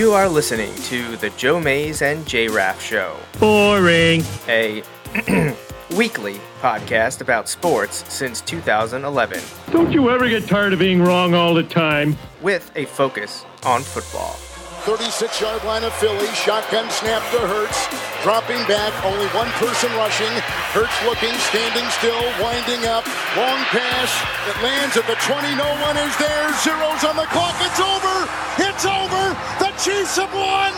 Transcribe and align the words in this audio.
You 0.00 0.14
are 0.14 0.30
listening 0.30 0.74
to 0.84 1.18
the 1.18 1.28
Joe 1.36 1.60
Mays 1.60 2.00
and 2.00 2.26
J 2.26 2.48
Raff 2.48 2.80
Show, 2.80 3.18
Boring. 3.38 4.22
a 4.48 4.82
weekly 5.94 6.40
podcast 6.62 7.20
about 7.20 7.50
sports 7.50 8.02
since 8.08 8.40
2011, 8.40 9.42
Don't 9.70 9.92
you 9.92 10.08
ever 10.08 10.26
get 10.26 10.48
tired 10.48 10.72
of 10.72 10.78
being 10.78 11.02
wrong 11.02 11.34
all 11.34 11.52
the 11.52 11.64
time? 11.64 12.16
with 12.40 12.72
a 12.76 12.86
focus 12.86 13.44
on 13.62 13.82
football. 13.82 14.36
36 14.80 15.40
yard 15.40 15.62
line 15.64 15.84
of 15.84 15.92
Philly. 16.00 16.26
Shotgun 16.32 16.88
snap 16.88 17.20
to 17.32 17.40
Hurts. 17.44 17.88
Dropping 18.24 18.60
back, 18.64 18.92
only 19.04 19.28
one 19.36 19.48
person 19.60 19.92
rushing. 20.00 20.32
Hurts 20.72 20.96
looking, 21.04 21.32
standing 21.52 21.84
still, 22.00 22.24
winding 22.40 22.88
up. 22.88 23.04
Long 23.36 23.60
pass. 23.68 24.10
It 24.48 24.56
lands 24.64 24.96
at 24.96 25.04
the 25.04 25.20
20. 25.20 25.52
No 25.56 25.68
one 25.84 25.96
is 26.00 26.14
there. 26.16 26.48
Zeros 26.64 27.04
on 27.04 27.16
the 27.16 27.28
clock. 27.28 27.56
It's 27.60 27.80
over. 27.80 28.16
It's 28.56 28.84
over. 28.88 29.22
The 29.60 29.72
Chiefs 29.76 30.16
have 30.16 30.32
won. 30.32 30.72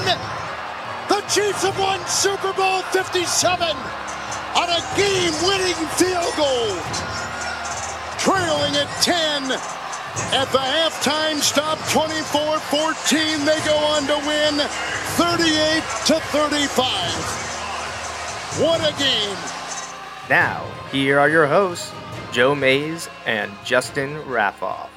The 1.07 1.23
Chiefs 1.31 1.63
have 1.63 1.79
won 1.79 2.03
Super 2.11 2.53
Bowl 2.59 2.83
57 2.91 3.23
on 3.23 4.69
a 4.69 4.83
game 4.99 5.35
winning 5.47 5.79
field 5.95 6.35
goal. 6.35 6.75
Trailing 8.19 8.75
at 8.79 8.91
10. 9.03 9.82
At 10.15 10.53
the 10.53 10.59
halftime 10.59 11.41
stop, 11.41 11.79
24-14, 11.89 13.47
they 13.47 13.59
go 13.65 13.75
on 13.77 14.07
to 14.07 14.19
win 14.27 14.59
38 15.17 15.83
to 16.07 16.21
35. 16.21 16.83
What 18.61 18.81
a 18.81 18.93
game. 18.99 19.37
Now, 20.29 20.67
here 20.91 21.19
are 21.19 21.31
your 21.31 21.47
hosts, 21.47 21.91
Joe 22.31 22.55
Mays 22.55 23.09
and 23.25 23.51
Justin 23.65 24.21
Raffoff. 24.25 24.91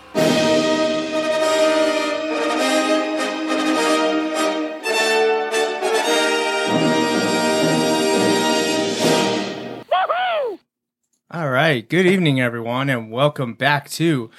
All 11.32 11.50
right. 11.50 11.90
Good 11.90 12.06
evening, 12.06 12.40
everyone, 12.40 12.90
and 12.90 13.12
welcome 13.12 13.56
back 13.56 13.90
to 13.90 14.30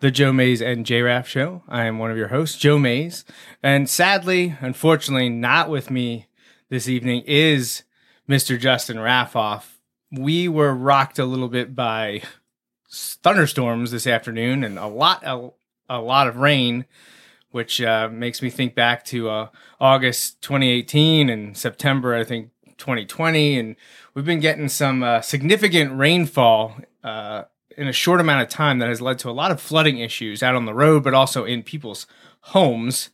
the 0.00 0.10
Joe 0.10 0.32
Mays 0.32 0.60
and 0.60 0.84
J 0.84 1.02
Raff 1.02 1.26
Show. 1.26 1.62
I 1.68 1.84
am 1.84 1.98
one 1.98 2.10
of 2.10 2.16
your 2.16 2.28
hosts, 2.28 2.58
Joe 2.58 2.78
Mays. 2.78 3.24
And 3.62 3.88
sadly, 3.88 4.56
unfortunately, 4.60 5.28
not 5.28 5.70
with 5.70 5.90
me 5.90 6.26
this 6.68 6.88
evening 6.88 7.22
is 7.26 7.82
Mr. 8.28 8.58
Justin 8.58 8.98
Raffoff. 8.98 9.78
We 10.10 10.48
were 10.48 10.74
rocked 10.74 11.18
a 11.18 11.24
little 11.24 11.48
bit 11.48 11.74
by 11.74 12.22
thunderstorms 12.90 13.90
this 13.90 14.06
afternoon 14.06 14.64
and 14.64 14.78
a 14.78 14.86
lot, 14.86 15.22
a, 15.24 15.50
a 15.88 16.00
lot 16.00 16.28
of 16.28 16.36
rain, 16.36 16.84
which 17.50 17.80
uh, 17.80 18.08
makes 18.12 18.42
me 18.42 18.50
think 18.50 18.74
back 18.74 19.04
to 19.06 19.30
uh, 19.30 19.48
August 19.80 20.42
2018 20.42 21.30
and 21.30 21.56
September, 21.56 22.14
I 22.14 22.24
think, 22.24 22.50
2020. 22.76 23.58
And 23.58 23.76
we've 24.12 24.26
been 24.26 24.40
getting 24.40 24.68
some 24.68 25.02
uh, 25.02 25.22
significant 25.22 25.98
rainfall 25.98 26.76
uh, 27.02 27.44
in 27.76 27.88
a 27.88 27.92
short 27.92 28.20
amount 28.20 28.42
of 28.42 28.48
time 28.48 28.78
that 28.78 28.88
has 28.88 29.00
led 29.00 29.18
to 29.20 29.30
a 29.30 29.32
lot 29.32 29.50
of 29.50 29.60
flooding 29.60 29.98
issues 29.98 30.42
out 30.42 30.54
on 30.54 30.64
the 30.64 30.74
road, 30.74 31.04
but 31.04 31.14
also 31.14 31.44
in 31.44 31.62
people's 31.62 32.06
homes. 32.40 33.10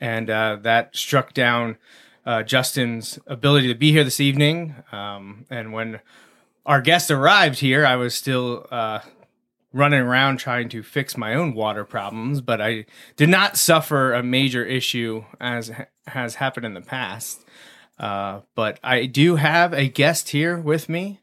And 0.00 0.28
uh, 0.28 0.58
that 0.62 0.94
struck 0.94 1.32
down 1.32 1.78
uh, 2.26 2.42
Justin's 2.42 3.18
ability 3.26 3.68
to 3.68 3.74
be 3.74 3.92
here 3.92 4.04
this 4.04 4.20
evening. 4.20 4.74
Um, 4.92 5.46
and 5.50 5.72
when 5.72 6.00
our 6.66 6.80
guest 6.80 7.10
arrived 7.10 7.60
here, 7.60 7.86
I 7.86 7.96
was 7.96 8.14
still 8.14 8.66
uh, 8.70 9.00
running 9.72 10.00
around 10.00 10.38
trying 10.38 10.68
to 10.70 10.82
fix 10.82 11.16
my 11.16 11.34
own 11.34 11.54
water 11.54 11.84
problems, 11.84 12.40
but 12.40 12.60
I 12.60 12.86
did 13.16 13.28
not 13.28 13.56
suffer 13.56 14.12
a 14.12 14.22
major 14.22 14.64
issue 14.64 15.24
as 15.40 15.70
ha- 15.70 15.86
has 16.06 16.36
happened 16.36 16.66
in 16.66 16.74
the 16.74 16.80
past. 16.80 17.44
Uh, 17.98 18.40
but 18.54 18.80
I 18.82 19.06
do 19.06 19.36
have 19.36 19.72
a 19.72 19.88
guest 19.88 20.30
here 20.30 20.56
with 20.56 20.88
me. 20.88 21.20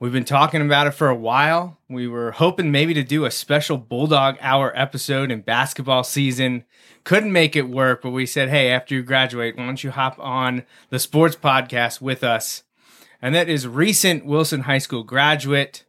We've 0.00 0.12
been 0.12 0.24
talking 0.24 0.60
about 0.60 0.86
it 0.86 0.90
for 0.90 1.08
a 1.08 1.14
while. 1.14 1.78
We 1.88 2.08
were 2.08 2.32
hoping 2.32 2.72
maybe 2.72 2.94
to 2.94 3.04
do 3.04 3.24
a 3.24 3.30
special 3.30 3.78
Bulldog 3.78 4.36
Hour 4.40 4.72
episode 4.76 5.30
in 5.30 5.42
basketball 5.42 6.02
season. 6.02 6.64
Couldn't 7.04 7.32
make 7.32 7.54
it 7.54 7.68
work, 7.68 8.02
but 8.02 8.10
we 8.10 8.26
said, 8.26 8.48
hey, 8.48 8.70
after 8.70 8.94
you 8.94 9.02
graduate, 9.02 9.56
why 9.56 9.66
don't 9.66 9.84
you 9.84 9.92
hop 9.92 10.18
on 10.18 10.64
the 10.90 10.98
sports 10.98 11.36
podcast 11.36 12.00
with 12.00 12.24
us? 12.24 12.64
And 13.22 13.34
that 13.34 13.48
is 13.48 13.68
recent 13.68 14.26
Wilson 14.26 14.62
High 14.62 14.78
School 14.78 15.04
graduate, 15.04 15.84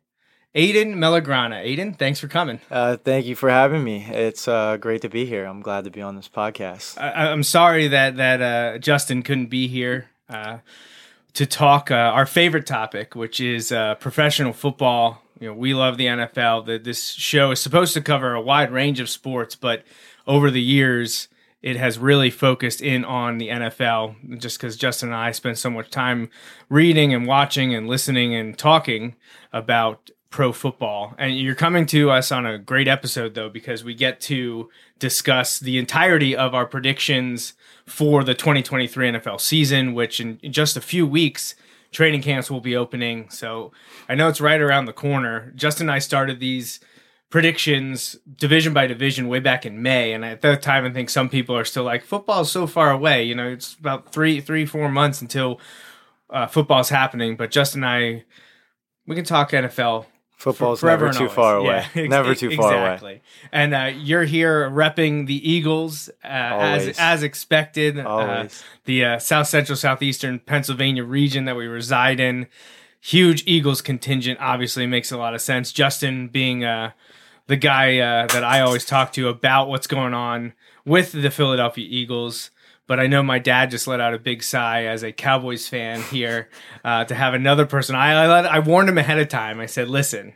Aidan 0.54 0.96
Melograna. 0.96 1.62
Aidan, 1.64 1.96
thanks 1.96 2.20
for 2.20 2.28
coming. 2.28 2.62
Uh, 2.70 2.98
thank 2.98 3.26
you 3.26 3.36
for 3.36 3.50
having 3.50 3.84
me. 3.84 4.06
It's 4.08 4.48
uh, 4.48 4.78
great 4.78 5.02
to 5.02 5.10
be 5.10 5.26
here. 5.26 5.46
I'm 5.46 5.62
glad 5.62 5.84
to 5.84 5.90
be 5.90 6.02
on 6.02 6.16
this 6.16 6.30
podcast. 6.30 7.02
I, 7.02 7.32
I'm 7.32 7.44
sorry 7.44 7.88
that 7.90 8.18
that 8.18 8.42
uh, 8.42 8.78
Justin 8.78 9.24
couldn't 9.24 9.48
be 9.48 9.68
here 9.68 10.12
uh, 10.30 10.60
to 11.36 11.46
talk 11.46 11.92
uh, 11.92 11.96
our 11.96 12.26
favorite 12.26 12.66
topic, 12.66 13.16
which 13.16 13.40
is 13.40 13.72
uh, 13.72 13.96
professional 13.96 14.54
football. 14.54 15.22
You 15.40 15.50
know, 15.50 15.54
we 15.54 15.74
love 15.74 15.98
the 15.98 16.06
NFL. 16.06 16.66
That 16.66 16.84
this 16.84 17.12
show 17.12 17.52
is 17.52 17.60
supposed 17.60 17.94
to 17.94 18.02
cover 18.02 18.34
a 18.34 18.42
wide 18.42 18.72
range 18.72 19.00
of 19.00 19.10
sports, 19.10 19.56
but 19.56 19.84
over 20.26 20.50
the 20.50 20.62
years, 20.62 21.28
it 21.62 21.76
has 21.76 22.00
really 22.00 22.30
focused 22.30 22.82
in 22.82 23.04
on 23.04 23.38
the 23.38 23.50
NFL. 23.50 24.40
Just 24.40 24.58
because 24.58 24.78
Justin 24.78 25.10
and 25.10 25.18
I 25.18 25.32
spend 25.32 25.58
so 25.58 25.70
much 25.70 25.90
time 25.90 26.30
reading 26.70 27.14
and 27.14 27.28
watching 27.28 27.76
and 27.76 27.88
listening 27.88 28.34
and 28.34 28.58
talking 28.58 29.16
about 29.52 30.10
pro 30.36 30.52
football. 30.52 31.16
And 31.18 31.40
you're 31.40 31.56
coming 31.56 31.86
to 31.86 32.12
us 32.12 32.30
on 32.30 32.46
a 32.46 32.58
great 32.58 32.90
episode, 32.90 33.36
though, 33.36 33.48
because 33.48 33.86
we 33.86 33.94
get 33.94 34.20
to 34.22 34.70
discuss 35.00 35.60
the 35.60 35.78
entirety 35.78 36.36
of 36.36 36.54
our 36.54 36.66
predictions 36.66 37.54
for 37.86 38.22
the 38.22 38.34
2023 38.34 39.12
NFL 39.12 39.40
season, 39.40 39.94
which 39.94 40.20
in, 40.20 40.38
just 40.52 40.76
a 40.76 40.82
few 40.82 41.08
weeks, 41.08 41.56
training 41.94 42.22
camps 42.22 42.52
will 42.52 42.60
be 42.60 42.76
opening. 42.76 43.30
So 43.30 43.72
I 44.10 44.16
know 44.16 44.28
it's 44.28 44.42
right 44.42 44.60
around 44.60 44.88
the 44.88 44.92
corner. 44.92 45.54
Justin 45.56 45.88
and 45.88 45.96
I 45.96 46.00
started 46.00 46.42
these 46.42 46.82
predictions 47.30 48.18
division 48.36 48.74
by 48.74 48.88
division 48.88 49.30
way 49.30 49.40
back 49.40 49.66
in 49.66 49.82
May. 49.82 50.12
And 50.12 50.26
at 50.26 50.42
that 50.42 50.62
time, 50.62 50.84
I 50.84 50.92
think 50.92 51.10
some 51.10 51.30
people 51.30 51.56
are 51.56 51.64
still 51.64 51.86
like, 51.86 52.04
football's 52.04 52.52
so 52.52 52.68
far 52.68 52.92
away. 52.92 53.24
You 53.24 53.36
know, 53.36 53.48
it's 53.48 53.76
about 53.76 54.12
three, 54.12 54.42
three, 54.42 54.66
four 54.66 54.92
months 54.92 55.22
until 55.22 55.62
uh, 56.30 56.48
football's 56.48 56.90
happening. 56.90 57.38
But 57.38 57.52
Justin 57.52 57.86
and 57.86 57.90
I, 57.90 58.26
we 59.08 59.16
can 59.16 59.24
talk 59.24 59.52
NFL 59.52 60.08
Football's 60.38 60.84
never 60.84 61.12
too 61.12 61.20
always. 61.20 61.32
far 61.32 61.56
away. 61.56 61.86
Yeah, 61.96 62.08
never 62.08 62.36
too 62.36 62.56
far 62.56 62.74
away. 62.74 62.94
exactly. 62.94 63.22
And 63.52 63.74
uh, 63.74 63.92
you're 63.96 64.26
here 64.26 64.70
repping 64.70 65.28
the 65.28 65.50
Eagles 65.50 66.10
uh, 66.24 66.28
as 66.28 67.00
as 67.00 67.24
expected. 67.24 67.98
Uh, 67.98 68.48
the 68.84 69.06
uh, 69.06 69.20
South 69.20 69.48
Central 69.48 69.76
Southeastern 69.76 70.40
Pennsylvania 70.40 71.04
region 71.04 71.46
that 71.46 71.56
we 71.56 71.68
reside 71.68 72.20
in. 72.20 72.48
Huge 73.00 73.44
Eagles 73.46 73.82
contingent 73.82 74.40
obviously 74.42 74.88
makes 74.88 75.12
a 75.12 75.18
lot 75.18 75.34
of 75.34 75.42
sense. 75.42 75.72
Justin 75.72 76.28
being 76.28 76.64
uh, 76.66 76.92
the 77.48 77.56
guy 77.56 78.00
uh, 78.00 78.28
that 78.28 78.44
I 78.44 78.62
always 78.62 78.86
talk 78.86 79.14
to 79.14 79.30
about 79.30 79.70
what's 79.70 79.88
going 79.88 80.14
on 80.14 80.54
with 80.86 81.12
the 81.12 81.30
Philadelphia 81.32 81.88
Eagles. 81.90 82.50
But 82.88 83.00
I 83.00 83.08
know 83.08 83.24
my 83.24 83.40
dad 83.40 83.72
just 83.72 83.88
let 83.88 84.00
out 84.00 84.14
a 84.14 84.20
big 84.20 84.44
sigh 84.44 84.84
as 84.86 85.04
a 85.04 85.12
Cowboys 85.12 85.68
fan 85.68 86.02
here 86.04 86.50
uh, 86.84 87.04
to 87.06 87.16
have 87.16 87.34
another 87.34 87.66
person. 87.66 87.96
I, 87.96 88.14
I 88.26 88.42
I 88.42 88.60
warned 88.60 88.90
him 88.90 88.98
ahead 89.00 89.18
of 89.20 89.28
time. 89.28 89.60
I 89.60 89.66
said, 89.66 89.88
"Listen, 89.90 90.34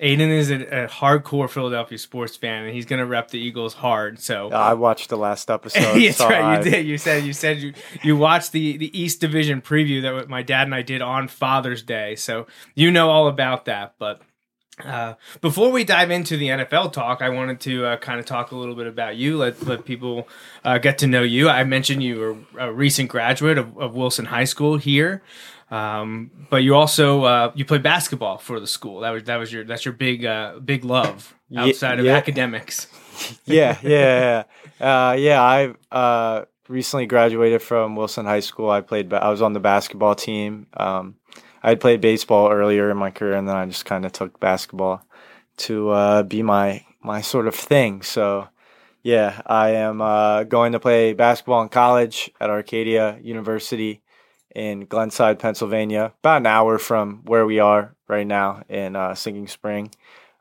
Aidan 0.00 0.30
is 0.30 0.50
a, 0.50 0.84
a 0.84 0.88
hardcore 0.88 1.48
Philadelphia 1.48 1.98
sports 1.98 2.34
fan, 2.36 2.64
and 2.64 2.74
he's 2.74 2.86
going 2.86 2.98
to 2.98 3.06
rep 3.06 3.30
the 3.30 3.38
Eagles 3.38 3.74
hard." 3.74 4.18
So 4.18 4.48
I 4.50 4.74
watched 4.74 5.08
the 5.10 5.16
last 5.18 5.50
episode. 5.50 5.80
That's 6.02 6.16
so 6.16 6.28
right, 6.28 6.42
I- 6.42 6.56
you 6.58 6.64
did. 6.64 6.86
You 6.86 6.98
said 6.98 7.24
you 7.24 7.32
said 7.32 7.58
you 7.58 7.74
you 8.02 8.16
watched 8.16 8.52
the 8.52 8.76
the 8.78 8.98
East 8.98 9.20
Division 9.20 9.60
preview 9.60 10.02
that 10.02 10.28
my 10.28 10.42
dad 10.42 10.66
and 10.66 10.74
I 10.74 10.82
did 10.82 11.02
on 11.02 11.28
Father's 11.28 11.82
Day, 11.82 12.16
so 12.16 12.46
you 12.74 12.90
know 12.90 13.10
all 13.10 13.28
about 13.28 13.66
that. 13.66 13.94
But 13.98 14.22
uh, 14.82 15.14
before 15.40 15.70
we 15.70 15.84
dive 15.84 16.10
into 16.10 16.36
the 16.36 16.48
NFL 16.48 16.92
talk, 16.92 17.22
I 17.22 17.28
wanted 17.28 17.60
to 17.60 17.86
uh, 17.86 17.96
kind 17.98 18.18
of 18.18 18.26
talk 18.26 18.50
a 18.50 18.56
little 18.56 18.74
bit 18.74 18.86
about 18.86 19.16
you. 19.16 19.36
Let 19.36 19.62
let 19.64 19.84
people 19.84 20.28
uh, 20.64 20.78
get 20.78 20.98
to 20.98 21.06
know 21.06 21.22
you. 21.22 21.48
I 21.48 21.62
mentioned 21.64 22.02
you 22.02 22.18
were 22.18 22.36
a 22.58 22.72
recent 22.72 23.08
graduate 23.08 23.56
of, 23.56 23.78
of 23.78 23.94
Wilson 23.94 24.24
High 24.26 24.44
School 24.44 24.76
here. 24.76 25.22
Um, 25.70 26.30
but 26.50 26.58
you 26.58 26.74
also 26.74 27.24
uh, 27.24 27.52
you 27.54 27.64
play 27.64 27.78
basketball 27.78 28.38
for 28.38 28.60
the 28.60 28.66
school. 28.66 29.00
That 29.00 29.10
was 29.10 29.24
that 29.24 29.36
was 29.36 29.52
your 29.52 29.64
that's 29.64 29.84
your 29.84 29.94
big 29.94 30.24
uh, 30.24 30.58
big 30.64 30.84
love 30.84 31.34
outside 31.56 31.98
of 31.98 32.06
yeah. 32.06 32.14
academics. 32.14 32.88
yeah, 33.44 33.78
yeah, 33.82 34.44
yeah. 34.80 35.10
Uh, 35.10 35.12
yeah, 35.14 35.40
I 35.40 35.74
uh, 35.90 36.44
recently 36.68 37.06
graduated 37.06 37.62
from 37.62 37.96
Wilson 37.96 38.26
High 38.26 38.40
School. 38.40 38.70
I 38.70 38.80
played. 38.80 39.12
I 39.12 39.30
was 39.30 39.40
on 39.40 39.52
the 39.52 39.60
basketball 39.60 40.14
team. 40.14 40.66
Um, 40.74 41.16
I 41.64 41.76
played 41.76 42.02
baseball 42.02 42.52
earlier 42.52 42.90
in 42.90 42.98
my 42.98 43.10
career, 43.10 43.32
and 43.32 43.48
then 43.48 43.56
I 43.56 43.64
just 43.64 43.86
kind 43.86 44.04
of 44.04 44.12
took 44.12 44.38
basketball 44.38 45.02
to 45.56 45.88
uh, 45.90 46.22
be 46.22 46.42
my 46.42 46.84
my 47.00 47.22
sort 47.22 47.48
of 47.48 47.54
thing. 47.54 48.02
So, 48.02 48.48
yeah, 49.02 49.40
I 49.46 49.70
am 49.70 50.02
uh, 50.02 50.44
going 50.44 50.72
to 50.72 50.80
play 50.80 51.14
basketball 51.14 51.62
in 51.62 51.70
college 51.70 52.30
at 52.38 52.50
Arcadia 52.50 53.18
University 53.22 54.02
in 54.54 54.84
Glenside, 54.84 55.38
Pennsylvania, 55.38 56.12
about 56.20 56.42
an 56.42 56.46
hour 56.46 56.78
from 56.78 57.22
where 57.24 57.46
we 57.46 57.58
are 57.60 57.94
right 58.08 58.26
now 58.26 58.62
in 58.68 58.94
uh, 58.94 59.14
Sinking 59.14 59.48
Spring. 59.48 59.90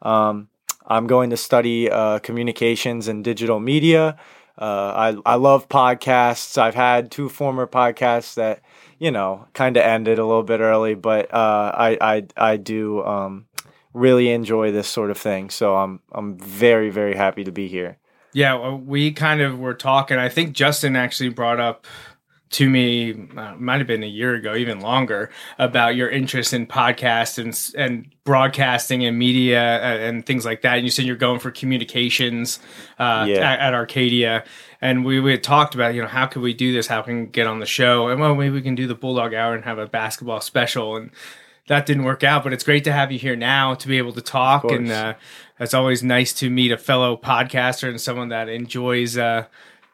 Um, 0.01 0.49
I'm 0.85 1.07
going 1.07 1.29
to 1.29 1.37
study 1.37 1.89
uh, 1.89 2.19
communications 2.19 3.07
and 3.07 3.23
digital 3.23 3.61
media. 3.61 4.17
Uh, 4.57 5.15
I 5.25 5.33
I 5.33 5.35
love 5.35 5.69
podcasts. 5.69 6.57
I've 6.57 6.75
had 6.75 7.11
two 7.11 7.29
former 7.29 7.65
podcasts 7.65 8.35
that 8.35 8.61
you 8.99 9.11
know 9.11 9.47
kind 9.53 9.77
of 9.77 9.83
ended 9.83 10.19
a 10.19 10.25
little 10.25 10.43
bit 10.43 10.59
early, 10.59 10.95
but 10.95 11.33
uh, 11.33 11.71
I 11.75 11.97
I 12.01 12.25
I 12.37 12.57
do 12.57 13.03
um, 13.03 13.45
really 13.93 14.29
enjoy 14.29 14.71
this 14.71 14.87
sort 14.87 15.11
of 15.11 15.17
thing. 15.17 15.49
So 15.49 15.75
I'm 15.75 15.99
I'm 16.11 16.37
very 16.37 16.89
very 16.89 17.15
happy 17.15 17.43
to 17.43 17.51
be 17.51 17.67
here. 17.67 17.97
Yeah, 18.33 18.73
we 18.73 19.11
kind 19.11 19.41
of 19.41 19.59
were 19.59 19.75
talking. 19.75 20.17
I 20.17 20.29
think 20.29 20.53
Justin 20.53 20.95
actually 20.95 21.29
brought 21.29 21.59
up 21.59 21.85
to 22.53 22.69
me 22.69 23.27
uh, 23.35 23.55
might 23.55 23.79
have 23.79 23.87
been 23.87 24.03
a 24.03 24.07
year 24.07 24.35
ago 24.35 24.55
even 24.55 24.79
longer 24.79 25.31
about 25.57 25.95
your 25.95 26.09
interest 26.09 26.53
in 26.53 26.67
podcasts 26.67 27.39
and 27.39 27.73
and 27.75 28.13
broadcasting 28.23 29.03
and 29.03 29.17
media 29.17 29.59
and, 29.59 30.01
uh, 30.01 30.05
and 30.05 30.25
things 30.25 30.45
like 30.45 30.61
that 30.61 30.75
and 30.75 30.85
you 30.85 30.91
said 30.91 31.03
you're 31.03 31.15
going 31.15 31.39
for 31.39 31.49
communications 31.49 32.59
uh, 32.99 33.25
yeah. 33.27 33.37
at, 33.37 33.59
at, 33.59 33.73
Arcadia 33.73 34.43
and 34.83 35.05
we, 35.05 35.21
we 35.21 35.31
had 35.31 35.41
talked 35.41 35.73
about 35.73 35.95
you 35.95 36.01
know 36.01 36.07
how 36.07 36.27
could 36.27 36.41
we 36.41 36.53
do 36.53 36.73
this 36.73 36.87
how 36.87 37.01
can 37.01 37.21
we 37.21 37.25
get 37.27 37.47
on 37.47 37.59
the 37.59 37.65
show 37.65 38.09
and 38.09 38.19
well 38.19 38.35
maybe 38.35 38.53
we 38.53 38.61
can 38.61 38.75
do 38.75 38.85
the 38.85 38.93
bulldog 38.93 39.33
hour 39.33 39.55
and 39.55 39.63
have 39.63 39.79
a 39.79 39.87
basketball 39.87 40.41
special 40.41 40.97
and 40.97 41.09
that 41.67 41.85
didn't 41.85 42.03
work 42.03 42.23
out 42.23 42.43
but 42.43 42.51
it's 42.51 42.65
great 42.65 42.83
to 42.83 42.91
have 42.91 43.11
you 43.11 43.17
here 43.17 43.35
now 43.35 43.73
to 43.73 43.87
be 43.87 43.97
able 43.97 44.11
to 44.11 44.21
talk 44.21 44.65
and 44.65 44.91
uh, 44.91 45.13
it's 45.59 45.73
always 45.73 46.03
nice 46.03 46.33
to 46.33 46.49
meet 46.49 46.71
a 46.71 46.77
fellow 46.77 47.15
podcaster 47.15 47.87
and 47.87 48.01
someone 48.01 48.27
that 48.27 48.49
enjoys 48.49 49.17
uh, 49.17 49.45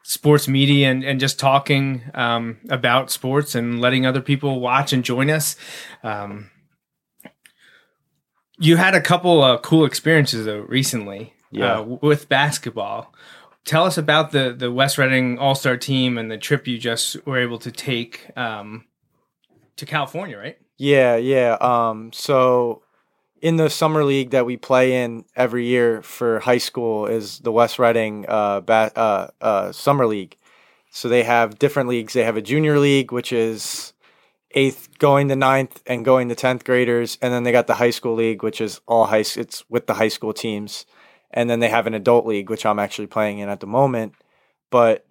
sports 0.02 0.48
media 0.48 0.90
and, 0.90 1.04
and 1.04 1.20
just 1.20 1.38
talking 1.38 2.02
um, 2.16 2.58
about 2.70 3.12
sports 3.12 3.54
and 3.54 3.80
letting 3.80 4.08
other 4.08 4.22
people 4.22 4.60
watch 4.60 4.92
and 4.92 5.04
join 5.04 5.30
us. 5.30 5.56
Um, 6.02 6.50
you 8.58 8.78
had 8.78 8.96
a 8.96 9.02
couple 9.02 9.44
of 9.44 9.62
cool 9.62 9.86
experiences 9.86 10.48
though 10.48 10.62
recently 10.62 11.34
yeah. 11.52 11.80
uh, 11.80 11.84
with 11.84 12.30
basketball. 12.30 13.14
Tell 13.66 13.86
us 13.86 13.98
about 13.98 14.32
the 14.32 14.54
the 14.58 14.72
West 14.72 14.98
Reading 14.98 15.38
All 15.38 15.56
Star 15.56 15.78
team 15.78 16.18
and 16.18 16.32
the 16.32 16.38
trip 16.38 16.68
you 16.68 16.78
just 16.78 17.26
were 17.26 17.38
able 17.38 17.60
to 17.60 17.72
take 17.72 18.32
um, 18.36 18.86
to 19.76 19.86
California, 19.86 20.38
right? 20.38 20.58
Yeah, 20.78 21.18
yeah. 21.18 21.58
Um, 21.60 22.12
so 22.14 22.84
in 23.42 23.58
the 23.58 23.70
summer 23.70 24.04
league 24.04 24.32
that 24.32 24.46
we 24.46 24.58
play 24.58 25.04
in 25.04 25.26
every 25.36 25.66
year 25.66 26.02
for 26.02 26.40
high 26.40 26.58
school 26.58 27.06
is 27.06 27.40
the 27.40 27.52
West 27.52 27.80
Reading 27.80 28.26
uh, 28.28 28.62
ba- 28.62 28.92
uh, 28.96 29.28
uh, 29.42 29.72
summer 29.72 30.06
league. 30.06 30.38
So 30.92 31.08
they 31.08 31.24
have 31.24 31.60
different 31.60 31.90
leagues. 31.90 32.14
They 32.14 32.24
have 32.24 32.38
a 32.38 32.42
junior 32.42 32.80
league, 32.80 33.12
which 33.12 33.32
is 33.32 33.94
eighth 34.52 34.98
going 34.98 35.28
to 35.30 35.36
ninth 35.36 35.82
and 35.86 36.04
going 36.04 36.30
to 36.30 36.36
tenth 36.36 36.64
graders, 36.64 37.18
and 37.22 37.32
then 37.32 37.44
they 37.44 37.52
got 37.52 37.68
the 37.68 37.76
high 37.76 37.92
school 37.92 38.16
league, 38.16 38.42
which 38.42 38.60
is 38.60 38.82
all 38.88 39.06
high. 39.06 39.20
It's 39.20 39.64
with 39.70 39.86
the 39.88 39.94
high 39.96 40.08
school 40.08 40.34
teams, 40.34 40.86
and 41.32 41.50
then 41.50 41.60
they 41.60 41.70
have 41.70 41.88
an 41.88 41.94
adult 41.94 42.26
league, 42.26 42.50
which 42.50 42.66
I'm 42.66 42.80
actually 42.80 43.08
playing 43.08 43.40
in 43.40 43.50
at 43.50 43.60
the 43.60 43.68
moment. 43.68 44.14
But 44.70 45.06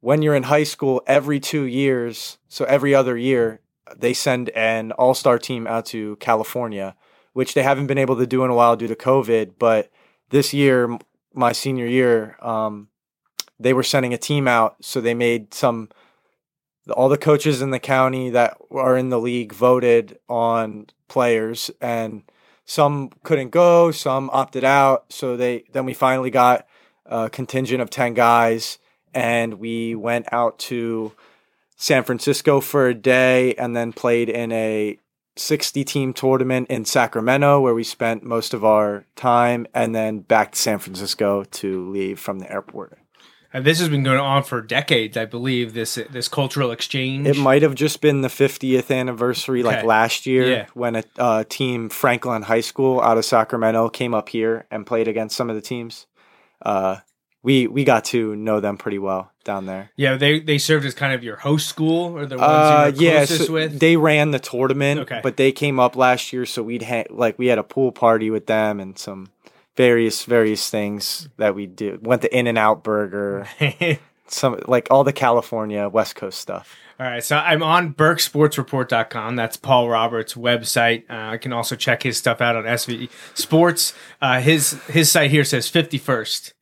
when 0.00 0.22
you're 0.22 0.34
in 0.34 0.44
high 0.44 0.64
school, 0.64 1.02
every 1.06 1.40
two 1.40 1.64
years, 1.64 2.38
so 2.48 2.64
every 2.64 2.94
other 2.94 3.16
year, 3.16 3.60
they 3.96 4.14
send 4.14 4.50
an 4.50 4.92
all 4.92 5.14
star 5.14 5.38
team 5.38 5.66
out 5.66 5.86
to 5.86 6.16
California 6.16 6.96
which 7.34 7.52
they 7.52 7.62
haven't 7.62 7.88
been 7.88 7.98
able 7.98 8.16
to 8.16 8.26
do 8.26 8.44
in 8.44 8.50
a 8.50 8.54
while 8.54 8.76
due 8.76 8.86
to 8.86 8.96
COVID. 8.96 9.54
But 9.58 9.90
this 10.30 10.54
year, 10.54 10.98
my 11.34 11.52
senior 11.52 11.86
year, 11.86 12.38
um, 12.40 12.88
they 13.60 13.74
were 13.74 13.82
sending 13.82 14.14
a 14.14 14.18
team 14.18 14.48
out, 14.48 14.76
so 14.80 15.00
they 15.00 15.14
made 15.14 15.52
some. 15.52 15.90
All 16.90 17.08
the 17.08 17.16
coaches 17.16 17.62
in 17.62 17.70
the 17.70 17.78
county 17.78 18.28
that 18.30 18.58
are 18.70 18.96
in 18.96 19.08
the 19.08 19.18
league 19.18 19.52
voted 19.52 20.18
on 20.28 20.86
players, 21.08 21.70
and 21.80 22.22
some 22.64 23.10
couldn't 23.22 23.50
go, 23.50 23.90
some 23.90 24.30
opted 24.32 24.64
out. 24.64 25.06
So 25.10 25.36
they 25.36 25.64
then 25.72 25.84
we 25.84 25.94
finally 25.94 26.30
got 26.30 26.66
a 27.06 27.28
contingent 27.30 27.80
of 27.80 27.90
ten 27.90 28.14
guys, 28.14 28.78
and 29.12 29.54
we 29.54 29.94
went 29.94 30.32
out 30.32 30.58
to 30.60 31.12
San 31.76 32.04
Francisco 32.04 32.60
for 32.60 32.88
a 32.88 32.94
day, 32.94 33.54
and 33.54 33.76
then 33.76 33.92
played 33.92 34.28
in 34.28 34.52
a 34.52 34.98
60 35.36 35.84
team 35.84 36.12
tournament 36.12 36.68
in 36.70 36.84
Sacramento 36.84 37.60
where 37.60 37.74
we 37.74 37.82
spent 37.82 38.22
most 38.22 38.54
of 38.54 38.64
our 38.64 39.04
time 39.16 39.66
and 39.74 39.94
then 39.94 40.20
back 40.20 40.52
to 40.52 40.58
San 40.58 40.78
Francisco 40.78 41.44
to 41.44 41.90
leave 41.90 42.20
from 42.20 42.38
the 42.38 42.50
airport. 42.50 42.98
And 43.54 43.64
this 43.64 43.78
has 43.78 43.88
been 43.88 44.02
going 44.02 44.18
on 44.18 44.42
for 44.42 44.60
decades, 44.60 45.16
I 45.16 45.26
believe. 45.26 45.74
This 45.74 45.94
this 46.10 46.26
cultural 46.26 46.72
exchange. 46.72 47.28
It 47.28 47.36
might 47.36 47.62
have 47.62 47.76
just 47.76 48.00
been 48.00 48.20
the 48.20 48.28
50th 48.28 48.94
anniversary, 48.94 49.60
okay. 49.60 49.76
like 49.76 49.84
last 49.84 50.26
year, 50.26 50.50
yeah. 50.50 50.66
when 50.74 50.96
a 50.96 51.04
uh, 51.16 51.44
team 51.48 51.88
Franklin 51.88 52.42
High 52.42 52.62
School 52.62 53.00
out 53.00 53.16
of 53.16 53.24
Sacramento 53.24 53.90
came 53.90 54.12
up 54.12 54.28
here 54.28 54.66
and 54.72 54.84
played 54.84 55.06
against 55.06 55.36
some 55.36 55.50
of 55.50 55.54
the 55.54 55.62
teams. 55.62 56.06
Uh, 56.62 56.96
we 57.44 57.68
we 57.68 57.84
got 57.84 58.06
to 58.06 58.34
know 58.34 58.58
them 58.58 58.76
pretty 58.76 58.98
well 58.98 59.30
down 59.44 59.66
there. 59.66 59.92
Yeah, 59.94 60.16
they 60.16 60.40
they 60.40 60.58
served 60.58 60.84
as 60.84 60.94
kind 60.94 61.12
of 61.12 61.22
your 61.22 61.36
host 61.36 61.68
school 61.68 62.18
or 62.18 62.26
the 62.26 62.36
ones 62.36 62.50
uh, 62.50 62.92
you 62.92 63.06
were 63.06 63.12
yeah, 63.12 63.16
closest 63.18 63.46
so 63.46 63.52
with. 63.52 63.78
They 63.78 63.96
ran 63.96 64.32
the 64.32 64.40
tournament, 64.40 65.02
okay. 65.02 65.20
but 65.22 65.36
they 65.36 65.52
came 65.52 65.78
up 65.78 65.94
last 65.94 66.32
year, 66.32 66.44
so 66.44 66.64
we'd 66.64 66.82
ha- 66.82 67.04
like 67.08 67.38
we 67.38 67.46
had 67.46 67.58
a 67.58 67.62
pool 67.62 67.92
party 67.92 68.30
with 68.30 68.46
them 68.46 68.80
and 68.80 68.98
some 68.98 69.28
various 69.76 70.24
various 70.24 70.70
things 70.70 71.28
that 71.36 71.54
we 71.54 71.66
do. 71.66 71.98
Went 72.02 72.22
to 72.22 72.36
In 72.36 72.46
and 72.46 72.58
Out 72.58 72.84
Burger, 72.84 73.46
some 74.26 74.60
like 74.66 74.88
all 74.90 75.04
the 75.04 75.12
California 75.12 75.88
West 75.88 76.16
Coast 76.16 76.38
stuff. 76.38 76.76
All 77.00 77.06
right, 77.06 77.24
so 77.24 77.36
I'm 77.36 77.62
on 77.64 77.92
BerksSportsReport.com. 77.94 79.34
That's 79.34 79.56
Paul 79.56 79.88
Roberts' 79.88 80.34
website. 80.34 81.02
Uh, 81.10 81.32
I 81.32 81.38
can 81.38 81.52
also 81.52 81.74
check 81.74 82.04
his 82.04 82.16
stuff 82.16 82.40
out 82.40 82.54
on 82.54 82.64
SV 82.64 83.10
Sports. 83.34 83.94
Uh, 84.22 84.40
his 84.40 84.72
his 84.84 85.10
site 85.10 85.32
here 85.32 85.42
says 85.42 85.68
51st 85.68 86.52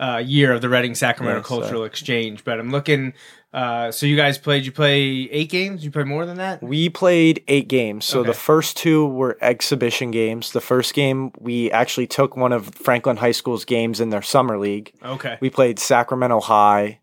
uh, 0.00 0.22
year 0.24 0.52
of 0.52 0.62
the 0.62 0.70
Reading 0.70 0.94
Sacramento 0.94 1.40
yes, 1.40 1.46
Cultural 1.46 1.84
Exchange. 1.84 2.42
But 2.42 2.58
I'm 2.58 2.70
looking. 2.70 3.12
Uh, 3.52 3.90
so 3.90 4.06
you 4.06 4.16
guys 4.16 4.38
played? 4.38 4.64
You 4.64 4.72
play 4.72 5.02
eight 5.30 5.50
games? 5.50 5.84
You 5.84 5.90
play 5.90 6.04
more 6.04 6.24
than 6.24 6.38
that? 6.38 6.62
We 6.62 6.88
played 6.88 7.44
eight 7.48 7.68
games. 7.68 8.06
So 8.06 8.20
okay. 8.20 8.28
the 8.28 8.34
first 8.34 8.78
two 8.78 9.06
were 9.06 9.36
exhibition 9.42 10.10
games. 10.10 10.52
The 10.52 10.60
first 10.60 10.94
game 10.94 11.32
we 11.38 11.70
actually 11.70 12.06
took 12.06 12.34
one 12.34 12.52
of 12.52 12.74
Franklin 12.74 13.18
High 13.18 13.32
School's 13.32 13.66
games 13.66 14.00
in 14.00 14.08
their 14.08 14.22
summer 14.22 14.58
league. 14.58 14.92
Okay. 15.04 15.36
We 15.40 15.50
played 15.50 15.78
Sacramento 15.78 16.40
High, 16.40 17.00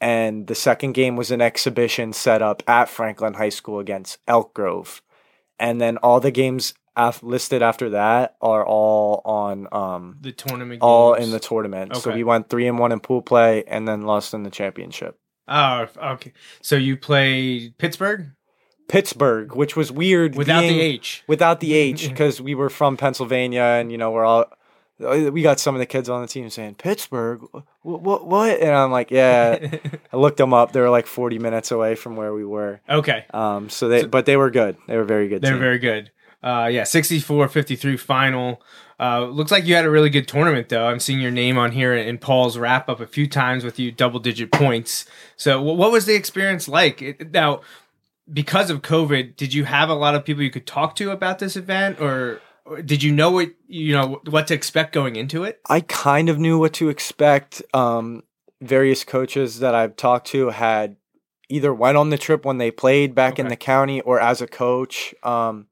and 0.00 0.46
the 0.46 0.54
second 0.54 0.92
game 0.92 1.16
was 1.16 1.32
an 1.32 1.40
exhibition 1.40 2.12
set 2.12 2.42
up 2.42 2.62
at 2.68 2.88
Franklin 2.88 3.34
High 3.34 3.48
School 3.48 3.80
against 3.80 4.18
Elk 4.28 4.54
Grove. 4.54 5.02
And 5.58 5.80
then 5.80 5.96
all 5.96 6.20
the 6.20 6.30
games 6.30 6.74
af- 6.96 7.24
listed 7.24 7.60
after 7.60 7.90
that 7.90 8.36
are 8.40 8.64
all 8.64 9.20
on 9.24 9.66
um 9.72 10.18
the 10.20 10.30
tournament. 10.30 10.80
All 10.80 11.14
in 11.14 11.32
the 11.32 11.40
tournament. 11.40 11.90
Okay. 11.90 12.00
So 12.00 12.12
we 12.12 12.22
went 12.22 12.48
three 12.48 12.68
and 12.68 12.78
one 12.78 12.92
in 12.92 13.00
pool 13.00 13.20
play, 13.20 13.64
and 13.66 13.88
then 13.88 14.02
lost 14.02 14.32
in 14.32 14.44
the 14.44 14.50
championship. 14.50 15.18
Oh, 15.48 15.86
okay. 16.02 16.32
So 16.60 16.76
you 16.76 16.96
played 16.96 17.76
Pittsburgh. 17.78 18.30
Pittsburgh, 18.88 19.54
which 19.54 19.74
was 19.74 19.90
weird 19.90 20.34
without 20.34 20.60
being, 20.60 20.76
the 20.76 20.80
H. 20.80 21.24
Without 21.26 21.60
the 21.60 21.74
H, 21.74 22.08
because 22.08 22.40
we 22.40 22.54
were 22.54 22.70
from 22.70 22.96
Pennsylvania, 22.96 23.62
and 23.62 23.90
you 23.90 23.98
know 23.98 24.10
we're 24.10 24.24
all 24.24 24.46
we 25.02 25.42
got 25.42 25.58
some 25.58 25.74
of 25.74 25.78
the 25.78 25.86
kids 25.86 26.08
on 26.08 26.20
the 26.22 26.28
team 26.28 26.48
saying 26.50 26.76
Pittsburgh, 26.76 27.42
what, 27.82 28.02
what, 28.02 28.26
what? 28.26 28.60
And 28.60 28.70
I'm 28.70 28.90
like, 28.90 29.10
yeah. 29.10 29.58
I 30.12 30.16
looked 30.16 30.36
them 30.36 30.54
up. 30.54 30.72
They 30.72 30.80
were 30.80 30.90
like 30.90 31.06
40 31.06 31.38
minutes 31.38 31.70
away 31.70 31.94
from 31.94 32.16
where 32.16 32.32
we 32.32 32.44
were. 32.44 32.80
Okay. 32.88 33.24
Um. 33.32 33.68
So 33.68 33.88
they, 33.88 34.02
so, 34.02 34.08
but 34.08 34.26
they 34.26 34.36
were 34.36 34.50
good. 34.50 34.76
They 34.86 34.96
were 34.96 35.04
very 35.04 35.28
good. 35.28 35.42
They 35.42 35.52
were 35.52 35.58
very 35.58 35.78
good. 35.78 36.10
Uh, 36.42 36.68
yeah, 36.70 36.82
64-53 36.82 37.98
final. 37.98 38.60
Uh, 38.98 39.26
looks 39.26 39.50
like 39.50 39.66
you 39.66 39.74
had 39.74 39.84
a 39.84 39.90
really 39.90 40.10
good 40.10 40.28
tournament, 40.28 40.68
though. 40.68 40.86
I'm 40.86 41.00
seeing 41.00 41.20
your 41.20 41.30
name 41.30 41.58
on 41.58 41.72
here 41.72 41.94
in 41.94 42.18
Paul's 42.18 42.58
wrap 42.58 42.88
up 42.88 43.00
a 43.00 43.06
few 43.06 43.26
times 43.26 43.64
with 43.64 43.78
you 43.78 43.90
double 43.90 44.20
digit 44.20 44.52
points. 44.52 45.06
So, 45.36 45.60
what 45.60 45.90
was 45.90 46.06
the 46.06 46.14
experience 46.14 46.68
like? 46.68 47.30
now, 47.32 47.62
because 48.32 48.70
of 48.70 48.82
COVID, 48.82 49.36
did 49.36 49.54
you 49.54 49.64
have 49.64 49.88
a 49.88 49.94
lot 49.94 50.14
of 50.14 50.24
people 50.24 50.42
you 50.42 50.50
could 50.50 50.66
talk 50.66 50.94
to 50.96 51.10
about 51.10 51.38
this 51.40 51.56
event, 51.56 52.00
or, 52.00 52.40
or 52.64 52.80
did 52.80 53.02
you 53.02 53.12
know 53.12 53.30
what 53.30 53.50
you 53.66 53.92
know 53.92 54.20
what 54.28 54.46
to 54.48 54.54
expect 54.54 54.92
going 54.92 55.16
into 55.16 55.42
it? 55.42 55.60
I 55.68 55.80
kind 55.80 56.28
of 56.28 56.38
knew 56.38 56.58
what 56.58 56.72
to 56.74 56.88
expect. 56.88 57.62
Um, 57.74 58.22
various 58.60 59.02
coaches 59.02 59.58
that 59.58 59.74
I've 59.74 59.96
talked 59.96 60.28
to 60.28 60.50
had 60.50 60.96
either 61.48 61.74
went 61.74 61.98
on 61.98 62.10
the 62.10 62.18
trip 62.18 62.44
when 62.44 62.58
they 62.58 62.70
played 62.70 63.14
back 63.14 63.34
okay. 63.34 63.42
in 63.42 63.48
the 63.48 63.56
county 63.56 64.00
or 64.00 64.20
as 64.20 64.40
a 64.40 64.46
coach. 64.46 65.14
Um, 65.22 65.66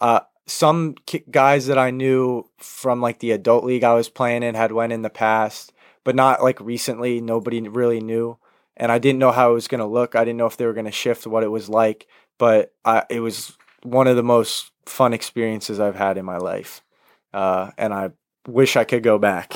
uh, 0.00 0.20
some 0.46 0.94
guys 1.30 1.66
that 1.66 1.78
I 1.78 1.90
knew 1.90 2.48
from 2.58 3.00
like 3.00 3.18
the 3.18 3.32
adult 3.32 3.64
league 3.64 3.84
I 3.84 3.94
was 3.94 4.08
playing 4.08 4.42
in 4.42 4.54
had 4.54 4.72
went 4.72 4.92
in 4.92 5.02
the 5.02 5.10
past, 5.10 5.72
but 6.04 6.14
not 6.14 6.42
like 6.42 6.60
recently. 6.60 7.20
Nobody 7.20 7.60
really 7.68 8.00
knew. 8.00 8.38
and 8.78 8.92
I 8.92 8.98
didn't 8.98 9.18
know 9.18 9.32
how 9.32 9.50
it 9.50 9.54
was 9.54 9.68
going 9.68 9.80
to 9.80 9.86
look. 9.86 10.14
I 10.14 10.24
didn't 10.24 10.38
know 10.38 10.46
if 10.46 10.56
they 10.56 10.64
were 10.64 10.72
going 10.72 10.86
to 10.86 10.92
shift 10.92 11.26
what 11.26 11.42
it 11.42 11.48
was 11.48 11.68
like, 11.68 12.06
but 12.38 12.72
I, 12.84 13.04
it 13.10 13.20
was 13.20 13.56
one 13.82 14.06
of 14.06 14.16
the 14.16 14.22
most 14.22 14.70
fun 14.86 15.12
experiences 15.12 15.80
I've 15.80 15.96
had 15.96 16.16
in 16.16 16.24
my 16.24 16.38
life, 16.38 16.82
uh, 17.34 17.72
and 17.76 17.92
I 17.92 18.10
wish 18.46 18.76
I 18.76 18.84
could 18.84 19.02
go 19.02 19.18
back. 19.18 19.52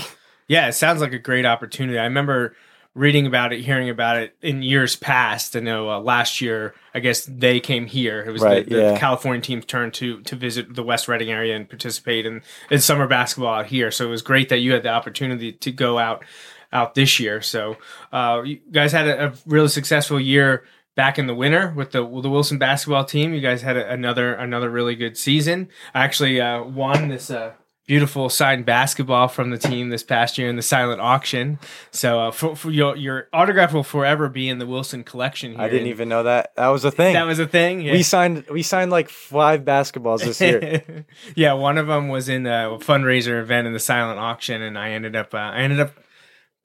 Yeah, 0.49 0.69
it 0.69 0.73
sounds 0.73 1.01
like 1.01 1.13
a 1.15 1.19
great 1.19 1.47
opportunity. 1.47 1.99
I 1.99 2.05
remember 2.05 2.57
reading 2.95 3.27
about 3.27 3.53
it, 3.53 3.61
hearing 3.61 3.89
about 3.89 4.19
it 4.19 4.37
in 4.43 4.63
years 4.63 4.97
past. 4.97 5.57
I 5.57 5.61
know 5.61 5.91
uh, 5.91 6.01
last 6.01 6.41
year, 6.41 6.75
I 6.95 7.01
guess 7.01 7.25
they 7.25 7.59
came 7.61 7.87
here. 7.87 8.21
It 8.21 8.31
was 8.31 8.43
Right, 8.43 8.65
the, 8.69 8.75
the 8.75 8.81
yeah. 8.83 8.99
California 8.99 9.41
team's 9.41 9.65
turn 9.65 9.91
to 9.93 10.21
to 10.23 10.37
visit 10.37 10.75
the 10.75 10.83
West 10.83 11.09
Reading 11.09 11.31
area 11.31 11.57
and 11.57 11.69
participate 11.69 12.27
in, 12.27 12.43
in 12.71 12.81
summer 12.81 13.07
basketball 13.07 13.55
out 13.55 13.67
here. 13.67 13.91
So 13.91 14.07
it 14.07 14.11
was 14.11 14.23
great 14.23 14.49
that 14.51 14.59
you 14.59 14.73
had 14.73 14.83
the 14.83 14.91
opportunity 14.91 15.53
to 15.53 15.73
go 15.73 15.99
out 15.99 16.25
out 16.73 16.95
this 16.95 17.21
year. 17.21 17.41
So 17.41 17.77
uh, 18.13 18.43
you 18.45 18.61
guys 18.71 18.93
had 18.93 19.07
a, 19.07 19.29
a 19.29 19.33
really 19.47 19.69
successful 19.69 20.21
year 20.21 20.65
back 20.95 21.19
in 21.19 21.27
the 21.27 21.35
winter 21.35 21.73
with 21.75 21.93
the 21.93 22.05
with 22.05 22.23
the 22.23 22.31
Wilson 22.31 22.59
basketball 22.59 23.05
team. 23.05 23.33
You 23.33 23.41
guys 23.41 23.63
had 23.63 23.77
a, 23.77 23.91
another 23.91 24.35
another 24.35 24.71
really 24.71 24.97
good 24.97 25.17
season. 25.17 25.69
I 25.95 26.05
actually 26.05 26.41
uh, 26.41 26.63
won 26.63 27.09
this. 27.09 27.31
Uh, 27.31 27.53
Beautiful 27.87 28.29
signed 28.29 28.65
basketball 28.65 29.27
from 29.27 29.51
the 29.51 29.59
team 29.59 29.89
this 29.89 30.05
past 30.05 30.39
year 30.39 30.49
in 30.49 30.55
the 30.55 30.63
silent 30.63 31.01
auction. 31.01 31.59
So 31.91 32.21
uh, 32.21 32.31
for, 32.31 32.55
for 32.55 32.71
your 32.71 32.97
your 32.97 33.29
autograph 33.33 33.73
will 33.73 33.83
forever 33.83 34.29
be 34.29 34.49
in 34.49 34.59
the 34.59 34.67
Wilson 34.67 35.03
collection. 35.03 35.53
Here. 35.53 35.61
I 35.61 35.69
didn't 35.69 35.89
even 35.89 36.09
know 36.09 36.23
that 36.23 36.55
that 36.55 36.69
was 36.69 36.85
a 36.85 36.93
thing. 36.93 37.15
That 37.15 37.27
was 37.27 37.41
a 37.41 37.47
thing. 37.47 37.81
Yeah. 37.81 37.93
we 37.93 38.05
signed 38.05 38.47
we 38.51 38.63
signed 38.63 38.93
like 38.93 39.09
five 39.09 39.63
basketballs 39.63 40.21
this 40.25 40.41
year. 40.41 41.05
yeah, 41.35 41.55
one 41.55 41.77
of 41.77 41.89
them 41.89 42.09
was 42.09 42.29
in 42.29 42.47
a 42.47 42.79
fundraiser 42.79 43.41
event 43.41 43.67
in 43.67 43.73
the 43.73 43.81
silent 43.81 44.21
auction, 44.21 44.63
and 44.63 44.79
I 44.79 44.91
ended 44.91 45.17
up 45.17 45.35
uh, 45.35 45.39
I 45.39 45.63
ended 45.63 45.81
up 45.81 45.93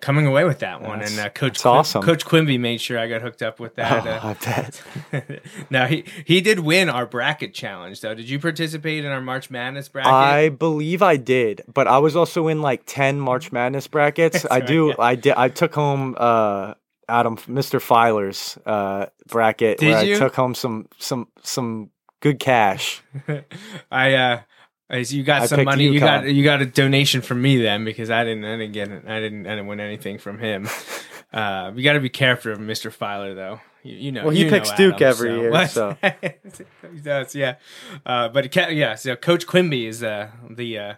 coming 0.02 0.26
away 0.28 0.44
with 0.44 0.60
that 0.60 0.82
one. 0.82 1.00
That's- 1.00 1.18
and 1.18 1.26
uh, 1.26 1.30
Coach 1.30 1.60
Quim- 1.60 1.72
awesome. 1.72 2.04
Coach 2.04 2.26
Quimby 2.26 2.58
made 2.58 2.80
sure 2.82 3.00
I 3.00 3.08
got 3.08 3.22
hooked 3.22 3.42
up 3.42 3.60
with 3.60 3.76
that. 3.76 4.06
Oh, 4.06 4.10
uh, 4.10 4.36
I 4.42 4.46
bet. 4.46 5.42
now 5.70 5.86
he 5.88 6.04
he 6.26 6.42
did 6.42 6.60
win 6.60 6.90
our 6.90 7.06
bracket 7.06 7.54
challenge 7.54 8.02
though. 8.02 8.14
Did 8.14 8.30
you 8.30 8.40
participate 8.40 9.06
in 9.06 9.12
our 9.12 9.22
March 9.22 9.50
Madness 9.50 9.90
bracket? 9.90 10.12
I 10.12 10.50
believe 10.50 11.02
I 11.02 11.18
did, 11.18 11.64
but 11.74 11.88
I 11.88 11.98
was 11.98 12.16
also 12.16 12.48
in 12.48 12.62
like 12.62 12.84
ten 12.86 13.20
March 13.20 13.52
Madness 13.52 13.88
brackets. 13.88 14.46
I 14.52 14.60
right, 14.60 14.68
do. 14.68 14.88
yeah. 14.88 14.96
I 15.00 15.16
did. 15.16 15.34
I 15.34 15.50
took 15.50 15.74
home 15.74 16.16
uh, 16.18 16.74
Adam, 17.10 17.38
Mr. 17.38 17.82
Filer's 17.82 18.58
uh, 18.66 19.08
bracket. 19.28 19.80
Did 19.80 19.94
where 19.94 20.04
you? 20.04 20.16
I 20.16 20.20
took 20.20 20.36
home 20.36 20.54
some 20.56 20.88
some 21.00 21.28
some 21.42 21.90
good 22.20 22.40
cash. 22.40 23.02
I 23.92 24.14
uh 24.14 24.42
See 25.04 25.18
you 25.18 25.24
got 25.24 25.42
I 25.42 25.46
some 25.48 25.66
money. 25.66 25.86
You 25.86 26.00
got 26.00 26.26
you 26.28 26.44
got 26.44 26.62
a 26.62 26.66
donation 26.66 27.22
from 27.22 27.42
me 27.42 27.62
then 27.62 27.84
because 27.84 28.10
I 28.10 28.24
didn't 28.24 28.46
I 28.46 28.58
didn't 28.58 28.72
get 28.74 28.90
it. 28.90 29.04
I 29.06 29.20
didn't 29.20 29.46
I 29.46 29.52
didn't 29.52 29.68
win 29.68 29.80
anything 29.80 30.18
from 30.18 30.40
him. 30.40 30.68
Uh, 31.34 31.74
you 31.76 31.84
got 31.84 31.94
to 31.94 32.00
be 32.00 32.10
careful 32.10 32.54
of 32.54 32.58
Mr. 32.58 32.92
Filer 32.92 33.36
though. 33.36 33.60
You, 33.84 33.96
you 33.96 34.12
know. 34.14 34.24
Well, 34.24 34.32
he 34.32 34.46
you 34.46 34.50
picks 34.50 34.72
Duke 34.72 34.96
Adam, 34.96 35.08
every 35.10 35.40
year, 35.40 35.68
so. 35.68 35.98
he 36.22 37.00
does. 37.04 37.36
Yeah. 37.36 37.56
Uh, 38.06 38.30
but 38.30 38.46
it 38.46 38.74
yeah. 38.74 38.96
So 38.96 39.16
Coach 39.18 39.46
Quimby 39.46 39.88
is 39.88 40.04
uh, 40.04 40.32
the 40.50 40.80
uh, 40.80 40.94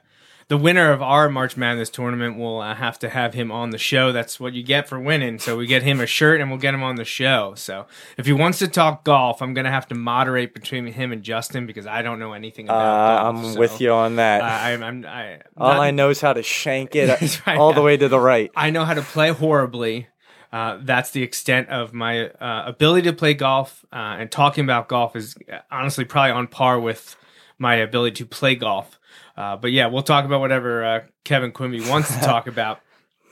the 0.50 0.58
winner 0.58 0.92
of 0.92 1.02
our 1.02 1.30
March 1.30 1.56
Madness 1.56 1.90
tournament. 1.90 2.38
We'll 2.38 2.60
uh, 2.60 2.76
have 2.76 3.00
to 3.00 3.10
have 3.10 3.34
him 3.36 3.52
on 3.52 3.70
the 3.70 3.78
show. 3.78 4.12
That's 4.12 4.40
what 4.40 4.54
you 4.54 4.64
get 4.64 4.90
for 4.90 5.00
winning. 5.00 5.40
So 5.40 5.56
we 5.56 5.66
get 5.68 5.84
him 5.84 6.02
a 6.02 6.06
shirt 6.08 6.42
and 6.42 6.50
we'll 6.50 6.60
get 6.60 6.74
him 6.74 6.84
on 6.84 6.96
the 6.96 7.06
show. 7.06 7.54
So 7.56 7.86
if 8.18 8.26
he 8.26 8.34
wants 8.34 8.60
to 8.60 8.68
talk 8.68 9.04
golf, 9.04 9.42
I'm 9.42 9.54
gonna 9.54 9.72
have 9.72 9.88
to 9.90 9.96
moderate 9.96 10.54
between 10.54 10.88
him 10.88 11.12
and 11.12 11.24
Justin 11.24 11.66
because 11.66 11.86
I 11.88 12.02
don't 12.02 12.20
know 12.20 12.34
anything 12.34 12.70
Uh, 12.70 12.74
about 12.74 13.24
golf. 13.24 13.36
I'm 13.46 13.54
so, 13.54 13.60
with 13.60 13.80
you 13.80 13.92
on 13.94 14.18
that. 14.18 14.42
Uh, 14.42 14.46
I'm, 14.46 14.84
I'm, 14.84 15.06
I, 15.06 15.40
All 15.56 15.70
not- 15.74 15.80
I 15.82 15.92
know 15.92 16.10
is 16.10 16.20
how 16.20 16.34
to 16.34 16.44
shank 16.44 16.96
it 16.96 17.42
right, 17.48 17.58
all 17.58 17.72
the 17.74 17.82
way 17.82 17.96
to 17.96 18.10
the 18.10 18.20
right. 18.20 18.52
I 18.56 18.72
know 18.72 18.86
how 18.86 18.96
to 18.96 19.02
play 19.04 19.30
horribly. 19.30 20.08
Uh, 20.52 20.80
that's 20.82 21.12
the 21.12 21.22
extent 21.22 21.70
of 21.70 21.94
my 21.94 22.28
uh, 22.30 22.64
ability 22.66 23.04
to 23.08 23.14
play 23.16 23.36
golf. 23.36 23.86
Uh, 23.94 24.18
and 24.18 24.32
talking 24.32 24.64
about 24.64 24.88
golf 24.88 25.16
is 25.16 25.36
uh, 25.54 25.60
honestly 25.70 26.06
probably 26.06 26.32
on 26.32 26.48
par 26.48 26.80
with 26.80 27.16
my 27.60 27.76
ability 27.76 28.16
to 28.16 28.26
play 28.26 28.56
golf. 28.56 28.99
Uh, 29.40 29.56
but 29.56 29.72
yeah, 29.72 29.88
we'll 29.88 30.04
talk 30.04 30.26
about 30.26 30.42
whatever 30.42 30.84
uh, 30.84 31.02
Kevin 31.24 31.54
Quimby 31.54 31.80
wants 31.90 32.14
to 32.14 32.20
talk 32.26 32.46
about. 32.46 32.82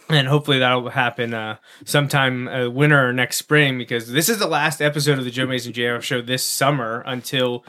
And 0.07 0.25
hopefully 0.25 0.59
that'll 0.59 0.87
happen 0.87 1.33
uh, 1.33 1.57
sometime 1.83 2.47
uh, 2.47 2.69
winter 2.69 3.09
or 3.09 3.11
next 3.11 3.35
spring 3.35 3.77
because 3.77 4.09
this 4.09 4.29
is 4.29 4.39
the 4.39 4.47
last 4.47 4.81
episode 4.81 5.19
of 5.19 5.25
the 5.25 5.31
Joe 5.31 5.45
Mays 5.45 5.65
and 5.65 5.75
J 5.75 5.87
Raff 5.87 6.05
show 6.05 6.21
this 6.21 6.45
summer 6.45 7.03
until 7.05 7.65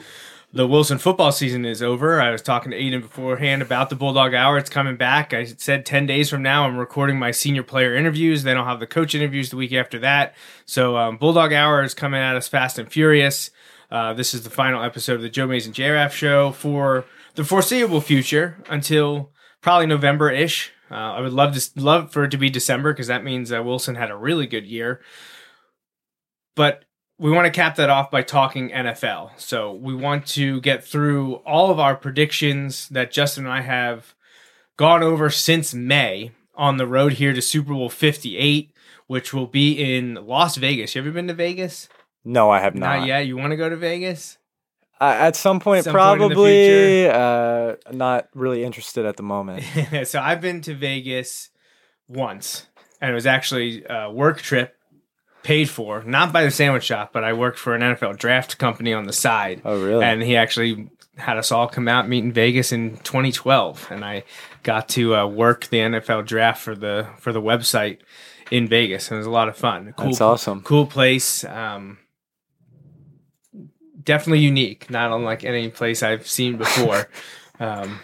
the 0.53 0.65
Wilson 0.65 0.99
football 0.99 1.33
season 1.33 1.65
is 1.65 1.83
over. 1.83 2.21
I 2.21 2.31
was 2.31 2.41
talking 2.41 2.71
to 2.71 2.77
Aidan 2.77 3.01
beforehand 3.01 3.61
about 3.61 3.89
the 3.89 3.97
Bulldog 3.97 4.33
Hour. 4.33 4.57
It's 4.57 4.69
coming 4.69 4.95
back. 4.95 5.33
I 5.33 5.43
said 5.43 5.85
10 5.85 6.05
days 6.05 6.29
from 6.29 6.41
now, 6.41 6.65
I'm 6.65 6.77
recording 6.77 7.19
my 7.19 7.31
senior 7.31 7.61
player 7.61 7.93
interviews. 7.93 8.43
Then 8.43 8.57
I'll 8.57 8.63
have 8.63 8.79
the 8.79 8.87
coach 8.87 9.13
interviews 9.13 9.49
the 9.49 9.57
week 9.57 9.73
after 9.73 9.99
that. 9.99 10.33
So, 10.65 10.95
um, 10.95 11.17
Bulldog 11.17 11.51
Hour 11.51 11.83
is 11.83 11.93
coming 11.93 12.21
at 12.21 12.37
us 12.37 12.47
fast 12.47 12.79
and 12.79 12.89
furious. 12.89 13.51
Uh, 13.91 14.13
this 14.13 14.33
is 14.33 14.43
the 14.43 14.49
final 14.49 14.81
episode 14.81 15.15
of 15.15 15.23
the 15.23 15.29
Joe 15.29 15.45
Mays 15.45 15.65
and 15.65 15.75
J 15.75 15.89
Raff 15.89 16.15
show 16.15 16.53
for 16.53 17.03
the 17.39 17.45
foreseeable 17.45 18.01
future 18.01 18.57
until 18.69 19.31
probably 19.61 19.85
November 19.85 20.29
ish. 20.29 20.73
Uh, 20.91 20.95
I 20.95 21.21
would 21.21 21.31
love 21.31 21.55
to 21.55 21.71
love 21.79 22.11
for 22.11 22.25
it 22.25 22.31
to 22.31 22.37
be 22.37 22.49
December 22.49 22.91
because 22.91 23.07
that 23.07 23.23
means 23.23 23.49
uh, 23.49 23.63
Wilson 23.63 23.95
had 23.95 24.11
a 24.11 24.17
really 24.17 24.45
good 24.45 24.65
year. 24.65 24.99
But 26.57 26.83
we 27.17 27.31
want 27.31 27.45
to 27.45 27.57
cap 27.57 27.77
that 27.77 27.89
off 27.89 28.11
by 28.11 28.23
talking 28.23 28.71
NFL. 28.71 29.39
So 29.39 29.71
we 29.71 29.95
want 29.95 30.27
to 30.27 30.59
get 30.59 30.83
through 30.83 31.35
all 31.45 31.71
of 31.71 31.79
our 31.79 31.95
predictions 31.95 32.89
that 32.89 33.13
Justin 33.13 33.45
and 33.45 33.53
I 33.53 33.61
have 33.61 34.15
gone 34.75 35.01
over 35.01 35.29
since 35.29 35.73
May 35.73 36.33
on 36.55 36.75
the 36.75 36.87
road 36.87 37.13
here 37.13 37.31
to 37.31 37.41
Super 37.41 37.71
Bowl 37.71 37.89
58, 37.89 38.73
which 39.07 39.33
will 39.33 39.47
be 39.47 39.71
in 39.71 40.15
Las 40.15 40.57
Vegas. 40.57 40.93
You 40.93 41.03
ever 41.03 41.11
been 41.11 41.29
to 41.29 41.33
Vegas? 41.33 41.87
No, 42.25 42.49
I 42.49 42.59
have 42.59 42.75
not. 42.75 42.97
Not 42.97 43.07
yet. 43.07 43.27
You 43.27 43.37
want 43.37 43.51
to 43.51 43.57
go 43.57 43.69
to 43.69 43.77
Vegas? 43.77 44.38
Uh, 45.01 45.15
at 45.17 45.35
some 45.35 45.59
point, 45.59 45.85
Some 45.85 45.93
point 45.93 46.19
probably. 46.19 47.07
uh, 47.09 47.75
not 47.91 48.27
really 48.33 48.63
interested 48.63 49.05
at 49.05 49.15
the 49.15 49.23
moment. 49.23 49.63
so 50.05 50.19
I've 50.19 50.41
been 50.41 50.61
to 50.61 50.75
Vegas 50.75 51.49
once, 52.07 52.67
and 52.99 53.11
it 53.11 53.13
was 53.13 53.25
actually 53.25 53.85
a 53.89 54.11
work 54.11 54.41
trip 54.41 54.75
paid 55.43 55.69
for, 55.69 56.03
not 56.03 56.33
by 56.33 56.43
the 56.43 56.51
sandwich 56.51 56.83
shop, 56.83 57.11
but 57.13 57.23
I 57.23 57.31
worked 57.31 57.57
for 57.57 57.73
an 57.75 57.81
NFL 57.81 58.17
draft 58.17 58.57
company 58.57 58.93
on 58.93 59.05
the 59.05 59.13
side. 59.13 59.61
Oh, 59.63 59.81
really? 59.81 60.03
And 60.03 60.21
he 60.21 60.35
actually 60.35 60.89
had 61.15 61.37
us 61.37 61.51
all 61.51 61.67
come 61.67 61.87
out 61.87 62.07
meet 62.09 62.23
in 62.23 62.31
Vegas 62.33 62.71
in 62.71 62.97
2012, 62.97 63.87
and 63.91 64.03
I 64.03 64.23
got 64.63 64.89
to 64.89 65.15
uh, 65.15 65.27
work 65.27 65.67
the 65.67 65.77
NFL 65.77 66.25
draft 66.25 66.61
for 66.61 66.75
the 66.75 67.07
for 67.19 67.31
the 67.31 67.41
website 67.41 67.99
in 68.51 68.67
Vegas. 68.67 69.09
And 69.09 69.15
it 69.15 69.19
was 69.19 69.27
a 69.27 69.31
lot 69.31 69.47
of 69.47 69.57
fun. 69.57 69.93
Cool, 69.97 70.07
That's 70.07 70.21
awesome. 70.21 70.61
Cool 70.61 70.87
place. 70.87 71.43
Um, 71.45 71.99
definitely 74.03 74.39
unique, 74.39 74.89
not 74.89 75.11
unlike 75.11 75.43
any 75.43 75.69
place 75.69 76.03
I've 76.03 76.27
seen 76.27 76.57
before. 76.57 77.09
um, 77.59 77.99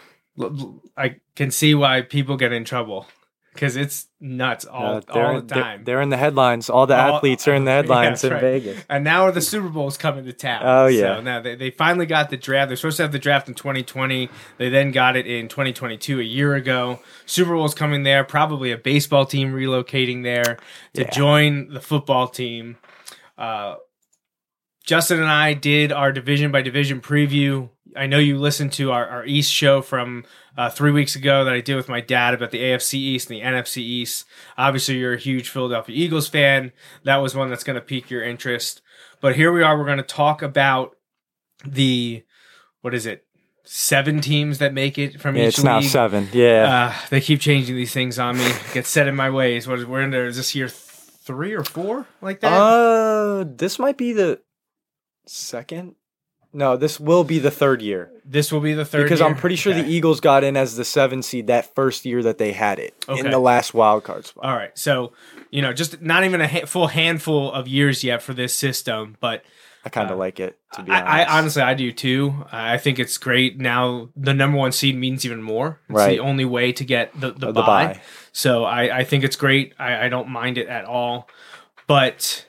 I 0.98 1.18
can 1.36 1.52
see 1.52 1.75
why 1.75 2.02
people 2.02 2.38
get 2.38 2.52
in 2.52 2.66
trouble 2.66 3.08
because 3.54 3.78
it's 3.78 4.08
nuts 4.20 4.66
all, 4.66 4.96
Uh, 4.98 5.02
they're, 5.14 5.25
all 5.25 5.36
the 5.40 5.42
they're- 5.48 5.64
time. 5.64 5.84
They're, 5.86 6.02
in 6.02 6.10
the 6.10 6.18
headlines. 6.18 6.70
All 6.70 6.86
the 6.88 6.98
All- 7.00 7.16
athletes 7.16 7.48
are 7.48 7.54
in 7.56 7.64
the 7.64 7.72
headlines 7.80 8.22
that's 8.22 8.24
in 8.25 8.34
right. 8.34 8.42
Vegas. 8.42 8.84
And 8.90 9.06
now 9.06 9.32
the 9.32 9.40
Super 9.40 9.70
Bowl's 9.70 9.96
coming 9.96 10.25
to 10.25 10.34
town. 10.34 10.62
Oh, 10.66 10.88
yeah. 10.88 11.16
So 11.16 11.22
now 11.22 11.40
they, 11.40 11.56
they 11.56 11.72
finally 11.72 12.06
got 12.06 12.30
the 12.30 12.36
draft. 12.36 12.68
They're 12.68 12.75
supposed 12.75 12.98
to 12.98 13.04
have 13.04 13.14
the 13.14 13.20
draft 13.20 13.48
in 13.48 13.54
2020. 13.54 14.30
They 14.58 14.68
then 14.68 14.92
got 14.92 15.16
it 15.16 15.25
in 15.25 15.48
2022 15.48 16.20
a 16.20 16.24
year 16.24 16.54
ago. 16.56 17.00
Super 17.25 17.54
Bowl's 17.54 17.74
coming 17.74 18.04
there. 18.04 18.25
Probably 18.25 18.74
a 18.74 18.78
baseball 18.78 19.25
team 19.25 19.54
relocating 19.54 20.24
there 20.24 20.58
to 20.96 21.04
Yeah. 21.04 21.10
join 21.12 21.70
the 21.70 21.80
football 21.80 22.28
team. 22.28 22.75
Uh, 23.38 23.75
Justin 24.86 25.20
and 25.20 25.30
I 25.30 25.54
did 25.54 25.92
our 25.92 26.12
division 26.12 26.51
by 26.51 26.62
division 26.62 27.01
preview. 27.01 27.70
I 27.96 28.08
know 28.08 28.20
you 28.20 28.38
listened 28.38 28.74
to 28.74 28.92
our, 28.92 29.08
our 29.08 29.25
East 29.25 29.51
show 29.51 29.82
from 29.82 30.25
uh, 30.58 30.70
three 30.70 30.92
weeks 30.92 31.15
ago 31.15 31.46
that 31.46 31.54
I 31.54 31.62
did 31.62 31.75
with 31.75 31.89
my 31.89 32.01
dad 32.01 32.34
about 32.34 32.51
the 32.51 32.60
AFC 32.60 32.96
East 32.96 33.30
and 33.30 33.39
the 33.39 33.44
NFC 33.44 33.77
East. 33.77 34.25
Obviously, 34.58 34.98
you're 34.98 35.13
a 35.13 35.20
huge 35.20 35.50
Philadelphia 35.50 35.96
Eagles 35.96 36.27
fan. 36.27 36.72
That 37.04 37.18
was 37.18 37.36
one 37.36 37.50
that's 37.50 37.63
going 37.63 37.75
to 37.75 37.82
pique 37.82 38.12
your 38.12 38.24
interest. 38.24 38.82
But 39.22 39.36
here 39.36 39.51
we 39.51 39.63
are. 39.63 39.77
We're 39.77 39.86
going 39.86 39.98
to 39.98 40.04
talk 40.04 40.42
about 40.42 40.96
the, 41.65 42.24
what 42.82 42.94
is 42.94 43.06
it, 43.06 43.25
seven 43.63 44.22
teams 44.22 44.60
that 44.60 44.74
make 44.74 44.98
it 44.98 45.20
from 45.20 45.36
Yeah, 45.36 45.44
each 45.44 45.56
it's 45.56 45.63
now 45.63 45.80
seven. 45.82 46.30
Yeah. 46.32 46.94
Uh, 46.94 47.08
they 47.10 47.22
keep 47.22 47.39
changing 47.39 47.75
these 47.75 47.94
things 47.94 48.20
on 48.20 48.38
me. 48.38 48.51
Get 48.74 48.86
set 48.86 49.08
in 49.08 49.15
my 49.15 49.30
ways. 49.30 49.68
What 49.68 49.80
is 49.80 49.86
we're 49.86 50.01
in 50.01 50.12
there? 50.12 50.27
Is 50.27 50.38
this 50.38 50.54
year 50.54 50.68
three 50.68 51.54
or 51.54 51.63
four 51.63 52.06
like 52.22 52.42
that? 52.42 52.54
Uh, 52.54 53.46
this 53.48 53.80
might 53.80 53.98
be 53.98 54.13
the 54.13 54.42
second. 55.25 55.96
No, 56.53 56.77
this 56.77 57.01
will 57.01 57.25
be 57.25 57.38
the 57.39 57.51
third 57.51 57.82
year 57.82 58.12
this 58.27 58.50
will 58.51 58.62
be 58.62 58.74
the 58.74 58.86
third 58.86 59.03
because 59.03 59.20
year? 59.20 59.27
I'm 59.29 59.36
pretty 59.36 59.55
sure 59.58 59.74
Okay. 59.74 59.82
the 59.84 59.89
Eagles 59.91 60.20
got 60.22 60.44
in 60.44 60.55
as 60.58 60.77
the 60.77 60.86
seven 60.86 61.22
seed 61.22 61.48
that 61.48 61.75
first 61.75 62.05
year 62.05 62.24
that 62.24 62.38
they 62.38 62.53
had 62.53 62.79
it 62.79 62.96
Okay. 63.10 63.20
in 63.20 63.29
the 63.29 63.38
last 63.39 63.74
wild 63.74 64.03
card 64.05 64.25
spot. 64.25 64.46
All 64.46 64.55
right, 64.55 64.72
so 64.77 65.12
you 65.51 65.62
know, 65.62 65.74
just 65.74 66.01
not 66.01 66.24
even 66.24 66.39
a 66.41 66.48
ha- 66.48 66.65
full 66.65 66.88
handful 66.88 67.51
of 67.51 67.67
years 67.67 68.03
yet 68.05 68.22
for 68.22 68.34
this 68.34 68.53
system, 68.55 69.15
but 69.20 69.44
I 69.84 69.89
kind 69.89 70.10
of 70.10 70.15
Uh, 70.15 70.20
like 70.20 70.39
it 70.39 70.58
to 70.74 70.82
be 70.84 70.91
I, 70.91 71.01
honest. 71.01 71.12
I 71.29 71.38
honestly 71.38 71.62
I 71.62 71.74
do 71.75 71.91
too. 71.91 72.46
I 72.51 72.77
think 72.77 72.98
it's 73.00 73.17
great. 73.17 73.60
Now 73.60 74.10
the 74.15 74.34
number 74.34 74.58
one 74.58 74.72
seed 74.72 74.96
means 74.96 75.25
even 75.25 75.44
more. 75.44 75.82
It's 75.89 75.98
Right. 75.98 76.10
the 76.12 76.20
only 76.22 76.46
way 76.46 76.72
to 76.72 76.86
get 76.86 77.12
the 77.20 77.32
the, 77.34 77.48
the 77.48 77.62
buy. 77.62 77.86
bye. 77.88 78.01
So 78.32 78.63
I, 78.63 79.00
I 79.00 79.03
think 79.03 79.24
it's 79.25 79.36
great. 79.36 79.74
I, 79.77 80.05
I 80.05 80.10
don't 80.10 80.29
mind 80.29 80.58
it 80.58 80.67
at 80.67 80.86
all. 80.86 81.27
but 81.88 82.46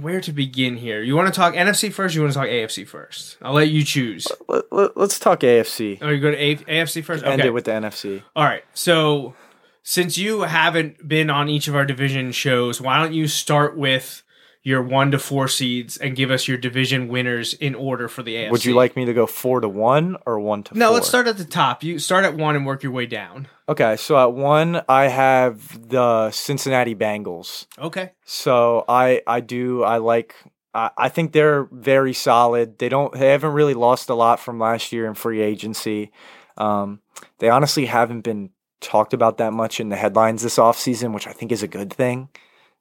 where 0.00 0.20
to 0.20 0.32
begin 0.32 0.76
here? 0.76 1.02
You 1.02 1.16
want 1.16 1.32
to 1.32 1.38
talk 1.38 1.54
NFC 1.54 1.92
first? 1.92 2.14
You 2.14 2.22
want 2.22 2.32
to 2.32 2.38
talk 2.38 2.48
AFC 2.48 2.86
first? 2.86 3.36
I'll 3.40 3.52
let 3.52 3.68
you 3.68 3.84
choose. 3.84 4.26
Uh, 4.48 4.62
let, 4.70 4.96
let, 4.96 5.10
us 5.10 5.18
talk 5.18 5.40
AFC. 5.40 5.98
Oh, 6.02 6.10
you 6.10 6.20
go 6.20 6.30
to 6.30 6.36
A- 6.36 6.56
AFC 6.56 7.04
first. 7.04 7.24
End 7.24 7.42
it 7.42 7.52
with 7.52 7.64
the 7.64 7.72
NFC. 7.72 8.22
All 8.34 8.44
right. 8.44 8.64
So 8.74 9.34
since 9.82 10.18
you 10.18 10.42
haven't 10.42 11.06
been 11.06 11.30
on 11.30 11.48
each 11.48 11.68
of 11.68 11.76
our 11.76 11.84
division 11.84 12.32
shows, 12.32 12.80
why 12.80 12.98
don't 12.98 13.14
you 13.14 13.28
start 13.28 13.76
with 13.76 14.22
your 14.64 14.82
one 14.82 15.10
to 15.10 15.18
four 15.18 15.46
seeds 15.46 15.96
and 15.98 16.16
give 16.16 16.30
us 16.30 16.48
your 16.48 16.56
division 16.56 17.06
winners 17.06 17.52
in 17.52 17.74
order 17.74 18.08
for 18.08 18.22
the 18.22 18.34
AFC? 18.34 18.50
Would 18.50 18.64
you 18.64 18.74
like 18.74 18.96
me 18.96 19.04
to 19.04 19.12
go 19.12 19.26
four 19.26 19.60
to 19.60 19.68
one 19.68 20.16
or 20.26 20.40
one 20.40 20.62
to 20.64 20.76
No, 20.76 20.86
four? 20.86 20.94
let's 20.94 21.06
start 21.08 21.28
at 21.28 21.36
the 21.36 21.44
top. 21.44 21.84
You 21.84 21.98
start 21.98 22.24
at 22.24 22.34
one 22.34 22.56
and 22.56 22.64
work 22.64 22.82
your 22.82 22.90
way 22.90 23.04
down. 23.04 23.46
Okay, 23.68 23.96
so 23.96 24.16
at 24.18 24.32
one, 24.32 24.82
I 24.88 25.08
have 25.08 25.88
the 25.88 26.30
Cincinnati 26.30 26.94
Bengals. 26.94 27.66
Okay. 27.78 28.12
So 28.24 28.84
I 28.88 29.20
I 29.26 29.40
do 29.40 29.82
I 29.84 29.98
like 29.98 30.34
I, 30.72 30.90
I 30.96 31.08
think 31.10 31.32
they're 31.32 31.64
very 31.70 32.14
solid. 32.14 32.78
They 32.78 32.88
don't 32.88 33.12
they 33.12 33.28
haven't 33.30 33.52
really 33.52 33.74
lost 33.74 34.08
a 34.08 34.14
lot 34.14 34.40
from 34.40 34.58
last 34.58 34.92
year 34.92 35.06
in 35.06 35.14
free 35.14 35.42
agency. 35.42 36.10
Um, 36.56 37.00
they 37.38 37.50
honestly 37.50 37.84
haven't 37.86 38.22
been 38.22 38.50
talked 38.80 39.12
about 39.12 39.38
that 39.38 39.52
much 39.52 39.78
in 39.78 39.88
the 39.90 39.96
headlines 39.96 40.42
this 40.42 40.56
offseason, 40.56 41.12
which 41.12 41.26
I 41.26 41.32
think 41.32 41.52
is 41.52 41.62
a 41.62 41.68
good 41.68 41.92
thing. 41.92 42.28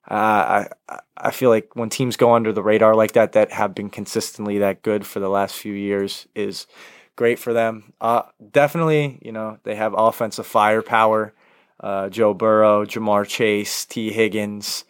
Uh, 0.09 0.65
I 0.89 0.99
I 1.15 1.31
feel 1.31 1.49
like 1.49 1.75
when 1.75 1.89
teams 1.89 2.17
go 2.17 2.33
under 2.33 2.51
the 2.51 2.63
radar 2.63 2.95
like 2.95 3.13
that, 3.13 3.31
that 3.33 3.51
have 3.51 3.73
been 3.73 3.89
consistently 3.89 4.57
that 4.59 4.81
good 4.83 5.05
for 5.05 5.19
the 5.19 5.29
last 5.29 5.55
few 5.55 5.73
years, 5.73 6.27
is 6.35 6.67
great 7.15 7.39
for 7.39 7.53
them. 7.53 7.93
Uh, 8.01 8.23
definitely, 8.51 9.19
you 9.21 9.31
know, 9.31 9.57
they 9.63 9.75
have 9.75 9.93
offensive 9.97 10.47
firepower. 10.47 11.33
Uh, 11.79 12.09
Joe 12.09 12.33
Burrow, 12.33 12.85
Ja'Marr 12.85 13.27
Chase, 13.27 13.85
Tee 13.85 14.11
Higgins, 14.11 14.85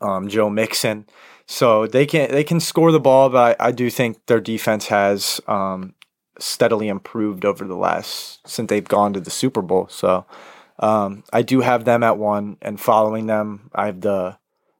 um, 0.00 0.28
Joe 0.28 0.50
Mixon. 0.50 1.06
So 1.46 1.86
they 1.86 2.06
can 2.06 2.30
they 2.30 2.44
can 2.44 2.60
score 2.60 2.92
the 2.92 3.00
ball, 3.00 3.28
but 3.28 3.60
I, 3.60 3.68
I 3.68 3.72
do 3.72 3.90
think 3.90 4.24
their 4.26 4.40
defense 4.40 4.86
has 4.86 5.40
um, 5.46 5.94
steadily 6.38 6.88
improved 6.88 7.44
over 7.44 7.64
the 7.64 7.76
last 7.76 8.46
since 8.48 8.68
they've 8.68 8.86
gone 8.86 9.12
to 9.12 9.20
the 9.20 9.30
Super 9.30 9.62
Bowl. 9.62 9.88
So 9.90 10.24
um, 10.82 11.22
I 11.32 11.42
do 11.42 11.60
have 11.60 11.84
them 11.84 12.02
at 12.02 12.18
one, 12.18 12.56
and 12.60 12.78
following 12.78 13.26
them, 13.26 13.70
I 13.72 13.86
have 13.86 14.00
the 14.00 14.36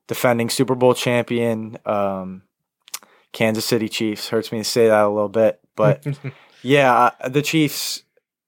defending 0.08 0.50
Super 0.50 0.74
Bowl 0.74 0.94
champion 0.94 1.78
um, 1.86 2.42
Kansas 3.32 3.64
City 3.64 3.88
Chiefs. 3.88 4.28
Hurts 4.28 4.50
me 4.50 4.58
to 4.58 4.64
say 4.64 4.88
that 4.88 5.04
a 5.04 5.08
little 5.08 5.28
bit, 5.28 5.60
but 5.76 6.04
yeah, 6.62 7.10
the 7.26 7.40
Chiefs. 7.40 8.02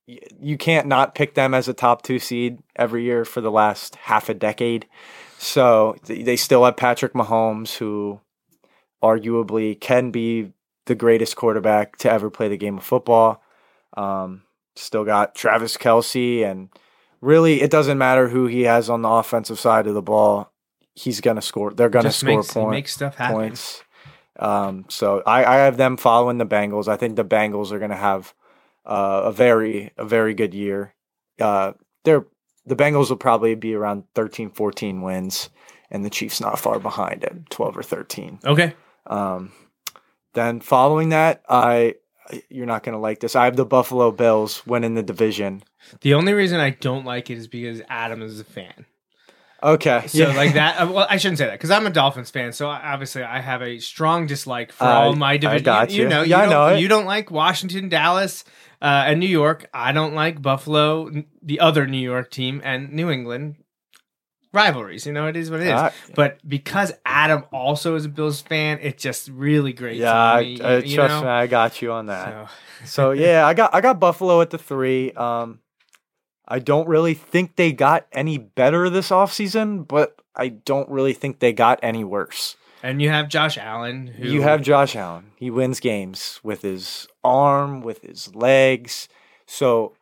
You 0.06 0.58
can't 0.58 0.86
not 0.86 1.14
pick 1.14 1.32
them 1.32 1.54
as 1.54 1.66
a 1.66 1.72
top 1.72 2.02
two 2.02 2.18
seed 2.18 2.58
every 2.76 3.04
year 3.04 3.24
for 3.24 3.40
the 3.40 3.50
last 3.50 3.94
half 3.94 4.28
a 4.28 4.34
decade. 4.34 4.86
So 5.38 5.96
they 6.04 6.36
still 6.36 6.62
have 6.66 6.76
Patrick 6.76 7.14
Mahomes, 7.14 7.76
who 7.76 8.20
arguably 9.02 9.80
can 9.80 10.10
be 10.10 10.52
the 10.84 10.94
greatest 10.94 11.36
quarterback 11.36 11.96
to 11.98 12.10
ever 12.10 12.28
play 12.28 12.48
the 12.48 12.58
game 12.58 12.76
of 12.76 12.84
football. 12.84 13.42
Um, 13.96 14.42
still 14.76 15.04
got 15.04 15.34
Travis 15.34 15.78
Kelce, 15.78 16.44
and 16.44 16.68
really, 17.24 17.62
it 17.62 17.70
doesn't 17.70 17.98
matter 17.98 18.28
who 18.28 18.46
he 18.46 18.62
has 18.62 18.88
on 18.90 19.02
the 19.02 19.08
offensive 19.08 19.58
side 19.58 19.86
of 19.86 19.94
the 19.94 20.02
ball. 20.02 20.52
He's 20.94 21.20
gonna 21.20 21.42
score. 21.42 21.72
They're 21.72 21.88
gonna 21.88 22.08
Just 22.08 22.20
score 22.20 22.36
makes, 22.36 22.52
point, 22.52 22.70
makes 22.70 22.92
stuff 22.92 23.16
happen. 23.16 23.36
points. 23.36 23.82
Um, 24.38 24.84
so 24.88 25.22
I, 25.26 25.44
I 25.44 25.54
have 25.56 25.76
them 25.76 25.96
following 25.96 26.38
the 26.38 26.46
Bengals. 26.46 26.88
I 26.88 26.96
think 26.96 27.16
the 27.16 27.24
Bengals 27.24 27.72
are 27.72 27.78
gonna 27.78 27.96
have 27.96 28.34
uh, 28.84 29.22
a 29.24 29.32
very 29.32 29.92
a 29.96 30.04
very 30.04 30.34
good 30.34 30.54
year. 30.54 30.94
Uh, 31.40 31.72
they're 32.04 32.26
the 32.66 32.76
Bengals 32.76 33.10
will 33.10 33.16
probably 33.16 33.54
be 33.54 33.74
around 33.74 34.04
13, 34.14 34.50
14 34.50 35.02
wins, 35.02 35.50
and 35.90 36.04
the 36.04 36.10
Chiefs 36.10 36.40
not 36.40 36.58
far 36.58 36.78
behind 36.78 37.24
at 37.24 37.50
12 37.50 37.76
or 37.76 37.82
13. 37.82 38.38
Okay. 38.44 38.74
Um, 39.06 39.52
then 40.32 40.60
following 40.60 41.10
that, 41.10 41.42
I 41.48 41.96
you're 42.48 42.66
not 42.66 42.82
going 42.82 42.94
to 42.94 42.98
like 42.98 43.20
this. 43.20 43.36
I 43.36 43.44
have 43.44 43.56
the 43.56 43.64
Buffalo 43.66 44.10
Bills 44.10 44.66
winning 44.66 44.94
the 44.94 45.02
division. 45.02 45.62
The 46.00 46.14
only 46.14 46.32
reason 46.32 46.60
I 46.60 46.70
don't 46.70 47.04
like 47.04 47.30
it 47.30 47.38
is 47.38 47.48
because 47.48 47.82
Adam 47.88 48.22
is 48.22 48.40
a 48.40 48.44
fan. 48.44 48.86
Okay, 49.62 50.06
So 50.08 50.28
like 50.32 50.54
that. 50.54 50.76
uh, 50.80 50.92
Well, 50.92 51.06
I 51.08 51.16
shouldn't 51.16 51.38
say 51.38 51.46
that 51.46 51.52
because 51.52 51.70
I'm 51.70 51.86
a 51.86 51.90
Dolphins 51.90 52.30
fan. 52.30 52.52
So 52.52 52.68
obviously, 52.68 53.22
I 53.22 53.40
have 53.40 53.62
a 53.62 53.78
strong 53.78 54.26
dislike 54.26 54.72
for 54.72 54.84
I- 54.84 54.92
all 55.04 55.16
my 55.16 55.32
I 55.32 55.36
division. 55.38 55.64
got 55.64 55.90
you. 55.90 56.02
you. 56.02 56.08
know, 56.08 56.22
Yeah, 56.22 56.38
I 56.38 56.44
you 56.44 56.50
know 56.50 56.68
don't, 56.68 56.78
it. 56.78 56.80
you 56.82 56.88
don't 56.88 57.06
like 57.06 57.30
Washington, 57.30 57.88
Dallas, 57.88 58.44
uh, 58.82 59.04
and 59.06 59.20
New 59.20 59.26
York. 59.28 59.64
I 59.72 59.92
don't 59.92 60.14
like 60.14 60.42
Buffalo, 60.42 61.10
the 61.42 61.60
other 61.60 61.86
New 61.86 61.96
York 61.98 62.30
team, 62.30 62.60
and 62.62 62.92
New 62.92 63.10
England 63.10 63.56
rivalries. 64.54 65.06
You 65.06 65.12
know, 65.12 65.26
it 65.26 65.36
is 65.36 65.50
what 65.50 65.60
it 65.60 65.66
is. 65.66 65.72
Ah, 65.74 65.90
but 66.14 66.38
because 66.48 66.92
Adam 67.04 67.44
also 67.52 67.94
is 67.96 68.04
a 68.04 68.08
Bills 68.08 68.40
fan, 68.40 68.78
it's 68.80 69.02
just 69.02 69.28
really 69.28 69.72
great. 69.72 69.96
yeah, 69.96 70.14
I, 70.14 70.40
me, 70.42 70.60
I, 70.60 70.76
you 70.78 70.94
trust 70.94 71.14
know? 71.14 71.22
me, 71.22 71.28
I 71.28 71.46
got 71.46 71.82
you 71.82 71.92
on 71.92 72.06
that. 72.06 72.48
So, 72.84 72.84
so 72.84 73.10
yeah, 73.12 73.46
I 73.46 73.54
got 73.54 73.74
I 73.74 73.80
got 73.80 74.00
Buffalo 74.00 74.40
at 74.40 74.50
the 74.50 74.58
three. 74.58 75.12
Um, 75.12 75.60
I 76.46 76.58
don't 76.58 76.86
really 76.88 77.14
think 77.14 77.56
they 77.56 77.72
got 77.72 78.06
any 78.12 78.38
better 78.38 78.88
this 78.90 79.08
offseason, 79.10 79.86
but 79.88 80.20
I 80.36 80.48
don't 80.48 80.88
really 80.90 81.14
think 81.14 81.38
they 81.38 81.52
got 81.52 81.80
any 81.82 82.04
worse. 82.04 82.56
and 82.82 83.00
you 83.00 83.08
have 83.08 83.28
Josh 83.30 83.56
Allen. 83.56 84.08
Who, 84.08 84.28
You 84.28 84.42
have 84.42 84.60
Josh 84.60 84.94
Allen. 84.94 85.30
He 85.36 85.48
wins 85.50 85.80
games 85.80 86.40
with 86.42 86.60
his 86.62 87.06
arm, 87.22 87.80
with 87.80 88.02
his 88.02 88.34
legs. 88.34 89.08
So 89.46 89.94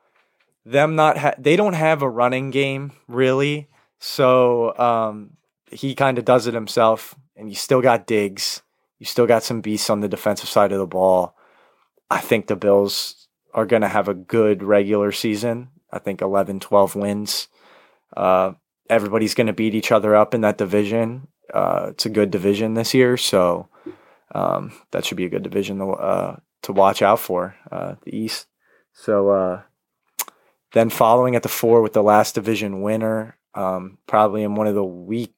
them 0.67 0.97
not 0.97 1.19
ha- 1.19 1.35
they 1.39 1.55
don't 1.55 1.75
have 1.75 2.03
a 2.03 2.09
running 2.09 2.51
game 2.51 2.93
really. 3.07 3.69
So 4.05 4.77
um, 4.79 5.37
he 5.71 5.95
kind 5.95 6.19
of 6.19 6.25
does 6.25 6.49
it 6.49 6.55
himself. 6.55 7.15
And 7.37 7.49
you 7.49 7.55
still 7.55 7.81
got 7.81 8.05
Diggs. 8.05 8.63
You 8.99 9.07
still 9.07 9.29
got 9.29 9.45
some 9.45 9.61
beasts 9.61 9.89
on 9.89 10.01
the 10.01 10.09
defensive 10.09 10.49
side 10.49 10.73
of 10.73 10.81
the 10.81 10.89
ball. 10.89 11.37
I 12.11 12.19
think 12.19 12.49
the 12.49 12.57
Bills 12.57 13.29
are 13.55 13.65
going 13.65 13.83
to 13.83 13.89
have 13.89 14.09
a 14.09 14.15
good 14.15 14.65
regular 14.65 15.13
season. 15.13 15.69
I 15.93 16.01
think 16.01 16.21
11, 16.21 16.59
12 16.59 16.97
wins. 16.97 17.47
Uh, 18.17 18.55
everybody's 18.91 19.35
going 19.35 19.47
to 19.47 19.53
beat 19.53 19.75
each 19.75 19.93
other 19.93 20.17
up 20.17 20.35
in 20.35 20.41
that 20.41 20.59
division. 20.59 21.29
Uh, 21.55 21.89
it's 21.91 22.05
a 22.05 22.11
good 22.11 22.33
division 22.33 22.75
this 22.75 22.95
year, 22.95 23.17
so 23.17 23.69
um, 24.35 24.73
that 24.91 25.05
should 25.05 25.17
be 25.17 25.27
a 25.27 25.31
good 25.31 25.45
division 25.45 25.79
to, 25.79 25.91
uh, 25.91 26.37
to 26.63 26.73
watch 26.73 27.03
out 27.03 27.21
for, 27.21 27.55
uh, 27.71 27.95
the 28.03 28.17
East. 28.17 28.49
So 28.93 29.31
uh, 29.31 29.63
then 30.73 30.91
following 30.91 31.37
at 31.37 31.45
the 31.45 31.49
four 31.49 31.83
with 31.83 31.93
the 31.93 32.03
last 32.03 32.35
division 32.35 32.83
winner, 32.83 33.37
um, 33.55 33.99
probably 34.07 34.43
in 34.43 34.55
one 34.55 34.67
of 34.67 34.75
the 34.75 34.85
weak 34.85 35.35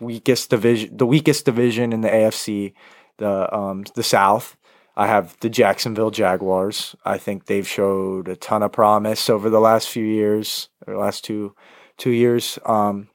weakest 0.00 0.50
division, 0.50 0.96
the 0.96 1.06
weakest 1.06 1.44
division 1.44 1.92
in 1.92 2.00
the 2.00 2.08
AFC, 2.08 2.74
the 3.18 3.54
um, 3.54 3.84
the 3.94 4.02
South. 4.02 4.56
I 4.96 5.06
have 5.06 5.36
the 5.40 5.48
Jacksonville 5.48 6.10
Jaguars. 6.10 6.96
I 7.04 7.18
think 7.18 7.46
they've 7.46 7.66
showed 7.66 8.26
a 8.26 8.34
ton 8.34 8.64
of 8.64 8.72
promise 8.72 9.30
over 9.30 9.48
the 9.48 9.60
last 9.60 9.88
few 9.88 10.04
years, 10.04 10.68
or 10.86 10.96
last 10.96 11.24
two 11.24 11.54
two 11.98 12.10
years. 12.10 12.58
Um, 12.64 13.08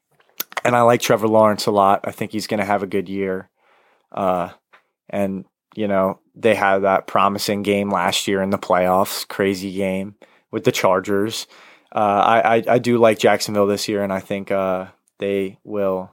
and 0.63 0.75
I 0.75 0.81
like 0.81 1.01
Trevor 1.01 1.27
Lawrence 1.27 1.65
a 1.65 1.71
lot. 1.71 2.01
I 2.05 2.11
think 2.11 2.31
he's 2.31 2.47
going 2.47 2.59
to 2.59 2.65
have 2.65 2.83
a 2.83 2.87
good 2.87 3.09
year. 3.09 3.49
Uh, 4.11 4.51
and 5.09 5.45
you 5.75 5.87
know 5.87 6.19
they 6.35 6.55
had 6.55 6.79
that 6.79 7.07
promising 7.07 7.63
game 7.63 7.89
last 7.89 8.27
year 8.27 8.41
in 8.41 8.49
the 8.49 8.57
playoffs, 8.57 9.27
crazy 9.27 9.73
game 9.73 10.15
with 10.51 10.63
the 10.63 10.71
Chargers. 10.71 11.47
Uh, 11.93 11.99
I, 11.99 12.55
I 12.55 12.63
I 12.69 12.79
do 12.79 12.97
like 12.97 13.19
Jacksonville 13.19 13.67
this 13.67 13.87
year, 13.87 14.03
and 14.03 14.11
I 14.11 14.19
think 14.19 14.51
uh, 14.51 14.87
they 15.19 15.59
will 15.63 16.11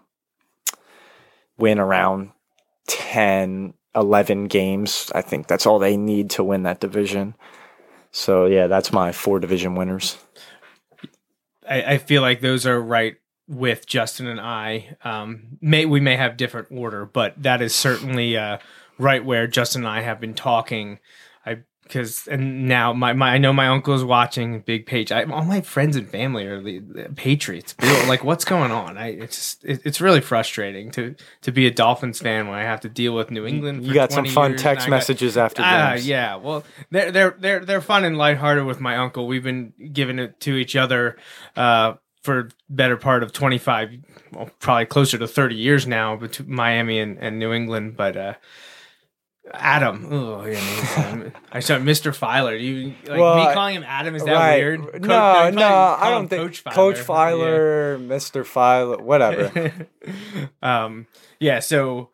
win 1.57 1.79
around 1.79 2.31
10, 2.87 3.75
11 3.95 4.45
games. 4.47 5.11
I 5.14 5.23
think 5.23 5.47
that's 5.47 5.66
all 5.66 5.79
they 5.79 5.97
need 5.97 6.31
to 6.31 6.45
win 6.45 6.64
that 6.64 6.81
division. 6.81 7.35
So 8.11 8.47
yeah, 8.47 8.66
that's 8.66 8.93
my 8.93 9.12
four 9.12 9.38
division 9.38 9.75
winners. 9.75 10.19
I, 11.69 11.83
I 11.95 11.99
feel 11.99 12.23
like 12.23 12.40
those 12.40 12.66
are 12.66 12.81
right 12.81 13.16
with 13.47 13.87
Justin 13.87 14.27
and 14.27 14.40
I. 14.40 14.97
Um, 15.05 15.59
may 15.61 15.87
we 15.87 16.01
may 16.01 16.16
have 16.16 16.37
different 16.37 16.69
order, 16.71 17.05
but 17.05 17.40
that 17.43 17.62
is 17.62 17.75
certainly 17.75 18.37
uh, 18.37 18.59
right 18.99 19.25
where 19.25 19.47
Justin 19.47 19.83
and 19.83 19.88
I 19.88 20.03
have 20.03 20.21
been 20.21 20.35
talking. 20.35 20.99
Because 21.90 22.29
and 22.29 22.68
now 22.68 22.92
my, 22.92 23.12
my 23.12 23.31
I 23.31 23.38
know 23.38 23.53
my 23.53 23.66
uncle 23.66 23.94
is 23.94 24.05
watching 24.05 24.61
Big 24.61 24.87
Page. 24.87 25.11
I, 25.11 25.24
all 25.24 25.44
my 25.44 25.61
friends 25.61 25.96
and 25.96 26.09
family 26.09 26.46
are 26.46 26.62
the, 26.62 26.79
the 26.79 27.09
Patriots. 27.16 27.74
Like 28.09 28.22
what's 28.22 28.44
going 28.44 28.70
on? 28.70 28.96
I 28.96 29.09
it's 29.09 29.37
just 29.37 29.64
it, 29.64 29.81
it's 29.85 30.00
really 30.00 30.20
frustrating 30.20 30.90
to 30.92 31.16
to 31.42 31.50
be 31.50 31.66
a 31.66 31.70
Dolphins 31.70 32.20
fan 32.20 32.46
when 32.46 32.59
I 32.59 32.62
have 32.62 32.81
to 32.83 32.88
deal 32.88 33.14
with 33.14 33.31
New 33.31 33.44
England. 33.44 33.85
You 33.85 33.92
got 33.92 34.12
some 34.12 34.24
fun 34.26 34.57
text 34.57 34.87
got- 34.87 34.90
messages 34.90 35.37
after 35.37 35.62
games. 35.62 36.07
yeah. 36.07 36.37
Well, 36.37 36.64
they're 36.90 37.11
they're 37.11 37.37
they're 37.38 37.64
they're 37.64 37.81
fun 37.81 38.05
and 38.05 38.16
lighthearted 38.16 38.64
with 38.64 38.81
my 38.81 38.96
uncle. 38.96 39.26
We've 39.26 39.42
been 39.42 39.72
giving 39.92 40.18
it 40.18 40.38
to 40.40 40.55
each 40.55 40.76
other 40.76 41.16
uh, 41.57 41.94
for 42.22 42.50
better 42.68 42.96
part 42.96 43.22
of 43.22 43.33
twenty 43.33 43.59
five, 43.59 43.90
well, 44.33 44.50
probably 44.61 44.87
closer 44.87 45.18
to 45.18 45.26
thirty 45.26 45.57
years 45.57 45.87
now 45.87 46.16
between 46.16 46.55
Miami 46.55 47.00
and, 47.00 47.18
and 47.18 47.38
New 47.38 47.53
England. 47.53 47.96
But 47.96 48.16
uh, 48.16 48.35
Adam. 49.53 50.09
Oh, 50.11 50.45
yeah, 50.45 51.31
I 51.53 51.61
said 51.61 51.83
Mr. 51.83 52.15
Filer. 52.15 52.55
You 52.55 52.95
like 53.07 53.19
Well, 53.19 53.37
me 53.49 53.55
calling 53.55 53.77
him 53.77 53.85
Adam? 53.87 54.15
Is 54.15 54.25
that 54.25 54.33
right. 54.33 54.59
weird? 54.59 54.81
No, 55.03 55.09
probably 55.09 55.61
no, 55.61 55.69
I 55.69 56.11
don't 56.11 56.29
think 56.29 56.43
Coach 56.43 56.61
Filer. 56.61 56.75
Coach 56.75 56.99
Filer, 56.99 57.99
Mr. 57.99 58.47
Filer, 58.47 58.99
whatever. 58.99 59.75
Yeah. 60.05 60.47
um, 60.85 61.07
yeah. 61.39 61.61
So 61.61 62.11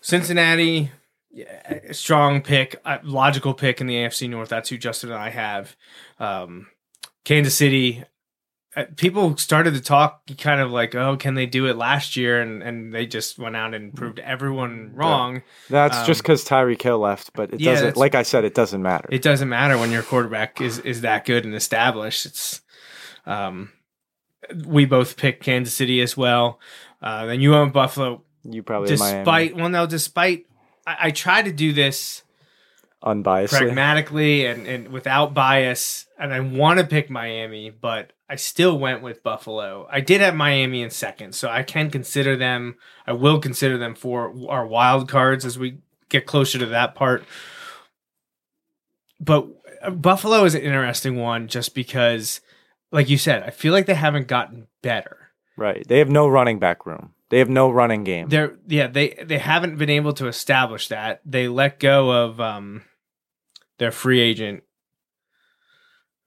Cincinnati, 0.00 0.90
yeah, 1.30 1.92
strong 1.92 2.42
pick, 2.42 2.80
uh, 2.84 2.98
logical 3.02 3.54
pick 3.54 3.80
in 3.80 3.86
the 3.86 3.94
AFC 3.94 4.28
North. 4.28 4.48
That's 4.48 4.68
who 4.68 4.78
Justin 4.78 5.10
and 5.10 5.18
I 5.18 5.30
have. 5.30 5.76
Um, 6.18 6.68
Kansas 7.24 7.54
City. 7.54 8.04
Uh, 8.78 8.84
People 8.96 9.36
started 9.36 9.74
to 9.74 9.80
talk 9.80 10.22
kind 10.38 10.60
of 10.60 10.70
like, 10.70 10.94
oh, 10.94 11.16
can 11.16 11.34
they 11.34 11.46
do 11.46 11.66
it 11.66 11.76
last 11.76 12.16
year? 12.16 12.40
And 12.40 12.62
and 12.62 12.94
they 12.94 13.06
just 13.06 13.38
went 13.38 13.56
out 13.56 13.74
and 13.74 13.92
proved 13.94 14.18
everyone 14.20 14.92
wrong. 14.94 15.42
That's 15.68 15.98
Um, 15.98 16.06
just 16.06 16.22
because 16.22 16.44
Tyreek 16.44 16.80
Hill 16.80 16.98
left, 16.98 17.32
but 17.34 17.52
it 17.52 17.60
yeah, 17.60 17.72
doesn't. 17.72 17.96
Like 17.96 18.14
I 18.14 18.22
said, 18.22 18.44
it 18.44 18.54
doesn't 18.54 18.80
matter. 18.82 19.08
it 19.10 19.22
doesn't 19.22 19.48
matter 19.48 19.76
when 19.76 19.90
your 19.90 20.02
quarterback 20.02 20.60
is 20.60 20.78
is 20.80 21.00
that 21.00 21.24
good 21.24 21.44
and 21.44 21.54
established. 21.54 22.24
It's 22.26 22.60
um, 23.26 23.72
we 24.64 24.84
both 24.84 25.16
picked 25.16 25.42
Kansas 25.42 25.74
City 25.74 26.00
as 26.00 26.16
well. 26.16 26.60
Uh, 27.02 27.26
then 27.26 27.40
you 27.40 27.50
went 27.50 27.72
Buffalo, 27.72 28.22
you 28.44 28.62
probably 28.62 28.96
Miami, 28.96 29.18
despite 29.18 29.56
well, 29.56 29.68
no, 29.68 29.86
despite 29.86 30.46
I, 30.86 30.96
I 31.00 31.10
try 31.10 31.42
to 31.42 31.52
do 31.52 31.72
this 31.72 32.22
unbiasedly. 33.02 33.48
pragmatically 33.58 34.46
and 34.46 34.66
and 34.66 34.88
without 34.88 35.34
bias, 35.34 36.06
and 36.18 36.32
I 36.32 36.40
want 36.40 36.80
to 36.80 36.86
pick 36.86 37.10
Miami, 37.10 37.70
but 37.70 38.12
I 38.28 38.36
still 38.36 38.78
went 38.78 39.02
with 39.02 39.22
Buffalo. 39.22 39.86
I 39.90 40.00
did 40.00 40.20
have 40.20 40.34
Miami 40.34 40.82
in 40.82 40.90
second, 40.90 41.34
so 41.34 41.48
I 41.48 41.62
can 41.62 41.90
consider 41.90 42.36
them. 42.36 42.76
I 43.06 43.12
will 43.12 43.40
consider 43.40 43.78
them 43.78 43.94
for 43.94 44.34
our 44.48 44.66
wild 44.66 45.08
cards 45.08 45.44
as 45.44 45.58
we 45.58 45.78
get 46.08 46.26
closer 46.26 46.58
to 46.58 46.66
that 46.66 46.94
part. 46.94 47.24
But 49.20 49.48
uh, 49.82 49.90
Buffalo 49.90 50.44
is 50.44 50.54
an 50.54 50.62
interesting 50.62 51.16
one 51.16 51.48
just 51.48 51.74
because, 51.74 52.40
like 52.92 53.08
you 53.08 53.18
said, 53.18 53.42
I 53.42 53.50
feel 53.50 53.72
like 53.72 53.86
they 53.86 53.94
haven't 53.94 54.28
gotten 54.28 54.68
better. 54.82 55.30
Right. 55.56 55.86
They 55.86 55.98
have 55.98 56.10
no 56.10 56.28
running 56.28 56.58
back 56.58 56.86
room. 56.86 57.14
They 57.30 57.40
have 57.40 57.50
no 57.50 57.70
running 57.70 58.04
game. 58.04 58.28
They're 58.28 58.56
yeah 58.66 58.86
they 58.86 59.10
they 59.22 59.38
haven't 59.38 59.76
been 59.76 59.90
able 59.90 60.12
to 60.14 60.28
establish 60.28 60.88
that. 60.88 61.20
They 61.26 61.48
let 61.48 61.78
go 61.78 62.10
of 62.10 62.40
um 62.40 62.84
their 63.78 63.90
free 63.90 64.20
agent. 64.20 64.62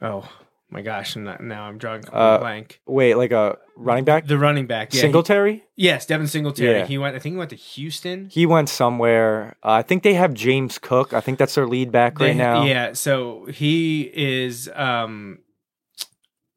Oh 0.02 0.28
my 0.70 0.82
gosh! 0.82 1.16
And 1.16 1.26
now 1.42 1.64
I'm 1.64 1.78
drawing 1.78 2.04
a 2.08 2.16
Uh, 2.16 2.38
blank. 2.40 2.82
Wait, 2.88 3.16
like 3.16 3.32
a 3.32 3.58
running 3.76 4.04
back? 4.06 4.26
The 4.26 4.38
running 4.38 4.66
back, 4.68 4.94
yeah, 4.94 4.98
he- 4.98 5.02
Singletary? 5.02 5.64
yes, 5.76 6.06
Devin 6.06 6.28
Singletary. 6.28 6.80
Yeah. 6.80 6.86
He 6.86 6.98
went. 6.98 7.16
I 7.16 7.20
think 7.20 7.34
he 7.34 7.38
went 7.38 7.50
to 7.52 7.56
Houston. 7.56 8.30
He 8.32 8.46
went 8.46 8.70
somewhere. 8.70 9.58
Uh, 9.64 9.72
I 9.74 9.82
think 9.82 10.04
they 10.04 10.14
have 10.16 10.34
James 10.34 10.78
Cook. 10.80 11.14
I 11.14 11.20
think 11.22 11.38
that's 11.38 11.56
their 11.56 11.68
lead 11.68 11.92
back 11.92 12.18
They- 12.18 12.28
right 12.28 12.36
now. 12.36 12.64
Yeah, 12.66 12.94
so 12.94 13.46
he 13.46 14.10
is 14.14 14.70
um 14.74 15.40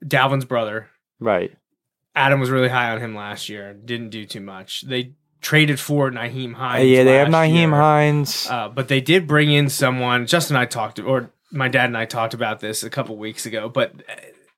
Dalvin's 0.07 0.45
brother. 0.45 0.89
Right. 1.21 1.53
Adam 2.17 2.39
was 2.39 2.51
really 2.51 2.69
high 2.69 2.91
on 2.93 3.01
him 3.01 3.15
last 3.17 3.49
year. 3.49 3.75
Didn't 3.75 4.11
do 4.11 4.25
too 4.25 4.41
much. 4.41 4.83
They 4.83 5.15
traded 5.45 5.79
for 5.79 6.11
Nyheim 6.11 6.55
Uh, 6.55 6.59
Hines. 6.59 6.89
yeah, 6.89 7.05
they 7.05 7.17
have 7.17 7.29
Nyheim 7.29 7.55
year. 7.55 7.71
Hines. 7.71 8.49
Uh, 8.51 8.69
but 8.69 8.89
they 8.89 9.01
did 9.01 9.29
bring 9.29 9.53
in 9.53 9.69
someone. 9.69 10.27
Justin 10.27 10.57
and 10.57 10.63
I 10.63 10.67
talked, 10.67 10.99
or 10.99 11.31
my 11.53 11.69
dad 11.69 11.85
and 11.87 11.97
I 11.97 12.07
talked 12.07 12.35
about 12.35 12.59
this 12.61 12.83
a 12.83 12.91
couple 12.91 13.17
weeks 13.17 13.47
ago. 13.47 13.69
But 13.69 13.93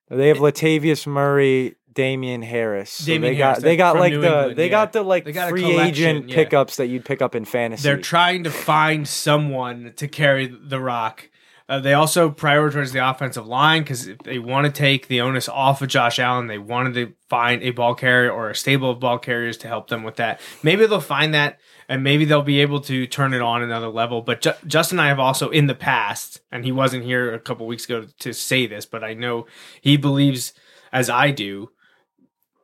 they 0.09 0.29
have 0.29 0.38
Latavius 0.38 1.07
Murray, 1.07 1.75
Damien 1.92 2.42
Harris. 2.42 2.90
So 2.90 3.07
Damien 3.07 3.35
they 3.35 3.38
Harris, 3.38 3.59
got 3.59 3.62
they 3.62 3.77
got 3.77 3.96
like 3.96 4.12
New 4.12 4.20
the 4.20 4.27
England, 4.29 4.57
they 4.57 4.64
yeah. 4.66 4.70
got 4.70 4.92
the 4.92 5.03
like 5.03 5.31
got 5.35 5.51
free 5.51 5.79
agent 5.79 6.29
yeah. 6.29 6.35
pickups 6.37 6.77
that 6.77 6.87
you'd 6.87 7.05
pick 7.05 7.20
up 7.20 7.35
in 7.35 7.44
fantasy. 7.44 7.83
they're 7.83 8.01
trying 8.01 8.44
to 8.44 8.51
find 8.51 9.09
someone 9.09 9.92
to 9.96 10.07
carry 10.09 10.46
the 10.46 10.81
rock. 10.81 11.29
Uh, 11.68 11.81
they 11.81 11.94
also 11.94 12.31
prioritize 12.31 12.92
the 12.92 13.11
offensive 13.11 13.46
line 13.46 13.83
because 13.83 14.07
if 14.07 14.18
they 14.18 14.38
want 14.38 14.66
to 14.66 14.72
take 14.72 15.09
the 15.09 15.20
onus 15.20 15.48
off 15.48 15.83
of 15.83 15.88
Josh 15.88 16.20
Allen, 16.20 16.46
they 16.46 16.59
wanted 16.59 16.94
to 16.94 17.12
find 17.29 17.61
a 17.62 17.70
ball 17.70 17.94
carrier 17.94 18.31
or 18.31 18.50
a 18.50 18.55
stable 18.55 18.90
of 18.90 19.00
ball 19.00 19.18
carriers 19.18 19.57
to 19.59 19.68
help 19.68 19.88
them 19.88 20.05
with 20.05 20.16
that. 20.16 20.40
Maybe 20.62 20.87
they'll 20.87 21.00
find 21.00 21.35
that, 21.35 21.59
and 21.88 22.05
maybe 22.05 22.24
they'll 22.24 22.42
be 22.42 22.61
able 22.61 22.81
to 22.83 23.09
turn 23.09 23.35
it 23.35 23.42
on 23.42 23.62
another 23.62 23.88
level. 23.88 24.22
But 24.22 24.42
Ju- 24.42 24.52
Justin 24.66 25.00
and 25.00 25.07
I 25.07 25.09
have 25.09 25.18
also 25.18 25.50
in 25.50 25.66
the 25.66 25.74
past, 25.74 26.40
and 26.52 26.64
he 26.64 26.70
wasn't 26.70 27.02
here 27.02 27.35
a 27.35 27.40
couple 27.40 27.66
weeks 27.66 27.85
ago 27.85 28.07
to 28.20 28.33
say 28.33 28.66
this, 28.66 28.87
but 28.87 29.02
I 29.02 29.14
know 29.14 29.46
he 29.81 29.96
believes, 29.96 30.52
as 30.92 31.11
I 31.11 31.33
do, 31.33 31.70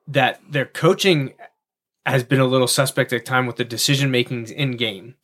that 0.07 0.41
their 0.49 0.67
coaching 0.67 1.33
has 2.07 2.23
been 2.23 2.41
a 2.41 2.47
little 2.47 2.69
suspect 2.69 3.13
at 3.13 3.25
time 3.25 3.47
with 3.47 3.57
the 3.57 3.65
decision 3.65 4.13
makings 4.13 4.53
in 4.53 4.77
game 4.77 5.17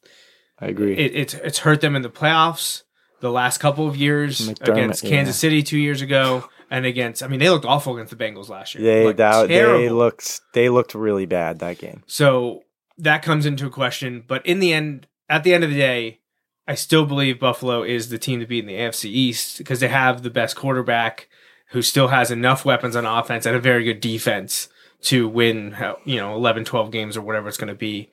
I 0.60 0.66
agree. 0.66 0.96
it, 0.96 1.14
it's 1.14 1.34
it's 1.34 1.58
hurt 1.60 1.80
them 1.80 1.96
in 1.96 2.02
the 2.02 2.10
playoffs 2.10 2.82
the 3.20 3.30
last 3.30 3.58
couple 3.58 3.86
of 3.88 3.96
years 3.96 4.40
McDermott, 4.40 4.68
against 4.68 5.02
Kansas 5.02 5.36
yeah. 5.36 5.48
City 5.48 5.62
two 5.62 5.78
years 5.78 6.02
ago, 6.02 6.48
and 6.70 6.86
against 6.86 7.22
I 7.22 7.28
mean 7.28 7.40
they 7.40 7.50
looked 7.50 7.64
awful 7.64 7.96
against 7.96 8.16
the 8.16 8.22
Bengals 8.22 8.48
last 8.48 8.74
year. 8.74 8.84
they 8.84 9.12
that, 9.12 9.48
they 9.48 9.88
looked 9.88 10.40
they 10.54 10.68
looked 10.68 10.94
really 10.94 11.26
bad 11.26 11.58
that 11.60 11.78
game. 11.78 12.02
So 12.06 12.64
that 12.98 13.22
comes 13.22 13.46
into 13.46 13.66
a 13.66 13.70
question, 13.70 14.24
but 14.26 14.44
in 14.44 14.60
the 14.60 14.72
end, 14.72 15.06
at 15.28 15.44
the 15.44 15.54
end 15.54 15.64
of 15.64 15.70
the 15.70 15.76
day, 15.76 16.20
I 16.66 16.74
still 16.74 17.06
believe 17.06 17.40
Buffalo 17.40 17.82
is 17.82 18.10
the 18.10 18.18
team 18.18 18.40
to 18.40 18.46
beat 18.46 18.64
in 18.64 18.66
the 18.66 18.74
AFC 18.74 19.06
East 19.06 19.58
because 19.58 19.80
they 19.80 19.88
have 19.88 20.22
the 20.22 20.30
best 20.30 20.56
quarterback 20.56 21.28
who 21.70 21.82
still 21.82 22.08
has 22.08 22.30
enough 22.30 22.64
weapons 22.64 22.96
on 22.96 23.06
offense 23.06 23.46
and 23.46 23.56
a 23.56 23.60
very 23.60 23.84
good 23.84 24.00
defense 24.00 24.68
to 25.00 25.28
win, 25.28 25.76
you 26.04 26.16
know, 26.16 26.34
11, 26.34 26.64
12 26.64 26.90
games 26.90 27.16
or 27.16 27.22
whatever 27.22 27.48
it's 27.48 27.56
going 27.56 27.68
to 27.68 27.74
be. 27.74 28.10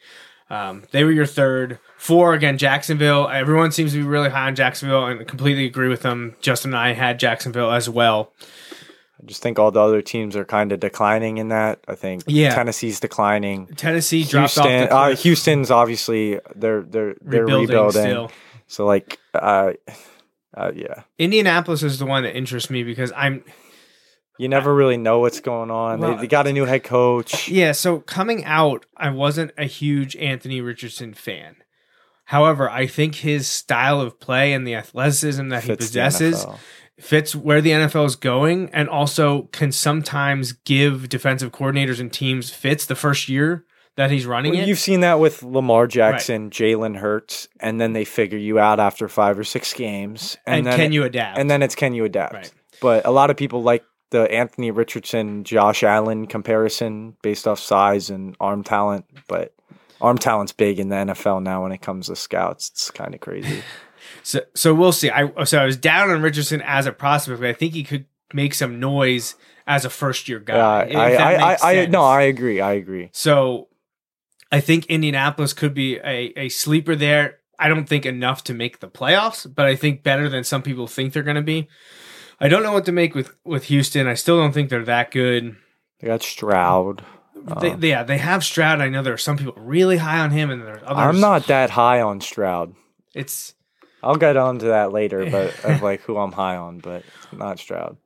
Um, 0.49 0.83
they 0.91 1.03
were 1.03 1.11
your 1.11 1.25
third. 1.25 1.79
Four, 1.97 2.33
again, 2.33 2.57
Jacksonville. 2.57 3.27
Everyone 3.29 3.71
seems 3.71 3.93
to 3.93 3.97
be 3.97 4.03
really 4.03 4.29
high 4.29 4.47
on 4.47 4.55
Jacksonville 4.55 5.05
and 5.05 5.27
completely 5.27 5.65
agree 5.65 5.87
with 5.87 6.01
them. 6.03 6.35
Justin 6.41 6.71
and 6.71 6.77
I 6.77 6.93
had 6.93 7.19
Jacksonville 7.19 7.71
as 7.71 7.89
well. 7.89 8.31
I 9.21 9.25
just 9.25 9.41
think 9.41 9.57
all 9.57 9.71
the 9.71 9.79
other 9.81 10.01
teams 10.03 10.35
are 10.35 10.45
kind 10.45 10.71
of 10.71 10.79
declining 10.79 11.37
in 11.37 11.47
that. 11.47 11.79
I 11.87 11.95
think 11.95 12.23
Yeah. 12.27 12.53
Tennessee's 12.53 12.99
declining. 12.99 13.67
Tennessee 13.75 14.23
dropped 14.23 14.57
off 14.59 14.65
Houston, 14.67 14.91
uh. 14.91 15.15
Houston's 15.15 15.71
obviously 15.71 16.39
they're 16.55 16.81
they're 16.83 17.15
they're 17.21 17.41
rebuilding, 17.41 17.67
rebuilding. 17.69 18.01
still. 18.03 18.31
So 18.67 18.85
like, 18.85 19.17
uh, 19.33 19.71
uh, 20.55 20.71
yeah, 20.75 21.03
Indianapolis 21.17 21.81
is 21.81 21.97
the 21.97 22.05
one 22.05 22.23
that 22.23 22.35
interests 22.37 22.69
me 22.69 22.83
because 22.83 23.11
I'm 23.15 23.43
you 24.37 24.47
never 24.49 24.73
really 24.73 24.97
know 24.97 25.19
what's 25.19 25.39
going 25.39 25.71
on. 25.71 25.99
Well, 25.99 26.15
they, 26.15 26.21
they 26.21 26.27
got 26.27 26.47
a 26.47 26.53
new 26.53 26.65
head 26.65 26.83
coach. 26.83 27.47
Yeah, 27.47 27.71
so 27.71 27.99
coming 27.99 28.43
out, 28.45 28.85
I 28.97 29.09
wasn't 29.09 29.51
a 29.57 29.65
huge 29.65 30.15
Anthony 30.17 30.61
Richardson 30.61 31.13
fan. 31.13 31.55
However, 32.25 32.69
I 32.69 32.87
think 32.87 33.15
his 33.15 33.47
style 33.47 34.01
of 34.01 34.19
play 34.19 34.53
and 34.53 34.65
the 34.65 34.75
athleticism 34.75 35.49
that 35.49 35.63
he 35.63 35.67
Fits 35.67 35.85
possesses 35.85 36.45
fits 36.99 37.35
where 37.35 37.61
the 37.61 37.71
NFL 37.71 38.05
is 38.05 38.15
going 38.15 38.69
and 38.73 38.89
also 38.89 39.43
can 39.51 39.71
sometimes 39.71 40.53
give 40.53 41.09
defensive 41.09 41.51
coordinators 41.51 41.99
and 41.99 42.11
teams 42.11 42.49
fits 42.49 42.85
the 42.85 42.95
first 42.95 43.27
year 43.29 43.65
that 43.97 44.11
he's 44.11 44.25
running 44.25 44.53
Well, 44.53 44.61
it. 44.61 44.67
you've 44.67 44.79
seen 44.79 45.01
that 45.01 45.19
with 45.19 45.43
Lamar 45.43 45.87
Jackson, 45.87 46.49
Jalen 46.49 46.97
Hurts, 46.97 47.47
and 47.59 47.79
then 47.79 47.93
they 47.93 48.05
figure 48.05 48.37
you 48.37 48.59
out 48.59 48.79
after 48.79 49.07
five 49.07 49.37
or 49.37 49.43
six 49.43 49.73
games, 49.73 50.35
and 50.45 50.65
then 50.65 50.75
can 50.75 50.85
it- 50.91 50.93
you 50.93 51.03
adapt? 51.03 51.37
and 51.37 51.49
then 51.49 51.61
it's 51.61 51.75
can 51.75 51.93
you 51.93 52.05
adapt? 52.05 52.33
Right. 52.33 52.51
But 52.81 53.05
a 53.05 53.11
lot 53.11 53.29
of 53.29 53.37
people 53.37 53.61
like 53.61 53.83
the 54.15 54.31
Anthony 54.31 54.71
Richardson, 54.71 55.43
Josh 55.43 55.83
Allen 55.83 56.25
comparison 56.25 57.17
based 57.21 57.47
off 57.47 57.59
size 57.59 58.09
and 58.09 58.35
arm 58.39 58.63
talent, 58.63 59.05
but 59.27 59.53
arm 59.99 60.17
talent's 60.17 60.53
big 60.53 60.79
in 60.79 60.87
the 60.87 60.95
NFL 60.95 61.43
now 61.43 61.63
when 61.63 61.73
it 61.73 61.81
comes 61.81 62.07
to 62.07 62.15
scouts. 62.15 62.69
It's 62.69 62.91
kind 62.91 63.13
of 63.13 63.19
crazy. 63.19 63.61
So, 64.21 64.39
so 64.55 64.73
we'll 64.73 64.91
see. 64.91 65.09
I 65.09 65.31
so 65.45 65.59
I 65.59 65.65
was 65.65 65.77
down 65.77 66.09
on 66.09 66.21
Richardson 66.21 66.61
as 66.61 66.87
a 66.87 66.91
prospect, 66.91 67.39
but 67.39 67.49
I 67.49 67.53
think 67.53 67.73
he 67.73 67.83
could 67.83 68.05
make 68.33 68.55
some 68.55 68.79
noise 68.79 69.35
as 69.67 69.85
a 69.85 69.89
first 69.89 70.27
year 70.29 70.39
guy. 70.39 70.83
If 70.83 70.95
I, 70.95 71.15
I, 71.15 71.33
I, 71.33 71.57
I, 71.61 71.85
no, 71.87 72.03
I 72.03 72.21
agree. 72.23 72.59
I 72.61 72.73
agree. 72.73 73.09
So 73.13 73.67
I 74.51 74.61
think 74.61 74.85
Indianapolis 74.87 75.53
could 75.53 75.73
be 75.73 75.97
a, 75.97 76.33
a 76.37 76.49
sleeper 76.49 76.95
there. 76.95 77.39
I 77.59 77.67
don't 77.67 77.87
think 77.87 78.05
enough 78.05 78.43
to 78.45 78.53
make 78.53 78.79
the 78.79 78.87
playoffs, 78.87 79.51
but 79.53 79.65
I 79.65 79.75
think 79.75 80.01
better 80.01 80.29
than 80.29 80.43
some 80.43 80.61
people 80.61 80.87
think 80.87 81.13
they're 81.13 81.23
going 81.23 81.35
to 81.35 81.41
be. 81.41 81.67
I 82.39 82.47
don't 82.47 82.63
know 82.63 82.73
what 82.73 82.85
to 82.85 82.91
make 82.91 83.15
with 83.15 83.35
with 83.43 83.65
Houston. 83.65 84.07
I 84.07 84.13
still 84.13 84.37
don't 84.37 84.51
think 84.51 84.69
they're 84.69 84.83
that 84.85 85.11
good. 85.11 85.55
They 85.99 86.07
got 86.07 86.21
Stroud. 86.23 87.03
They, 87.61 87.75
they- 87.75 87.89
yeah, 87.89 88.03
they 88.03 88.17
have 88.17 88.43
Stroud. 88.43 88.81
I 88.81 88.89
know 88.89 89.03
there 89.03 89.13
are 89.13 89.17
some 89.17 89.37
people 89.37 89.53
really 89.57 89.97
high 89.97 90.19
on 90.19 90.31
him, 90.31 90.49
and 90.49 90.61
there's 90.61 90.81
others. 90.85 90.97
I'm 91.15 91.19
not 91.19 91.47
that 91.47 91.69
high 91.71 92.01
on 92.01 92.19
Stroud. 92.21 92.75
It's 93.13 93.53
I'll 94.03 94.15
get 94.17 94.35
onto 94.37 94.67
that 94.67 94.91
later, 94.91 95.25
but 95.31 95.63
of 95.63 95.81
like 95.81 96.01
who 96.01 96.17
I'm 96.17 96.31
high 96.31 96.55
on, 96.57 96.79
but 96.79 97.03
not 97.31 97.59
Stroud. 97.59 97.97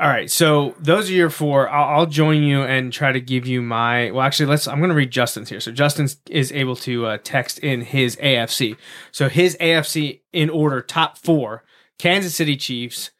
All 0.00 0.08
right, 0.08 0.28
so 0.28 0.74
those 0.80 1.08
are 1.08 1.12
your 1.12 1.30
four. 1.30 1.68
I'll, 1.70 2.00
I'll 2.00 2.06
join 2.06 2.42
you 2.42 2.62
and 2.62 2.92
try 2.92 3.12
to 3.12 3.20
give 3.20 3.46
you 3.46 3.62
my. 3.62 4.10
Well, 4.10 4.22
actually, 4.22 4.46
let's. 4.46 4.66
I'm 4.66 4.78
going 4.78 4.90
to 4.90 4.94
read 4.96 5.12
Justin's 5.12 5.48
here. 5.50 5.60
So 5.60 5.70
Justin 5.70 6.08
is 6.28 6.50
able 6.50 6.74
to 6.76 7.06
uh, 7.06 7.18
text 7.22 7.60
in 7.60 7.82
his 7.82 8.16
AFC. 8.16 8.76
So 9.12 9.28
his 9.28 9.56
AFC 9.60 10.20
in 10.32 10.50
order: 10.50 10.80
top 10.82 11.16
four: 11.16 11.62
Kansas 11.96 12.34
City 12.34 12.56
Chiefs, 12.56 13.12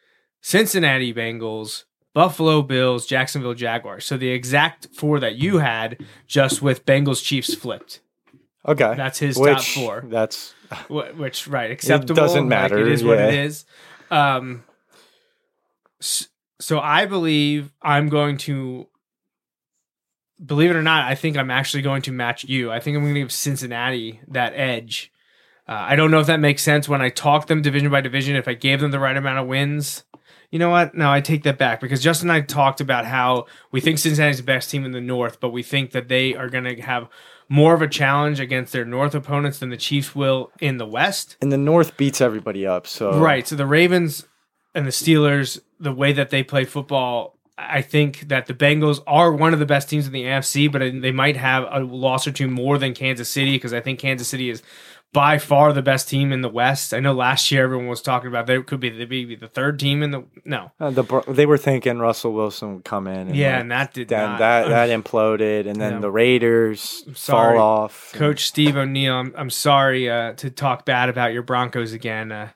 Cincinnati 0.47 1.15
Bengals, 1.15 1.85
Buffalo 2.13 2.61
Bills, 2.61 3.07
Jacksonville 3.07 3.55
Jaguars. 3.55 4.05
So 4.05 4.19
the 4.19 4.29
exact 4.29 4.89
four 4.93 5.19
that 5.21 5.37
you 5.37 5.57
had, 5.57 6.05
just 6.27 6.61
with 6.61 6.85
Bengals 6.85 7.25
Chiefs 7.25 7.55
flipped. 7.55 8.01
Okay, 8.69 8.93
That's 8.95 9.19
his 9.19 9.39
Which, 9.39 9.55
top 9.55 9.63
four. 9.65 10.05
That's 10.07 10.53
Wh- 10.89 11.19
which 11.19 11.49
right 11.49 11.71
acceptable 11.71 12.15
doesn't 12.17 12.43
like, 12.43 12.49
matter, 12.49 12.79
it 12.79 12.89
is 12.93 13.03
what 13.03 13.19
it 13.19 13.33
is. 13.33 13.65
um 14.11 14.65
so 16.61 16.79
i 16.79 17.07
believe 17.07 17.73
i'm 17.81 18.09
going 18.09 18.37
to 18.37 18.87
believe 20.45 20.71
it 20.71 20.77
or 20.77 20.83
not 20.83 21.05
i 21.11 21.15
think 21.15 21.37
i'm 21.37 21.51
actually 21.51 21.83
going 21.83 22.03
to 22.03 22.13
match 22.13 22.45
you 22.45 22.71
i 22.71 22.79
think 22.81 22.97
i'm 22.97 23.03
going 23.03 23.15
to 23.15 23.21
give 23.21 23.33
cincinnati 23.33 24.21
that 24.29 24.53
edge 24.55 25.11
uh, 25.69 25.73
i 25.73 25.97
don't 25.97 26.11
know 26.11 26.21
if 26.21 26.27
that 26.27 26.41
makes 26.41 26.63
sense 26.63 26.89
when 26.89 27.01
i 27.01 27.09
talk 27.09 27.47
them 27.47 27.63
division 27.63 27.91
by 27.91 28.01
division 28.01 28.37
if 28.37 28.47
i 28.47 28.55
gave 28.55 28.81
them 28.81 28.91
the 28.91 28.99
right 29.01 29.17
amount 29.17 29.39
of 29.39 29.47
wins 29.47 30.05
you 30.51 30.59
know 30.59 30.71
what? 30.71 30.95
No, 30.95 31.11
I 31.11 31.21
take 31.21 31.43
that 31.45 31.59
back 31.59 31.81
because 31.81 32.03
Justin 32.03 32.31
and 32.31 32.37
I 32.37 32.41
talked 32.41 32.81
about 32.81 33.05
how 33.07 33.47
we 33.73 33.81
think 33.81 33.99
Cincinnati's 33.99 34.39
the 34.39 34.43
best 34.45 34.71
team 34.71 34.85
in 34.85 34.93
the 34.93 35.01
North, 35.01 35.41
but 35.41 35.51
we 35.51 35.63
think 35.63 35.93
that 35.93 36.09
they 36.09 36.35
are 36.35 36.49
going 36.49 36.65
to 36.65 36.81
have 36.83 37.09
more 37.49 37.75
of 37.75 37.83
a 37.83 37.89
challenge 37.89 38.41
against 38.41 38.73
their 38.73 38.85
North 38.85 39.15
opponents 39.15 39.59
than 39.59 39.71
the 39.71 39.77
Chiefs 39.77 40.15
will 40.15 40.51
in 40.61 40.79
the 40.79 40.87
West. 40.87 41.37
and 41.41 41.53
the 41.53 41.59
North 41.59 41.97
beats 41.97 42.21
everybody 42.21 42.67
up. 42.67 42.87
So 42.87 43.19
Right. 43.19 43.47
So 43.47 43.57
the 43.57 43.67
Ravens 43.67 44.27
and 44.75 44.87
the 44.87 44.91
Steelers, 44.91 45.61
the 45.79 45.93
way 45.93 46.13
that 46.13 46.31
they 46.31 46.43
play 46.43 46.65
football, 46.65 47.39
I 47.57 47.83
think 47.83 48.29
that 48.29 48.47
the 48.47 48.55
Bengals 48.55 49.01
are 49.07 49.33
one 49.33 49.53
of 49.53 49.61
the 49.61 49.67
best 49.67 49.89
teams 49.89 50.07
in 50.07 50.13
the 50.13 50.25
AFC, 50.25 50.71
but 50.71 50.81
they 50.81 51.13
might 51.13 51.37
have 51.37 51.65
a 51.71 51.81
loss 51.81 52.27
or 52.27 52.33
two 52.33 52.49
more 52.49 52.79
than 52.79 52.95
Kansas 52.95 53.29
City 53.29 53.53
because 53.53 53.73
I 53.73 53.81
think 53.81 54.01
Kansas 54.01 54.27
City 54.27 54.51
is 54.51 54.63
by 55.15 55.39
far 55.39 55.73
the 55.73 55.81
best 55.81 56.09
team 56.09 56.33
in 56.33 56.41
the 56.41 56.49
West. 56.49 56.93
I 56.93 56.99
know 56.99 57.13
last 57.13 57.51
year 57.53 57.63
everyone 57.63 57.87
was 57.87 58.03
talking 58.03 58.27
about 58.27 58.49
they 58.49 58.61
could 58.61 58.81
be 58.81 59.37
the 59.37 59.47
third 59.47 59.79
team 59.79 60.03
in 60.03 60.11
the 60.11 60.25
no. 60.45 60.73
Uh, 60.81 60.91
the 60.91 61.05
they 61.29 61.47
were 61.47 61.57
thinking 61.57 62.01
Russell 62.01 62.33
Wilson 62.33 62.75
would 62.75 62.85
come 62.85 63.07
in. 63.07 63.29
And 63.29 63.37
Yeah, 63.37 63.53
like, 63.53 63.61
and 63.61 63.71
that 63.71 63.95
did 63.95 64.09
then 64.09 64.31
not. 64.31 64.39
that 64.41 64.69
that 64.69 64.91
imploded, 65.05 65.69
and 65.69 65.81
then 65.81 66.01
the 66.01 66.11
Raiders 66.11 67.05
fall 67.15 67.57
off. 67.59 68.13
Coach 68.13 68.45
Steve 68.47 68.77
O'Neill, 68.77 69.15
I'm, 69.15 69.33
I'm 69.37 69.51
sorry 69.51 70.11
uh, 70.11 70.33
to 70.35 70.51
talk 70.51 70.85
bad 70.85 71.09
about 71.09 71.33
your 71.33 71.43
Broncos 71.43 71.93
again, 71.93 72.33
uh, 72.33 72.49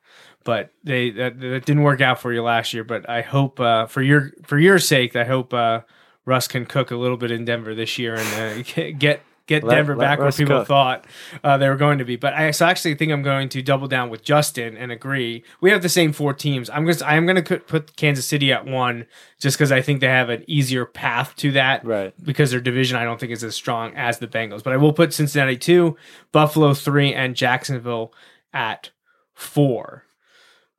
but 0.43 0.73
they 0.83 1.11
that, 1.11 1.39
that 1.39 1.65
didn't 1.65 1.85
work 1.85 2.01
out 2.01 2.21
for 2.21 2.33
you 2.33 2.43
last 2.43 2.75
year. 2.75 2.83
But 2.83 3.09
I 3.09 3.23
hope 3.23 3.61
uh, 3.61 3.87
for 3.87 4.03
your 4.03 4.33
for 4.43 4.59
your 4.59 4.81
sake, 4.81 5.15
I 5.15 5.25
hope 5.25 5.55
uh, 5.55 5.83
Russ 6.25 6.49
can 6.49 6.67
cook 6.67 6.91
a 6.91 6.97
little 6.97 7.17
bit 7.17 7.31
in 7.31 7.45
Denver 7.45 7.77
this 7.77 7.99
year 7.99 8.17
and 8.17 8.67
uh, 8.77 8.91
get 8.99 9.23
get 9.49 9.65
Let- 9.65 9.75
Denver 9.75 9.97
let 9.97 10.05
back 10.05 10.19
where 10.21 10.31
people 10.31 10.65
thought 10.65 11.07
uh, 11.43 11.57
they 11.59 11.69
were 11.69 11.77
going 11.77 11.99
to 11.99 12.05
be. 12.05 12.15
But 12.15 12.35
I 12.35 12.53
so 12.53 12.67
actually 12.67 12.95
think 12.95 13.11
I'm 13.11 13.23
going 13.23 13.49
to 13.49 13.61
double 13.63 13.89
down 13.89 14.11
with 14.11 14.23
Justin 14.23 14.77
and 14.77 14.93
agree. 14.93 15.43
We 15.61 15.71
have 15.71 15.83
the 15.83 15.89
same 15.89 16.13
four 16.13 16.33
teams. 16.33 16.71
I'm 16.71 16.85
going 16.85 16.97
to 16.97 17.09
I'm 17.09 17.27
going 17.27 17.43
to 17.43 17.59
put 17.59 17.97
Kansas 17.97 18.25
City 18.27 18.53
at 18.53 18.65
one 18.65 19.07
just 19.41 19.57
because 19.57 19.73
I 19.73 19.83
think 19.83 20.01
they 20.01 20.07
have 20.07 20.29
an 20.29 20.45
easier 20.47 20.85
path 20.87 21.35
to 21.37 21.51
that 21.53 21.85
Right. 21.85 22.15
because 22.23 22.53
their 22.53 22.61
division 22.61 22.97
I 22.97 23.03
don't 23.05 23.19
think 23.19 23.33
is 23.33 23.43
as 23.43 23.57
strong 23.57 23.95
as 23.97 24.19
the 24.19 24.29
Bengals. 24.29 24.63
But 24.63 24.75
I 24.75 24.77
will 24.77 24.93
put 24.93 25.13
Cincinnati 25.13 25.57
two, 25.57 25.97
Buffalo 26.31 26.75
three, 26.75 27.13
and 27.13 27.35
Jacksonville 27.35 28.13
at 28.53 28.91
four. 29.35 30.05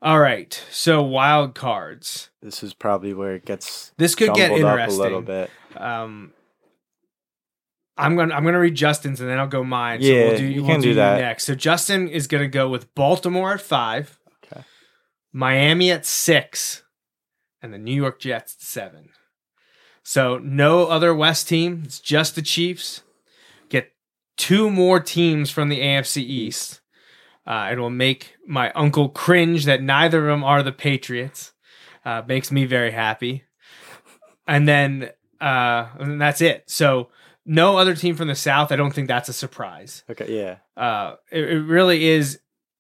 All 0.02 0.20
right, 0.20 0.54
so 0.72 1.02
wild 1.04 1.56
cards. 1.56 2.30
This 2.42 2.64
is 2.64 2.74
probably 2.74 3.14
where 3.14 3.36
it 3.36 3.44
gets 3.46 3.92
This 3.98 4.16
could 4.16 4.34
get 4.34 4.50
up 4.52 4.90
a 4.90 4.92
little 4.94 5.22
bit. 5.22 5.50
Um, 5.76 6.32
I'm 8.00 8.16
gonna 8.16 8.34
I'm 8.34 8.44
gonna 8.46 8.60
read 8.60 8.76
Justin's 8.76 9.20
and 9.22 9.30
then 9.30 9.38
I'll 9.40 9.48
go 9.48 9.64
mine. 9.64 10.02
so 10.02 10.08
Yeah, 10.08 10.28
we'll 10.30 10.38
do, 10.38 10.46
you 10.46 10.64
we'll 10.64 10.72
can 10.72 10.82
do 10.82 10.90
you 10.90 10.94
that. 10.96 11.20
next. 11.20 11.44
So 11.46 11.54
Justin 11.56 12.08
is 12.08 12.28
gonna 12.28 12.48
go 12.48 12.70
with 12.70 12.94
Baltimore 12.96 13.54
at 13.54 13.62
five, 13.62 14.18
Okay. 14.46 14.64
Miami 15.34 15.92
at 15.92 16.06
six, 16.06 16.84
and 17.62 17.74
the 17.74 17.78
New 17.78 17.94
York 17.96 18.20
Jets 18.20 18.56
at 18.56 18.62
seven. 18.62 19.10
So 20.04 20.38
no 20.40 20.88
other 20.88 21.14
West 21.14 21.48
team. 21.48 21.84
It's 21.86 22.00
just 22.00 22.36
the 22.36 22.42
Chiefs. 22.42 23.04
Get 23.70 23.92
two 24.38 24.72
more 24.72 25.00
teams 25.00 25.52
from 25.52 25.70
the 25.70 25.82
AFC 25.82 26.18
East. 26.24 26.82
Uh, 27.46 27.70
it 27.72 27.78
will 27.80 27.90
make 27.90 28.36
my 28.48 28.72
uncle 28.72 29.10
cringe 29.10 29.66
that 29.66 29.82
neither 29.84 30.20
of 30.30 30.34
them 30.34 30.44
are 30.44 30.64
the 30.64 30.72
Patriots. 30.72 31.54
Uh, 32.06 32.22
makes 32.28 32.52
me 32.52 32.66
very 32.66 32.92
happy. 32.92 33.44
And 34.48 34.68
then 34.68 35.12
uh, 35.42 35.88
and 36.00 36.20
that's 36.22 36.42
it. 36.42 36.64
So 36.68 37.10
no 37.50 37.78
other 37.78 37.96
team 37.96 38.16
from 38.16 38.28
the 38.28 38.36
South. 38.36 38.72
I 38.72 38.76
don't 38.76 38.94
think 38.94 39.08
that's 39.08 39.28
a 39.28 39.34
surprise. 39.34 40.04
Okay, 40.10 40.38
yeah. 40.38 40.58
Uh, 40.82 41.16
it, 41.32 41.44
it 41.44 41.62
really 41.62 42.06
is. 42.06 42.40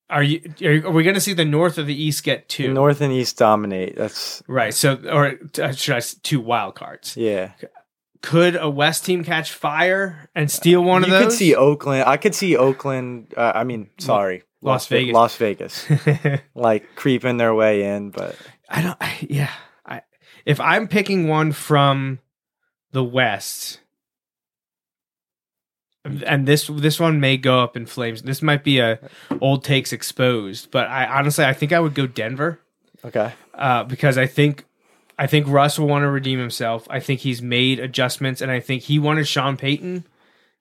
Are 0.10 0.23
you? 0.23 0.41
Are, 0.63 0.88
are 0.88 0.91
we 0.91 1.03
going 1.03 1.15
to 1.15 1.21
see 1.21 1.34
the 1.34 1.43
North 1.45 1.77
or 1.77 1.84
the 1.84 2.01
East 2.01 2.23
get 2.23 2.47
two? 2.47 2.67
The 2.67 2.73
North 2.73 3.01
and 3.01 3.12
East 3.12 3.38
dominate. 3.38 3.95
That's 3.95 4.43
Right. 4.47 4.73
So, 4.73 4.95
or 5.12 5.39
uh, 5.62 5.71
should 5.71 5.95
I 5.95 6.01
two 6.23 6.39
wild 6.39 6.75
cards? 6.75 7.17
yeah. 7.17 7.51
Could 8.21 8.58
a 8.58 8.69
West 8.69 9.05
team 9.05 9.23
catch 9.23 9.53
fire 9.53 10.29
and 10.36 10.51
steal 10.51 10.84
one 10.84 11.03
you 11.03 11.05
of 11.05 11.12
those? 11.12 11.19
You 11.21 11.27
could 11.27 11.38
see 11.38 11.55
Oakland. 11.55 12.03
I 12.05 12.17
could 12.17 12.36
see 12.36 12.58
Oakland. 12.58 13.34
Uh, 13.36 13.53
I 13.55 13.63
mean, 13.63 13.89
sorry, 13.97 14.43
Las 14.62 14.88
Ve- 14.88 15.05
Vegas. 15.05 15.13
Las 15.13 15.36
Vegas, 15.38 15.88
like 16.53 16.95
creeping 16.97 17.38
their 17.38 17.55
way 17.55 17.84
in. 17.84 18.10
But 18.10 18.36
I 18.67 18.82
don't. 18.82 18.97
I, 18.99 19.15
yeah. 19.21 19.51
I 19.86 20.01
if 20.45 20.60
I'm 20.60 20.89
picking 20.89 21.29
one 21.29 21.53
from 21.53 22.19
the 22.91 23.05
West, 23.05 23.79
and 26.05 26.47
this 26.47 26.67
this 26.67 26.99
one 26.99 27.19
may 27.19 27.38
go 27.38 27.62
up 27.62 27.75
in 27.75 27.85
flames. 27.85 28.21
This 28.21 28.41
might 28.41 28.63
be 28.63 28.79
a 28.79 28.99
old 29.41 29.63
takes 29.63 29.91
exposed, 29.93 30.71
but 30.71 30.88
I 30.88 31.05
honestly 31.05 31.45
I 31.45 31.53
think 31.53 31.73
I 31.73 31.79
would 31.79 31.93
go 31.93 32.07
Denver 32.07 32.59
okay, 33.03 33.33
uh, 33.53 33.83
because 33.83 34.17
I 34.17 34.25
think 34.25 34.65
I 35.17 35.27
think 35.27 35.47
Russ 35.47 35.77
will 35.77 35.88
want 35.88 36.03
to 36.03 36.09
redeem 36.09 36.39
himself. 36.39 36.88
I 36.89 36.99
think 36.99 37.19
he's 37.21 37.41
made 37.41 37.79
adjustments, 37.79 38.41
and 38.41 38.49
I 38.49 38.59
think 38.62 38.83
he 38.83 38.99
wanted 38.99 39.27
Sean 39.27 39.57
Payton. 39.57 40.05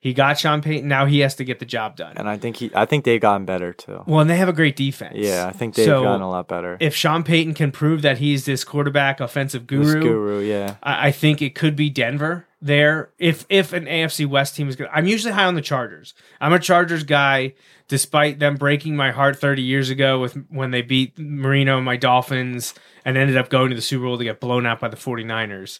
He 0.01 0.13
got 0.13 0.39
Sean 0.39 0.61
Payton. 0.61 0.87
Now 0.87 1.05
he 1.05 1.19
has 1.19 1.35
to 1.35 1.43
get 1.43 1.59
the 1.59 1.65
job 1.65 1.97
done. 1.97 2.13
and 2.17 2.29
I 2.29 2.37
think 2.37 2.57
he. 2.57 2.71
I 2.75 2.85
think 2.85 3.03
they've 3.05 3.19
gotten 3.19 3.45
better 3.45 3.73
too. 3.73 4.03
well, 4.07 4.19
and 4.21 4.29
they 4.29 4.37
have 4.37 4.47
a 4.49 4.53
great 4.53 4.75
defense. 4.77 5.15
Yeah, 5.17 5.45
I 5.47 5.51
think 5.51 5.75
they've 5.75 5.85
So, 5.85 6.03
gotten 6.03 6.21
a 6.21 6.29
lot 6.29 6.47
better. 6.47 6.77
If 6.79 6.95
Sean 6.95 7.23
Payton 7.23 7.53
can 7.53 7.71
prove 7.71 8.01
that 8.01 8.17
he's 8.17 8.45
this 8.45 8.63
quarterback 8.65 9.19
offensive 9.21 9.67
This 9.67 9.77
guru, 9.93 10.01
guru, 10.01 10.39
yeah. 10.41 10.75
I, 10.83 11.07
I 11.07 11.11
think 11.11 11.41
it 11.41 11.53
could 11.55 11.75
be 11.75 11.89
Denver 11.89 12.45
there. 12.61 13.11
If 13.17 13.45
if 13.49 13.73
an 13.73 13.85
AFC 13.85 14.25
West 14.25 14.55
team 14.55 14.67
is 14.67 14.75
good, 14.75 14.89
I'm 14.91 15.07
usually 15.07 15.33
high 15.33 15.45
on 15.45 15.55
the 15.55 15.61
Chargers. 15.61 16.13
I'm 16.41 16.53
a 16.53 16.59
Chargers 16.59 17.03
guy, 17.03 17.53
despite 17.87 18.39
them 18.39 18.55
breaking 18.55 18.95
my 18.95 19.11
heart 19.11 19.39
30 19.39 19.61
years 19.61 19.89
ago 19.89 20.19
with 20.19 20.33
when 20.49 20.71
they 20.71 20.81
beat 20.81 21.17
Marino 21.17 21.77
and 21.77 21.85
my 21.85 21.97
Dolphins 21.97 22.73
and 23.05 23.17
ended 23.17 23.37
up 23.37 23.49
going 23.49 23.69
to 23.69 23.75
the 23.75 23.81
Super 23.81 24.05
Bowl 24.05 24.17
to 24.17 24.23
get 24.23 24.39
blown 24.39 24.65
out 24.65 24.79
by 24.79 24.87
the 24.87 24.97
49ers. 24.97 25.79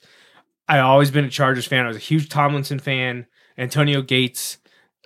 I 0.67 0.79
always 0.79 1.11
been 1.11 1.25
a 1.25 1.29
Chargers 1.29 1.65
fan. 1.65 1.85
I 1.85 1.89
was 1.89 1.97
a 1.97 1.99
huge 1.99 2.29
Tomlinson 2.29 2.79
fan. 2.79 3.25
Antonio 3.57 4.01
Gates, 4.01 4.57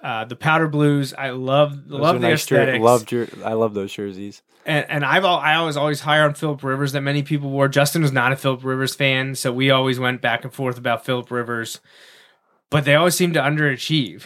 uh, 0.03 0.25
the 0.25 0.35
Powder 0.35 0.67
Blues. 0.67 1.13
I 1.17 1.29
love 1.31 1.87
Those 1.87 1.99
love 2.01 2.21
the 2.21 2.27
nice 2.27 2.45
jer- 2.45 2.57
aesthetics 2.61 2.83
Love 2.83 3.05
jer- 3.05 3.29
I 3.43 3.53
love 3.53 3.73
those 3.73 3.91
jerseys. 3.93 4.41
and, 4.65 4.85
and 4.89 5.05
I've 5.05 5.23
al- 5.23 5.37
I 5.39 5.61
was 5.63 5.77
always 5.77 6.01
higher 6.01 6.23
on 6.25 6.33
Philip 6.33 6.61
Rivers 6.63 6.91
than 6.91 7.03
many 7.05 7.23
people 7.23 7.49
were. 7.51 7.67
Justin 7.69 8.01
was 8.01 8.11
not 8.11 8.31
a 8.31 8.35
Philip 8.35 8.63
Rivers 8.63 8.93
fan, 8.95 9.33
so 9.35 9.51
we 9.53 9.71
always 9.71 9.99
went 9.99 10.21
back 10.21 10.43
and 10.43 10.53
forth 10.53 10.77
about 10.77 11.05
Philip 11.05 11.31
Rivers. 11.31 11.79
But 12.69 12.85
they 12.85 12.95
always 12.95 13.15
seem 13.15 13.33
to 13.33 13.39
underachieve, 13.39 14.23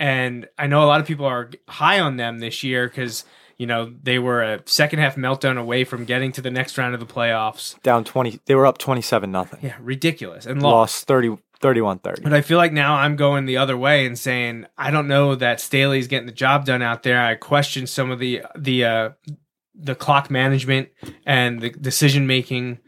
and 0.00 0.48
I 0.58 0.66
know 0.66 0.82
a 0.82 0.86
lot 0.86 1.00
of 1.00 1.06
people 1.06 1.26
are 1.26 1.50
high 1.68 2.00
on 2.00 2.16
them 2.16 2.38
this 2.38 2.62
year 2.62 2.88
because 2.88 3.24
you 3.58 3.66
know 3.66 3.92
they 4.02 4.18
were 4.18 4.42
a 4.42 4.62
second 4.64 4.98
half 5.00 5.16
meltdown 5.16 5.58
away 5.58 5.84
from 5.84 6.04
getting 6.06 6.32
to 6.32 6.40
the 6.40 6.50
next 6.50 6.76
round 6.78 6.94
of 6.94 7.00
the 7.00 7.06
playoffs. 7.06 7.80
Down 7.82 8.02
twenty. 8.04 8.40
They 8.46 8.54
were 8.54 8.66
up 8.66 8.78
twenty-seven 8.78 9.30
nothing. 9.30 9.60
Yeah, 9.62 9.76
ridiculous 9.80 10.46
and 10.46 10.62
lost. 10.62 10.72
Lost 10.94 11.06
30, 11.06 11.36
31-30. 11.72 12.22
But 12.22 12.32
I 12.34 12.40
feel 12.42 12.58
like 12.58 12.72
now 12.72 12.96
I'm 12.96 13.16
going 13.16 13.46
the 13.46 13.56
other 13.56 13.76
way 13.76 14.06
and 14.06 14.18
saying 14.18 14.66
I 14.76 14.90
don't 14.90 15.08
know 15.08 15.34
that 15.34 15.60
Staley's 15.60 16.06
getting 16.08 16.26
the 16.26 16.32
job 16.32 16.64
done 16.66 16.82
out 16.82 17.02
there. 17.02 17.20
I 17.20 17.34
question 17.36 17.86
some 17.86 18.10
of 18.10 18.18
the 18.18 18.42
the 18.56 18.84
uh, 18.84 19.10
the 19.74 19.94
clock 19.94 20.30
management 20.30 20.88
and 21.26 21.60
the 21.60 21.70
decision 21.70 22.26
making. 22.26 22.78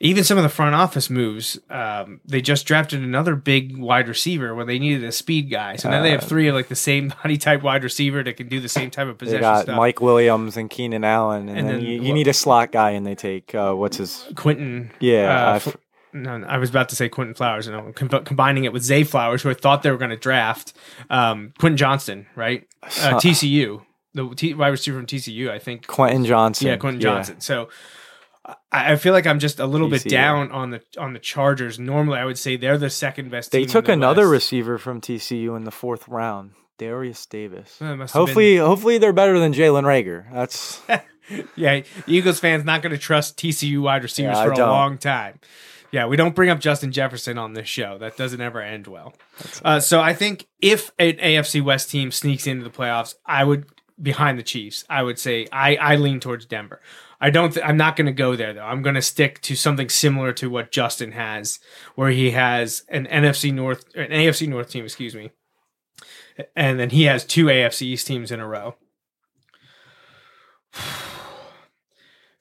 Even 0.00 0.22
some 0.22 0.38
of 0.38 0.44
the 0.44 0.48
front 0.48 0.76
office 0.76 1.10
moves. 1.10 1.58
Um, 1.68 2.20
they 2.24 2.40
just 2.40 2.66
drafted 2.66 3.02
another 3.02 3.34
big 3.34 3.76
wide 3.76 4.06
receiver 4.06 4.54
when 4.54 4.68
they 4.68 4.78
needed 4.78 5.02
a 5.02 5.10
speed 5.10 5.50
guy. 5.50 5.74
So 5.74 5.90
now 5.90 6.02
they 6.02 6.12
have 6.12 6.22
Uh, 6.22 6.26
three 6.26 6.46
of 6.46 6.54
like 6.54 6.68
the 6.68 6.76
same 6.76 7.08
body 7.24 7.36
type 7.36 7.62
wide 7.64 7.82
receiver 7.82 8.22
that 8.22 8.36
can 8.36 8.46
do 8.48 8.60
the 8.60 8.68
same 8.68 8.92
type 8.92 9.08
of 9.08 9.18
They 9.18 9.24
possession 9.24 9.40
got 9.42 9.62
stuff. 9.62 9.76
Mike 9.76 10.00
Williams 10.00 10.56
and 10.56 10.70
Keenan 10.70 11.02
Allen, 11.02 11.48
and, 11.48 11.58
And 11.58 11.68
then, 11.68 11.76
then 11.78 11.84
you, 11.84 11.94
you 11.94 12.08
what- 12.10 12.14
need 12.14 12.28
a 12.28 12.32
slot 12.32 12.70
guy, 12.70 12.90
and 12.90 13.04
they 13.04 13.16
take 13.16 13.52
uh, 13.56 13.72
what's 13.74 13.96
his? 13.96 14.24
Quentin. 14.36 14.92
Yeah, 15.00 15.34
uh, 15.48 15.52
I 15.54 15.56
f- 15.56 15.66
f- 15.66 15.76
no, 16.12 16.44
I 16.48 16.58
was 16.58 16.70
about 16.70 16.88
to 16.90 16.96
say 16.96 17.08
Quentin 17.08 17.34
Flowers, 17.34 17.66
and 17.66 17.76
I'm 17.76 17.92
com- 17.92 18.24
combining 18.24 18.64
it 18.64 18.72
with 18.72 18.82
Zay 18.82 19.04
Flowers, 19.04 19.42
who 19.42 19.50
I 19.50 19.54
thought 19.54 19.82
they 19.82 19.90
were 19.90 19.98
going 19.98 20.10
to 20.10 20.16
draft. 20.16 20.72
Um, 21.10 21.52
Quentin 21.58 21.76
Johnston, 21.76 22.26
right? 22.36 22.66
Uh, 22.82 23.18
TCU, 23.20 23.82
the 24.14 24.28
T- 24.34 24.54
wide 24.54 24.68
receiver 24.68 24.98
from 24.98 25.06
TCU, 25.06 25.50
I 25.50 25.58
think. 25.58 25.86
Quentin 25.86 26.24
Johnson. 26.24 26.66
Yeah, 26.68 26.76
Quentin 26.76 27.00
Johnson. 27.00 27.40
So 27.40 27.68
I, 28.72 28.92
I 28.92 28.96
feel 28.96 29.12
like 29.12 29.26
I'm 29.26 29.38
just 29.38 29.58
a 29.60 29.66
little 29.66 29.88
bit 29.88 30.04
down 30.04 30.50
on 30.52 30.70
the 30.70 30.82
on 30.96 31.12
the 31.12 31.18
Chargers. 31.18 31.78
Normally, 31.78 32.18
I 32.18 32.24
would 32.24 32.38
say 32.38 32.56
they're 32.56 32.78
the 32.78 32.90
second 32.90 33.30
best. 33.30 33.52
They 33.52 33.64
took 33.66 33.86
the 33.86 33.92
another 33.92 34.22
West. 34.22 34.32
receiver 34.44 34.78
from 34.78 35.00
TCU 35.00 35.56
in 35.56 35.64
the 35.64 35.70
fourth 35.70 36.08
round, 36.08 36.52
Derius 36.78 37.26
Davis. 37.26 37.76
Well, 37.80 37.96
must 37.96 38.14
have 38.14 38.20
Hopefully, 38.20 38.56
hopefully 38.56 38.98
they're 38.98 39.12
better 39.12 39.38
than 39.38 39.52
Jalen 39.52 39.84
Reagor. 39.84 40.32
That's 40.32 40.80
Yeah, 41.56 41.82
Eagles 42.06 42.40
fans 42.40 42.64
not 42.64 42.80
going 42.80 42.92
to 42.92 42.98
trust 42.98 43.36
TCU 43.36 43.82
wide 43.82 44.02
receivers 44.02 44.38
Yeah, 44.38 44.44
for 44.46 44.52
a 44.52 44.58
long 44.58 44.96
time. 44.96 45.40
Yeah, 45.90 46.06
we 46.06 46.16
don't 46.16 46.34
bring 46.34 46.50
up 46.50 46.60
Justin 46.60 46.92
Jefferson 46.92 47.38
on 47.38 47.54
this 47.54 47.68
show. 47.68 47.98
That 47.98 48.16
doesn't 48.16 48.40
ever 48.40 48.60
end 48.60 48.86
well. 48.86 49.14
Uh, 49.64 49.80
so 49.80 50.00
I 50.00 50.12
think 50.12 50.46
if 50.60 50.90
an 50.98 51.14
AFC 51.14 51.62
West 51.62 51.90
team 51.90 52.10
sneaks 52.10 52.46
into 52.46 52.64
the 52.64 52.70
playoffs, 52.70 53.14
I 53.24 53.44
would 53.44 53.66
behind 54.00 54.38
the 54.38 54.42
Chiefs. 54.42 54.84
I 54.88 55.02
would 55.02 55.18
say 55.18 55.46
I 55.50 55.76
I 55.76 55.96
lean 55.96 56.20
towards 56.20 56.46
Denver. 56.46 56.80
I 57.20 57.30
don't. 57.30 57.52
Th- 57.52 57.66
I'm 57.66 57.76
not 57.76 57.96
going 57.96 58.06
to 58.06 58.12
go 58.12 58.36
there 58.36 58.52
though. 58.52 58.64
I'm 58.64 58.82
going 58.82 58.94
to 58.94 59.02
stick 59.02 59.40
to 59.42 59.56
something 59.56 59.88
similar 59.88 60.32
to 60.34 60.48
what 60.50 60.70
Justin 60.70 61.12
has, 61.12 61.58
where 61.94 62.10
he 62.10 62.30
has 62.30 62.84
an 62.88 63.06
NFC 63.06 63.52
North, 63.52 63.84
an 63.96 64.10
AFC 64.10 64.48
North 64.48 64.70
team, 64.70 64.84
excuse 64.84 65.14
me, 65.14 65.32
and 66.54 66.78
then 66.78 66.90
he 66.90 67.04
has 67.04 67.24
two 67.24 67.46
AFC 67.46 67.82
East 67.82 68.06
teams 68.06 68.30
in 68.30 68.40
a 68.40 68.46
row. 68.46 68.76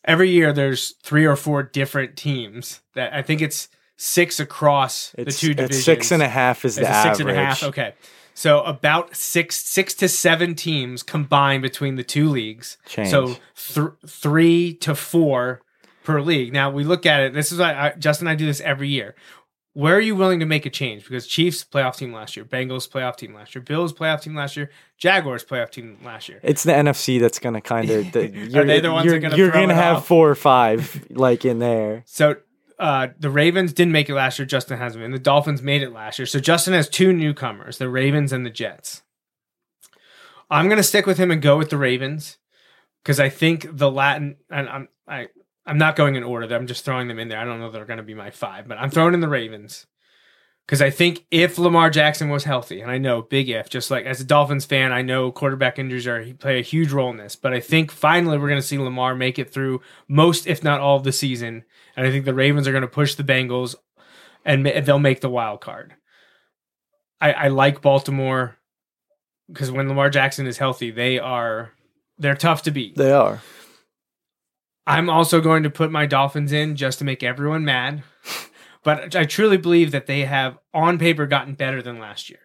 Every 0.08 0.30
year, 0.30 0.54
there's 0.54 0.92
three 1.04 1.26
or 1.26 1.36
four 1.36 1.62
different 1.64 2.16
teams 2.16 2.82
that 2.96 3.14
I 3.14 3.22
think 3.22 3.42
it's 3.42 3.68
six 3.98 4.40
across 4.40 5.14
It's, 5.18 5.36
the 5.42 5.48
two 5.48 5.54
divisions. 5.54 5.84
six 5.84 6.12
and 6.12 6.24
a 6.24 6.30
half 6.30 6.64
is 6.66 6.78
It's 6.78 6.88
the 6.88 6.94
average. 6.94 7.18
six 7.18 7.20
and 7.22 7.30
a 7.30 7.36
half. 7.36 7.64
Okay. 7.64 7.94
So 8.34 8.62
about 8.64 9.16
six 9.16 9.58
six 9.66 9.94
to 9.96 10.08
seven 10.08 10.54
teams 10.56 11.04
combined 11.04 11.62
between 11.64 11.96
the 11.96 12.04
two 12.04 12.30
leagues. 12.30 12.78
Change. 12.86 13.10
So 13.10 13.36
th- 13.56 13.90
three 14.08 14.76
to 14.76 14.94
four 14.96 15.62
per 16.04 16.22
league. 16.22 16.54
Now 16.54 16.70
we 16.70 16.84
look 16.84 17.06
at 17.06 17.20
it. 17.22 17.34
This 17.34 17.52
is 17.52 17.60
why 17.60 17.74
I, 17.74 17.90
Justin 17.98 18.28
and 18.28 18.32
I 18.34 18.36
do 18.36 18.46
this 18.46 18.62
every 18.62 18.88
year. 18.90 19.16
Where 19.78 19.96
are 19.96 20.02
you 20.02 20.16
willing 20.16 20.40
to 20.40 20.48
make 20.48 20.66
a 20.66 20.72
change? 20.72 21.04
Because 21.04 21.28
Chiefs 21.28 21.64
playoff 21.64 21.98
team 21.98 22.12
last 22.12 22.36
year, 22.36 22.44
Bengals 22.44 22.90
playoff 22.90 23.16
team 23.16 23.36
last 23.36 23.54
year, 23.54 23.62
Bills 23.62 23.94
playoff 23.94 24.24
team 24.24 24.34
last 24.34 24.58
year, 24.58 24.72
Jaguars 24.98 25.46
playoff 25.46 25.70
team 25.70 26.00
last 26.04 26.28
year. 26.28 26.40
It's 26.42 26.64
the 26.64 26.72
NFC 26.72 27.22
that's 27.22 27.38
going 27.38 27.54
to 27.54 27.62
kind 27.62 27.88
of. 27.88 28.16
You're, 28.16 28.66
they 28.66 28.80
the 28.80 28.92
ones 28.92 29.06
you're, 29.06 29.20
gonna 29.20 29.38
you're 29.38 29.52
gonna 29.52 29.76
have 29.76 29.98
off? 29.98 30.08
four 30.08 30.32
or 30.32 30.34
five 30.34 31.06
like 31.12 31.46
in 31.46 31.60
there. 31.60 32.04
So 32.08 32.38
uh, 32.80 33.10
the 33.20 33.30
Ravens 33.30 33.72
didn't 33.72 33.92
make 33.92 34.10
it 34.10 34.16
last 34.16 34.40
year. 34.40 34.48
Justin 34.48 34.80
hasn't 34.80 35.04
been. 35.04 35.12
The 35.12 35.20
Dolphins 35.20 35.62
made 35.62 35.84
it 35.84 35.94
last 35.94 36.18
year. 36.18 36.26
So 36.26 36.40
Justin 36.40 36.74
has 36.74 36.90
two 36.90 37.14
newcomers: 37.14 37.78
the 37.78 37.88
Ravens 37.88 38.34
and 38.34 38.44
the 38.44 38.50
Jets. 38.50 39.04
I'm 40.50 40.70
gonna 40.70 40.82
stick 40.82 41.06
with 41.06 41.20
him 41.20 41.30
and 41.30 41.40
go 41.40 41.56
with 41.56 41.70
the 41.70 41.78
Ravens 41.78 42.40
because 43.04 43.20
I 43.20 43.30
think 43.30 43.68
the 43.78 43.92
Latin 43.92 44.38
and 44.50 44.68
I'm 44.68 44.88
I 45.08 45.28
I'm 45.68 45.78
not 45.78 45.96
going 45.96 46.16
in 46.16 46.24
order. 46.24 46.56
I'm 46.56 46.66
just 46.66 46.84
throwing 46.84 47.08
them 47.08 47.20
in 47.20 47.28
there. 47.28 47.40
I 47.40 47.46
don't 47.46 47.60
know 47.60 47.70
they're 47.70 47.86
gonna 47.86 48.02
be 48.02 48.16
my 48.16 48.32
five, 48.32 48.68
but 48.68 48.80
I'm 48.80 48.90
throwing 48.90 49.14
in 49.14 49.20
the 49.20 49.28
Ravens 49.28 49.86
because 50.68 50.82
I 50.82 50.90
think 50.90 51.26
if 51.32 51.58
Lamar 51.58 51.90
Jackson 51.90 52.30
was 52.30 52.44
healthy, 52.44 52.82
and 52.82 52.92
I 52.92 52.98
know 52.98 53.22
big 53.22 53.48
if, 53.48 53.70
just 53.70 53.90
like 53.90 54.06
as 54.06 54.20
a 54.20 54.26
Dolphins 54.26 54.66
fan, 54.66 54.92
I 54.92 55.02
know 55.02 55.32
quarterback 55.32 55.80
injuries 55.80 56.06
are 56.06 56.26
play 56.34 56.60
a 56.60 56.64
huge 56.64 56.92
role 56.92 57.10
in 57.10 57.16
this, 57.16 57.38
but 57.38 57.54
I 57.54 57.62
think 57.62 57.90
finally 57.90 58.38
we're 58.38 58.50
going 58.50 58.62
to 58.62 58.68
see 58.68 58.78
Lamar 58.78 59.16
make 59.16 59.40
it 59.40 59.54
through 59.54 59.82
most, 60.10 60.46
if 60.46 60.66
not 60.66 60.82
all, 60.82 60.98
of 60.98 61.06
the 61.06 61.14
season, 61.14 61.64
and 61.96 62.06
I 62.06 62.12
think 62.12 62.26
the 62.26 62.34
Ravens 62.34 62.68
are 62.68 62.74
going 62.74 62.82
to 62.82 62.88
push 62.88 63.16
the 63.16 63.24
Bengals, 63.24 63.76
and 64.44 64.66
they'll 64.66 65.00
make 65.00 65.22
the 65.22 65.30
wild 65.30 65.62
card. 65.62 65.96
I, 67.22 67.32
I 67.32 67.48
like 67.48 67.82
Baltimore 67.82 68.58
because 69.48 69.72
when 69.72 69.88
Lamar 69.88 70.10
Jackson 70.10 70.48
is 70.48 70.58
healthy, 70.58 70.92
they 70.92 71.18
are 71.18 71.72
they're 72.18 72.36
tough 72.36 72.64
to 72.64 72.72
beat. 72.72 72.96
They 72.98 73.14
are. 73.14 73.42
I'm 74.88 75.10
also 75.10 75.42
going 75.42 75.62
to 75.64 75.70
put 75.70 75.92
my 75.92 76.06
Dolphins 76.08 76.52
in 76.52 76.76
just 76.76 76.98
to 77.00 77.06
make 77.06 77.22
everyone 77.22 77.64
mad. 77.66 78.04
But 78.84 79.18
I 79.18 79.26
truly 79.26 79.58
believe 79.58 79.92
that 79.92 80.06
they 80.06 80.22
have, 80.24 80.58
on 80.74 80.98
paper, 80.98 81.28
gotten 81.28 81.56
better 81.56 81.82
than 81.82 82.00
last 82.00 82.30
year. 82.30 82.40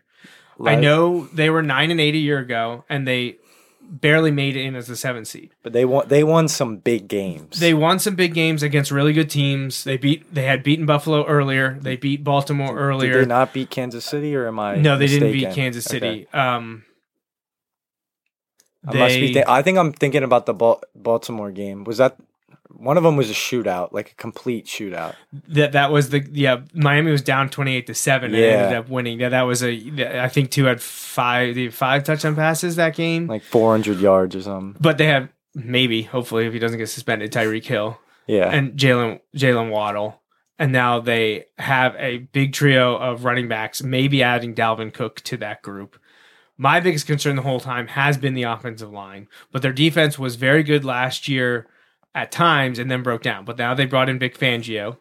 I 0.64 0.74
know 0.74 1.26
they 1.32 1.50
were 1.50 1.62
nine 1.62 1.92
and 1.92 2.00
eight 2.00 2.16
a 2.16 2.18
year 2.18 2.40
ago, 2.40 2.84
and 2.88 3.06
they 3.06 3.36
barely 3.80 4.32
made 4.32 4.56
it 4.56 4.64
in 4.64 4.74
as 4.74 4.90
a 4.90 4.96
seven 4.96 5.24
seed. 5.24 5.50
But 5.62 5.72
they 5.72 5.84
won. 5.84 6.08
They 6.08 6.24
won 6.24 6.48
some 6.48 6.78
big 6.78 7.06
games. 7.06 7.60
They 7.60 7.74
won 7.74 8.00
some 8.00 8.16
big 8.16 8.34
games 8.34 8.64
against 8.64 8.90
really 8.90 9.12
good 9.12 9.30
teams. 9.30 9.84
They 9.84 9.96
beat. 9.96 10.34
They 10.34 10.42
had 10.42 10.64
beaten 10.64 10.84
Buffalo 10.84 11.24
earlier. 11.26 11.78
They 11.80 11.94
beat 11.94 12.24
Baltimore 12.24 12.74
Did 12.74 12.80
earlier. 12.80 13.12
they 13.12 13.18
did 13.20 13.28
not 13.28 13.52
beat 13.52 13.70
Kansas 13.70 14.04
City, 14.04 14.34
or 14.34 14.48
am 14.48 14.58
I? 14.58 14.76
no, 14.76 14.98
they 14.98 15.06
didn't 15.06 15.30
beat? 15.30 15.52
Kansas 15.54 15.84
City. 15.84 16.26
Okay. 16.28 16.38
Um, 16.38 16.82
I 18.84 18.94
must 18.96 19.14
be. 19.14 19.34
they- 19.34 19.44
I 19.46 19.62
think 19.62 19.78
I'm 19.78 19.92
thinking 19.92 20.24
about 20.24 20.46
the 20.46 20.54
Bal- 20.54 20.82
Baltimore 20.96 21.52
game. 21.52 21.84
Was 21.84 21.98
that 21.98 22.16
one 22.76 22.96
of 22.96 23.02
them? 23.02 23.16
Was 23.16 23.30
a 23.30 23.34
shootout, 23.34 23.92
like 23.92 24.12
a 24.12 24.14
complete 24.14 24.66
shootout. 24.66 25.14
that 25.48 25.72
that 25.72 25.90
was 25.92 26.10
the 26.10 26.26
yeah 26.32 26.62
Miami 26.74 27.10
was 27.10 27.22
down 27.22 27.48
twenty 27.50 27.76
eight 27.76 27.86
to 27.86 27.94
seven 27.94 28.32
and 28.34 28.40
Yeah. 28.42 28.48
ended 28.48 28.78
up 28.78 28.88
winning. 28.88 29.20
Yeah, 29.20 29.28
that 29.30 29.42
was 29.42 29.62
a 29.62 30.20
I 30.22 30.28
think 30.28 30.50
Tua 30.50 30.70
had 30.70 30.80
five 30.82 31.74
five 31.74 32.04
touchdown 32.04 32.34
passes 32.36 32.76
that 32.76 32.94
game. 32.94 33.26
like 33.26 33.42
400 33.42 33.98
yards 34.00 34.34
or 34.36 34.42
something. 34.42 34.76
but 34.80 34.98
they 34.98 35.06
have 35.06 35.28
maybe 35.54 36.02
hopefully 36.02 36.46
if 36.46 36.52
he 36.52 36.58
doesn't 36.58 36.78
get 36.78 36.88
suspended 36.88 37.30
Tyreek 37.32 37.64
Hill 37.66 37.98
Yeah, 38.26 38.48
and 38.50 38.72
Jaylen 38.78 39.20
Jaylen 39.36 39.70
Waddle. 39.70 40.20
And 40.58 40.70
now 40.70 41.00
they 41.00 41.46
have 41.58 41.96
a 41.98 42.18
big 42.18 42.52
trio 42.52 42.94
of 42.96 43.24
running 43.24 43.48
backs, 43.48 43.82
maybe 43.82 44.22
adding 44.22 44.54
Dalvin 44.54 44.92
Cook 44.94 45.20
to 45.22 45.36
that 45.38 45.60
group. 45.62 45.98
My 46.56 46.78
biggest 46.78 47.06
concern 47.06 47.34
the 47.34 47.42
whole 47.42 47.58
time 47.58 47.88
has 47.88 48.16
been 48.16 48.34
the 48.34 48.44
offensive 48.44 48.92
line, 48.92 49.26
but 49.50 49.62
their 49.62 49.72
defense 49.72 50.18
was 50.20 50.36
very 50.36 50.62
good 50.62 50.84
last 50.84 51.26
year 51.26 51.66
at 52.14 52.32
times 52.32 52.78
and 52.78 52.90
then 52.90 53.02
broke 53.02 53.22
down. 53.22 53.44
But 53.44 53.58
now 53.58 53.74
they 53.74 53.86
brought 53.86 54.08
in 54.08 54.18
Vic 54.18 54.38
Fangio, 54.38 54.98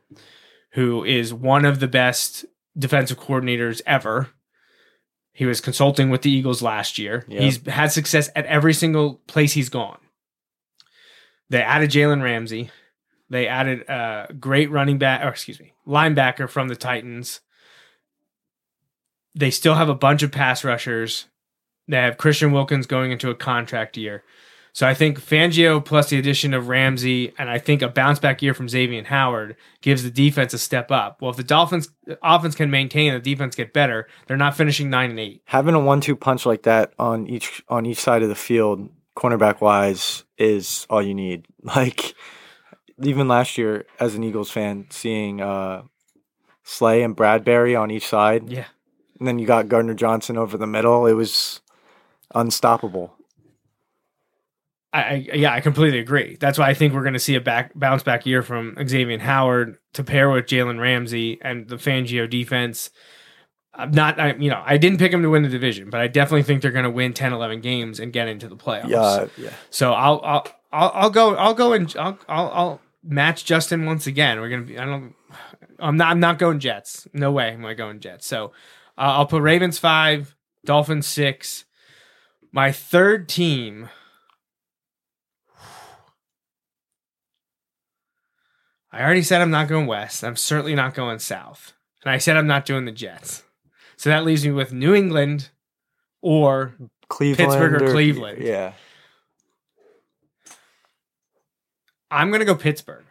who 0.73 1.03
is 1.03 1.33
one 1.33 1.65
of 1.65 1.79
the 1.79 1.87
best 1.87 2.45
defensive 2.77 3.19
coordinators 3.19 3.81
ever. 3.85 4.29
He 5.33 5.45
was 5.45 5.61
consulting 5.61 6.09
with 6.09 6.21
the 6.21 6.31
Eagles 6.31 6.61
last 6.61 6.97
year. 6.97 7.25
Yeah. 7.27 7.41
He's 7.41 7.65
had 7.67 7.91
success 7.91 8.29
at 8.35 8.45
every 8.45 8.73
single 8.73 9.15
place 9.27 9.53
he's 9.53 9.69
gone. 9.69 9.97
They 11.49 11.61
added 11.61 11.89
Jalen 11.89 12.21
Ramsey. 12.21 12.69
They 13.29 13.47
added 13.47 13.81
a 13.89 14.33
great 14.39 14.69
running 14.71 14.97
back, 14.97 15.23
or 15.23 15.29
excuse 15.29 15.59
me, 15.59 15.73
linebacker 15.87 16.49
from 16.49 16.67
the 16.67 16.75
Titans. 16.75 17.39
They 19.33 19.51
still 19.51 19.75
have 19.75 19.87
a 19.87 19.95
bunch 19.95 20.21
of 20.21 20.31
pass 20.31 20.65
rushers. 20.65 21.27
They 21.87 21.97
have 21.97 22.17
Christian 22.17 22.51
Wilkins 22.51 22.85
going 22.87 23.11
into 23.11 23.29
a 23.29 23.35
contract 23.35 23.95
year. 23.95 24.23
So 24.73 24.87
I 24.87 24.93
think 24.93 25.19
Fangio 25.19 25.83
plus 25.83 26.09
the 26.09 26.17
addition 26.17 26.53
of 26.53 26.69
Ramsey 26.69 27.33
and 27.37 27.49
I 27.49 27.57
think 27.57 27.81
a 27.81 27.89
bounce 27.89 28.19
back 28.19 28.41
year 28.41 28.53
from 28.53 28.69
Xavier 28.69 29.03
Howard 29.03 29.57
gives 29.81 30.03
the 30.03 30.09
defense 30.09 30.53
a 30.53 30.57
step 30.57 30.91
up. 30.91 31.21
Well, 31.21 31.31
if 31.31 31.37
the 31.37 31.43
Dolphins 31.43 31.89
offense 32.23 32.55
can 32.55 32.71
maintain 32.71 33.13
and 33.13 33.21
the 33.23 33.29
defense 33.29 33.55
get 33.55 33.73
better, 33.73 34.07
they're 34.27 34.37
not 34.37 34.55
finishing 34.55 34.89
nine 34.89 35.09
and 35.09 35.19
eight. 35.19 35.41
having 35.45 35.75
a 35.75 35.79
one-two 35.79 36.15
punch 36.15 36.45
like 36.45 36.63
that 36.63 36.93
on 36.97 37.27
each 37.27 37.61
on 37.67 37.85
each 37.85 37.99
side 37.99 38.23
of 38.23 38.29
the 38.29 38.35
field, 38.35 38.89
cornerback 39.17 39.59
wise, 39.59 40.23
is 40.37 40.87
all 40.89 41.01
you 41.01 41.13
need. 41.13 41.45
Like 41.63 42.15
even 43.03 43.27
last 43.27 43.57
year, 43.57 43.85
as 43.99 44.15
an 44.15 44.23
Eagles 44.23 44.51
fan, 44.51 44.85
seeing 44.89 45.41
uh, 45.41 45.81
Slay 46.63 47.03
and 47.03 47.17
Bradberry 47.17 47.79
on 47.79 47.91
each 47.91 48.07
side, 48.07 48.49
Yeah. 48.49 48.65
and 49.19 49.27
then 49.27 49.37
you 49.39 49.45
got 49.47 49.67
Gardner 49.67 49.95
Johnson 49.95 50.37
over 50.37 50.57
the 50.57 50.67
middle. 50.67 51.05
It 51.07 51.13
was 51.13 51.61
unstoppable. 52.33 53.15
I, 54.93 55.03
I 55.03 55.13
yeah, 55.33 55.53
I 55.53 55.61
completely 55.61 55.99
agree. 55.99 56.37
That's 56.39 56.57
why 56.57 56.69
I 56.69 56.73
think 56.73 56.93
we're 56.93 57.03
going 57.03 57.13
to 57.13 57.19
see 57.19 57.35
a 57.35 57.41
back 57.41 57.71
bounce 57.75 58.03
back 58.03 58.25
year 58.25 58.43
from 58.43 58.75
Xavier 58.87 59.19
Howard 59.19 59.77
to 59.93 60.03
pair 60.03 60.29
with 60.29 60.45
Jalen 60.45 60.79
Ramsey 60.79 61.39
and 61.41 61.67
the 61.67 61.77
Fangio 61.77 62.29
defense. 62.29 62.89
I'm 63.73 63.91
not, 63.91 64.19
I, 64.19 64.33
you 64.33 64.49
know, 64.49 64.61
I 64.65 64.77
didn't 64.77 64.99
pick 64.99 65.11
them 65.11 65.21
to 65.21 65.29
win 65.29 65.43
the 65.43 65.49
division, 65.49 65.89
but 65.89 66.01
I 66.01 66.07
definitely 66.07 66.43
think 66.43 66.61
they're 66.61 66.71
going 66.71 66.83
to 66.83 66.91
win 66.91 67.13
10, 67.13 67.31
11 67.31 67.61
games 67.61 68.01
and 68.01 68.11
get 68.11 68.27
into 68.27 68.49
the 68.49 68.57
playoffs. 68.57 68.89
Yeah, 68.89 69.27
yeah. 69.37 69.53
So 69.69 69.93
I'll, 69.93 70.19
I'll, 70.23 70.47
I'll, 70.73 70.91
I'll 70.93 71.09
go, 71.09 71.35
I'll 71.35 71.53
go 71.53 71.71
and 71.73 71.93
I'll, 71.97 72.19
I'll, 72.27 72.51
I'll 72.51 72.81
match 73.03 73.45
Justin 73.45 73.85
once 73.85 74.07
again. 74.07 74.39
We're 74.39 74.49
gonna 74.49 74.63
be, 74.63 74.77
I 74.77 74.85
don't, 74.85 75.15
I'm 75.79 75.97
not, 75.97 76.11
I'm 76.11 76.19
not 76.19 76.37
going 76.37 76.59
Jets. 76.59 77.07
No 77.13 77.31
way 77.31 77.51
am 77.51 77.65
I 77.65 77.73
going 77.73 77.99
Jets. 77.99 78.27
So 78.27 78.47
uh, 78.97 79.15
I'll 79.15 79.25
put 79.25 79.41
Ravens 79.41 79.79
five, 79.79 80.35
Dolphins 80.65 81.07
six. 81.07 81.65
My 82.51 82.71
third 82.71 83.29
team. 83.29 83.89
I 88.91 89.01
already 89.01 89.23
said 89.23 89.41
I'm 89.41 89.51
not 89.51 89.67
going 89.67 89.87
west. 89.87 90.23
I'm 90.23 90.35
certainly 90.35 90.75
not 90.75 90.93
going 90.93 91.19
south. 91.19 91.73
And 92.03 92.11
I 92.11 92.17
said 92.17 92.35
I'm 92.35 92.47
not 92.47 92.65
doing 92.65 92.85
the 92.85 92.91
Jets. 92.91 93.43
So 93.95 94.09
that 94.09 94.25
leaves 94.25 94.45
me 94.45 94.51
with 94.51 94.73
New 94.73 94.93
England 94.93 95.49
or 96.21 96.75
Cleveland 97.07 97.51
Pittsburgh 97.51 97.81
or 97.81 97.91
Cleveland. 97.91 98.41
Yeah. 98.41 98.73
I'm 102.09 102.29
going 102.29 102.39
to 102.39 102.45
go 102.45 102.55
Pittsburgh. 102.55 103.05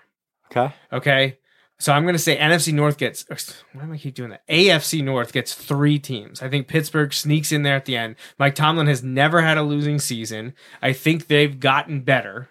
Okay. 0.51 0.75
Okay. 0.93 1.39
So 1.79 1.95
I'm 1.95 2.03
going 2.03 2.15
to 2.15 2.19
say 2.19 2.37
NFC 2.37 2.75
North 2.75 2.99
gets, 2.99 3.25
why 3.73 3.87
do 3.87 3.93
I 3.95 3.97
keep 3.97 4.15
doing 4.15 4.29
that? 4.29 4.47
AFC 4.49 5.03
North 5.03 5.33
gets 5.33 5.55
three 5.55 5.99
teams. 5.99 6.43
I 6.43 6.51
think 6.51 6.69
Pittsburgh 6.69 7.15
sneaks 7.15 7.53
in 7.53 7.63
there 7.63 7.77
at 7.77 7.87
the 7.87 7.97
end. 7.97 8.17
Mike 8.39 8.55
Tomlin 8.55 8.87
has 8.87 9.03
never 9.03 9.41
had 9.41 9.57
a 9.57 9.63
losing 9.63 9.99
season. 9.99 10.53
I 10.83 10.93
think 10.93 11.29
they've 11.29 11.59
gotten 11.59 12.03
better. 12.03 12.50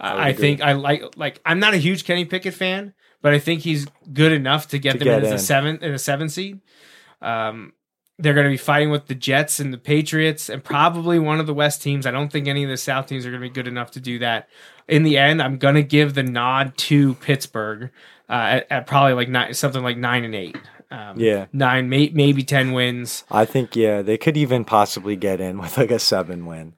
I 0.00 0.28
I, 0.28 0.32
think 0.32 0.60
I 0.62 0.72
like, 0.72 1.02
like, 1.16 1.40
I'm 1.44 1.58
not 1.60 1.74
a 1.74 1.76
huge 1.76 2.04
Kenny 2.04 2.24
Pickett 2.24 2.54
fan, 2.54 2.94
but 3.22 3.32
I 3.34 3.38
think 3.38 3.60
he's 3.62 3.86
good 4.12 4.32
enough 4.32 4.68
to 4.68 4.78
get 4.78 4.92
To 4.92 4.98
them 4.98 5.06
get 5.06 5.18
in 5.18 5.24
as 5.26 5.30
a 5.30 5.34
in. 5.34 5.38
seven, 5.38 5.78
in 5.82 5.92
a 5.92 5.98
seven 5.98 6.28
seed. 6.28 6.60
Um, 7.22 7.72
they're 8.18 8.34
going 8.34 8.44
to 8.46 8.50
be 8.50 8.56
fighting 8.58 8.90
with 8.90 9.06
the 9.06 9.14
Jets 9.14 9.60
and 9.60 9.72
the 9.72 9.78
Patriots 9.78 10.48
and 10.50 10.62
probably 10.62 11.18
one 11.18 11.40
of 11.40 11.46
the 11.46 11.54
West 11.54 11.82
teams. 11.82 12.06
I 12.06 12.10
don't 12.10 12.30
think 12.30 12.48
any 12.48 12.64
of 12.64 12.70
the 12.70 12.76
South 12.76 13.06
teams 13.06 13.24
are 13.24 13.30
going 13.30 13.42
to 13.42 13.48
be 13.48 13.52
good 13.52 13.66
enough 13.68 13.92
to 13.92 14.00
do 14.00 14.18
that. 14.18 14.48
In 14.88 15.04
the 15.04 15.16
end, 15.16 15.40
I'm 15.40 15.56
going 15.58 15.74
to 15.76 15.82
give 15.82 16.14
the 16.14 16.22
nod 16.22 16.76
to 16.78 17.14
Pittsburgh 17.14 17.90
uh, 18.28 18.32
at, 18.32 18.66
at 18.70 18.86
probably 18.86 19.14
like 19.14 19.28
nine, 19.28 19.54
something 19.54 19.82
like 19.82 19.96
nine 19.96 20.24
and 20.24 20.34
eight. 20.34 20.56
Um, 20.90 21.18
Yeah. 21.20 21.46
nine, 21.52 21.88
may, 21.88 22.10
maybe 22.12 22.42
ten 22.42 22.72
wins. 22.72 23.24
I 23.30 23.44
think 23.46 23.74
yeah, 23.76 24.02
they 24.02 24.18
could 24.18 24.36
even 24.36 24.64
possibly 24.64 25.16
get 25.16 25.40
in 25.40 25.58
with 25.58 25.78
like 25.78 25.90
a 25.90 25.98
seven 25.98 26.44
win. 26.46 26.74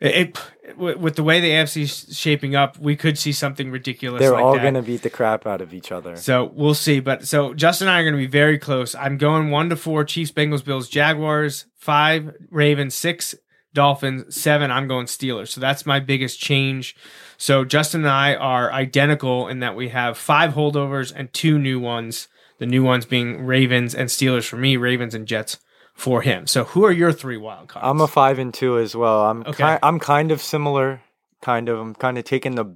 It, 0.00 0.38
it 0.62 0.78
with 0.78 1.16
the 1.16 1.22
way 1.22 1.40
the 1.40 1.50
AFC 1.50 1.82
is 1.82 2.16
shaping 2.16 2.54
up, 2.56 2.78
we 2.78 2.96
could 2.96 3.18
see 3.18 3.32
something 3.32 3.70
ridiculous. 3.70 4.20
They're 4.20 4.32
like 4.32 4.42
all 4.42 4.56
gonna 4.56 4.82
beat 4.82 5.02
the 5.02 5.10
crap 5.10 5.46
out 5.46 5.60
of 5.60 5.74
each 5.74 5.92
other. 5.92 6.16
So 6.16 6.50
we'll 6.54 6.74
see. 6.74 7.00
But 7.00 7.26
so 7.26 7.52
Justin 7.54 7.88
and 7.88 7.96
I 7.96 8.00
are 8.00 8.04
going 8.04 8.14
to 8.14 8.18
be 8.18 8.26
very 8.26 8.58
close. 8.58 8.94
I'm 8.94 9.18
going 9.18 9.50
one 9.50 9.68
to 9.70 9.76
four 9.76 10.04
Chiefs, 10.04 10.32
Bengals, 10.32 10.64
Bills, 10.64 10.88
Jaguars, 10.88 11.66
five 11.76 12.34
Ravens, 12.50 12.94
six 12.94 13.34
Dolphins, 13.72 14.34
seven. 14.34 14.70
I'm 14.70 14.88
going 14.88 15.06
Steelers. 15.06 15.48
So 15.48 15.60
that's 15.60 15.86
my 15.86 16.00
biggest 16.00 16.40
change. 16.40 16.96
So 17.36 17.64
Justin 17.64 18.02
and 18.02 18.10
I 18.10 18.34
are 18.34 18.72
identical 18.72 19.48
in 19.48 19.60
that 19.60 19.76
we 19.76 19.90
have 19.90 20.18
five 20.18 20.54
holdovers 20.54 21.12
and 21.14 21.32
two 21.32 21.58
new 21.58 21.78
ones. 21.78 22.28
The 22.58 22.66
new 22.66 22.82
ones 22.82 23.06
being 23.06 23.46
Ravens 23.46 23.94
and 23.94 24.08
Steelers 24.08 24.46
for 24.46 24.56
me, 24.56 24.76
Ravens 24.76 25.14
and 25.14 25.26
Jets 25.26 25.58
for 26.00 26.22
him. 26.22 26.46
So 26.46 26.64
who 26.64 26.84
are 26.84 26.90
your 26.92 27.12
three 27.12 27.36
wild 27.36 27.68
cards? 27.68 27.86
I'm 27.86 28.00
a 28.00 28.06
five 28.08 28.38
and 28.38 28.52
two 28.54 28.78
as 28.78 28.96
well. 28.96 29.26
I'm 29.26 29.42
Okay. 29.42 29.74
ki- 29.74 29.78
I'm 29.82 29.98
kind 30.00 30.32
of 30.32 30.40
similar. 30.40 31.02
Kind 31.42 31.68
of. 31.68 31.78
I'm 31.78 31.94
kind 31.94 32.18
of 32.18 32.24
taking 32.24 32.54
the. 32.54 32.74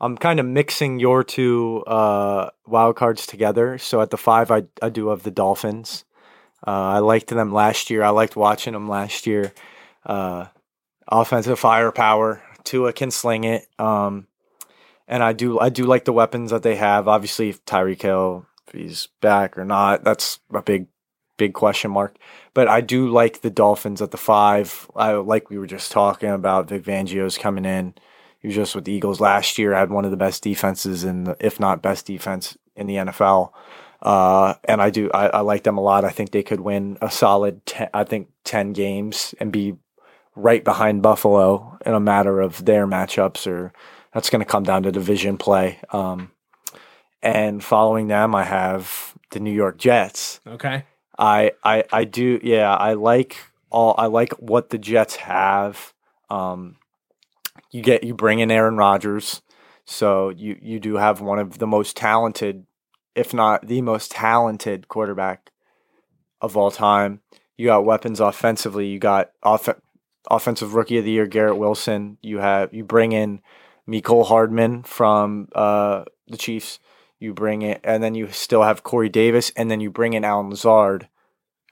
I'm 0.00 0.16
kind 0.16 0.40
of 0.40 0.46
mixing 0.46 0.98
your 0.98 1.22
two 1.22 1.82
uh, 1.86 2.50
wild 2.66 2.96
cards 2.96 3.26
together. 3.26 3.78
So 3.78 4.00
at 4.00 4.10
the 4.10 4.16
five, 4.16 4.50
I 4.50 4.64
I 4.80 4.88
do 4.88 5.08
have 5.08 5.22
the 5.22 5.30
Dolphins. 5.30 6.04
Uh, 6.66 6.70
I 6.70 6.98
liked 7.00 7.28
them 7.28 7.52
last 7.52 7.90
year. 7.90 8.02
I 8.04 8.10
liked 8.10 8.36
watching 8.36 8.72
them 8.72 8.88
last 8.88 9.26
year. 9.26 9.52
Uh, 10.06 10.46
offensive 11.08 11.58
firepower. 11.58 12.42
Tua 12.64 12.92
can 12.92 13.10
sling 13.10 13.44
it. 13.44 13.66
Um, 13.78 14.26
and 15.08 15.22
I 15.22 15.32
do 15.32 15.58
I 15.58 15.68
do 15.68 15.84
like 15.84 16.04
the 16.04 16.12
weapons 16.12 16.50
that 16.52 16.62
they 16.62 16.76
have. 16.76 17.08
Obviously, 17.08 17.48
if 17.48 17.64
Tyreek 17.64 18.02
Hill 18.02 18.46
if 18.68 18.74
he's 18.74 19.08
back 19.20 19.58
or 19.58 19.64
not, 19.64 20.04
that's 20.04 20.38
a 20.54 20.62
big 20.62 20.86
big 21.42 21.54
question 21.54 21.90
mark. 21.90 22.16
But 22.54 22.68
I 22.68 22.80
do 22.80 23.08
like 23.08 23.40
the 23.40 23.50
Dolphins 23.50 24.00
at 24.00 24.12
the 24.12 24.16
five. 24.16 24.88
I 24.94 25.14
like 25.14 25.50
we 25.50 25.58
were 25.58 25.66
just 25.66 25.90
talking 25.90 26.28
about 26.28 26.68
Vic 26.68 26.84
Fangio's 26.84 27.36
coming 27.36 27.64
in. 27.64 27.94
He 28.38 28.46
was 28.46 28.54
just 28.54 28.76
with 28.76 28.84
the 28.84 28.92
Eagles 28.92 29.20
last 29.20 29.58
year. 29.58 29.74
Had 29.74 29.90
one 29.90 30.04
of 30.04 30.12
the 30.12 30.16
best 30.16 30.44
defenses 30.44 31.02
in, 31.02 31.34
if 31.40 31.58
not 31.58 31.82
best 31.82 32.06
defense 32.06 32.56
in 32.76 32.86
the 32.86 32.94
NFL. 32.94 33.50
Uh, 34.00 34.54
and 34.64 34.80
I 34.80 34.90
do 34.90 35.10
I, 35.12 35.26
I 35.28 35.40
like 35.40 35.64
them 35.64 35.78
a 35.78 35.80
lot. 35.80 36.04
I 36.04 36.10
think 36.10 36.30
they 36.30 36.44
could 36.44 36.60
win 36.60 36.96
a 37.02 37.10
solid. 37.10 37.66
10, 37.66 37.88
I 37.92 38.04
think 38.04 38.28
ten 38.44 38.72
games 38.72 39.34
and 39.40 39.50
be 39.50 39.74
right 40.36 40.62
behind 40.62 41.02
Buffalo 41.02 41.76
in 41.84 41.92
a 41.92 42.00
matter 42.00 42.40
of 42.40 42.64
their 42.64 42.86
matchups. 42.86 43.48
Or 43.48 43.72
that's 44.14 44.30
going 44.30 44.44
to 44.44 44.52
come 44.52 44.62
down 44.62 44.84
to 44.84 44.92
division 44.92 45.38
play. 45.38 45.80
Um, 45.90 46.30
and 47.20 47.64
following 47.64 48.06
them, 48.06 48.32
I 48.32 48.44
have 48.44 49.16
the 49.30 49.40
New 49.40 49.52
York 49.52 49.78
Jets. 49.78 50.40
okay. 50.46 50.84
I 51.22 51.52
I 51.62 51.84
I 51.92 52.04
do 52.04 52.40
yeah, 52.42 52.74
I 52.74 52.94
like 52.94 53.36
all 53.70 53.94
I 53.96 54.06
like 54.06 54.32
what 54.34 54.70
the 54.70 54.78
Jets 54.78 55.16
have. 55.16 55.94
Um 56.28 56.76
you 57.70 57.80
get 57.80 58.02
you 58.02 58.12
bring 58.12 58.40
in 58.40 58.50
Aaron 58.50 58.76
Rodgers. 58.76 59.40
So 59.84 60.30
you 60.30 60.58
you 60.60 60.80
do 60.80 60.96
have 60.96 61.20
one 61.20 61.38
of 61.38 61.58
the 61.58 61.66
most 61.66 61.96
talented 61.96 62.66
if 63.14 63.32
not 63.32 63.68
the 63.68 63.82
most 63.82 64.10
talented 64.10 64.88
quarterback 64.88 65.52
of 66.40 66.56
all 66.56 66.72
time. 66.72 67.20
You 67.56 67.66
got 67.66 67.84
weapons 67.84 68.18
offensively. 68.18 68.88
You 68.88 68.98
got 68.98 69.30
off- 69.44 69.68
offensive 70.28 70.74
rookie 70.74 70.98
of 70.98 71.04
the 71.04 71.12
year 71.12 71.26
Garrett 71.26 71.56
Wilson. 71.56 72.18
You 72.20 72.38
have 72.38 72.74
you 72.74 72.82
bring 72.82 73.12
in 73.12 73.40
Mecole 73.88 74.26
Hardman 74.26 74.82
from 74.82 75.48
uh, 75.54 76.04
the 76.26 76.36
Chiefs. 76.36 76.80
You 77.20 77.32
bring 77.32 77.62
it, 77.62 77.80
and 77.84 78.02
then 78.02 78.16
you 78.16 78.28
still 78.32 78.64
have 78.64 78.82
Corey 78.82 79.08
Davis, 79.08 79.52
and 79.56 79.70
then 79.70 79.80
you 79.80 79.92
bring 79.92 80.14
in 80.14 80.24
Allen 80.24 80.50
Lazard, 80.50 81.06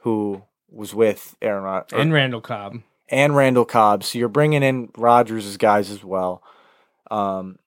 who 0.01 0.43
was 0.71 0.95
with 0.95 1.37
Aaron 1.43 1.63
Rod- 1.65 1.93
or- 1.93 1.99
And 1.99 2.13
Randall 2.13 2.41
Cobb. 2.41 2.79
and 3.09 3.35
Randall 3.35 3.65
Cobb. 3.65 4.05
So 4.05 4.19
you're 4.19 4.29
bringing 4.29 4.63
in 4.63 4.91
Rodgers' 4.97 5.57
guys 5.57 5.91
as 5.91 6.05
well. 6.05 6.43
Um, 7.11 7.59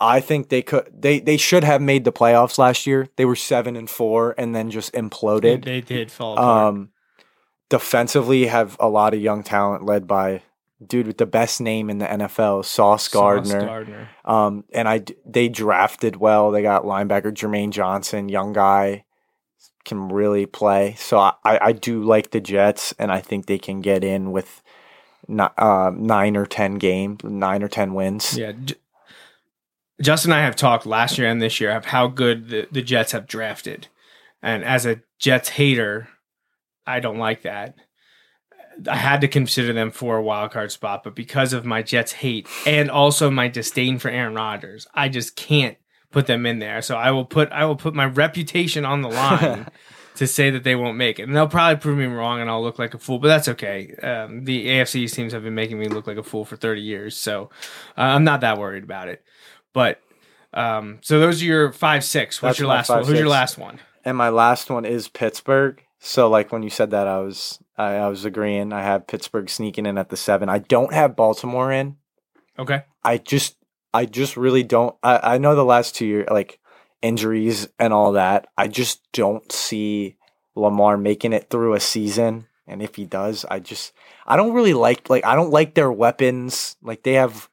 I 0.00 0.20
think 0.20 0.48
they 0.50 0.60
could. 0.60 0.90
They 0.92 1.20
they 1.20 1.36
should 1.38 1.64
have 1.64 1.80
made 1.80 2.04
the 2.04 2.12
playoffs 2.12 2.58
last 2.58 2.86
year. 2.86 3.08
They 3.16 3.24
were 3.24 3.36
seven 3.36 3.76
and 3.76 3.88
four, 3.88 4.34
and 4.36 4.54
then 4.54 4.70
just 4.70 4.92
imploded. 4.92 5.64
They 5.64 5.80
did 5.80 6.10
fall 6.10 6.34
apart. 6.34 6.74
Um, 6.74 6.90
defensively, 7.70 8.46
have 8.46 8.76
a 8.80 8.88
lot 8.88 9.14
of 9.14 9.20
young 9.20 9.42
talent 9.42 9.84
led 9.86 10.06
by 10.06 10.42
dude 10.84 11.06
with 11.06 11.16
the 11.18 11.26
best 11.26 11.60
name 11.60 11.88
in 11.88 11.98
the 11.98 12.06
NFL, 12.06 12.64
Sauce 12.64 13.08
Gardner. 13.08 13.60
Sauce 13.60 13.64
Gardner. 13.64 14.08
Um, 14.24 14.64
and 14.72 14.88
I 14.88 15.04
they 15.24 15.48
drafted 15.48 16.16
well. 16.16 16.50
They 16.50 16.62
got 16.62 16.82
linebacker 16.84 17.32
Jermaine 17.32 17.70
Johnson, 17.70 18.28
young 18.28 18.52
guy, 18.52 19.04
can 19.84 20.08
really 20.08 20.46
play. 20.46 20.94
So 20.98 21.18
I, 21.18 21.34
I 21.44 21.72
do 21.72 22.02
like 22.02 22.30
the 22.30 22.40
Jets, 22.40 22.94
and 22.98 23.12
I 23.12 23.20
think 23.20 23.46
they 23.46 23.58
can 23.58 23.80
get 23.80 24.02
in 24.02 24.32
with 24.32 24.62
not, 25.28 25.54
uh, 25.58 25.90
nine 25.94 26.36
or 26.36 26.46
ten 26.46 26.74
game, 26.74 27.18
nine 27.22 27.62
or 27.62 27.68
ten 27.68 27.94
wins. 27.94 28.36
Yeah. 28.36 28.52
Justin 30.02 30.32
and 30.32 30.40
I 30.40 30.44
have 30.44 30.56
talked 30.56 30.86
last 30.86 31.18
year 31.18 31.28
and 31.28 31.40
this 31.40 31.60
year 31.60 31.70
of 31.70 31.86
how 31.86 32.08
good 32.08 32.48
the, 32.48 32.68
the 32.72 32.82
Jets 32.82 33.12
have 33.12 33.26
drafted. 33.26 33.88
And 34.42 34.64
as 34.64 34.84
a 34.86 35.00
Jets 35.18 35.50
hater, 35.50 36.08
I 36.86 37.00
don't 37.00 37.18
like 37.18 37.42
that. 37.42 37.76
I 38.88 38.96
had 38.96 39.20
to 39.20 39.28
consider 39.28 39.72
them 39.72 39.92
for 39.92 40.16
a 40.16 40.22
wild 40.22 40.50
card 40.50 40.72
spot, 40.72 41.04
but 41.04 41.14
because 41.14 41.52
of 41.52 41.64
my 41.64 41.82
Jets 41.82 42.12
hate 42.12 42.48
and 42.66 42.90
also 42.90 43.30
my 43.30 43.46
disdain 43.46 44.00
for 44.00 44.10
Aaron 44.10 44.34
Rodgers, 44.34 44.88
I 44.92 45.08
just 45.08 45.36
can't 45.36 45.76
put 46.14 46.26
them 46.26 46.46
in 46.46 46.60
there. 46.60 46.80
So 46.80 46.96
I 46.96 47.10
will 47.10 47.24
put 47.24 47.50
I 47.50 47.64
will 47.64 47.76
put 47.76 47.92
my 47.92 48.06
reputation 48.06 48.84
on 48.84 49.02
the 49.02 49.08
line 49.20 49.66
to 50.14 50.26
say 50.28 50.48
that 50.50 50.62
they 50.62 50.76
won't 50.76 50.96
make 50.96 51.18
it. 51.18 51.24
And 51.24 51.36
they'll 51.36 51.48
probably 51.48 51.76
prove 51.76 51.98
me 51.98 52.06
wrong 52.06 52.40
and 52.40 52.48
I'll 52.48 52.62
look 52.62 52.78
like 52.78 52.94
a 52.94 52.98
fool, 52.98 53.18
but 53.18 53.28
that's 53.28 53.48
okay. 53.48 53.92
Um, 54.00 54.44
the 54.44 54.68
AFC 54.68 55.12
teams 55.12 55.32
have 55.32 55.42
been 55.42 55.56
making 55.56 55.78
me 55.78 55.88
look 55.88 56.06
like 56.06 56.16
a 56.16 56.22
fool 56.22 56.44
for 56.44 56.56
30 56.56 56.80
years, 56.80 57.16
so 57.16 57.50
uh, 57.98 58.02
I'm 58.02 58.22
not 58.22 58.40
that 58.42 58.56
worried 58.58 58.84
about 58.84 59.08
it. 59.08 59.24
But 59.72 60.00
um, 60.52 61.00
so 61.02 61.18
those 61.18 61.42
are 61.42 61.44
your 61.44 61.72
five 61.72 62.04
six. 62.04 62.40
What's 62.40 62.52
That's 62.52 62.60
your 62.60 62.68
last 62.68 62.88
one? 62.88 62.98
five, 62.98 63.06
Who's 63.08 63.18
your 63.18 63.28
last 63.28 63.58
one? 63.58 63.80
And 64.04 64.16
my 64.16 64.28
last 64.28 64.70
one 64.70 64.84
is 64.84 65.08
Pittsburgh. 65.08 65.82
So 65.98 66.28
like 66.28 66.52
when 66.52 66.62
you 66.62 66.70
said 66.70 66.92
that, 66.92 67.08
I 67.08 67.18
was 67.18 67.58
I, 67.76 67.94
I 67.94 68.08
was 68.08 68.24
agreeing. 68.24 68.72
I 68.72 68.82
have 68.82 69.08
Pittsburgh 69.08 69.50
sneaking 69.50 69.84
in 69.84 69.98
at 69.98 70.10
the 70.10 70.16
seven. 70.16 70.48
I 70.48 70.58
don't 70.58 70.94
have 70.94 71.16
Baltimore 71.16 71.72
in. 71.72 71.96
Okay. 72.56 72.84
I 73.02 73.18
just 73.18 73.56
I 73.94 74.04
just 74.04 74.36
really 74.36 74.64
don't 74.64 74.94
I, 75.02 75.34
I 75.34 75.38
know 75.38 75.54
the 75.54 75.64
last 75.64 75.94
two 75.94 76.04
years 76.04 76.28
like 76.30 76.58
injuries 77.00 77.68
and 77.78 77.92
all 77.92 78.12
that. 78.12 78.48
I 78.58 78.66
just 78.66 79.00
don't 79.12 79.50
see 79.52 80.16
Lamar 80.56 80.96
making 80.96 81.32
it 81.32 81.48
through 81.50 81.74
a 81.74 81.80
season. 81.80 82.46
And 82.66 82.82
if 82.82 82.94
he 82.96 83.04
does, 83.04 83.44
I 83.50 83.60
just 83.60 83.92
I 84.26 84.36
don't 84.36 84.54
really 84.54 84.74
like 84.74 85.08
like 85.08 85.24
I 85.24 85.34
don't 85.34 85.50
like 85.50 85.74
their 85.74 85.92
weapons. 85.92 86.76
Like 86.82 87.02
they 87.02 87.14
have 87.14 87.48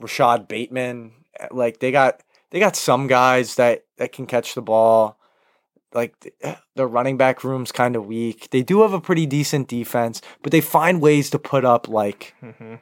Rashod 0.00 0.48
Bateman. 0.48 1.12
Like 1.50 1.80
they 1.80 1.92
got 1.92 2.22
they 2.50 2.60
got 2.60 2.76
some 2.76 3.06
guys 3.06 3.56
that 3.56 3.84
that 3.98 4.12
can 4.12 4.26
catch 4.26 4.54
the 4.54 4.62
ball. 4.62 5.18
Like 5.92 6.18
th- 6.20 6.56
the 6.74 6.86
running 6.86 7.16
back 7.16 7.44
room's 7.44 7.70
kind 7.70 7.94
of 7.94 8.06
weak. 8.06 8.50
They 8.50 8.62
do 8.62 8.82
have 8.82 8.94
a 8.94 9.00
pretty 9.00 9.26
decent 9.26 9.68
defense, 9.68 10.22
but 10.42 10.50
they 10.50 10.60
find 10.60 11.00
ways 11.00 11.30
to 11.30 11.38
put 11.38 11.64
up 11.64 11.86
like 11.88 12.34
Mm-hmm. 12.42 12.76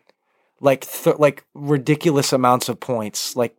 Like 0.62 0.88
th- 0.88 1.18
like 1.18 1.44
ridiculous 1.52 2.32
amounts 2.32 2.70
of 2.70 2.80
points. 2.80 3.36
Like 3.36 3.54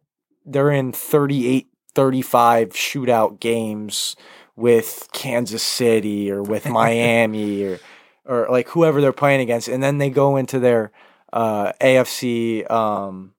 they're 0.45 0.71
in 0.71 0.91
38 0.91 1.67
35 1.93 2.69
shootout 2.69 3.39
games 3.39 4.15
with 4.55 5.07
Kansas 5.11 5.61
City 5.61 6.31
or 6.31 6.41
with 6.41 6.65
Miami 6.69 7.63
or 7.63 7.79
or 8.25 8.47
like 8.49 8.69
whoever 8.69 9.01
they're 9.01 9.11
playing 9.11 9.41
against 9.41 9.67
and 9.67 9.83
then 9.83 9.99
they 9.99 10.09
go 10.09 10.37
into 10.37 10.57
their 10.57 10.91
uh 11.31 11.73
AFC 11.73 12.69
um 12.71 13.33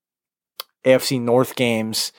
AFC 0.85 1.21
North 1.21 1.57
games 1.57 2.13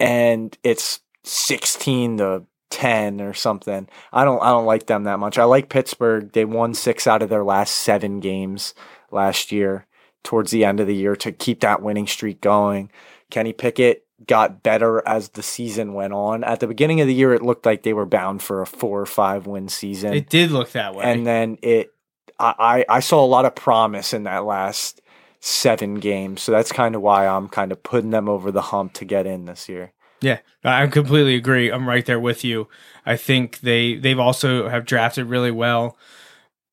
and 0.00 0.56
it's 0.64 1.00
16 1.24 2.16
to 2.18 2.44
10 2.70 3.20
or 3.20 3.34
something. 3.34 3.86
I 4.12 4.24
don't 4.24 4.42
I 4.42 4.48
don't 4.48 4.64
like 4.64 4.86
them 4.86 5.04
that 5.04 5.18
much. 5.18 5.38
I 5.38 5.44
like 5.44 5.68
Pittsburgh. 5.68 6.32
They 6.32 6.46
won 6.46 6.72
6 6.72 7.06
out 7.06 7.20
of 7.20 7.28
their 7.28 7.44
last 7.44 7.76
7 7.76 8.20
games 8.20 8.74
last 9.10 9.52
year 9.52 9.86
towards 10.22 10.50
the 10.50 10.64
end 10.64 10.80
of 10.80 10.86
the 10.86 10.94
year 10.94 11.16
to 11.16 11.32
keep 11.32 11.60
that 11.60 11.82
winning 11.82 12.06
streak 12.06 12.40
going. 12.40 12.90
Kenny 13.30 13.52
Pickett 13.52 14.04
got 14.26 14.62
better 14.62 15.06
as 15.06 15.30
the 15.30 15.42
season 15.42 15.94
went 15.94 16.12
on. 16.12 16.44
At 16.44 16.60
the 16.60 16.66
beginning 16.66 17.00
of 17.00 17.06
the 17.06 17.14
year, 17.14 17.32
it 17.32 17.42
looked 17.42 17.64
like 17.64 17.82
they 17.82 17.92
were 17.94 18.06
bound 18.06 18.42
for 18.42 18.60
a 18.60 18.66
four 18.66 19.00
or 19.00 19.06
five 19.06 19.46
win 19.46 19.68
season. 19.68 20.12
It 20.14 20.28
did 20.28 20.50
look 20.50 20.72
that 20.72 20.94
way. 20.94 21.04
and 21.04 21.26
then 21.26 21.58
it, 21.62 21.92
I, 22.38 22.84
I 22.88 23.00
saw 23.00 23.24
a 23.24 23.26
lot 23.26 23.44
of 23.44 23.54
promise 23.54 24.12
in 24.12 24.24
that 24.24 24.44
last 24.44 25.00
seven 25.40 25.94
games. 25.96 26.42
So 26.42 26.52
that's 26.52 26.72
kind 26.72 26.94
of 26.94 27.02
why 27.02 27.26
I'm 27.26 27.48
kind 27.48 27.72
of 27.72 27.82
putting 27.82 28.10
them 28.10 28.28
over 28.28 28.50
the 28.50 28.62
hump 28.62 28.94
to 28.94 29.04
get 29.04 29.26
in 29.26 29.46
this 29.46 29.68
year. 29.68 29.92
Yeah, 30.20 30.40
I 30.62 30.86
completely 30.86 31.34
agree. 31.34 31.70
I'm 31.70 31.88
right 31.88 32.04
there 32.04 32.20
with 32.20 32.44
you. 32.44 32.68
I 33.06 33.16
think 33.16 33.60
they 33.60 33.94
they've 33.94 34.18
also 34.18 34.68
have 34.68 34.84
drafted 34.84 35.26
really 35.26 35.50
well, 35.50 35.96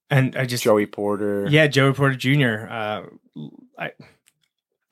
and 0.10 0.36
I 0.36 0.45
just 0.45 0.64
Joey 0.66 0.86
Porter. 0.86 1.48
yeah, 1.50 1.68
Joey 1.68 1.93
Porter 1.93 2.16
Jr. 2.16 2.68
Uh, 2.70 3.02
I 3.77 3.91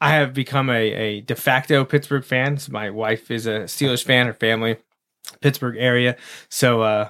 I 0.01 0.09
have 0.15 0.33
become 0.33 0.69
a, 0.69 0.73
a 0.93 1.21
de 1.21 1.35
facto 1.35 1.85
Pittsburgh 1.85 2.23
fan. 2.23 2.57
So 2.57 2.71
my 2.71 2.89
wife 2.89 3.31
is 3.31 3.47
a 3.47 3.61
Steelers 3.61 4.03
fan. 4.03 4.27
Her 4.27 4.33
family, 4.33 4.77
Pittsburgh 5.41 5.77
area. 5.77 6.17
So 6.49 6.81
uh, 6.81 7.09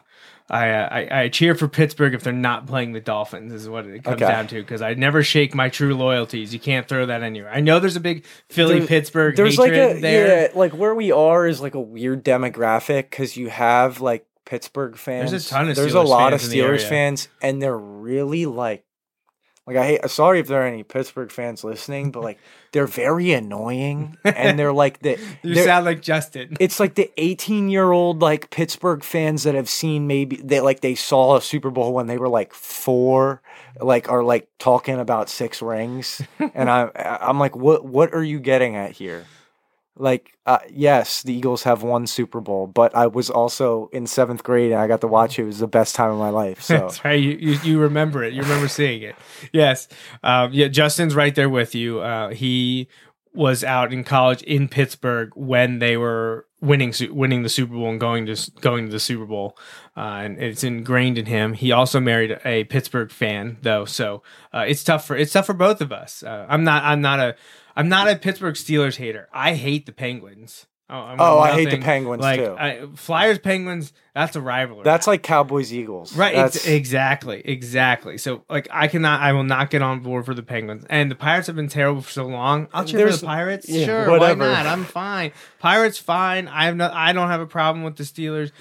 I, 0.49 0.67
I 0.69 1.19
I 1.21 1.29
cheer 1.29 1.55
for 1.55 1.67
Pittsburgh 1.67 2.13
if 2.13 2.23
they're 2.23 2.31
not 2.31 2.67
playing 2.67 2.91
the 2.93 3.01
Dolphins. 3.01 3.51
Is 3.51 3.67
what 3.67 3.86
it 3.88 4.03
comes 4.03 4.21
Okay. 4.21 4.31
down 4.31 4.47
to 4.47 4.61
because 4.61 4.81
I 4.83 4.93
never 4.93 5.23
shake 5.23 5.55
my 5.55 5.69
true 5.69 5.95
loyalties. 5.95 6.53
You 6.53 6.59
can't 6.59 6.88
throw 6.88 7.07
that 7.07 7.23
anywhere. 7.23 7.51
I 7.51 7.59
know 7.61 7.79
there's 7.79 7.95
a 7.95 7.99
big 8.01 8.25
Philly 8.49 8.79
There- 8.79 8.88
Pittsburgh 8.88 9.36
There's 9.36 9.57
like 9.57 9.71
a 9.71 9.99
there. 9.99 10.43
yeah, 10.43 10.47
like 10.53 10.73
where 10.73 10.93
we 10.93 11.11
are 11.11 11.47
is 11.47 11.59
like 11.61 11.73
a 11.73 11.81
weird 11.81 12.23
demographic 12.23 13.09
because 13.09 13.36
you 13.36 13.49
have 13.49 13.99
like 14.01 14.25
Pittsburgh 14.45 14.95
fans. 14.95 15.31
There's 15.31 15.47
a 15.47 15.49
ton 15.49 15.69
of 15.69 15.75
There's 15.75 15.93
Steelers 15.93 16.05
a 16.05 16.07
lot 16.07 16.33
of 16.33 16.39
Steelers 16.41 16.88
fans, 16.88 17.27
and 17.41 17.59
they're 17.59 17.75
really 17.75 18.45
like, 18.45 18.86
like 19.68 19.78
I 19.78 19.86
hate. 19.86 20.03
Uh, 20.03 20.07
sorry 20.07 20.39
if 20.39 20.47
there 20.47 20.61
are 20.61 20.68
any 20.68 20.84
Pittsburgh 20.84 21.32
fans 21.32 21.63
listening, 21.63 22.11
but 22.11 22.24
like 22.24 22.38
they're 22.72 22.86
very 22.88 23.32
annoying, 23.34 24.18
and 24.24 24.59
they're 24.59 24.74
like 24.74 24.99
the. 24.99 25.20
You 25.43 25.55
they're- 25.55 25.66
sound 25.66 25.86
like 25.86 26.01
Justin. 26.01 26.55
it's 26.59 26.80
like 26.80 26.95
the 26.95 27.11
18 27.18 27.70
year 27.70 27.91
old 27.91 28.22
like 28.22 28.49
Pittsburgh 28.51 29.03
fans 29.03 29.43
that 29.43 29.55
have 29.55 29.70
seen 29.70 30.07
maybe 30.07 30.36
they 30.38 30.59
like 30.61 30.82
they 30.82 30.95
saw 30.95 31.36
a 31.38 31.41
Super 31.41 31.72
Bowl 31.72 31.93
when 31.93 32.07
they 32.07 32.18
were 32.18 32.30
like 32.30 32.53
four, 32.53 33.41
like 33.80 34.09
are 34.09 34.24
like 34.24 34.47
talking 34.59 34.99
about 34.99 35.30
six 35.30 35.61
rings, 35.61 36.22
and 36.53 36.70
I 36.70 36.89
I'm 37.22 37.39
like, 37.39 37.55
what 37.55 37.86
what 37.86 38.13
are 38.13 38.24
you 38.24 38.39
getting 38.39 38.76
at 38.76 38.91
here? 38.91 39.26
Like, 39.98 40.38
uh, 40.46 40.60
yes, 40.70 41.24
the 41.24 41.34
Eagles 41.34 41.64
have 41.64 41.82
won 41.82 42.06
Super 42.08 42.41
Bowl, 42.41 42.68
but 42.68 42.93
I 42.96 43.08
was 43.08 43.30
also 43.30 43.89
in 43.93 44.08
seventh 44.08 44.43
grade 44.43 44.72
and 44.72 44.82
I 44.82 44.88
got 44.88 45.02
to 45.02 45.08
watch 45.08 45.39
it. 45.39 45.43
It 45.43 45.46
was 45.46 45.60
the 45.60 45.68
best 45.68 45.96
time 45.96 46.12
of 46.12 46.20
my 46.20 46.30
life. 46.30 46.62
So 46.62 46.78
That's 46.80 47.06
right. 47.06 47.22
You, 47.22 47.32
you 47.32 47.60
you 47.64 47.80
remember 47.80 48.24
it. 48.24 48.34
You 48.34 48.41
remember 48.41 48.68
seeing 48.68 49.02
it. 49.02 49.16
Yes. 49.54 49.88
Um, 50.24 50.52
yeah. 50.54 50.68
Justin's 50.68 51.16
right 51.16 51.34
there 51.34 51.50
with 51.50 51.76
you. 51.76 52.00
Uh, 52.02 52.30
he 52.30 52.89
was 53.34 53.64
out 53.64 53.91
in 53.93 54.04
college 54.04 54.41
in 54.43 54.68
Pittsburgh 54.68 55.32
when 55.36 55.80
they 55.80 55.98
were 55.98 56.46
winning 56.62 56.93
winning 57.12 57.43
the 57.43 57.50
Super 57.50 57.74
Bowl 57.74 57.89
and 57.89 58.00
going 58.00 58.26
to 58.26 58.52
going 58.62 58.86
to 58.88 58.91
the 58.91 59.00
Super 59.00 59.26
Bowl, 59.26 59.58
uh, 59.96 60.22
and 60.24 60.41
it's 60.41 60.64
ingrained 60.64 61.18
in 61.18 61.26
him. 61.26 61.54
He 61.54 61.72
also 61.72 62.00
married 62.00 62.39
a 62.46 62.64
Pittsburgh 62.66 63.12
fan 63.12 63.58
though, 63.62 63.86
so 63.86 64.24
uh, 64.54 64.66
it's 64.68 64.84
tough 64.84 65.06
for 65.06 65.16
it's 65.16 65.34
tough 65.34 65.46
for 65.46 65.54
both 65.54 65.82
of 65.82 65.91
us. 65.91 66.24
Uh, 66.24 66.46
I'm 66.50 66.64
not 66.64 66.84
I'm 66.84 67.02
not 67.02 67.20
a 67.20 67.36
I'm 67.76 67.89
not 67.89 68.09
a 68.09 68.15
Pittsburgh 68.15 68.55
Steelers 68.55 68.95
hater. 68.97 69.28
I 69.34 69.53
hate 69.55 69.86
the 69.86 69.91
Penguins. 69.91 70.65
Oh, 70.88 70.93
I'm 70.99 71.19
Oh, 71.19 71.39
I 71.39 71.53
hate 71.53 71.71
the 71.71 71.80
Penguins, 71.80 72.21
like, 72.21 72.39
too. 72.39 72.55
I, 72.57 72.86
Flyers 72.95 73.39
Penguins. 73.39 73.91
That's 74.13 74.36
a 74.36 74.41
rivalry. 74.41 74.84
that's 74.84 75.07
like 75.07 75.23
Cowboys 75.23 75.73
Eagles. 75.73 76.15
Right, 76.15 76.36
That's, 76.36 76.67
exactly, 76.67 77.41
exactly. 77.43 78.19
So, 78.19 78.43
like, 78.49 78.67
I 78.71 78.88
cannot, 78.88 79.19
I 79.19 79.34
will 79.34 79.43
not 79.43 79.71
get 79.71 79.82
on 79.82 80.01
board 80.01 80.26
for 80.26 80.36
the 80.36 80.43
Penguins. 80.43 80.86
And 80.88 81.09
the 81.09 81.15
Pirates 81.15 81.47
have 81.47 81.55
been 81.55 81.69
terrible 81.69 82.01
for 82.03 82.11
so 82.11 82.26
long. 82.28 82.67
I'll 82.71 82.86
cheer 82.86 83.09
for 83.09 83.17
the 83.17 83.26
Pirates. 83.26 83.67
yeah, 83.67 83.86
sure, 83.86 84.11
whatever. 84.11 84.41
why 84.41 84.53
not? 84.53 84.67
I'm 84.67 84.84
fine. 84.84 85.32
Pirates, 85.57 85.97
fine. 85.97 86.47
I 86.47 86.65
have 86.65 86.76
no, 86.76 86.91
I 86.93 87.13
don't 87.13 87.30
have 87.30 87.41
a 87.41 87.47
problem 87.47 87.84
with 87.84 87.95
the 87.95 88.03
Steelers. 88.03 88.51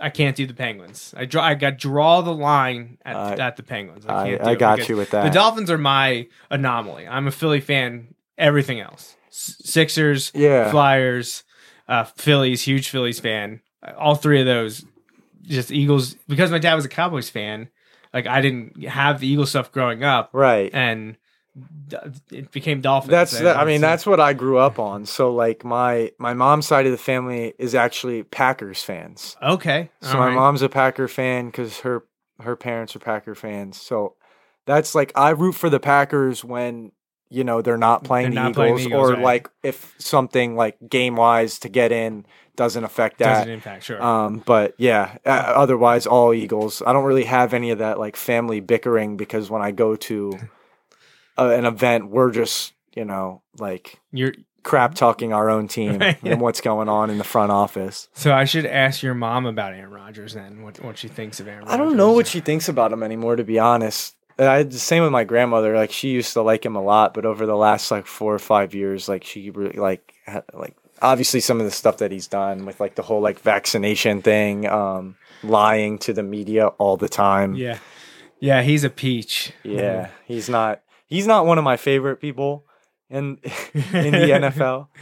I 0.00 0.08
can't 0.08 0.36
do 0.36 0.46
the 0.46 0.54
Penguins. 0.54 1.12
I 1.16 1.24
draw, 1.24 1.42
I 1.42 1.54
got 1.54 1.78
draw 1.78 2.20
the 2.22 2.32
line 2.32 2.96
at, 3.04 3.16
I- 3.16 3.34
at 3.48 3.56
the 3.56 3.64
Penguins. 3.64 4.06
I- 4.06 4.28
can't 4.30 4.42
do 4.44 4.48
I 4.50 4.54
got 4.54 4.88
you 4.88 4.96
with 4.96 5.10
that. 5.10 5.24
The. 5.24 5.30
Dolphins 5.30 5.68
are 5.68 5.78
my 5.78 6.28
anomaly. 6.48 7.08
I'm 7.08 7.26
a 7.26 7.32
Philly 7.32 7.60
fan. 7.60 8.14
Everything 8.38 8.80
else, 8.80 9.16
Sixers, 9.30 10.32
Yeah. 10.34 10.70
Flyers, 10.70 11.44
uh, 11.88 12.04
Phillies, 12.04 12.62
huge 12.62 12.88
Phillies 12.88 13.20
fan. 13.20 13.60
All 13.98 14.14
three 14.14 14.40
of 14.40 14.46
those, 14.46 14.84
just 15.42 15.70
Eagles. 15.70 16.14
Because 16.28 16.50
my 16.50 16.58
dad 16.58 16.74
was 16.74 16.84
a 16.84 16.88
Cowboys 16.88 17.28
fan, 17.28 17.68
like 18.14 18.26
I 18.26 18.40
didn't 18.40 18.84
have 18.84 19.20
the 19.20 19.26
Eagle 19.26 19.46
stuff 19.46 19.72
growing 19.72 20.04
up, 20.04 20.30
right. 20.32 20.70
and 20.72 21.16
it 22.30 22.50
became 22.50 22.80
Dolphins. 22.80 23.10
That's 23.10 23.38
that, 23.40 23.56
I 23.58 23.64
mean 23.64 23.80
that's 23.80 24.06
what 24.06 24.20
I 24.20 24.32
grew 24.32 24.58
up 24.58 24.78
on. 24.78 25.04
So 25.04 25.34
like 25.34 25.64
my 25.64 26.10
my 26.18 26.32
mom's 26.32 26.66
side 26.66 26.86
of 26.86 26.92
the 26.92 26.98
family 26.98 27.52
is 27.58 27.74
actually 27.74 28.22
Packers 28.22 28.82
fans. 28.82 29.36
okay. 29.42 29.90
So 30.00 30.12
all 30.12 30.18
my 30.18 30.26
right. 30.28 30.34
mom's 30.34 30.62
a 30.62 30.68
Packer 30.68 31.08
fan 31.08 31.46
because 31.46 31.80
her 31.80 32.04
her 32.40 32.56
parents 32.56 32.96
are 32.96 33.00
Packer 33.00 33.34
fans. 33.34 33.80
So 33.80 34.14
that's 34.64 34.94
like 34.94 35.12
I 35.14 35.30
root 35.30 35.52
for 35.52 35.68
the 35.68 35.80
Packers 35.80 36.42
when 36.44 36.92
you 37.32 37.44
know 37.44 37.62
they're 37.62 37.76
not 37.76 38.04
playing, 38.04 38.34
They're 38.34 38.42
the, 38.42 38.48
not 38.50 38.54
playing 38.54 38.74
Eagles, 38.78 38.84
the 38.84 38.88
Eagles, 38.90 39.10
or 39.10 39.14
right. 39.14 39.22
like 39.22 39.50
if 39.62 39.94
something 39.98 40.54
like 40.56 40.76
game 40.88 41.16
wise 41.16 41.58
to 41.60 41.68
get 41.68 41.92
in 41.92 42.26
doesn't 42.54 42.84
affect 42.84 43.18
that. 43.18 43.38
doesn't 43.38 43.52
impact. 43.52 43.84
Sure. 43.84 44.02
Um, 44.02 44.42
but 44.44 44.74
yeah, 44.76 45.16
uh, 45.24 45.30
otherwise 45.30 46.06
all 46.06 46.34
Eagles. 46.34 46.82
I 46.86 46.92
don't 46.92 47.04
really 47.04 47.24
have 47.24 47.54
any 47.54 47.70
of 47.70 47.78
that 47.78 47.98
like 47.98 48.16
family 48.16 48.60
bickering 48.60 49.16
because 49.16 49.50
when 49.50 49.62
I 49.62 49.70
go 49.70 49.96
to 49.96 50.38
uh, 51.38 51.48
an 51.50 51.64
event, 51.64 52.10
we're 52.10 52.30
just 52.30 52.74
you 52.94 53.04
know 53.04 53.42
like 53.58 54.00
You're 54.12 54.34
crap 54.62 54.94
talking 54.94 55.32
our 55.32 55.50
own 55.50 55.66
team 55.66 55.98
Right, 55.98 56.18
yeah. 56.22 56.32
and 56.32 56.40
what's 56.40 56.60
going 56.60 56.88
on 56.88 57.10
in 57.10 57.18
the 57.18 57.24
front 57.24 57.50
office. 57.50 58.08
so 58.12 58.32
I 58.32 58.44
should 58.44 58.66
ask 58.66 59.02
your 59.02 59.14
mom 59.14 59.44
about 59.46 59.72
Aaron 59.72 59.90
Rodgers 59.90 60.34
then. 60.34 60.62
What 60.62 60.82
what 60.84 60.98
she 60.98 61.08
thinks 61.08 61.40
of 61.40 61.48
Aaron? 61.48 61.64
I 61.66 61.76
don't 61.76 61.96
know 61.96 62.12
what 62.12 62.26
she 62.26 62.40
thinks 62.40 62.68
about 62.68 62.92
him 62.92 63.02
anymore, 63.02 63.36
to 63.36 63.44
be 63.44 63.58
honest. 63.58 64.14
And 64.38 64.48
I 64.48 64.62
the 64.62 64.78
same 64.78 65.02
with 65.02 65.12
my 65.12 65.24
grandmother. 65.24 65.74
Like 65.76 65.92
she 65.92 66.10
used 66.10 66.32
to 66.34 66.42
like 66.42 66.64
him 66.64 66.76
a 66.76 66.82
lot, 66.82 67.14
but 67.14 67.26
over 67.26 67.46
the 67.46 67.56
last 67.56 67.90
like 67.90 68.06
four 68.06 68.34
or 68.34 68.38
five 68.38 68.74
years, 68.74 69.08
like 69.08 69.24
she 69.24 69.50
really 69.50 69.78
like 69.78 70.14
had, 70.24 70.44
like 70.52 70.76
obviously 71.00 71.40
some 71.40 71.60
of 71.60 71.66
the 71.66 71.70
stuff 71.72 71.98
that 71.98 72.10
he's 72.10 72.26
done 72.26 72.64
with 72.64 72.80
like 72.80 72.94
the 72.94 73.02
whole 73.02 73.20
like 73.20 73.40
vaccination 73.40 74.22
thing, 74.22 74.66
um, 74.66 75.16
lying 75.42 75.98
to 75.98 76.12
the 76.12 76.22
media 76.22 76.68
all 76.68 76.96
the 76.96 77.08
time. 77.08 77.54
Yeah, 77.54 77.78
yeah. 78.40 78.62
He's 78.62 78.84
a 78.84 78.90
peach. 78.90 79.52
Yeah, 79.62 80.10
he's 80.26 80.48
not 80.48 80.82
he's 81.06 81.26
not 81.26 81.46
one 81.46 81.58
of 81.58 81.64
my 81.64 81.76
favorite 81.76 82.16
people 82.16 82.64
in 83.10 83.38
in 83.74 84.12
the 84.12 84.28
NFL. 84.30 84.88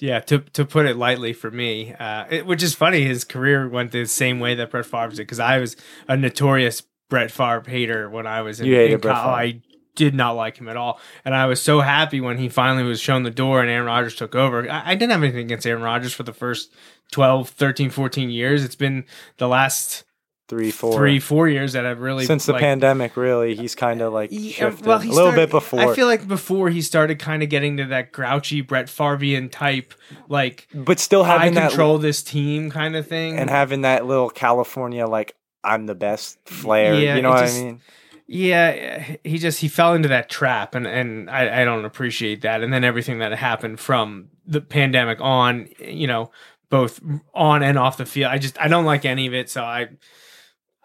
Yeah, 0.00 0.18
to 0.20 0.40
to 0.40 0.64
put 0.64 0.86
it 0.86 0.96
lightly 0.96 1.32
for 1.32 1.52
me, 1.52 1.94
uh, 1.94 2.24
it, 2.28 2.46
which 2.46 2.64
is 2.64 2.74
funny, 2.74 3.04
his 3.04 3.22
career 3.22 3.68
went 3.68 3.92
the 3.92 4.06
same 4.06 4.40
way 4.40 4.56
that 4.56 4.72
Brett 4.72 4.86
Favre's 4.86 5.16
did 5.16 5.22
because 5.22 5.38
I 5.38 5.58
was 5.58 5.76
a 6.08 6.16
notorious 6.16 6.82
Brett 7.08 7.30
Favre 7.30 7.64
hater 7.66 8.08
when 8.08 8.26
I 8.26 8.42
was 8.42 8.60
in, 8.60 8.66
You 8.66 8.74
hated 8.76 8.94
in 8.94 9.00
Brett 9.00 9.14
col- 9.16 9.24
Favre. 9.24 9.36
I 9.36 9.60
did 9.94 10.14
not 10.14 10.32
like 10.32 10.56
him 10.56 10.68
at 10.68 10.76
all, 10.76 10.98
and 11.24 11.34
I 11.34 11.46
was 11.46 11.62
so 11.62 11.80
happy 11.80 12.20
when 12.20 12.36
he 12.38 12.48
finally 12.48 12.82
was 12.82 13.00
shown 13.00 13.22
the 13.22 13.30
door 13.30 13.60
and 13.60 13.70
Aaron 13.70 13.86
Rodgers 13.86 14.16
took 14.16 14.34
over. 14.34 14.68
I, 14.68 14.90
I 14.90 14.94
didn't 14.94 15.12
have 15.12 15.22
anything 15.22 15.42
against 15.46 15.66
Aaron 15.66 15.82
Rodgers 15.82 16.12
for 16.12 16.24
the 16.24 16.32
first 16.32 16.72
12, 17.12 17.50
13, 17.50 17.90
14 17.90 18.30
years. 18.30 18.64
It's 18.64 18.74
been 18.74 19.04
the 19.36 19.46
last 19.48 20.04
Three, 20.46 20.70
four. 20.72 21.48
years 21.48 21.72
that 21.72 21.86
I've 21.86 22.00
really 22.00 22.26
Since 22.26 22.44
the 22.46 22.52
like, 22.52 22.60
pandemic, 22.60 23.16
really, 23.16 23.54
he's 23.54 23.74
kind 23.74 24.02
of 24.02 24.12
like 24.12 24.28
yeah, 24.30 24.50
shifted 24.50 24.84
well, 24.86 24.98
a 24.98 25.00
little 25.00 25.14
started- 25.14 25.36
bit 25.36 25.50
before. 25.50 25.80
I 25.80 25.94
feel 25.94 26.06
like 26.06 26.28
before 26.28 26.68
he 26.68 26.82
started 26.82 27.18
kind 27.18 27.42
of 27.42 27.48
getting 27.48 27.78
to 27.78 27.86
that 27.86 28.12
grouchy 28.12 28.60
Brett 28.60 28.86
Favrean 28.86 29.50
type, 29.50 29.94
like 30.28 30.68
but 30.74 30.98
still 30.98 31.22
I 31.24 31.38
having 31.38 31.54
that 31.54 31.68
control 31.70 31.96
this 31.98 32.22
team 32.22 32.70
kind 32.70 32.94
of 32.94 33.06
thing. 33.08 33.38
and 33.38 33.48
having 33.48 33.80
that 33.82 34.04
little 34.06 34.28
California 34.28 35.06
like 35.06 35.34
I'm 35.64 35.86
the 35.86 35.94
best 35.94 36.38
flair. 36.46 36.94
Yeah, 36.94 37.16
you 37.16 37.22
know 37.22 37.30
what 37.30 37.40
just- 37.40 37.58
I 37.58 37.64
mean? 37.64 37.80
yeah, 38.26 39.16
he 39.24 39.38
just 39.38 39.60
he 39.60 39.68
fell 39.68 39.94
into 39.94 40.08
that 40.08 40.28
trap, 40.28 40.74
and 40.74 40.86
and 40.86 41.28
I, 41.30 41.62
I 41.62 41.64
don't 41.64 41.84
appreciate 41.84 42.42
that. 42.42 42.62
And 42.62 42.72
then 42.72 42.84
everything 42.84 43.18
that 43.18 43.32
happened 43.32 43.80
from 43.80 44.28
the 44.46 44.60
pandemic 44.60 45.18
on, 45.20 45.68
you 45.78 46.06
know, 46.06 46.30
both 46.70 47.00
on 47.34 47.62
and 47.62 47.78
off 47.78 47.96
the 47.96 48.06
field, 48.06 48.30
I 48.30 48.38
just 48.38 48.60
I 48.60 48.68
don't 48.68 48.84
like 48.84 49.04
any 49.04 49.26
of 49.26 49.34
it. 49.34 49.50
So 49.50 49.62
I. 49.62 49.88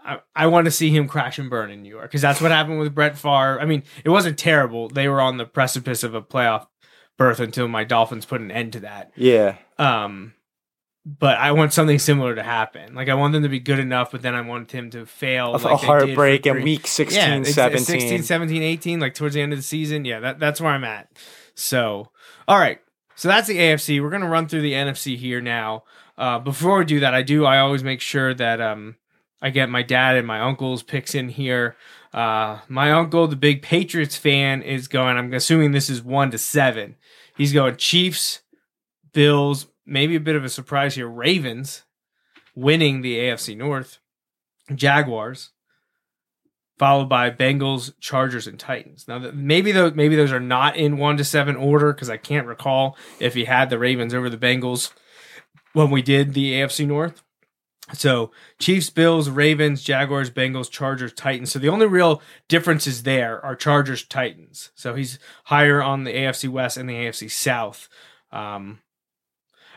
I, 0.01 0.19
I 0.33 0.47
want 0.47 0.63
to 0.65 0.71
see 0.71 0.89
him 0.91 1.09
crash 1.09 1.37
and 1.39 1.49
burn 1.49 1.69
in 1.69 1.83
New 1.83 1.89
York 1.89 2.03
because 2.03 2.21
that's 2.21 2.39
what 2.39 2.51
happened 2.51 2.79
with 2.79 2.95
Brett 2.95 3.17
Favre. 3.17 3.59
I 3.59 3.65
mean, 3.65 3.83
it 4.05 4.09
wasn't 4.09 4.39
terrible. 4.39 4.87
They 4.87 5.09
were 5.09 5.19
on 5.19 5.35
the 5.35 5.45
precipice 5.45 6.03
of 6.03 6.15
a 6.15 6.21
playoff 6.21 6.67
berth 7.17 7.41
until 7.41 7.67
my 7.67 7.83
Dolphins 7.83 8.25
put 8.25 8.39
an 8.39 8.49
end 8.49 8.73
to 8.73 8.79
that. 8.79 9.11
Yeah. 9.17 9.57
Um, 9.77 10.33
but 11.17 11.37
I 11.37 11.53
want 11.53 11.73
something 11.73 11.97
similar 11.97 12.35
to 12.35 12.43
happen. 12.43 12.93
Like 12.93 13.09
I 13.09 13.15
want 13.15 13.33
them 13.33 13.43
to 13.43 13.49
be 13.49 13.59
good 13.59 13.79
enough, 13.79 14.11
but 14.11 14.21
then 14.21 14.35
I 14.35 14.41
want 14.41 14.71
him 14.71 14.91
to 14.91 15.05
fail. 15.05 15.55
A, 15.55 15.57
like 15.57 15.63
a 15.63 15.67
they 15.67 15.71
did 15.71 15.79
for 15.79 15.85
heartbreak 15.85 16.45
in 16.45 16.61
week 16.61 16.85
16, 16.85 17.17
yeah, 17.17 17.43
17. 17.43 17.85
16, 17.85 18.23
17, 18.23 18.61
18, 18.61 18.99
like 18.99 19.15
towards 19.15 19.33
the 19.33 19.41
end 19.41 19.51
of 19.51 19.57
the 19.57 19.63
season. 19.63 20.05
Yeah, 20.05 20.19
that, 20.19 20.39
that's 20.39 20.61
where 20.61 20.71
I'm 20.71 20.83
at. 20.83 21.09
So, 21.55 22.09
all 22.47 22.59
right. 22.59 22.79
So 23.15 23.27
that's 23.27 23.47
the 23.47 23.57
AFC. 23.57 24.01
We're 24.01 24.11
going 24.11 24.21
to 24.21 24.27
run 24.27 24.47
through 24.47 24.61
the 24.61 24.73
NFC 24.73 25.17
here 25.17 25.41
now. 25.41 25.83
Uh, 26.17 26.37
before 26.39 26.77
we 26.77 26.85
do 26.85 26.99
that, 26.99 27.13
I 27.13 27.21
do, 27.21 27.45
I 27.45 27.59
always 27.59 27.83
make 27.83 28.01
sure 28.01 28.33
that 28.33 28.61
um, 28.61 28.95
I 29.41 29.49
get 29.49 29.69
my 29.69 29.81
dad 29.81 30.15
and 30.15 30.27
my 30.27 30.39
uncle's 30.41 30.83
picks 30.83 31.15
in 31.15 31.29
here. 31.29 31.75
Uh, 32.13 32.59
my 32.67 32.91
uncle, 32.91 33.27
the 33.27 33.35
big 33.35 33.61
Patriots 33.61 34.15
fan, 34.15 34.61
is 34.61 34.87
going, 34.87 35.17
I'm 35.17 35.33
assuming 35.33 35.71
this 35.71 35.89
is 35.89 36.03
one 36.03 36.31
to 36.31 36.37
seven. 36.37 36.95
He's 37.35 37.53
going 37.53 37.77
Chiefs, 37.77 38.41
Bills, 39.11 39.67
maybe 39.89 40.15
a 40.15 40.19
bit 40.19 40.35
of 40.35 40.43
a 40.43 40.49
surprise 40.49 40.95
here, 40.95 41.07
Ravens 41.07 41.83
winning 42.55 43.01
the 43.01 43.17
AFC 43.17 43.55
North, 43.55 43.99
Jaguars, 44.73 45.51
followed 46.77 47.09
by 47.09 47.29
Bengals, 47.29 47.93
Chargers, 47.99 48.47
and 48.47 48.59
Titans. 48.59 49.07
Now, 49.07 49.19
maybe 49.33 49.71
those 49.71 49.93
maybe 49.95 50.15
those 50.15 50.31
are 50.31 50.39
not 50.39 50.77
in 50.77 50.97
one 50.97 51.17
to 51.17 51.23
seven 51.23 51.55
order 51.55 51.93
because 51.93 52.09
I 52.09 52.17
can't 52.17 52.47
recall 52.47 52.97
if 53.19 53.33
he 53.33 53.45
had 53.45 53.69
the 53.69 53.79
Ravens 53.79 54.13
over 54.13 54.29
the 54.29 54.37
Bengals. 54.37 54.91
when 55.73 55.91
we 55.91 56.01
did 56.01 56.33
the 56.33 56.53
AFC 56.53 56.87
North. 56.87 57.21
So 57.93 58.31
Chiefs, 58.59 58.89
Bills, 58.89 59.29
Ravens, 59.29 59.83
Jaguars, 59.83 60.29
Bengals, 60.29 60.69
Chargers, 60.69 61.13
Titans. 61.13 61.51
So 61.51 61.59
the 61.59 61.69
only 61.69 61.87
real 61.87 62.21
differences 62.47 63.03
there 63.03 63.43
are 63.43 63.55
Chargers, 63.55 64.03
Titans. 64.03 64.71
So 64.75 64.95
he's 64.95 65.19
higher 65.45 65.81
on 65.81 66.03
the 66.03 66.13
AFC 66.13 66.49
West 66.49 66.77
and 66.77 66.89
the 66.89 66.93
AFC 66.93 67.31
South. 67.31 67.87
Um, 68.31 68.79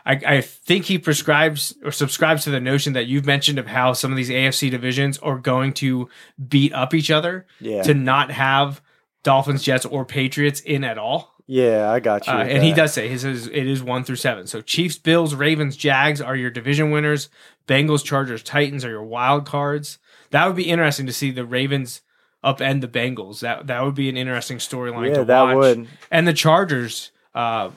I, 0.05 0.13
I 0.25 0.41
think 0.41 0.85
he 0.85 0.97
prescribes 0.97 1.73
or 1.83 1.91
subscribes 1.91 2.43
to 2.43 2.49
the 2.51 2.59
notion 2.59 2.93
that 2.93 3.05
you've 3.07 3.25
mentioned 3.25 3.57
of 3.59 3.67
how 3.67 3.93
some 3.93 4.11
of 4.11 4.17
these 4.17 4.29
AFC 4.29 4.69
divisions 4.69 5.17
are 5.19 5.37
going 5.37 5.73
to 5.75 6.09
beat 6.49 6.73
up 6.73 6.93
each 6.93 7.09
other 7.09 7.45
Yeah. 7.59 7.83
to 7.83 7.93
not 7.93 8.31
have 8.31 8.81
Dolphins, 9.23 9.63
Jets, 9.63 9.85
or 9.85 10.03
Patriots 10.03 10.59
in 10.59 10.83
at 10.83 10.97
all. 10.97 11.33
Yeah, 11.47 11.89
I 11.91 11.99
got 11.99 12.25
you. 12.27 12.33
Uh, 12.33 12.37
and 12.37 12.63
he 12.63 12.73
does 12.73 12.93
say 12.93 13.07
he 13.09 13.17
says 13.17 13.47
it 13.47 13.67
is 13.67 13.83
one 13.83 14.03
through 14.05 14.15
seven. 14.17 14.47
So 14.47 14.61
Chiefs, 14.61 14.97
Bills, 14.97 15.35
Ravens, 15.35 15.75
Jags 15.77 16.21
are 16.21 16.35
your 16.35 16.49
division 16.49 16.91
winners. 16.91 17.29
Bengals, 17.67 18.03
Chargers, 18.03 18.43
Titans 18.43 18.83
are 18.85 18.89
your 18.89 19.03
wild 19.03 19.45
cards. 19.45 19.99
That 20.31 20.47
would 20.47 20.55
be 20.55 20.69
interesting 20.69 21.05
to 21.05 21.13
see 21.13 21.31
the 21.31 21.45
Ravens 21.45 22.01
upend 22.43 22.79
the 22.81 22.87
Bengals. 22.87 23.41
That 23.41 23.67
that 23.67 23.83
would 23.83 23.95
be 23.95 24.07
an 24.09 24.15
interesting 24.17 24.57
storyline 24.57 25.09
Yeah, 25.09 25.13
to 25.19 25.25
that 25.25 25.55
would. 25.55 25.87
And 26.11 26.27
the 26.27 26.33
Chargers 26.33 27.11
uh, 27.35 27.71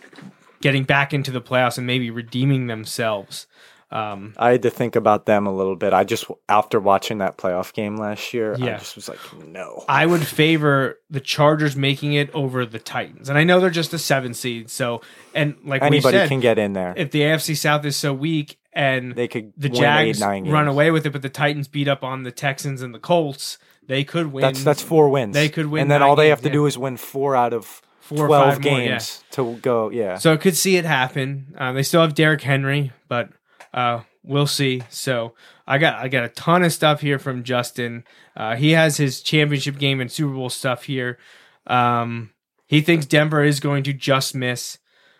getting 0.66 0.82
back 0.82 1.14
into 1.14 1.30
the 1.30 1.40
playoffs 1.40 1.78
and 1.78 1.86
maybe 1.86 2.10
redeeming 2.10 2.66
themselves. 2.66 3.46
Um, 3.88 4.34
I 4.36 4.50
had 4.50 4.62
to 4.62 4.70
think 4.70 4.96
about 4.96 5.26
them 5.26 5.46
a 5.46 5.54
little 5.54 5.76
bit. 5.76 5.92
I 5.92 6.02
just 6.02 6.24
after 6.48 6.80
watching 6.80 7.18
that 7.18 7.36
playoff 7.38 7.72
game 7.72 7.96
last 7.96 8.34
year, 8.34 8.56
Yeah. 8.58 8.74
I 8.74 8.78
just 8.78 8.96
was 8.96 9.08
like, 9.08 9.20
no. 9.46 9.84
I 9.88 10.06
would 10.06 10.26
favor 10.26 10.98
the 11.08 11.20
Chargers 11.20 11.76
making 11.76 12.14
it 12.14 12.28
over 12.34 12.66
the 12.66 12.80
Titans, 12.80 13.28
and 13.28 13.38
I 13.38 13.44
know 13.44 13.60
they're 13.60 13.70
just 13.70 13.94
a 13.94 13.98
seven 13.98 14.34
seed. 14.34 14.70
So, 14.70 15.02
and 15.34 15.54
like 15.64 15.82
Anybody 15.82 16.16
said, 16.18 16.28
can 16.28 16.40
get 16.40 16.58
in 16.58 16.72
there. 16.72 16.94
if 16.96 17.12
the 17.12 17.20
AFC 17.20 17.56
South 17.56 17.84
is 17.84 17.94
so 17.94 18.12
weak 18.12 18.58
and 18.72 19.14
They 19.14 19.28
could 19.28 19.52
the 19.56 19.68
Jags 19.68 20.20
eight, 20.20 20.50
run 20.50 20.66
away 20.66 20.90
with 20.90 21.06
it, 21.06 21.10
but 21.10 21.22
the 21.22 21.30
Titans 21.30 21.68
beat 21.68 21.86
up 21.86 22.02
on 22.02 22.24
the 22.24 22.32
Texans 22.32 22.82
and 22.82 22.92
the 22.92 22.98
Colts, 22.98 23.56
they 23.86 24.02
could 24.02 24.32
win. 24.32 24.42
That's 24.42 24.64
that's 24.64 24.82
four 24.82 25.10
wins. 25.10 25.32
They 25.32 25.48
could 25.48 25.66
win 25.66 25.82
and 25.82 25.90
then 25.92 26.02
all 26.02 26.16
they 26.16 26.24
games, 26.24 26.30
have 26.30 26.42
to 26.42 26.48
yeah. 26.48 26.54
do 26.54 26.66
is 26.66 26.76
win 26.76 26.96
four 26.96 27.36
out 27.36 27.52
of 27.52 27.80
Four 28.06 28.24
or 28.24 28.26
twelve 28.28 28.54
five 28.54 28.64
more, 28.64 28.78
yeah. 28.78 28.88
games 28.88 29.24
to 29.32 29.56
go. 29.56 29.90
Yeah, 29.90 30.16
So 30.16 30.32
I 30.32 30.36
could 30.36 30.56
see 30.56 30.76
it 30.76 30.84
happen. 30.84 31.54
Uh, 31.58 31.72
they 31.72 31.82
still 31.82 32.02
have 32.02 32.14
Derrick 32.14 32.42
Henry, 32.42 32.92
but 33.08 33.30
uh, 33.74 34.02
we'll 34.22 34.46
see. 34.46 34.82
So 34.90 35.34
I 35.66 35.78
got 35.78 35.98
I 35.98 36.06
got 36.06 36.22
a 36.22 36.28
ton 36.28 36.62
of 36.62 36.72
stuff 36.72 37.00
here 37.00 37.18
from 37.18 37.42
Justin. 37.42 38.04
Uh, 38.36 38.54
he 38.54 38.70
has 38.72 38.96
his 38.96 39.20
championship 39.22 39.78
game 39.78 40.00
and 40.00 40.10
Super 40.10 40.34
Bowl 40.34 40.50
stuff 40.50 40.84
here. 40.84 41.18
Um, 41.66 42.30
he 42.66 42.80
thinks 42.80 43.06
Denver 43.06 43.42
is 43.42 43.58
going 43.58 43.82
to 43.84 43.92
just 43.92 44.34
miss. 44.36 44.78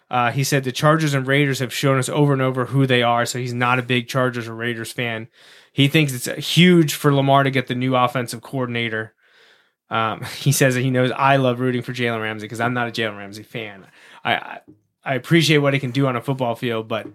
Uh, 0.08 0.30
he 0.30 0.44
said 0.44 0.62
the 0.62 0.70
Chargers 0.70 1.14
and 1.14 1.26
Raiders 1.26 1.58
have 1.58 1.74
shown 1.74 1.98
us 1.98 2.08
over 2.08 2.32
and 2.32 2.42
over 2.42 2.66
who 2.66 2.86
they 2.86 3.02
are, 3.02 3.26
so 3.26 3.40
he's 3.40 3.54
not 3.54 3.80
a 3.80 3.82
big 3.82 4.06
Chargers 4.06 4.46
or 4.46 4.54
Raiders 4.54 4.92
fan. 4.92 5.26
He 5.72 5.88
thinks 5.88 6.12
it's 6.12 6.54
huge 6.54 6.94
for 6.94 7.12
Lamar 7.12 7.42
to 7.42 7.50
get 7.50 7.66
the 7.66 7.74
new 7.74 7.96
offensive 7.96 8.42
coordinator. 8.42 9.14
Um, 9.90 10.22
he 10.38 10.52
says 10.52 10.74
that 10.74 10.80
he 10.82 10.90
knows 10.90 11.10
I 11.12 11.36
love 11.36 11.60
rooting 11.60 11.82
for 11.82 11.92
Jalen 11.92 12.20
Ramsey 12.22 12.44
because 12.44 12.60
I'm 12.60 12.74
not 12.74 12.88
a 12.88 12.90
Jalen 12.90 13.16
Ramsey 13.16 13.42
fan. 13.42 13.86
I, 14.24 14.34
I 14.34 14.60
I 15.04 15.14
appreciate 15.14 15.58
what 15.58 15.72
he 15.74 15.78
can 15.80 15.92
do 15.92 16.06
on 16.08 16.16
a 16.16 16.20
football 16.20 16.56
field, 16.56 16.88
but 16.88 17.06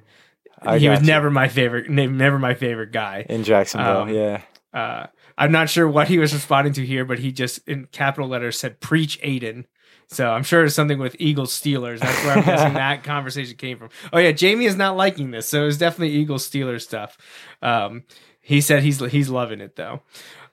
I 0.61 0.78
he 0.78 0.88
was 0.89 1.01
you. 1.01 1.07
never 1.07 1.30
my 1.30 1.47
favorite. 1.49 1.89
Never 1.89 2.39
my 2.39 2.53
favorite 2.53 2.91
guy. 2.91 3.26
in 3.30 3.43
Jacksonville. 3.43 4.01
Um, 4.03 4.09
yeah, 4.09 4.41
Uh, 4.74 5.07
I'm 5.38 5.51
not 5.51 5.69
sure 5.69 5.88
what 5.88 6.07
he 6.07 6.17
was 6.17 6.34
responding 6.34 6.72
to 6.74 6.86
here, 6.86 7.03
but 7.03 7.19
he 7.19 7.32
just 7.32 7.67
in 7.67 7.88
capital 7.91 8.30
letters 8.30 8.57
said 8.59 8.80
"Preach, 8.80 9.19
Aidan." 9.22 9.65
So 10.07 10.30
I'm 10.30 10.43
sure 10.43 10.63
it's 10.65 10.76
something 10.76 10.99
with 10.99 11.15
Eagles 11.19 11.51
Steelers. 11.51 11.99
That's 11.99 12.24
where 12.26 12.38
I'm 12.38 12.43
guessing 12.45 12.74
that 12.76 13.03
conversation 13.03 13.55
came 13.57 13.78
from. 13.78 13.89
Oh 14.13 14.19
yeah, 14.19 14.32
Jamie 14.32 14.65
is 14.65 14.76
not 14.76 14.95
liking 14.95 15.32
this, 15.32 15.47
so 15.49 15.65
it's 15.67 15.78
definitely 15.78 16.15
Eagles 16.15 16.49
Steelers 16.49 16.82
stuff. 16.82 17.17
Um, 17.61 18.03
he 18.41 18.61
said 18.61 18.84
he's 18.84 18.99
he's 18.99 19.30
loving 19.30 19.61
it 19.61 19.76
though. 19.76 20.01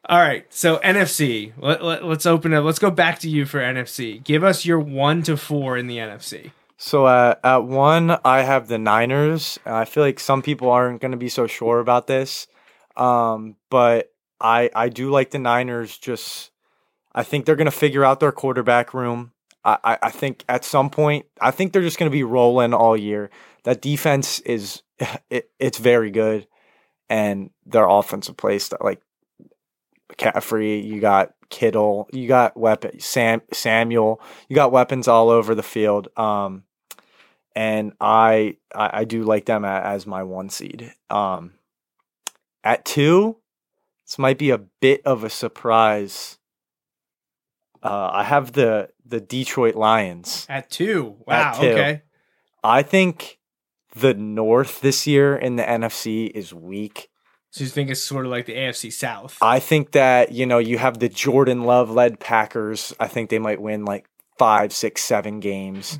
All 0.09 0.19
right, 0.19 0.47
so 0.49 0.79
NFC. 0.79 1.53
Let, 1.59 1.85
let, 1.85 2.03
let's 2.03 2.25
open 2.25 2.55
up. 2.55 2.65
Let's 2.65 2.79
go 2.79 2.91
back 2.91 3.19
to 3.21 3.29
you 3.29 3.45
for 3.45 3.61
NFC. 3.61 4.25
Give 4.25 4.43
us 4.43 4.65
your 4.65 4.81
one 4.81 5.23
to 5.25 5.37
four 5.37 5.77
in 5.77 5.87
the 5.87 5.99
NFC. 5.99 6.53
So 6.79 7.05
uh, 7.05 7.35
at 7.45 7.65
one, 7.65 8.17
I 8.25 8.41
have 8.41 8.69
the 8.69 8.79
Niners. 8.79 9.59
And 9.67 9.75
I 9.75 9.85
feel 9.85 10.03
like 10.03 10.19
some 10.19 10.41
people 10.41 10.71
aren't 10.71 11.03
going 11.03 11.11
to 11.11 11.19
be 11.19 11.29
so 11.29 11.47
sure 11.47 11.79
about 11.81 12.07
this, 12.07 12.47
um, 12.97 13.57
but 13.69 14.11
I 14.41 14.71
I 14.75 14.89
do 14.89 15.11
like 15.11 15.31
the 15.31 15.39
Niners. 15.39 15.99
Just 15.99 16.53
I 17.15 17.23
think 17.23 17.45
they're 17.45 17.57
going 17.57 17.67
to 17.67 17.71
figure 17.71 18.05
out 18.05 18.19
their 18.19 18.33
quarterback 18.33 18.95
room. 18.95 19.33
I, 19.63 19.77
I, 19.85 19.99
I 20.05 20.11
think 20.11 20.43
at 20.49 20.65
some 20.65 20.89
point, 20.89 21.27
I 21.39 21.51
think 21.51 21.73
they're 21.73 21.83
just 21.83 21.99
going 21.99 22.11
to 22.11 22.17
be 22.17 22.25
rolling 22.25 22.73
all 22.73 22.97
year. 22.97 23.29
That 23.65 23.83
defense 23.83 24.41
is 24.41 24.83
it, 25.29 25.51
it's 25.59 25.79
very 25.79 26.11
good, 26.11 26.47
and 27.11 27.51
their 27.67 27.87
offensive 27.87 28.39
play 28.39 28.59
stuff 28.59 28.81
like 28.83 29.03
McCaffrey, 30.11 30.85
you 30.85 31.01
got 31.01 31.35
Kittle, 31.51 32.09
you 32.13 32.29
got 32.29 32.57
weapon 32.57 33.01
Sam 33.01 33.43
Samuel, 33.53 34.21
you 34.49 34.57
got 34.57 34.73
weapons 34.73 35.09
all 35.09 35.31
over 35.31 35.55
the 35.55 35.63
field. 35.63 36.09
Um, 36.17 36.65
and 37.55 37.93
I, 38.01 38.57
I 38.75 39.01
I 39.01 39.05
do 39.05 39.23
like 39.23 39.47
them 39.47 39.65
as 39.65 40.07
my 40.07 40.23
one 40.23 40.51
seed. 40.51 40.95
Um, 41.11 41.55
at 42.63 42.85
two, 42.85 43.39
this 44.07 44.19
might 44.19 44.39
be 44.39 44.51
a 44.51 44.59
bit 44.59 45.03
of 45.05 45.25
a 45.25 45.31
surprise. 45.31 46.39
Uh, 47.83 48.11
I 48.13 48.25
have 48.25 48.53
the 48.53 48.91
the 49.05 49.21
Detroit 49.21 49.75
Lions. 49.75 50.47
At 50.49 50.71
two. 50.71 51.17
Wow. 51.27 51.53
At 51.53 51.61
two. 51.61 51.67
Okay. 51.69 52.03
I 52.63 52.83
think 52.83 53.39
the 53.95 54.15
North 54.15 54.81
this 54.81 55.07
year 55.07 55.37
in 55.37 55.57
the 55.57 55.63
NFC 55.63 56.31
is 56.31 56.53
weak. 56.53 57.11
So 57.51 57.65
you 57.65 57.71
think 57.71 57.91
it's 57.91 58.03
sort 58.03 58.27
of 58.27 58.31
like 58.31 58.47
the 58.47 58.55
AFC 58.55 58.93
South? 58.93 59.39
I 59.41 59.59
think 59.59 59.93
that, 59.93 60.33
you 60.33 60.45
know, 60.45 60.59
you 60.59 60.79
have 60.79 60.99
the 60.99 61.09
Jordan 61.09 61.65
Love 61.65 61.91
led 61.91 62.21
Packers. 62.21 62.95
I 63.01 63.09
think 63.09 63.31
they 63.31 63.39
might 63.39 63.61
win 63.61 63.85
like 63.85 64.07
five, 64.39 64.73
six, 64.73 65.03
seven 65.03 65.41
games. 65.41 65.99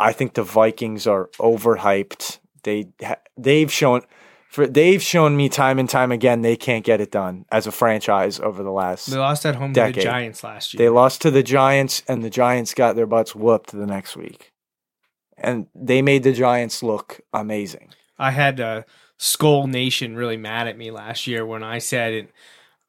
I 0.00 0.12
think 0.12 0.34
the 0.34 0.42
Vikings 0.42 1.06
are 1.06 1.28
overhyped. 1.38 2.38
They 2.62 2.88
they've 3.36 3.72
shown 3.72 4.02
for 4.48 4.66
they've 4.66 5.02
shown 5.02 5.36
me 5.36 5.48
time 5.48 5.78
and 5.78 5.88
time 5.88 6.12
again 6.12 6.42
they 6.42 6.56
can't 6.56 6.84
get 6.84 7.00
it 7.00 7.10
done 7.10 7.44
as 7.50 7.66
a 7.66 7.72
franchise 7.72 8.40
over 8.40 8.62
the 8.62 8.72
last. 8.72 9.06
They 9.06 9.18
lost 9.18 9.46
at 9.46 9.56
home 9.56 9.72
to 9.74 9.92
the. 9.92 9.92
Giants 9.92 10.42
last 10.42 10.74
year. 10.74 10.78
They 10.78 10.88
lost 10.88 11.22
to 11.22 11.30
the 11.30 11.42
Giants 11.42 12.02
and 12.08 12.24
the 12.24 12.30
Giants 12.30 12.74
got 12.74 12.96
their 12.96 13.06
butts 13.06 13.34
whooped 13.34 13.72
the 13.72 13.86
next 13.86 14.16
week. 14.16 14.52
And 15.38 15.66
they 15.74 16.00
made 16.00 16.22
the 16.22 16.32
Giants 16.32 16.82
look 16.82 17.20
amazing. 17.32 17.90
I 18.18 18.30
had 18.30 18.58
uh, 18.58 18.82
Skol 19.18 19.68
Nation 19.68 20.16
really 20.16 20.36
mad 20.36 20.68
at 20.68 20.76
me 20.76 20.90
last 20.90 21.26
year 21.26 21.44
when 21.46 21.62
I 21.62 21.78
said 21.78 22.12
it. 22.12 22.30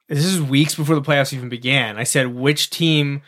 This 0.07 0.25
is 0.25 0.41
weeks 0.41 0.75
before 0.75 0.95
the 0.95 1.01
playoffs 1.01 1.33
even 1.33 1.49
began. 1.49 1.97
I 1.97 2.03
said 2.03 2.27
which 2.27 2.69
team 2.69 3.21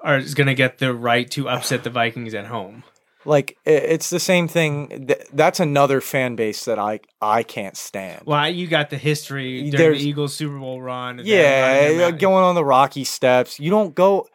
are, 0.00 0.18
is 0.18 0.34
going 0.34 0.46
to 0.46 0.54
get 0.54 0.78
the 0.78 0.94
right 0.94 1.30
to 1.32 1.48
upset 1.48 1.84
the 1.84 1.90
Vikings 1.90 2.34
at 2.34 2.46
home. 2.46 2.84
Like 3.24 3.56
it's 3.64 4.10
the 4.10 4.18
same 4.18 4.48
thing. 4.48 5.08
That's 5.32 5.60
another 5.60 6.00
fan 6.00 6.34
base 6.34 6.64
that 6.64 6.78
I 6.78 7.00
I 7.20 7.44
can't 7.44 7.76
stand. 7.76 8.22
Well, 8.26 8.48
you 8.48 8.66
got 8.66 8.90
the 8.90 8.98
history 8.98 9.70
during 9.70 9.76
There's- 9.76 9.98
the 10.02 10.08
Eagles 10.08 10.34
Super 10.34 10.58
Bowl 10.58 10.82
run. 10.82 11.20
Yeah, 11.22 12.10
going 12.10 12.42
on 12.42 12.54
the 12.56 12.64
rocky 12.64 13.04
steps. 13.04 13.60
You 13.60 13.70
don't 13.70 13.94
go. 13.94 14.28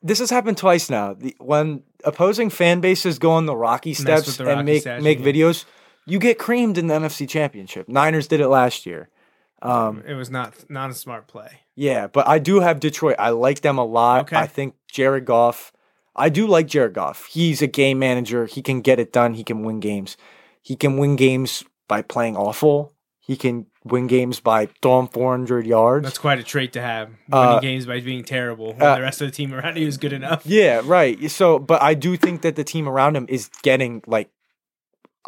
This 0.00 0.18
has 0.20 0.30
happened 0.30 0.56
twice 0.56 0.88
now. 0.88 1.12
The, 1.12 1.36
when 1.40 1.82
opposing 2.04 2.48
fan 2.50 2.80
bases 2.80 3.18
go 3.18 3.32
on 3.32 3.46
the 3.46 3.56
rocky 3.56 3.92
steps 3.92 4.36
the 4.36 4.44
and 4.44 4.58
rocky 4.58 4.62
make 4.64 4.80
statue, 4.82 5.02
make 5.02 5.18
yeah. 5.18 5.26
videos, 5.26 5.64
you 6.08 6.18
get 6.18 6.38
creamed 6.38 6.78
in 6.78 6.86
the 6.86 6.94
NFC 6.94 7.28
Championship. 7.28 7.88
Niners 7.88 8.26
did 8.28 8.40
it 8.40 8.48
last 8.48 8.86
year. 8.86 9.08
Um, 9.62 10.02
It 10.06 10.14
was 10.14 10.30
not 10.30 10.54
not 10.70 10.90
a 10.90 10.94
smart 10.94 11.26
play. 11.26 11.60
yeah, 11.74 12.06
but 12.06 12.26
I 12.28 12.38
do 12.38 12.60
have 12.60 12.78
Detroit. 12.80 13.16
I 13.18 13.30
like 13.30 13.60
them 13.62 13.78
a 13.78 13.84
lot. 13.84 14.22
Okay. 14.22 14.36
I 14.36 14.46
think 14.46 14.74
Jared 14.90 15.24
Goff. 15.24 15.72
I 16.14 16.28
do 16.28 16.46
like 16.46 16.66
Jared 16.66 16.94
Goff. 16.94 17.26
He's 17.26 17.60
a 17.62 17.66
game 17.66 17.98
manager. 17.98 18.46
He 18.46 18.62
can 18.62 18.80
get 18.80 18.98
it 18.98 19.12
done. 19.12 19.34
He 19.34 19.44
can 19.44 19.62
win 19.62 19.80
games. 19.80 20.16
He 20.62 20.74
can 20.76 20.96
win 20.96 21.16
games 21.16 21.64
by 21.88 22.02
playing 22.02 22.36
awful. 22.36 22.92
He 23.20 23.36
can 23.36 23.66
win 23.84 24.06
games 24.06 24.40
by 24.40 24.68
throwing 24.82 25.08
400 25.08 25.66
yards. 25.66 26.04
That's 26.04 26.18
quite 26.18 26.38
a 26.38 26.42
trait 26.42 26.72
to 26.74 26.80
have. 26.80 27.08
Winning 27.28 27.56
Uh, 27.56 27.60
games 27.60 27.84
by 27.86 28.00
being 28.00 28.24
terrible 28.24 28.72
when 28.74 28.82
uh, 28.82 28.94
the 28.96 29.02
rest 29.02 29.20
of 29.20 29.28
the 29.28 29.32
team 29.32 29.52
around 29.54 29.76
you 29.76 29.86
is 29.86 29.96
good 29.98 30.12
enough. 30.12 30.42
Yeah, 30.46 30.80
right. 30.84 31.30
So, 31.30 31.58
but 31.58 31.82
I 31.82 31.94
do 31.94 32.16
think 32.16 32.42
that 32.42 32.56
the 32.56 32.64
team 32.64 32.88
around 32.88 33.16
him 33.16 33.26
is 33.28 33.50
getting 33.62 34.02
like, 34.06 34.30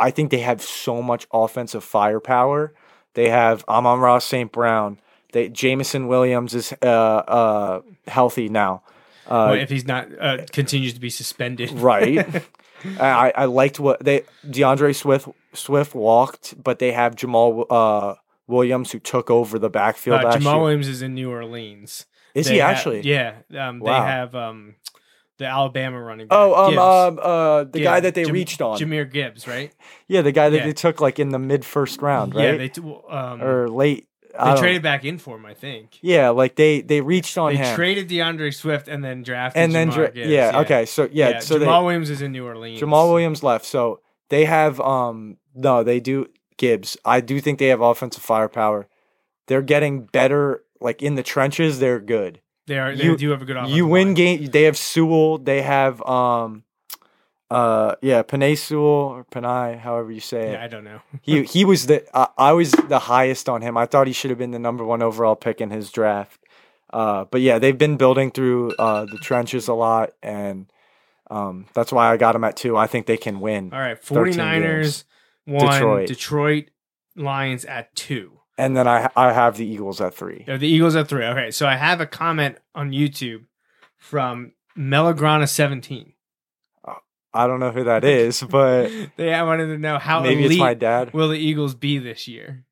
I 0.00 0.10
think 0.10 0.30
they 0.30 0.40
have 0.40 0.60
so 0.62 1.02
much 1.02 1.26
offensive 1.32 1.84
firepower. 1.84 2.72
They 3.14 3.28
have 3.28 3.64
Amon-Ra 3.68 4.18
St. 4.20 4.50
Brown. 4.52 4.98
They 5.32 5.48
Jameson 5.48 6.08
Williams 6.08 6.54
is 6.54 6.72
uh 6.82 6.86
uh 6.86 7.80
healthy 8.08 8.48
now. 8.48 8.82
Well, 9.28 9.50
Uh, 9.50 9.54
if 9.54 9.70
he's 9.70 9.86
not 9.86 10.08
uh, 10.20 10.38
continues 10.52 10.94
to 10.94 11.00
be 11.00 11.10
suspended, 11.10 11.70
right. 11.92 12.26
I 13.00 13.32
I 13.36 13.44
liked 13.44 13.78
what 13.78 14.02
they 14.04 14.22
DeAndre 14.46 14.94
Swift 14.94 15.28
Swift 15.52 15.94
walked, 15.94 16.54
but 16.62 16.78
they 16.78 16.92
have 16.92 17.14
Jamaal 17.14 17.66
uh 17.70 18.14
Williams 18.46 18.90
who 18.92 18.98
took 18.98 19.30
over 19.30 19.58
the 19.58 19.70
backfield 19.70 20.24
Uh, 20.24 20.32
Jamaal 20.36 20.54
year. 20.54 20.60
Williams 20.62 20.88
is 20.88 21.02
in 21.02 21.14
New 21.14 21.30
Orleans. 21.30 22.06
Is 22.34 22.46
They 22.46 22.54
he 22.54 22.58
have- 22.60 22.70
actually? 22.76 23.02
yeah. 23.02 23.34
Um, 23.56 23.80
They 23.80 23.90
Wow. 23.90 24.04
have 24.04 24.34
um, 24.34 24.74
the 25.40 25.46
Alabama 25.46 26.00
running 26.00 26.28
back. 26.28 26.38
Oh, 26.38 26.54
um, 26.54 26.78
um, 26.78 27.18
uh, 27.20 27.64
the 27.64 27.80
guy 27.80 27.98
that 28.00 28.14
they 28.14 28.22
Jam- 28.24 28.32
reached 28.32 28.62
on. 28.62 28.78
Jahmyr 28.78 29.10
Gibbs, 29.10 29.48
right? 29.48 29.72
Yeah, 30.06 30.22
the 30.22 30.30
guy 30.32 30.48
that 30.50 30.56
Yeah. 30.58 30.64
they 30.66 30.72
took 30.72 31.00
like 31.00 31.18
in 31.18 31.30
the 31.30 31.38
mid 31.40 31.64
first 31.64 32.00
round, 32.00 32.34
right? 32.34 32.44
Yeah, 32.52 32.56
they 32.56 32.68
t- 32.68 32.80
um, 33.08 33.42
or 33.42 33.68
late. 33.68 34.06
I 34.38 34.44
they 34.44 34.50
don't- 34.54 34.62
traded 34.62 34.82
back 34.82 35.04
in 35.04 35.18
for 35.18 35.34
him, 35.36 35.44
I 35.44 35.54
think. 35.54 35.98
Yeah, 36.02 36.28
like 36.30 36.54
they 36.54 36.80
they 36.82 37.00
reached 37.00 37.36
on 37.36 37.50
They 37.52 37.56
him, 37.58 37.74
traded 37.74 38.08
DeAndre 38.08 38.54
Swift 38.54 38.86
and 38.86 39.02
then 39.02 39.22
drafted 39.24 39.60
and 39.60 39.74
then 39.74 39.90
Jahmyr 39.90 39.94
dra- 39.94 40.10
Gibbs. 40.12 40.30
yeah, 40.30 40.60
okay, 40.60 40.86
so 40.86 41.08
yeah, 41.10 41.40
so 41.40 41.56
Jamaal 41.56 41.58
they, 41.80 41.84
Williams 41.84 42.10
is 42.10 42.22
in 42.22 42.30
New 42.30 42.46
Orleans. 42.46 42.80
Jamaal 42.80 43.08
Williams 43.08 43.42
left, 43.42 43.64
so 43.66 44.00
they 44.28 44.44
have 44.44 44.80
um 44.80 45.36
no, 45.54 45.82
they 45.82 45.98
do 45.98 46.26
Gibbs. 46.58 46.96
I 47.04 47.20
do 47.20 47.40
think 47.40 47.58
they 47.58 47.66
have 47.68 47.80
offensive 47.80 48.22
firepower. 48.22 48.86
They're 49.48 49.62
getting 49.62 50.02
better, 50.04 50.62
like 50.80 51.02
in 51.02 51.16
the 51.16 51.24
trenches. 51.24 51.80
They're 51.80 51.98
good. 51.98 52.40
They 52.70 52.78
are. 52.78 52.94
They 52.94 53.04
You- 53.04 53.16
do 53.16 53.30
have 53.30 53.42
a 53.42 53.44
good. 53.44 53.68
you 53.68 53.84
win 53.86 54.08
line. 54.08 54.14
game. 54.14 54.44
They 54.46 54.62
have 54.62 54.76
Sewell. 54.76 55.38
They 55.38 55.62
have 55.62 56.00
um, 56.06 56.62
uh, 57.50 57.96
yeah, 58.00 58.22
Penei 58.22 58.56
Sewell 58.56 59.08
or 59.16 59.24
Penei, 59.24 59.76
however 59.76 60.12
you 60.12 60.20
say 60.20 60.50
it. 60.50 60.52
Yeah, 60.52 60.62
I 60.64 60.68
don't 60.68 60.84
know. 60.84 61.00
he 61.20 61.42
he 61.54 61.64
was 61.64 61.86
the 61.86 62.04
uh, 62.16 62.28
I 62.38 62.52
was 62.52 62.70
the 62.70 63.00
highest 63.00 63.48
on 63.48 63.60
him. 63.60 63.76
I 63.76 63.86
thought 63.86 64.06
he 64.06 64.12
should 64.12 64.30
have 64.30 64.38
been 64.38 64.52
the 64.52 64.60
number 64.60 64.84
one 64.84 65.02
overall 65.02 65.34
pick 65.34 65.60
in 65.60 65.70
his 65.70 65.90
draft. 65.90 66.38
Uh, 66.92 67.24
but 67.24 67.40
yeah, 67.40 67.58
they've 67.58 67.76
been 67.78 67.96
building 67.96 68.30
through 68.30 68.72
uh, 68.78 69.04
the 69.04 69.18
trenches 69.18 69.66
a 69.68 69.74
lot, 69.74 70.10
and 70.22 70.66
um, 71.30 71.66
that's 71.74 71.92
why 71.92 72.08
I 72.12 72.16
got 72.16 72.36
him 72.36 72.44
at 72.44 72.56
two. 72.56 72.76
I 72.76 72.86
think 72.86 73.06
they 73.06 73.16
can 73.16 73.40
win. 73.40 73.72
All 73.72 73.80
right, 73.80 73.98
13 74.00 74.34
49ers 74.34 75.04
one, 75.44 75.72
Detroit. 75.72 76.08
Detroit. 76.08 76.64
Lions 77.16 77.64
at 77.64 77.94
two. 77.96 78.39
And 78.58 78.76
then 78.76 78.86
I 78.86 79.08
I 79.16 79.32
have 79.32 79.56
the 79.56 79.66
Eagles 79.66 80.00
at 80.00 80.14
three. 80.14 80.44
Oh, 80.48 80.56
the 80.58 80.68
Eagles 80.68 80.94
at 80.96 81.08
three. 81.08 81.24
Okay, 81.24 81.50
so 81.50 81.66
I 81.66 81.76
have 81.76 82.00
a 82.00 82.06
comment 82.06 82.58
on 82.74 82.90
YouTube 82.92 83.44
from 83.96 84.52
Melograna 84.76 85.48
seventeen. 85.48 86.12
I 87.32 87.46
don't 87.46 87.60
know 87.60 87.70
who 87.70 87.84
that 87.84 88.04
is, 88.24 88.42
but 88.42 88.90
They 89.16 89.32
I 89.32 89.42
wanted 89.44 89.66
to 89.68 89.78
know 89.78 89.98
how 89.98 90.20
maybe 90.20 90.40
elite 90.44 90.52
it's 90.52 90.58
my 90.58 90.74
dad. 90.74 91.12
will 91.12 91.28
the 91.28 91.38
Eagles 91.38 91.74
be 91.74 91.98
this 91.98 92.26
year. 92.26 92.64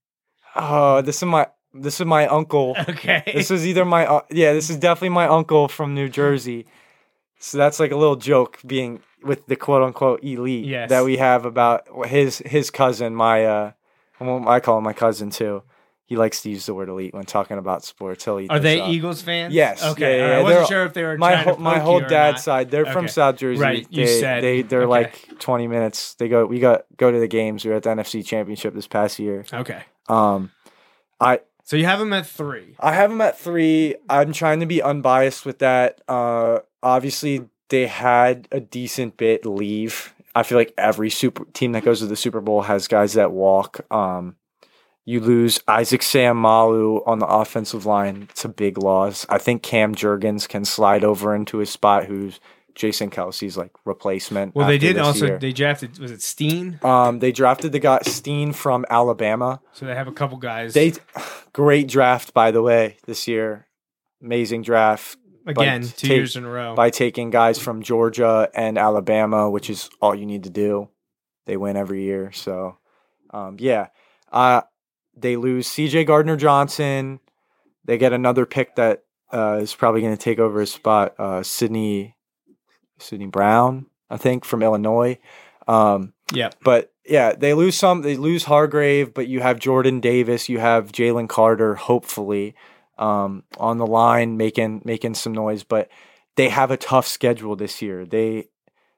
Oh, 0.57 1.01
this 1.01 1.17
is 1.19 1.25
my 1.25 1.47
this 1.73 2.01
is 2.01 2.07
my 2.07 2.27
uncle. 2.27 2.75
Okay, 2.89 3.23
This 3.35 3.51
is 3.51 3.67
either 3.67 3.85
my 3.85 4.07
uh, 4.07 4.23
yeah, 4.31 4.53
this 4.53 4.69
is 4.71 4.77
definitely 4.77 5.11
my 5.11 5.27
uncle 5.29 5.69
from 5.69 5.95
New 5.95 6.09
Jersey. 6.09 6.67
So 7.39 7.57
that's 7.57 7.79
like 7.79 7.93
a 7.93 7.97
little 7.97 8.17
joke 8.17 8.59
being 8.67 9.01
with 9.23 9.47
the 9.47 9.55
quote 9.55 9.83
unquote 9.83 10.25
elite 10.25 10.65
Yes. 10.67 10.91
that 10.91 11.05
we 11.05 11.19
have 11.19 11.47
about 11.47 11.87
his 12.09 12.39
his 12.39 12.71
cousin, 12.71 13.15
my 13.15 13.45
uh 13.45 13.73
well, 14.21 14.49
I 14.49 14.61
call 14.61 14.79
him 14.79 14.85
my 14.85 14.93
cousin 14.93 15.31
too. 15.31 15.63
He 16.05 16.17
likes 16.17 16.41
to 16.41 16.49
use 16.51 16.65
the 16.65 16.73
word 16.73 16.89
elite 16.89 17.13
when 17.13 17.25
talking 17.25 17.59
about 17.59 17.85
sports. 17.85 18.25
He'll 18.25 18.41
eat 18.41 18.51
are 18.51 18.59
they 18.59 18.81
up. 18.81 18.89
Eagles 18.89 19.21
fans? 19.21 19.53
Yes. 19.53 19.85
Okay, 19.85 20.17
yeah, 20.19 20.25
yeah, 20.25 20.31
right. 20.31 20.39
I 20.39 20.43
wasn't 20.43 20.61
they're- 20.61 20.67
sure 20.69 20.85
if 20.87 20.95
they 20.95 21.03
were 21.03 21.19
my 21.19 21.33
trying 21.33 21.45
whole 21.45 21.57
my 21.59 21.79
whole 21.79 22.01
dad's 22.01 22.43
side. 22.43 22.71
They're 22.71 22.87
from 22.87 23.09
South 23.09 23.37
Jersey. 23.37 23.61
Right, 23.61 23.87
you 23.91 24.07
they, 24.07 24.21
said- 24.21 24.43
they 24.43 24.63
they're 24.63 24.83
okay. 24.85 24.89
like 24.89 25.39
twenty 25.39 25.67
minutes. 25.67 26.15
They 26.15 26.29
go 26.29 26.47
we 26.47 26.61
got 26.61 26.85
go 26.97 27.11
to 27.13 27.19
the 27.21 27.29
games. 27.29 27.65
We 27.65 27.71
were 27.71 27.77
at 27.77 27.83
the 27.83 27.91
NFC 27.91 28.25
Championship 28.25 28.73
this 28.75 28.87
past 28.87 29.19
year. 29.19 29.45
Okay, 29.53 29.83
Um, 30.09 30.51
I 31.21 31.41
so 31.65 31.77
you 31.77 31.85
have 31.85 31.99
them 31.99 32.15
at 32.15 32.27
three. 32.27 32.75
I 32.81 32.95
have 32.95 33.11
them 33.11 33.21
at 33.21 33.39
three. 33.39 33.97
I'm 34.09 34.33
trying 34.33 34.61
to 34.61 34.67
be 34.67 34.81
unbiased 34.81 35.45
with 35.45 35.59
that. 35.59 36.01
Uh, 36.09 36.61
obviously, 36.83 37.51
they 37.69 37.87
had 37.87 38.49
a 38.51 38.61
decent 38.61 39.19
bit 39.19 39.45
leave. 39.45 40.15
I 40.35 40.43
feel 40.43 40.59
like 40.59 40.75
every 40.79 41.11
super 41.11 41.45
team 41.53 41.73
that 41.73 41.85
goes 41.85 42.01
to 42.01 42.07
the 42.07 42.17
Super 42.17 42.41
Bowl 42.41 42.63
has 42.63 42.89
guys 42.89 43.15
that 43.15 43.33
walk. 43.33 43.81
Um, 43.93 44.37
you 45.05 45.21
lose 45.21 45.61
Isaac 45.67 46.03
Seumalo 46.03 47.03
on 47.07 47.19
the 47.19 47.27
offensive 47.27 47.87
line. 47.87 48.29
It's 48.31 48.45
a 48.45 48.49
big 48.49 48.77
loss. 48.77 49.25
I 49.29 49.39
think 49.39 49.63
Cam 49.63 49.95
Jurgens 49.95 50.47
can 50.47 50.67
slide 50.67 51.03
over 51.03 51.35
into 51.35 51.59
his 51.59 51.71
spot, 51.71 52.05
who's 52.05 52.41
Jason 52.75 53.11
Kelce's 53.11 53.57
like 53.57 53.73
replacement. 53.85 54.55
Well, 54.55 54.69
they 54.69 54.79
did 54.79 54.99
also 54.99 55.27
year. 55.27 55.39
they 55.39 55.53
drafted 55.53 55.99
was 55.99 56.11
it 56.11 56.23
Steen? 56.23 56.79
um, 56.83 57.19
they 57.19 57.33
drafted 57.33 57.73
the 57.73 57.81
guy 57.81 58.01
Steen 58.03 58.53
from 58.53 58.87
Alabama. 58.89 59.61
So 59.73 59.87
they 59.87 59.95
have 59.95 60.09
a 60.09 60.13
couple 60.13 60.37
guys. 60.39 60.75
They 60.75 60.93
great 61.53 61.89
draft 61.89 62.33
by 62.35 62.51
the 62.51 62.63
way 62.63 62.99
this 63.07 63.27
year. 63.27 63.67
Amazing 64.23 64.63
draft 64.63 65.17
again 65.49 65.83
two 65.83 66.09
take- 66.09 66.17
years 66.17 66.37
in 66.37 66.45
a 66.45 66.51
row. 66.51 66.75
by 66.75 66.91
taking 66.91 67.31
guys 67.31 67.59
from 67.59 67.83
Georgia 67.83 68.49
and 68.55 68.79
Alabama, 68.79 69.51
which 69.51 69.71
is 69.71 69.91
all 70.01 70.15
you 70.15 70.27
need 70.27 70.45
to 70.45 70.51
do. 70.51 70.89
They 71.47 71.57
win 71.57 71.77
every 71.77 72.03
year. 72.03 72.31
So, 72.33 72.77
um, 73.31 73.57
yeah, 73.59 73.89
uh, 74.31 74.63
they 75.17 75.37
lose 75.37 75.67
C.J. 75.67 76.05
Gardner 76.05 76.37
Johnson. 76.37 77.21
They 77.85 77.97
get 77.97 78.13
another 78.13 78.45
pick 78.45 78.77
that 78.77 79.05
uh, 79.33 79.59
is 79.63 79.75
probably 79.75 80.03
going 80.03 80.17
to 80.17 80.23
take 80.23 80.39
over 80.39 80.61
his 80.61 80.73
spot. 80.73 81.15
Uh, 81.19 81.43
Sydney, 81.43 82.17
Sydney 82.99 83.27
Brown, 83.27 83.87
I 84.11 84.19
think, 84.19 84.45
from 84.45 84.63
Illinois. 84.63 85.19
Um, 85.67 86.13
yeah, 86.33 86.51
but 86.63 86.93
yeah, 87.07 87.33
they 87.33 87.55
lose 87.55 87.75
some. 87.75 88.03
They 88.03 88.17
lose 88.17 88.45
Hargrave, 88.45 89.15
but 89.15 89.29
you 89.29 89.41
have 89.41 89.59
Jordan 89.59 90.01
Davis, 90.01 90.49
you 90.49 90.59
have 90.59 90.93
Jalen 90.93 91.29
Carter, 91.29 91.75
hopefully, 91.75 92.55
um, 92.99 93.45
on 93.59 93.79
the 93.79 93.87
line 93.87 94.37
making 94.37 94.83
making 94.85 95.15
some 95.15 95.33
noise. 95.33 95.63
But 95.65 95.89
they 96.37 96.49
have 96.49 96.71
a 96.71 96.77
tough 96.77 97.07
schedule 97.07 97.57
this 97.57 97.81
year. 97.83 98.05
They 98.05 98.49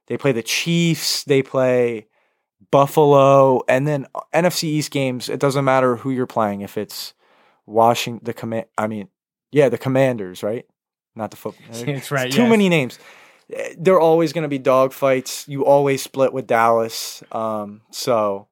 they 0.06 0.16
play 0.16 0.32
the 0.32 0.42
Chiefs, 0.42 1.24
they 1.24 1.42
play 1.42 2.08
Buffalo, 2.70 3.62
and 3.68 3.86
then 3.86 4.06
NFC 4.34 4.64
East 4.64 4.90
games. 4.90 5.28
It 5.28 5.40
doesn't 5.40 5.64
matter 5.64 5.96
who 5.96 6.10
you're 6.10 6.26
playing. 6.26 6.60
If 6.60 6.76
it's 6.76 7.14
Washington, 7.66 8.24
the 8.24 8.34
command. 8.34 8.66
I 8.76 8.86
mean, 8.86 9.08
yeah, 9.52 9.68
the 9.68 9.78
Commanders, 9.78 10.42
right? 10.42 10.66
Not 11.14 11.30
the 11.30 11.36
football. 11.36 11.66
That's 11.84 12.10
right, 12.10 12.30
Too 12.30 12.42
yes. 12.42 12.50
many 12.50 12.68
names. 12.68 12.98
Eh, 13.52 13.74
They're 13.78 14.00
always 14.00 14.32
going 14.32 14.42
to 14.42 14.48
be 14.48 14.58
dogfights. 14.58 15.48
You 15.48 15.64
always 15.64 16.02
split 16.02 16.32
with 16.32 16.46
Dallas. 16.46 17.22
Um, 17.32 17.82
so, 17.90 18.48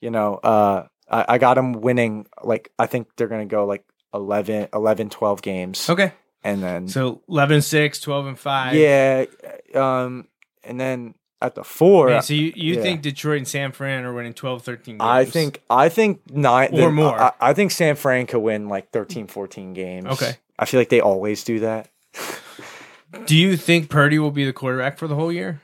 you 0.00 0.10
know, 0.10 0.36
uh, 0.36 0.86
I, 1.08 1.24
I 1.28 1.38
got 1.38 1.54
them 1.54 1.72
winning. 1.72 2.26
Like, 2.42 2.72
I 2.78 2.86
think 2.86 3.08
they're 3.16 3.28
going 3.28 3.48
to 3.48 3.52
go 3.52 3.64
like 3.66 3.84
11, 4.14 4.68
11, 4.74 5.10
12 5.10 5.42
games. 5.42 5.88
okay. 5.90 6.12
And 6.42 6.62
then, 6.62 6.88
So 6.88 7.20
11 7.28 7.60
6, 7.62 8.00
12 8.00 8.26
and 8.26 8.38
5. 8.38 8.74
yeah. 8.74 9.24
Um, 9.74 10.26
and 10.64 10.80
then 10.80 11.14
at 11.42 11.54
the 11.54 11.64
four, 11.64 12.08
Man, 12.08 12.22
so 12.22 12.32
you, 12.34 12.52
you 12.56 12.74
yeah. 12.76 12.82
think 12.82 13.02
Detroit 13.02 13.38
and 13.38 13.48
San 13.48 13.72
Fran 13.72 14.04
are 14.04 14.12
winning 14.14 14.32
12, 14.34 14.62
13 14.62 14.94
games? 14.98 15.00
I 15.02 15.24
think, 15.26 15.62
I 15.68 15.88
think 15.90 16.30
nine 16.30 16.70
Or 16.72 16.80
the- 16.86 16.90
more. 16.90 17.20
I, 17.20 17.32
I 17.40 17.52
think 17.52 17.70
San 17.72 17.94
Fran 17.96 18.26
could 18.26 18.40
win 18.40 18.68
like 18.68 18.90
13, 18.90 19.26
14 19.26 19.74
games. 19.74 20.06
Okay. 20.06 20.32
I 20.58 20.64
feel 20.64 20.80
like 20.80 20.88
they 20.90 21.00
always 21.00 21.44
do 21.44 21.60
that. 21.60 21.88
Do 23.26 23.36
you 23.36 23.56
think 23.56 23.90
Purdy 23.90 24.18
will 24.18 24.30
be 24.30 24.44
the 24.44 24.52
quarterback 24.52 24.96
for 24.98 25.08
the 25.08 25.14
whole 25.16 25.32
year? 25.32 25.60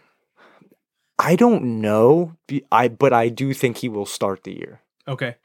I 1.19 1.37
don't 1.37 1.81
know. 1.81 2.37
I, 2.71 2.89
but 2.89 3.13
I 3.13 3.29
do 3.29 3.55
think 3.55 3.79
he 3.79 3.89
will 3.89 4.05
start 4.07 4.45
the 4.45 4.53
year. 4.53 4.81
Okay. 5.09 5.37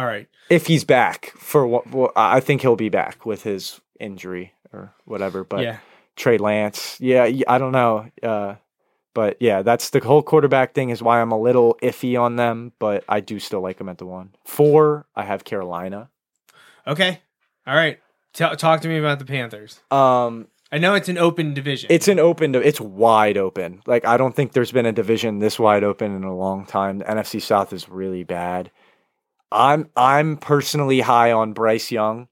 All 0.00 0.06
right. 0.06 0.28
if 0.48 0.66
he's 0.66 0.82
back 0.84 1.32
for 1.36 1.66
what 1.66 1.90
well, 1.90 2.10
I 2.16 2.40
think 2.40 2.62
he'll 2.62 2.74
be 2.74 2.88
back 2.88 3.26
with 3.26 3.42
his 3.42 3.82
injury 4.00 4.54
or 4.72 4.94
whatever. 5.04 5.44
But 5.44 5.60
yeah. 5.62 5.78
Trey 6.16 6.38
Lance, 6.38 6.96
yeah, 7.00 7.30
I 7.46 7.58
don't 7.58 7.72
know. 7.72 8.06
Uh, 8.22 8.54
but 9.12 9.36
yeah, 9.40 9.60
that's 9.60 9.90
the 9.90 10.00
whole 10.00 10.22
quarterback 10.22 10.72
thing 10.72 10.88
is 10.88 11.02
why 11.02 11.20
I'm 11.20 11.32
a 11.32 11.38
little 11.38 11.76
iffy 11.82 12.18
on 12.18 12.36
them. 12.36 12.72
But 12.78 13.04
I 13.10 13.20
do 13.20 13.38
still 13.38 13.60
like 13.60 13.76
them 13.76 13.90
at 13.90 13.98
the 13.98 14.06
one 14.06 14.30
four. 14.46 15.06
I 15.14 15.24
have 15.24 15.44
Carolina. 15.44 16.08
Okay. 16.86 17.20
All 17.66 17.74
right. 17.74 17.98
Tell 18.32 18.56
talk 18.56 18.80
to 18.80 18.88
me 18.88 18.96
about 18.96 19.18
the 19.18 19.26
Panthers. 19.26 19.80
Um, 19.90 20.48
I 20.72 20.78
know 20.78 20.94
it's 20.94 21.10
an 21.10 21.18
open 21.18 21.52
division. 21.52 21.88
it's 21.90 22.08
an 22.08 22.18
open. 22.18 22.54
It's 22.54 22.80
wide 22.80 23.36
open. 23.36 23.82
Like 23.86 24.06
I 24.06 24.16
don't 24.16 24.34
think 24.34 24.52
there's 24.52 24.72
been 24.72 24.86
a 24.86 24.92
division 24.92 25.40
this 25.40 25.58
wide 25.58 25.84
open 25.84 26.16
in 26.16 26.24
a 26.24 26.34
long 26.34 26.64
time. 26.64 26.98
The 26.98 27.04
NFC 27.04 27.42
South 27.42 27.74
is 27.74 27.88
really 27.88 28.24
bad. 28.24 28.70
I'm 29.52 29.88
I'm 29.96 30.36
personally 30.36 31.00
high 31.00 31.32
on 31.32 31.52
Bryce 31.52 31.90
Young. 31.90 32.28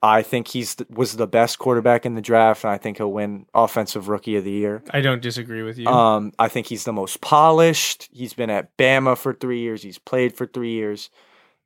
I 0.00 0.22
think 0.22 0.48
he's 0.48 0.76
was 0.90 1.16
the 1.16 1.26
best 1.26 1.58
quarterback 1.58 2.06
in 2.06 2.14
the 2.14 2.20
draft, 2.20 2.62
and 2.62 2.70
I 2.70 2.78
think 2.78 2.98
he'll 2.98 3.12
win 3.12 3.46
Offensive 3.52 4.08
Rookie 4.08 4.36
of 4.36 4.44
the 4.44 4.52
Year. 4.52 4.82
I 4.90 5.00
don't 5.00 5.20
disagree 5.20 5.62
with 5.62 5.76
you. 5.76 5.88
Um, 5.88 6.32
I 6.38 6.48
think 6.48 6.68
he's 6.68 6.84
the 6.84 6.92
most 6.92 7.20
polished. 7.20 8.08
He's 8.12 8.32
been 8.32 8.50
at 8.50 8.76
Bama 8.76 9.18
for 9.18 9.34
three 9.34 9.58
years. 9.58 9.82
He's 9.82 9.98
played 9.98 10.36
for 10.36 10.46
three 10.46 10.72
years. 10.72 11.10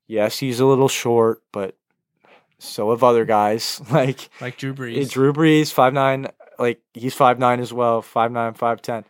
Yes, 0.07 0.39
he's 0.39 0.61
a 0.61 0.67
little 0.67 0.89
short, 0.89 1.43
but 1.53 1.77
so 2.59 2.91
have 2.91 3.05
other 3.05 3.27
guys. 3.27 3.83
Like 3.91 4.31
like 4.41 4.57
Drew 4.57 4.73
Brees. 4.73 4.97
it's 4.97 5.11
Drew 5.11 5.35
Brees, 5.35 5.71
five 5.71 5.93
nine, 5.93 6.29
like 6.59 6.81
he's 6.95 7.15
five 7.15 7.39
nine 7.39 7.61
as 7.61 7.73
well, 7.73 8.01
five 8.01 8.33
nine, 8.33 8.55
five 8.55 8.81
ten. 8.81 9.05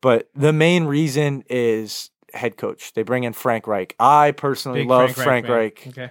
But 0.00 0.30
the 0.34 0.52
main 0.52 0.84
reason 0.84 1.44
is 1.50 2.10
head 2.34 2.56
coach. 2.56 2.92
They 2.94 3.02
bring 3.02 3.24
in 3.24 3.32
Frank 3.32 3.66
Reich. 3.66 3.94
I 3.98 4.32
personally 4.32 4.80
Big 4.80 4.88
love 4.88 5.12
Frank, 5.12 5.46
fan. 5.46 5.54
Reich 5.54 5.84
Okay. 5.88 6.10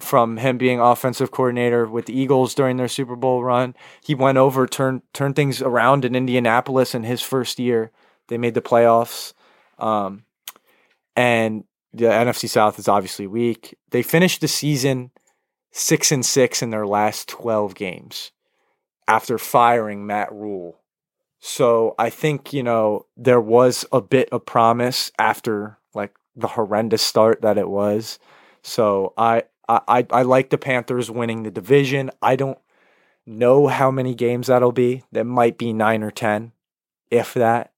from 0.00 0.36
him 0.36 0.58
being 0.58 0.80
offensive 0.80 1.30
coordinator 1.30 1.86
with 1.86 2.06
the 2.06 2.18
Eagles 2.18 2.54
during 2.54 2.76
their 2.76 2.88
Super 2.88 3.16
Bowl 3.16 3.42
run. 3.42 3.74
He 4.04 4.14
went 4.14 4.38
over, 4.38 4.66
turned 4.66 5.02
turned 5.12 5.36
things 5.36 5.60
around 5.62 6.04
in 6.04 6.14
Indianapolis 6.14 6.94
in 6.94 7.02
his 7.02 7.22
first 7.22 7.58
year. 7.58 7.90
They 8.28 8.38
made 8.38 8.54
the 8.54 8.62
playoffs. 8.62 9.32
Um, 9.78 10.24
and 11.16 11.64
the 11.92 12.04
NFC 12.06 12.48
South 12.48 12.78
is 12.78 12.88
obviously 12.88 13.26
weak. 13.26 13.76
They 13.90 14.02
finished 14.02 14.40
the 14.40 14.48
season 14.48 15.10
six 15.70 16.12
and 16.12 16.24
six 16.24 16.62
in 16.62 16.70
their 16.70 16.86
last 16.86 17.28
twelve 17.28 17.74
games 17.74 18.32
after 19.06 19.38
firing 19.38 20.06
Matt 20.06 20.30
Rhule 20.32 20.77
So 21.40 21.94
I 21.98 22.10
think, 22.10 22.52
you 22.52 22.62
know, 22.62 23.06
there 23.16 23.40
was 23.40 23.84
a 23.92 24.00
bit 24.00 24.28
of 24.30 24.44
promise 24.44 25.12
after 25.18 25.78
like 25.94 26.14
the 26.34 26.48
horrendous 26.48 27.02
start 27.02 27.42
that 27.42 27.58
it 27.58 27.68
was. 27.68 28.18
So 28.62 29.12
I 29.16 29.44
I 29.68 30.06
I, 30.10 30.22
like 30.22 30.50
the 30.50 30.58
Panthers 30.58 31.10
winning 31.10 31.42
the 31.42 31.50
division. 31.50 32.10
I 32.22 32.36
don't 32.36 32.58
know 33.26 33.66
how 33.66 33.90
many 33.90 34.14
games 34.14 34.46
that'll 34.46 34.72
be. 34.72 35.04
That 35.12 35.24
might 35.24 35.58
be 35.58 35.72
nine 35.72 36.02
or 36.02 36.10
ten, 36.10 36.52
if 37.10 37.34
that. 37.34 37.72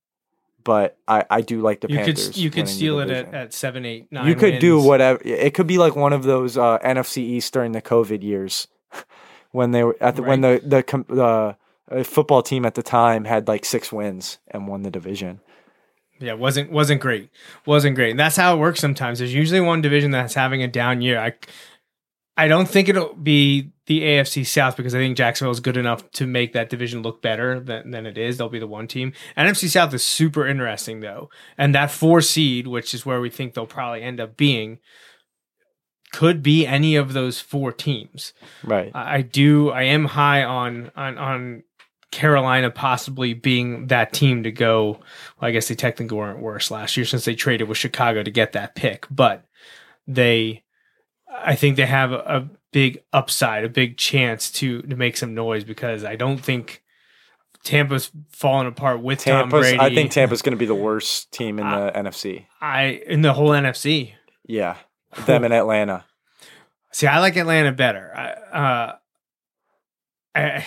But 0.63 0.97
I, 1.07 1.25
I 1.29 1.41
do 1.41 1.59
like 1.61 1.81
the 1.81 1.89
You 1.89 1.97
Panthers. 1.97 2.27
could 2.27 2.37
you 2.37 2.49
could 2.51 2.67
steal 2.69 2.99
it 2.99 3.09
at, 3.09 3.33
at 3.33 3.53
seven, 3.53 3.83
eight, 3.85 4.11
nine. 4.11 4.27
You 4.27 4.35
could 4.35 4.59
do 4.59 4.79
whatever. 4.79 5.19
It 5.23 5.53
could 5.53 5.67
be 5.67 5.79
like 5.79 5.95
one 5.95 6.13
of 6.13 6.23
those 6.23 6.57
uh, 6.57 6.77
NFC 6.79 7.17
East 7.17 7.51
during 7.51 7.71
the 7.71 7.81
COVID 7.81 8.23
years, 8.23 8.67
when 9.51 9.71
they 9.71 9.83
were 9.83 9.97
at 9.99 10.15
the, 10.15 10.23
when 10.23 10.41
the 10.41 10.61
the 10.63 10.83
com- 10.83 11.05
the 11.09 11.57
uh, 11.89 12.03
football 12.03 12.41
team 12.41 12.65
at 12.65 12.75
the 12.75 12.83
time 12.83 13.25
had 13.25 13.47
like 13.47 13.65
six 13.65 13.91
wins 13.91 14.39
and 14.49 14.67
won 14.67 14.83
the 14.83 14.91
division. 14.91 15.39
Yeah, 16.19 16.33
wasn't 16.33 16.71
wasn't 16.71 17.01
great. 17.01 17.29
Wasn't 17.65 17.95
great. 17.95 18.11
And 18.11 18.19
that's 18.19 18.35
how 18.35 18.55
it 18.55 18.59
works 18.59 18.79
sometimes. 18.79 19.19
There's 19.19 19.33
usually 19.33 19.61
one 19.61 19.81
division 19.81 20.11
that's 20.11 20.35
having 20.35 20.61
a 20.61 20.67
down 20.67 21.01
year. 21.01 21.19
I 21.19 21.33
I 22.37 22.47
don't 22.47 22.67
think 22.67 22.89
it'll 22.89 23.13
be 23.15 23.71
the 23.87 24.01
AFC 24.01 24.45
South 24.45 24.77
because 24.77 24.95
I 24.95 24.99
think 24.99 25.17
Jacksonville 25.17 25.51
is 25.51 25.59
good 25.59 25.77
enough 25.77 26.09
to 26.11 26.25
make 26.25 26.53
that 26.53 26.69
division 26.69 27.01
look 27.01 27.21
better 27.21 27.59
than, 27.59 27.91
than 27.91 28.05
it 28.05 28.17
is. 28.17 28.37
They'll 28.37 28.49
be 28.49 28.59
the 28.59 28.67
one 28.67 28.87
team. 28.87 29.13
NFC 29.37 29.67
South 29.67 29.93
is 29.93 30.03
super 30.03 30.47
interesting 30.47 31.01
though. 31.01 31.29
And 31.57 31.75
that 31.75 31.91
four 31.91 32.21
seed, 32.21 32.67
which 32.67 32.93
is 32.93 33.05
where 33.05 33.19
we 33.19 33.29
think 33.29 33.53
they'll 33.53 33.65
probably 33.65 34.01
end 34.01 34.19
up 34.19 34.37
being, 34.37 34.79
could 36.11 36.43
be 36.43 36.67
any 36.67 36.95
of 36.95 37.13
those 37.13 37.39
four 37.39 37.71
teams. 37.71 38.33
Right. 38.63 38.91
I 38.93 39.17
I 39.17 39.21
do. 39.21 39.69
I 39.69 39.83
am 39.83 40.05
high 40.05 40.43
on 40.43 40.91
on 40.95 41.17
on 41.17 41.63
Carolina 42.11 42.69
possibly 42.69 43.33
being 43.33 43.87
that 43.87 44.13
team 44.13 44.43
to 44.43 44.51
go. 44.51 44.99
Well, 45.39 45.49
I 45.49 45.51
guess 45.51 45.69
they 45.69 45.75
technically 45.75 46.17
weren't 46.17 46.39
worse 46.39 46.69
last 46.69 46.97
year 46.97 47.05
since 47.05 47.25
they 47.25 47.35
traded 47.35 47.67
with 47.67 47.77
Chicago 47.77 48.21
to 48.21 48.31
get 48.31 48.51
that 48.51 48.75
pick, 48.75 49.07
but 49.09 49.45
they, 50.07 50.63
I 51.33 51.55
think 51.55 51.77
they 51.77 51.85
have 51.85 52.11
a, 52.11 52.19
a 52.19 52.49
big 52.71 53.01
upside, 53.13 53.63
a 53.63 53.69
big 53.69 53.97
chance 53.97 54.51
to 54.51 54.81
to 54.83 54.95
make 54.95 55.17
some 55.17 55.33
noise 55.33 55.63
because 55.63 56.03
I 56.03 56.15
don't 56.15 56.39
think 56.39 56.83
Tampa's 57.63 58.11
falling 58.29 58.67
apart 58.67 59.01
with 59.01 59.23
Tom 59.23 59.49
Brady. 59.49 59.79
I 59.79 59.93
think 59.93 60.11
Tampa's 60.11 60.41
going 60.41 60.51
to 60.51 60.59
be 60.59 60.65
the 60.65 60.75
worst 60.75 61.31
team 61.31 61.59
in 61.59 61.69
the 61.69 61.91
NFC. 61.95 62.45
I 62.59 63.01
in 63.07 63.21
the 63.21 63.33
whole 63.33 63.49
NFC. 63.49 64.13
Yeah, 64.45 64.75
them 65.25 65.43
in 65.43 65.51
Atlanta. 65.51 66.05
See, 66.91 67.07
I 67.07 67.19
like 67.19 67.37
Atlanta 67.37 67.71
better. 67.71 68.11
I, 68.13 68.57
uh, 68.57 68.95
I, 70.35 70.65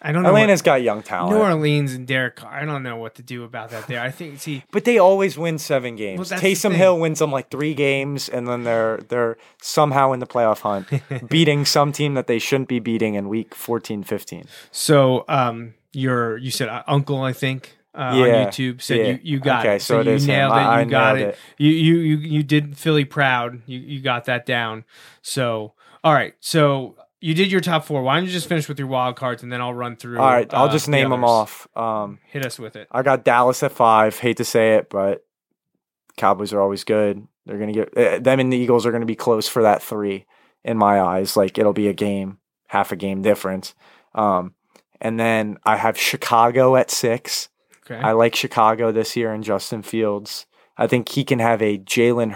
I 0.00 0.12
don't 0.12 0.22
know. 0.22 0.30
what- 0.32 0.38
Atlanta's 0.38 0.62
got 0.62 0.82
young 0.82 1.02
talent, 1.02 1.34
New 1.36 1.42
Orleans 1.42 1.92
and 1.94 2.06
Derek 2.06 2.36
Carr. 2.36 2.52
I 2.52 2.64
don't 2.64 2.82
know 2.82 2.96
what 2.96 3.16
to 3.16 3.22
do 3.22 3.42
about 3.44 3.70
that 3.70 3.86
there. 3.88 4.00
I 4.00 4.10
think 4.10 4.38
see 4.38 4.62
but 4.70 4.84
they 4.84 4.98
always 4.98 5.36
win 5.36 5.58
seven 5.58 5.96
games. 5.96 6.30
Well, 6.30 6.40
Taysom. 6.40 6.72
Hill 6.72 6.98
wins 7.00 7.18
them 7.18 7.32
like 7.32 7.50
three 7.50 7.74
games, 7.74 8.28
and 8.28 8.46
then 8.46 8.62
they're 8.64 8.98
they're 9.08 9.36
somehow 9.60 10.12
in 10.12 10.20
the 10.20 10.26
playoff 10.26 10.60
hunt, 10.60 10.86
beating 11.28 11.64
some 11.64 11.90
team 11.92 12.14
that 12.14 12.26
they 12.28 12.38
shouldn't 12.38 12.68
be 12.68 12.78
beating 12.78 13.14
in 13.14 13.28
week 13.28 13.54
14, 13.54 14.02
15. 14.04 14.44
so 14.70 15.24
um 15.28 15.74
your 15.92 16.36
you 16.36 16.50
said 16.50 16.68
uh, 16.68 16.82
uncle 16.86 17.22
I 17.22 17.32
think 17.32 17.76
uh, 17.94 18.12
Yeah, 18.14 18.22
on 18.44 18.46
YouTube 18.52 18.80
said 18.82 18.96
yeah. 18.98 19.04
you 19.06 19.18
you 19.22 19.40
got 19.40 19.64
Okay, 19.66 19.76
it. 19.76 19.82
so 19.82 19.98
it 20.00 20.06
you 20.06 20.12
is 20.12 20.24
him. 20.24 20.28
nailed 20.36 20.52
it. 20.52 20.56
I- 20.56 20.80
You 20.80 20.80
I 20.80 20.84
got 20.84 21.16
nailed 21.16 21.28
it. 21.30 21.34
it. 21.34 21.38
You 21.58 21.70
you 21.70 21.94
you 21.96 22.16
you 22.18 22.42
did 22.44 22.76
Philly 22.76 23.04
proud. 23.04 23.62
You 23.66 23.78
you 23.80 24.00
got 24.00 24.26
that 24.26 24.46
down. 24.46 24.84
So 25.22 25.72
all 26.04 26.12
right. 26.14 26.34
So 26.38 26.94
you 27.20 27.34
did 27.34 27.50
your 27.50 27.60
top 27.60 27.84
four. 27.84 28.02
Why 28.02 28.16
don't 28.16 28.26
you 28.26 28.32
just 28.32 28.48
finish 28.48 28.68
with 28.68 28.78
your 28.78 28.88
wild 28.88 29.16
cards 29.16 29.42
and 29.42 29.52
then 29.52 29.60
I'll 29.60 29.74
run 29.74 29.96
through. 29.96 30.18
All 30.18 30.26
right, 30.26 30.52
I'll 30.52 30.68
uh, 30.68 30.72
just 30.72 30.86
the 30.86 30.92
name 30.92 31.10
them 31.10 31.24
off. 31.24 31.66
Um, 31.76 32.18
Hit 32.26 32.46
us 32.46 32.58
with 32.58 32.76
it. 32.76 32.88
I 32.90 33.02
got 33.02 33.24
Dallas 33.24 33.62
at 33.62 33.72
five. 33.72 34.18
Hate 34.18 34.36
to 34.36 34.44
say 34.44 34.76
it, 34.76 34.88
but 34.90 35.24
Cowboys 36.16 36.52
are 36.52 36.60
always 36.60 36.84
good. 36.84 37.26
They're 37.46 37.58
gonna 37.58 37.72
get 37.72 37.96
uh, 37.96 38.18
them 38.20 38.40
and 38.40 38.52
the 38.52 38.56
Eagles 38.56 38.86
are 38.86 38.92
gonna 38.92 39.06
be 39.06 39.16
close 39.16 39.48
for 39.48 39.62
that 39.62 39.82
three 39.82 40.26
in 40.64 40.76
my 40.76 41.00
eyes. 41.00 41.36
Like 41.36 41.58
it'll 41.58 41.72
be 41.72 41.88
a 41.88 41.94
game, 41.94 42.38
half 42.66 42.92
a 42.92 42.96
game 42.96 43.22
difference. 43.22 43.74
Um, 44.14 44.54
and 45.00 45.18
then 45.18 45.58
I 45.64 45.76
have 45.76 45.98
Chicago 45.98 46.76
at 46.76 46.90
six. 46.90 47.48
Okay. 47.90 48.00
I 48.00 48.12
like 48.12 48.34
Chicago 48.34 48.92
this 48.92 49.16
year 49.16 49.32
and 49.32 49.42
Justin 49.42 49.82
Fields. 49.82 50.46
I 50.76 50.86
think 50.86 51.08
he 51.08 51.24
can 51.24 51.38
have 51.40 51.60
a 51.62 51.78
Jalen 51.78 52.32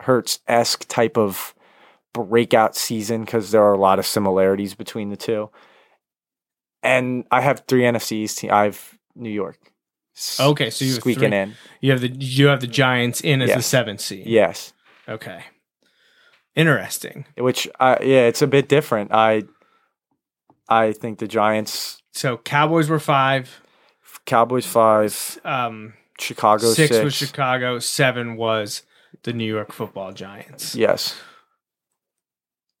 Hurts 0.00 0.38
esque 0.46 0.86
type 0.88 1.18
of 1.18 1.54
breakout 2.14 2.74
season 2.76 3.24
because 3.24 3.50
there 3.50 3.62
are 3.62 3.74
a 3.74 3.78
lot 3.78 3.98
of 3.98 4.06
similarities 4.06 4.74
between 4.74 5.10
the 5.10 5.16
two. 5.16 5.50
And 6.82 7.24
I 7.30 7.40
have 7.42 7.64
three 7.68 7.82
NFCs. 7.82 8.36
Te- 8.36 8.50
I 8.50 8.64
have 8.64 8.98
New 9.14 9.30
York. 9.30 9.58
s- 10.16 10.38
Okay, 10.40 10.70
so 10.70 10.84
you 10.84 10.92
have 10.92 11.00
squeaking 11.00 11.30
three. 11.30 11.38
in. 11.38 11.54
you 11.80 11.90
have 11.90 12.00
the 12.00 12.08
you 12.08 12.46
have 12.46 12.60
the 12.60 12.66
Giants 12.66 13.20
in 13.20 13.42
as 13.42 13.52
the 13.54 13.62
seventh 13.62 14.00
seed. 14.00 14.26
Yes, 14.26 14.72
Okay. 15.08 15.42
Interesting. 16.54 17.26
which 17.36 17.68
I 17.80 17.98
yeah, 18.02 18.26
it's 18.26 18.42
a 18.42 18.46
bit 18.46 18.68
different. 18.68 19.12
I 19.12 19.42
I 20.68 20.92
think 20.92 21.18
the 21.18 21.26
Giants, 21.28 22.00
So 22.12 22.36
Cowboys 22.38 22.88
were 22.88 23.00
five. 23.00 23.60
Cowboys 24.24 24.64
five, 24.66 25.38
Um, 25.44 25.94
Chicago 26.18 26.72
six, 26.72 26.94
six. 26.94 27.04
was 27.04 27.14
Chicago. 27.14 27.78
Seven 27.80 28.36
was 28.36 28.82
the 29.24 29.32
New 29.32 29.44
York 29.52 29.72
Football 29.72 30.12
Giants. 30.12 30.74
Yes. 30.76 31.14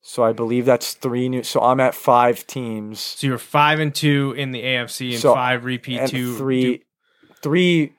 So 0.06 0.22
I 0.22 0.32
believe 0.34 0.66
that's 0.66 0.92
three 0.92 1.30
new. 1.30 1.42
So 1.42 1.62
I'm 1.62 1.80
at 1.80 1.94
five 1.94 2.46
teams. 2.46 3.00
So 3.00 3.26
you're 3.26 3.38
five 3.38 3.80
and 3.80 3.92
two 3.94 4.34
in 4.36 4.50
the 4.50 4.62
AFC 4.62 5.12
and 5.12 5.18
So- 5.20 5.32
five 5.34 5.64
repeat 5.64 5.98
and 5.98 6.10
two. 6.10 6.36
three, 6.36 6.82
three. 7.42 7.94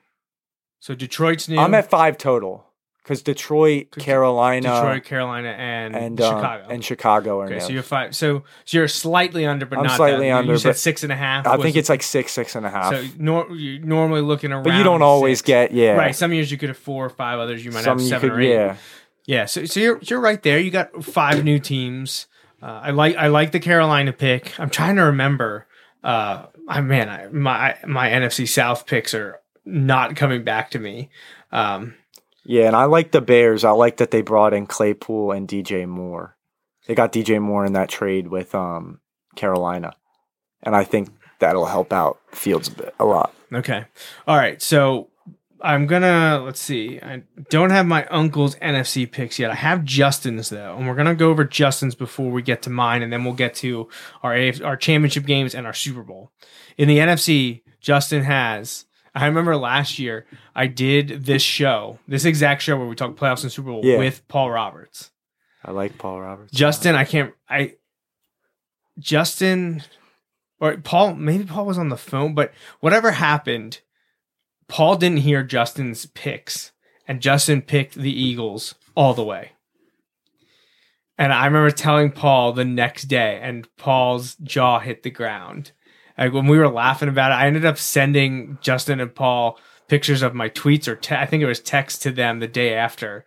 so 0.78 0.94
Detroit's 0.94 1.48
new. 1.48 1.58
I'm 1.58 1.74
at 1.74 1.90
five 1.90 2.16
total 2.16 2.64
because 3.02 3.22
Detroit, 3.22 3.90
Carolina, 3.90 4.62
Detroit, 4.72 5.02
Carolina, 5.04 5.48
and, 5.48 5.96
and 5.96 6.20
um, 6.20 6.36
Chicago. 6.38 6.66
and 6.70 6.84
Chicago 6.84 7.40
are 7.40 7.44
okay, 7.46 7.54
new. 7.54 7.60
so 7.60 7.68
you're 7.72 7.82
five. 7.82 8.14
So 8.14 8.44
so 8.64 8.78
you're 8.78 8.86
slightly 8.86 9.44
under, 9.44 9.66
but 9.66 9.78
I'm 9.80 9.86
not 9.86 9.96
slightly 9.96 10.28
that. 10.28 10.36
Under, 10.38 10.52
You 10.52 10.58
said 10.58 10.76
six 10.76 11.02
and 11.02 11.10
a 11.12 11.16
half. 11.16 11.44
I 11.44 11.56
think 11.56 11.74
it's 11.74 11.88
like 11.88 12.04
six, 12.04 12.30
six 12.30 12.54
and 12.54 12.64
a 12.64 12.70
half. 12.70 12.94
so. 12.94 13.04
Nor, 13.18 13.50
you're 13.50 13.84
normally 13.84 14.20
looking 14.20 14.52
around. 14.52 14.62
but 14.62 14.74
you 14.74 14.84
don't 14.84 15.02
always 15.02 15.38
six. 15.38 15.46
get 15.46 15.72
yeah. 15.72 15.94
right. 15.96 16.14
Some 16.14 16.32
years 16.32 16.52
you 16.52 16.56
could 16.56 16.68
have 16.68 16.78
four 16.78 17.04
or 17.04 17.10
five. 17.10 17.40
Others 17.40 17.64
you 17.64 17.72
might 17.72 17.82
Some 17.82 17.98
have 17.98 18.06
seven 18.06 18.30
could 18.30 18.38
or 18.38 18.40
eight. 18.42 18.50
yeah. 18.52 18.76
Yeah, 19.26 19.46
so 19.46 19.64
so 19.64 19.80
you're 19.80 19.98
you're 20.02 20.20
right 20.20 20.42
there. 20.42 20.58
You 20.58 20.70
got 20.70 21.04
five 21.04 21.44
new 21.44 21.58
teams. 21.58 22.26
Uh, 22.62 22.80
I 22.84 22.90
like 22.92 23.16
I 23.16 23.26
like 23.26 23.52
the 23.52 23.60
Carolina 23.60 24.12
pick. 24.12 24.58
I'm 24.58 24.70
trying 24.70 24.96
to 24.96 25.02
remember. 25.02 25.66
Uh, 26.02 26.46
I 26.68 26.80
man, 26.80 27.08
I, 27.08 27.26
my 27.28 27.76
my 27.84 28.08
NFC 28.08 28.48
South 28.48 28.86
picks 28.86 29.14
are 29.14 29.40
not 29.64 30.14
coming 30.16 30.44
back 30.44 30.70
to 30.70 30.78
me. 30.78 31.10
Um, 31.50 31.94
Yeah, 32.44 32.68
and 32.68 32.76
I 32.76 32.84
like 32.84 33.10
the 33.10 33.20
Bears. 33.20 33.64
I 33.64 33.70
like 33.70 33.96
that 33.96 34.12
they 34.12 34.22
brought 34.22 34.54
in 34.54 34.66
Claypool 34.66 35.32
and 35.32 35.48
DJ 35.48 35.86
Moore. 35.86 36.36
They 36.86 36.94
got 36.94 37.12
DJ 37.12 37.42
Moore 37.42 37.66
in 37.66 37.72
that 37.72 37.88
trade 37.88 38.28
with 38.28 38.54
um 38.54 39.00
Carolina, 39.34 39.94
and 40.62 40.76
I 40.76 40.84
think 40.84 41.08
that'll 41.40 41.66
help 41.66 41.92
out 41.92 42.20
Fields 42.30 42.68
a 42.68 42.72
bit 42.72 42.94
a 43.00 43.04
lot. 43.04 43.34
okay, 43.52 43.86
all 44.28 44.36
right. 44.36 44.62
So 44.62 45.08
I'm 45.60 45.86
gonna 45.86 46.42
let's 46.44 46.60
see. 46.60 46.98
I 47.00 47.22
don't 47.50 47.70
have 47.70 47.86
my 47.86 48.04
uncle's 48.06 48.56
NFC 48.56 49.10
picks 49.10 49.38
yet. 49.38 49.50
I 49.50 49.54
have 49.54 49.84
Justin's 49.84 50.50
though, 50.50 50.76
and 50.76 50.86
we're 50.86 50.94
gonna 50.94 51.14
go 51.14 51.30
over 51.30 51.44
Justin's 51.44 51.94
before 51.94 52.30
we 52.30 52.42
get 52.42 52.62
to 52.62 52.70
mine, 52.70 53.02
and 53.02 53.12
then 53.12 53.24
we'll 53.24 53.34
get 53.34 53.54
to 53.56 53.88
our 54.22 54.34
AF, 54.34 54.62
our 54.62 54.76
championship 54.76 55.24
games 55.24 55.54
and 55.54 55.66
our 55.66 55.72
Super 55.72 56.02
Bowl. 56.02 56.30
In 56.76 56.88
the 56.88 56.98
NFC, 56.98 57.62
Justin 57.80 58.22
has. 58.24 58.84
I 59.14 59.24
remember 59.24 59.56
last 59.56 59.98
year 59.98 60.26
I 60.54 60.66
did 60.66 61.24
this 61.24 61.40
show, 61.42 61.98
this 62.06 62.26
exact 62.26 62.60
show 62.60 62.76
where 62.76 62.86
we 62.86 62.94
talked 62.94 63.18
playoffs 63.18 63.42
and 63.42 63.50
Super 63.50 63.70
Bowl 63.70 63.80
Yeah. 63.82 63.96
with 63.96 64.28
Paul 64.28 64.50
Roberts. 64.50 65.10
I 65.64 65.70
like 65.70 65.96
Paul 65.96 66.20
Roberts. 66.20 66.52
Justin, 66.52 66.94
I 66.94 67.04
can't. 67.04 67.32
I 67.48 67.76
Justin 68.98 69.82
or 70.60 70.76
Paul. 70.78 71.14
Maybe 71.14 71.44
Paul 71.44 71.66
was 71.66 71.78
on 71.78 71.88
the 71.88 71.96
phone, 71.96 72.34
but 72.34 72.52
whatever 72.80 73.12
happened, 73.12 73.80
Paul 74.68 74.96
didn't 74.96 75.18
hear 75.18 75.42
Justin's 75.42 76.06
picks, 76.06 76.72
and 77.06 77.20
Justin 77.20 77.62
picked 77.62 77.94
the 77.94 78.12
Eagles 78.12 78.74
all 78.94 79.14
the 79.14 79.24
way. 79.24 79.52
And 81.18 81.32
I 81.32 81.46
remember 81.46 81.70
telling 81.70 82.12
Paul 82.12 82.52
the 82.52 82.64
next 82.64 83.04
day, 83.04 83.40
and 83.42 83.68
Paul's 83.76 84.34
jaw 84.36 84.80
hit 84.80 85.02
the 85.02 85.10
ground. 85.10 85.72
Like 86.18 86.32
when 86.32 86.46
we 86.46 86.58
were 86.58 86.68
laughing 86.68 87.08
about 87.08 87.30
it, 87.30 87.34
I 87.34 87.46
ended 87.46 87.64
up 87.64 87.78
sending 87.78 88.58
Justin 88.60 89.00
and 89.00 89.14
Paul 89.14 89.58
pictures 89.88 90.22
of 90.22 90.34
my 90.34 90.48
tweets 90.48 90.88
or 90.88 90.96
te- 90.96 91.14
I 91.14 91.26
think 91.26 91.42
it 91.42 91.46
was 91.46 91.60
text 91.60 92.02
to 92.02 92.10
them 92.10 92.40
the 92.40 92.48
day 92.48 92.74
after 92.74 93.24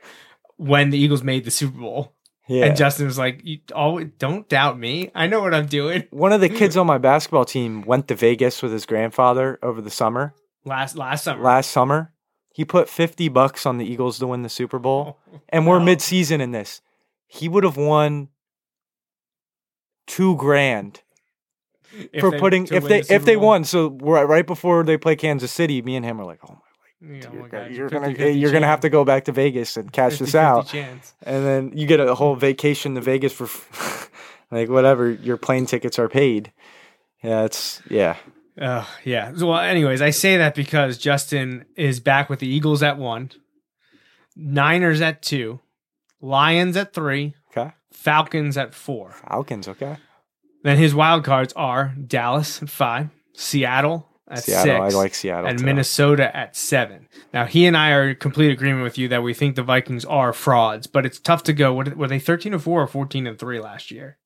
when 0.57 0.89
the 0.89 0.97
Eagles 0.97 1.23
made 1.23 1.45
the 1.45 1.51
Super 1.51 1.79
Bowl. 1.79 2.13
Yeah. 2.47 2.65
And 2.65 2.75
Justin 2.75 3.05
was 3.05 3.19
like, 3.19 3.41
"You 3.43 3.59
always 3.75 4.07
don't 4.17 4.49
doubt 4.49 4.79
me. 4.79 5.11
I 5.13 5.27
know 5.27 5.39
what 5.39 5.53
I'm 5.53 5.67
doing." 5.67 6.05
One 6.09 6.31
of 6.31 6.41
the 6.41 6.49
kids 6.49 6.75
on 6.77 6.87
my 6.87 6.97
basketball 6.97 7.45
team 7.45 7.83
went 7.83 8.07
to 8.07 8.15
Vegas 8.15 8.63
with 8.63 8.71
his 8.71 8.87
grandfather 8.87 9.59
over 9.61 9.81
the 9.81 9.91
summer. 9.91 10.33
Last 10.65 10.95
last 10.95 11.23
summer, 11.23 11.41
Last 11.43 11.71
summer, 11.71 12.13
he 12.51 12.65
put 12.65 12.89
50 12.89 13.29
bucks 13.29 13.65
on 13.65 13.77
the 13.77 13.85
Eagles 13.85 14.19
to 14.19 14.27
win 14.27 14.41
the 14.43 14.49
Super 14.49 14.79
Bowl. 14.79 15.17
And 15.49 15.65
we're 15.65 15.79
Wow. 15.79 15.85
mid-season 15.85 16.41
in 16.41 16.51
this. 16.51 16.81
He 17.27 17.47
would 17.49 17.63
have 17.63 17.77
won 17.77 18.29
2 20.07 20.35
grand 20.35 21.01
If 22.13 22.21
for 22.21 22.31
they- 22.31 22.39
putting 22.39 22.63
if 22.71 22.83
they 22.83 23.01
the 23.01 23.13
if 23.15 23.25
they 23.25 23.35
Bowl. 23.35 23.45
won. 23.47 23.63
So 23.63 23.97
right, 24.01 24.23
right 24.27 24.45
before 24.45 24.83
they 24.83 24.97
play 24.97 25.15
Kansas 25.15 25.51
City, 25.51 25.81
me 25.81 25.95
and 25.95 26.05
him 26.05 26.19
are 26.19 26.25
like, 26.25 26.39
oh 26.43 26.53
my. 26.53 26.59
Yeah, 27.01 27.21
oh 27.27 27.29
my 27.29 27.37
You're, 27.37 27.47
God, 27.47 27.51
gonna, 27.51 27.69
you're 27.75 27.89
gonna 27.89 28.07
50-50 28.09 28.39
you're 28.41 28.51
gonna 28.51 28.67
have 28.67 28.81
to 28.81 28.89
go 28.89 29.05
back 29.05 29.23
to 29.25 29.31
Vegas 29.31 29.77
and 29.77 29.89
cash 29.91 30.19
this 30.19 30.31
50-50 30.33 30.35
out, 30.35 30.67
chance. 30.67 31.13
and 31.23 31.45
then 31.45 31.71
you 31.73 31.87
get 31.87 32.01
a 32.01 32.13
whole 32.13 32.35
vacation 32.35 32.95
to 32.95 33.01
Vegas 33.01 33.31
for 33.31 33.47
like 34.51 34.67
whatever 34.67 35.09
your 35.09 35.37
plane 35.37 35.65
tickets 35.65 35.97
are 35.97 36.09
paid. 36.09 36.51
Yeah, 37.23 37.45
it's 37.45 37.81
yeah. 37.89 38.17
Uh, 38.59 38.85
yeah. 39.05 39.31
Well, 39.31 39.57
anyways, 39.57 40.01
I 40.01 40.09
say 40.09 40.37
that 40.37 40.53
because 40.55 40.97
Justin 40.97 41.65
is 41.75 41.99
back 41.99 42.29
with 42.29 42.39
the 42.39 42.47
Eagles 42.47 42.83
at 42.83 42.97
one, 42.97 43.31
Niners 44.35 45.01
at 45.01 45.21
two, 45.21 45.59
Lions 46.21 46.75
at 46.77 46.93
three, 46.93 47.35
Okay, 47.55 47.71
Falcons 47.91 48.57
at 48.57 48.73
four. 48.73 49.11
Falcons. 49.27 49.67
Okay, 49.67 49.97
Then 50.63 50.77
his 50.77 50.93
wild 50.93 51.23
cards 51.23 51.53
are 51.55 51.93
Dallas 52.05 52.61
at 52.61 52.69
five, 52.69 53.09
Seattle 53.33 54.07
at 54.29 54.43
Seattle. 54.43 54.63
six, 54.85 54.95
I 54.95 54.97
like 54.97 55.15
Seattle 55.15 55.49
and 55.49 55.59
too. 55.59 55.65
Minnesota 55.65 56.35
at 56.35 56.55
seven. 56.55 57.07
Now 57.33 57.45
he 57.45 57.65
and 57.65 57.75
I 57.77 57.91
are 57.91 58.09
in 58.09 58.15
complete 58.17 58.51
agreement 58.51 58.83
with 58.83 58.97
you 58.97 59.07
that 59.07 59.23
we 59.23 59.33
think 59.33 59.55
the 59.55 59.63
Vikings 59.63 60.05
are 60.05 60.33
frauds, 60.33 60.85
but 60.87 61.05
it's 61.05 61.19
tough 61.19 61.43
to 61.43 61.53
go. 61.53 61.73
What 61.73 61.95
were 61.97 62.07
they 62.07 62.19
thirteen 62.19 62.53
and 62.53 62.61
four 62.61 62.81
or 62.81 62.87
fourteen 62.87 63.25
and 63.25 63.39
three 63.39 63.59
last 63.59 63.89
year? 63.89 64.17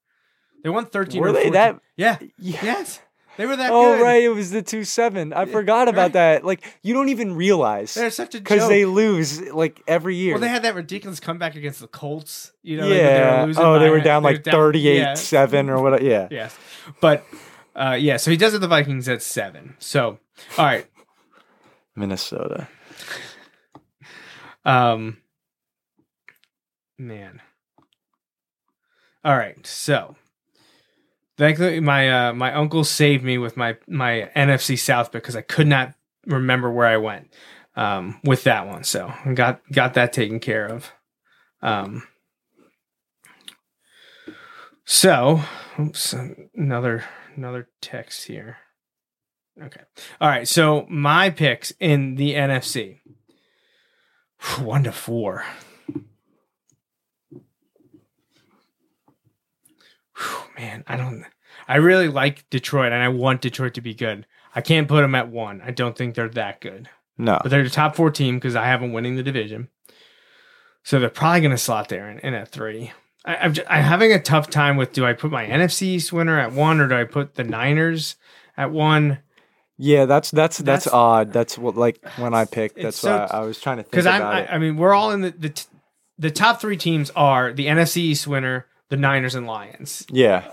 They 0.63 0.69
won 0.69 0.85
thirteen. 0.87 1.21
Were 1.21 1.31
they 1.31 1.43
14. 1.49 1.53
that- 1.53 1.79
Yeah. 1.95 2.17
Yeah. 2.37 2.59
Yes. 2.63 2.99
They 3.37 3.45
were 3.45 3.55
that 3.55 3.71
Oh 3.71 3.97
good. 3.97 4.03
right, 4.03 4.23
it 4.23 4.29
was 4.29 4.51
the 4.51 4.61
two 4.61 4.83
seven. 4.83 5.33
I 5.33 5.45
forgot 5.45 5.87
about 5.87 6.01
right. 6.01 6.13
that. 6.13 6.45
Like 6.45 6.77
you 6.83 6.93
don't 6.93 7.09
even 7.09 7.35
realize 7.35 7.93
They're 7.93 8.11
such 8.11 8.35
a 8.35 8.39
because 8.39 8.67
they 8.67 8.85
lose 8.85 9.41
like 9.41 9.81
every 9.87 10.15
year. 10.15 10.33
Well, 10.33 10.41
they 10.41 10.49
had 10.49 10.63
that 10.63 10.75
ridiculous 10.75 11.19
comeback 11.19 11.55
against 11.55 11.79
the 11.79 11.87
Colts. 11.87 12.51
You 12.61 12.77
know, 12.77 12.87
yeah. 12.87 12.93
they 12.93 13.41
were 13.41 13.47
losing 13.47 13.63
oh, 13.63 13.79
they 13.79 13.89
were 13.89 14.01
down 14.01 14.23
they 14.23 14.33
like 14.33 14.43
38 14.43 14.97
yeah. 14.97 15.13
7 15.15 15.69
or 15.69 15.81
what. 15.81 16.03
Yeah. 16.03 16.27
Yes, 16.29 16.55
but 17.01 17.25
uh, 17.75 17.97
yeah. 17.99 18.17
So 18.17 18.29
he 18.29 18.37
does 18.37 18.53
it. 18.53 18.59
The 18.59 18.67
Vikings 18.67 19.09
at 19.09 19.23
seven. 19.23 19.75
So 19.79 20.19
all 20.57 20.65
right. 20.65 20.85
Minnesota. 21.95 22.67
Um, 24.65 25.17
man. 26.97 27.41
All 29.23 29.37
right. 29.37 29.65
So, 29.65 30.15
thankfully, 31.37 31.79
my 31.79 32.27
uh, 32.27 32.33
my 32.33 32.53
uncle 32.53 32.83
saved 32.83 33.23
me 33.23 33.37
with 33.37 33.57
my 33.57 33.77
my 33.87 34.29
NFC 34.35 34.77
South 34.77 35.11
because 35.11 35.35
I 35.35 35.41
could 35.41 35.67
not 35.67 35.93
remember 36.25 36.71
where 36.71 36.87
I 36.87 36.97
went 36.97 37.33
um, 37.75 38.19
with 38.23 38.43
that 38.43 38.67
one. 38.67 38.83
So 38.83 39.13
got 39.33 39.61
got 39.71 39.93
that 39.95 40.13
taken 40.13 40.39
care 40.39 40.65
of. 40.65 40.91
Um. 41.61 42.03
So, 44.85 45.41
oops, 45.79 46.13
another 46.55 47.05
another 47.35 47.69
text 47.81 48.27
here. 48.27 48.57
Okay. 49.61 49.81
All 50.19 50.29
right. 50.29 50.47
So 50.47 50.85
my 50.89 51.29
picks 51.29 51.71
in 51.79 52.15
the 52.15 52.33
NFC. 52.33 52.99
One 54.59 54.83
to 54.83 54.91
four. 54.91 55.45
Whew, 60.23 60.43
Man, 60.57 60.83
I 60.87 60.95
don't. 60.95 61.25
I 61.67 61.77
really 61.77 62.07
like 62.07 62.49
Detroit, 62.49 62.91
and 62.91 63.01
I 63.01 63.09
want 63.09 63.41
Detroit 63.41 63.73
to 63.75 63.81
be 63.81 63.93
good. 63.93 64.25
I 64.55 64.61
can't 64.61 64.87
put 64.87 65.01
them 65.01 65.15
at 65.15 65.29
one. 65.29 65.61
I 65.65 65.71
don't 65.71 65.97
think 65.97 66.15
they're 66.15 66.29
that 66.29 66.61
good, 66.61 66.89
No. 67.17 67.39
but 67.41 67.49
they're 67.49 67.63
the 67.63 67.69
top 67.69 67.95
four 67.95 68.11
team 68.11 68.35
because 68.35 68.55
I 68.55 68.65
have 68.65 68.81
them 68.81 68.93
winning 68.93 69.15
the 69.15 69.23
division. 69.23 69.69
So 70.83 70.99
they're 70.99 71.09
probably 71.09 71.41
going 71.41 71.51
to 71.51 71.57
slot 71.57 71.89
there 71.89 72.09
in, 72.09 72.19
in 72.19 72.33
at 72.33 72.49
three. 72.49 72.91
I, 73.25 73.37
I'm, 73.37 73.53
just, 73.53 73.67
I'm 73.69 73.83
having 73.83 74.11
a 74.11 74.21
tough 74.21 74.49
time 74.49 74.75
with 74.77 74.91
do 74.93 75.05
I 75.05 75.13
put 75.13 75.31
my 75.31 75.45
NFC 75.45 75.83
East 75.83 76.11
winner 76.11 76.37
at 76.39 76.51
one 76.51 76.81
or 76.81 76.87
do 76.87 76.95
I 76.95 77.05
put 77.05 77.35
the 77.35 77.43
Niners 77.43 78.15
at 78.57 78.71
one? 78.71 79.19
Yeah, 79.77 80.05
that's 80.05 80.29
that's 80.29 80.57
that's, 80.59 80.85
That's- 80.85 80.93
odd. 80.93 81.33
That's 81.33 81.57
what 81.57 81.75
like 81.75 81.99
when 82.17 82.33
I 82.33 82.45
picked. 82.45 82.79
That's 82.81 82.97
so- 82.97 83.15
why 83.17 83.25
I 83.31 83.39
was 83.41 83.59
trying 83.59 83.77
to 83.77 83.83
think 83.83 84.03
about 84.03 84.21
I, 84.21 84.39
it. 84.41 84.49
I 84.51 84.57
mean 84.59 84.77
we're 84.77 84.93
all 84.93 85.11
in 85.11 85.21
the, 85.21 85.31
the 85.31 85.49
t- 85.49 85.65
the 86.19 86.29
top 86.31 86.61
three 86.61 86.77
teams 86.77 87.09
are 87.15 87.51
the 87.53 87.65
NFC 87.67 87.97
East 87.97 88.27
winner, 88.27 88.67
the 88.93 88.97
Niners 88.97 89.33
and 89.33 89.47
Lions. 89.47 90.05
yeah. 90.11 90.51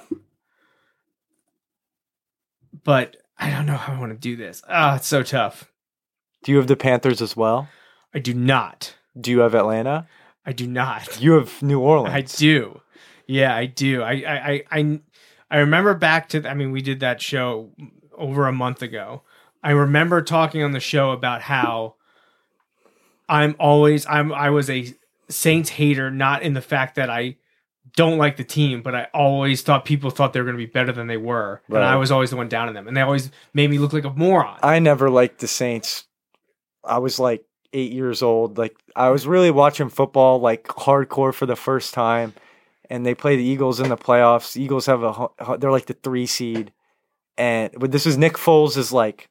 But 2.84 3.18
I 3.38 3.51
don't 3.51 3.66
know 3.66 3.76
how 3.76 3.93
I 3.93 4.01
want 4.01 4.12
to 4.12 4.18
do 4.18 4.34
this. 4.34 4.62
Ah, 4.66 4.97
it's 4.97 5.07
so 5.07 5.22
tough. 5.22 5.70
Do 6.43 6.51
you 6.51 6.57
have 6.57 6.66
the 6.66 6.74
Panthers 6.74 7.20
as 7.20 7.36
well? 7.36 7.68
I 8.14 8.18
do 8.18 8.32
not. 8.32 8.95
Do 9.20 9.30
you 9.30 9.41
have 9.41 9.55
Atlanta? 9.55 10.09
I 10.47 10.53
do 10.53 10.66
not. 10.66 11.20
You 11.20 11.32
have 11.32 11.61
New 11.61 11.80
Orleans. 11.80 12.14
I 12.14 12.22
do. 12.22 12.80
Yeah, 13.26 13.55
I 13.55 13.66
do. 13.66 14.01
I 14.01 14.12
I 14.26 14.53
I 14.53 14.64
I, 14.70 15.01
I 15.51 15.59
remember 15.59 15.93
back 15.93 16.30
to 16.30 16.49
I 16.49 16.55
mean 16.55 16.72
we 16.72 16.80
did 16.80 17.01
that 17.01 17.20
show 17.20 17.68
over 18.16 18.47
a 18.47 18.53
month 18.55 18.80
ago. 18.80 19.20
I 19.62 19.72
remember 19.72 20.22
talking 20.22 20.62
on 20.62 20.72
the 20.72 20.80
show 20.80 21.11
about 21.11 21.43
how 21.43 21.97
I'm 23.28 23.55
always 23.61 24.07
I'm 24.07 24.32
I 24.32 24.49
was 24.49 24.70
a 24.70 24.95
Saints 25.28 25.68
hater 25.68 26.11
not 26.11 26.41
in 26.41 26.55
the 26.55 26.62
fact 26.62 26.95
that 26.95 27.11
I 27.11 27.36
don't 27.97 28.18
like 28.18 28.36
the 28.36 28.45
team, 28.45 28.82
but 28.82 28.95
I 28.95 29.09
always 29.14 29.62
thought 29.62 29.84
people 29.84 30.11
thought 30.11 30.32
they 30.32 30.41
were 30.41 30.45
going 30.45 30.59
to 30.59 30.66
be 30.66 30.70
better 30.70 30.93
than 30.93 31.07
they 31.07 31.16
were, 31.16 31.62
and 31.68 31.78
I 31.78 31.97
was 31.97 32.11
always 32.11 32.30
the 32.30 32.36
one 32.36 32.49
down 32.49 32.68
in 32.68 32.74
them, 32.74 32.88
and 32.88 32.97
they 32.97 33.01
always 33.01 33.30
made 33.55 33.70
me 33.70 33.78
look 33.78 33.93
like 33.93 34.05
a 34.05 34.11
moron. 34.11 34.59
I 34.62 34.78
never 34.78 35.11
liked 35.11 35.41
the 35.41 35.49
Saints. 35.49 36.05
I 36.84 36.99
was 36.99 37.18
like 37.18 37.45
eight 37.72 37.93
years 37.93 38.22
old. 38.22 38.59
Like 38.59 38.76
I 38.97 39.11
was 39.11 39.26
really 39.26 39.51
watching 39.51 39.88
football 39.88 40.41
like 40.41 40.64
hardcore 40.64 41.34
for 41.34 41.47
the 41.47 41.57
first 41.57 41.95
time, 41.95 42.34
and 42.88 43.05
they 43.05 43.14
play 43.14 43.36
the 43.36 43.45
Eagles 43.45 43.80
in 43.80 43.88
the 43.88 43.97
playoffs. 43.97 44.55
The 44.55 44.62
Eagles 44.62 44.86
have 44.86 45.03
a 45.03 45.57
they're 45.59 45.70
like 45.70 45.86
the 45.86 45.95
three 45.95 46.26
seed, 46.26 46.72
and 47.36 47.72
but 47.76 47.93
this 47.93 48.07
is 48.07 48.16
Nick 48.16 48.34
Foles 48.34 48.76
is 48.76 48.93
like 48.93 49.28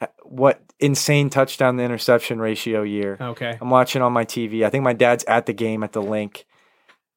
uh, 0.00 0.06
what 0.22 0.62
insane 0.78 1.30
touchdown 1.30 1.76
to 1.76 1.82
interception 1.82 2.40
ratio 2.40 2.82
year. 2.82 3.18
okay, 3.20 3.58
I'm 3.60 3.70
watching 3.70 4.02
on 4.02 4.12
my 4.12 4.24
TV. 4.24 4.64
I 4.64 4.70
think 4.70 4.84
my 4.84 4.94
dad's 4.94 5.24
at 5.24 5.46
the 5.46 5.52
game 5.52 5.82
at 5.82 5.92
the 5.92 6.02
Linc. 6.02 6.46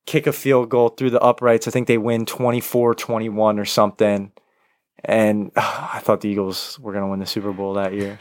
Kick 0.06 0.28
a 0.28 0.34
field 0.34 0.70
goal 0.70 0.90
through 0.90 1.12
the 1.12 1.22
uprights. 1.22 1.68
I 1.68 1.72
think 1.72 1.88
they 1.88 1.98
win 1.98 2.26
24 2.26 2.96
21 2.96 3.60
or 3.60 3.66
something. 3.66 4.32
And 5.06 5.52
I 5.56 6.00
thought 6.04 6.22
the 6.22 6.30
Eagles 6.30 6.80
were 6.80 6.92
going 6.92 7.04
to 7.04 7.10
win 7.10 7.20
the 7.20 7.26
Super 7.26 7.52
Bowl 7.52 7.74
that 7.76 7.94
year. 7.94 8.20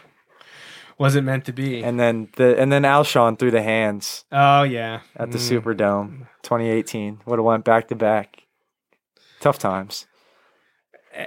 wasn't 0.99 1.27
meant 1.27 1.45
to 1.47 1.53
be. 1.53 1.83
And 1.83 1.99
then 1.99 2.29
the 2.37 2.59
and 2.59 2.71
then 2.73 2.83
Alshon 2.83 3.39
through 3.39 3.51
the 3.51 3.63
hands 3.63 4.25
oh 4.31 4.63
yeah, 4.63 5.01
at 5.17 5.33
the 5.33 5.39
Mm. 5.39 5.63
Superdome 5.63 6.29
2018. 6.43 7.21
Would 7.27 7.39
have 7.39 7.45
went 7.45 7.65
back 7.65 7.89
to 7.89 7.97
back. 7.97 8.45
Tough 9.41 9.59
times. 9.59 10.07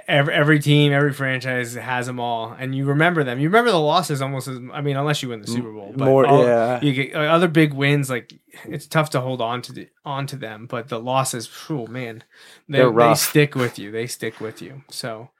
Every, 0.08 0.34
every 0.34 0.58
team, 0.58 0.92
every 0.92 1.12
franchise 1.12 1.74
has 1.74 2.06
them 2.06 2.18
all, 2.20 2.54
and 2.58 2.74
you 2.74 2.84
remember 2.86 3.22
them. 3.24 3.38
You 3.38 3.48
remember 3.48 3.70
the 3.70 3.78
losses 3.80 4.20
almost 4.22 4.48
as 4.48 4.58
I 4.72 4.80
mean, 4.80 4.96
unless 4.96 5.22
you 5.22 5.28
win 5.30 5.40
the 5.40 5.46
Super 5.46 5.72
Bowl. 5.72 5.92
But 5.96 6.04
more- 6.04 6.26
all- 6.26 6.44
yeah. 6.46 6.80
You 6.80 6.92
get 6.92 7.14
uh, 7.14 7.20
other 7.20 7.48
big 7.48 7.72
wins. 7.72 8.10
Like 8.10 8.32
it's 8.64 8.86
tough 8.86 9.10
to 9.10 9.20
hold 9.20 9.40
on 9.40 9.62
to 9.62 9.72
the, 9.72 9.88
on 10.04 10.26
to 10.28 10.36
them, 10.36 10.66
but 10.66 10.88
the 10.88 10.98
losses, 11.00 11.48
oh 11.70 11.86
man, 11.86 12.24
they, 12.68 12.78
They're 12.78 12.90
they 12.92 13.14
stick 13.14 13.54
with 13.54 13.78
you. 13.78 13.90
They 13.90 14.06
stick 14.06 14.40
with 14.40 14.60
you. 14.62 14.82
So, 14.90 15.30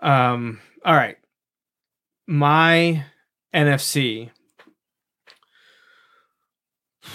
um, 0.00 0.60
all 0.84 0.94
right, 0.94 1.16
my 2.26 3.04
NFC. 3.54 4.30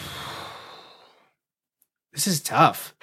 This 2.14 2.26
is 2.26 2.41
tough. 2.41 2.95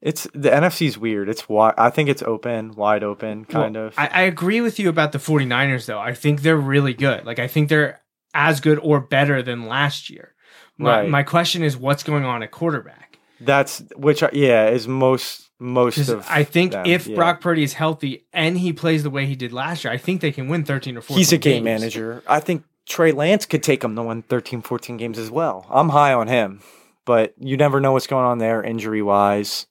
It's 0.00 0.24
the 0.32 0.50
NFC's 0.50 0.96
weird. 0.96 1.28
It's 1.28 1.48
wide. 1.48 1.74
I 1.76 1.90
think 1.90 2.08
it's 2.08 2.22
open, 2.22 2.72
wide 2.76 3.02
open, 3.02 3.44
kind 3.44 3.74
Well, 3.74 3.86
of. 3.88 3.94
I, 3.98 4.06
I 4.06 4.22
agree 4.22 4.60
with 4.60 4.78
you 4.78 4.88
about 4.88 5.12
the 5.12 5.18
49ers, 5.18 5.86
though. 5.86 5.98
I 5.98 6.14
think 6.14 6.42
they're 6.42 6.56
really 6.56 6.94
good. 6.94 7.26
Like, 7.26 7.38
I 7.40 7.48
think 7.48 7.68
they're 7.68 8.00
as 8.32 8.60
good 8.60 8.78
or 8.80 9.00
better 9.00 9.42
than 9.42 9.66
last 9.66 10.08
year. 10.08 10.34
My, 10.76 11.00
Right. 11.00 11.08
my 11.10 11.22
question 11.24 11.64
is, 11.64 11.76
what's 11.76 12.04
going 12.04 12.24
on 12.24 12.44
at 12.44 12.52
quarterback? 12.52 13.18
That's 13.40 13.82
which. 13.96 14.22
I- 14.22 14.30
Yeah, 14.32 14.68
is 14.68 14.86
most 14.86 15.50
most 15.60 16.08
of. 16.08 16.24
I 16.30 16.44
think 16.44 16.70
them, 16.72 16.86
if 16.86 17.08
yeah. 17.08 17.16
Brock 17.16 17.40
Purdy 17.40 17.64
is 17.64 17.72
healthy 17.72 18.26
and 18.32 18.56
he 18.58 18.72
plays 18.72 19.02
the 19.02 19.10
way 19.10 19.26
he 19.26 19.34
did 19.34 19.52
last 19.52 19.82
year, 19.82 19.92
I 19.92 19.96
think 19.96 20.20
they 20.20 20.30
can 20.30 20.46
win 20.48 20.64
13 20.64 20.96
or 20.96 21.00
14 21.00 21.16
He's 21.18 21.32
a 21.32 21.38
game 21.38 21.64
games. 21.64 21.80
manager. 21.80 22.22
I 22.28 22.38
think 22.38 22.62
Trey 22.86 23.10
Lance 23.10 23.46
could 23.46 23.62
take 23.64 23.82
him 23.82 23.96
to 23.96 24.02
win 24.04 24.22
13, 24.22 24.62
14 24.62 24.96
games 24.96 25.18
as 25.18 25.30
well. 25.32 25.66
I'm 25.70 25.88
high 25.88 26.12
on 26.12 26.28
him, 26.28 26.60
but 27.04 27.34
you 27.38 27.56
never 27.56 27.80
know 27.80 27.92
what's 27.92 28.06
going 28.06 28.24
on 28.24 28.38
there 28.38 28.62
injury 28.62 29.02
wise. 29.02 29.66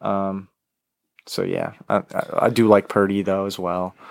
Um, 0.00 0.48
so 1.26 1.42
yeah, 1.42 1.74
I, 1.88 1.96
I, 1.96 2.26
I 2.42 2.48
do 2.50 2.66
like 2.66 2.88
Purdy 2.88 3.22
though 3.22 3.46
as 3.46 3.58
well. 3.58 3.94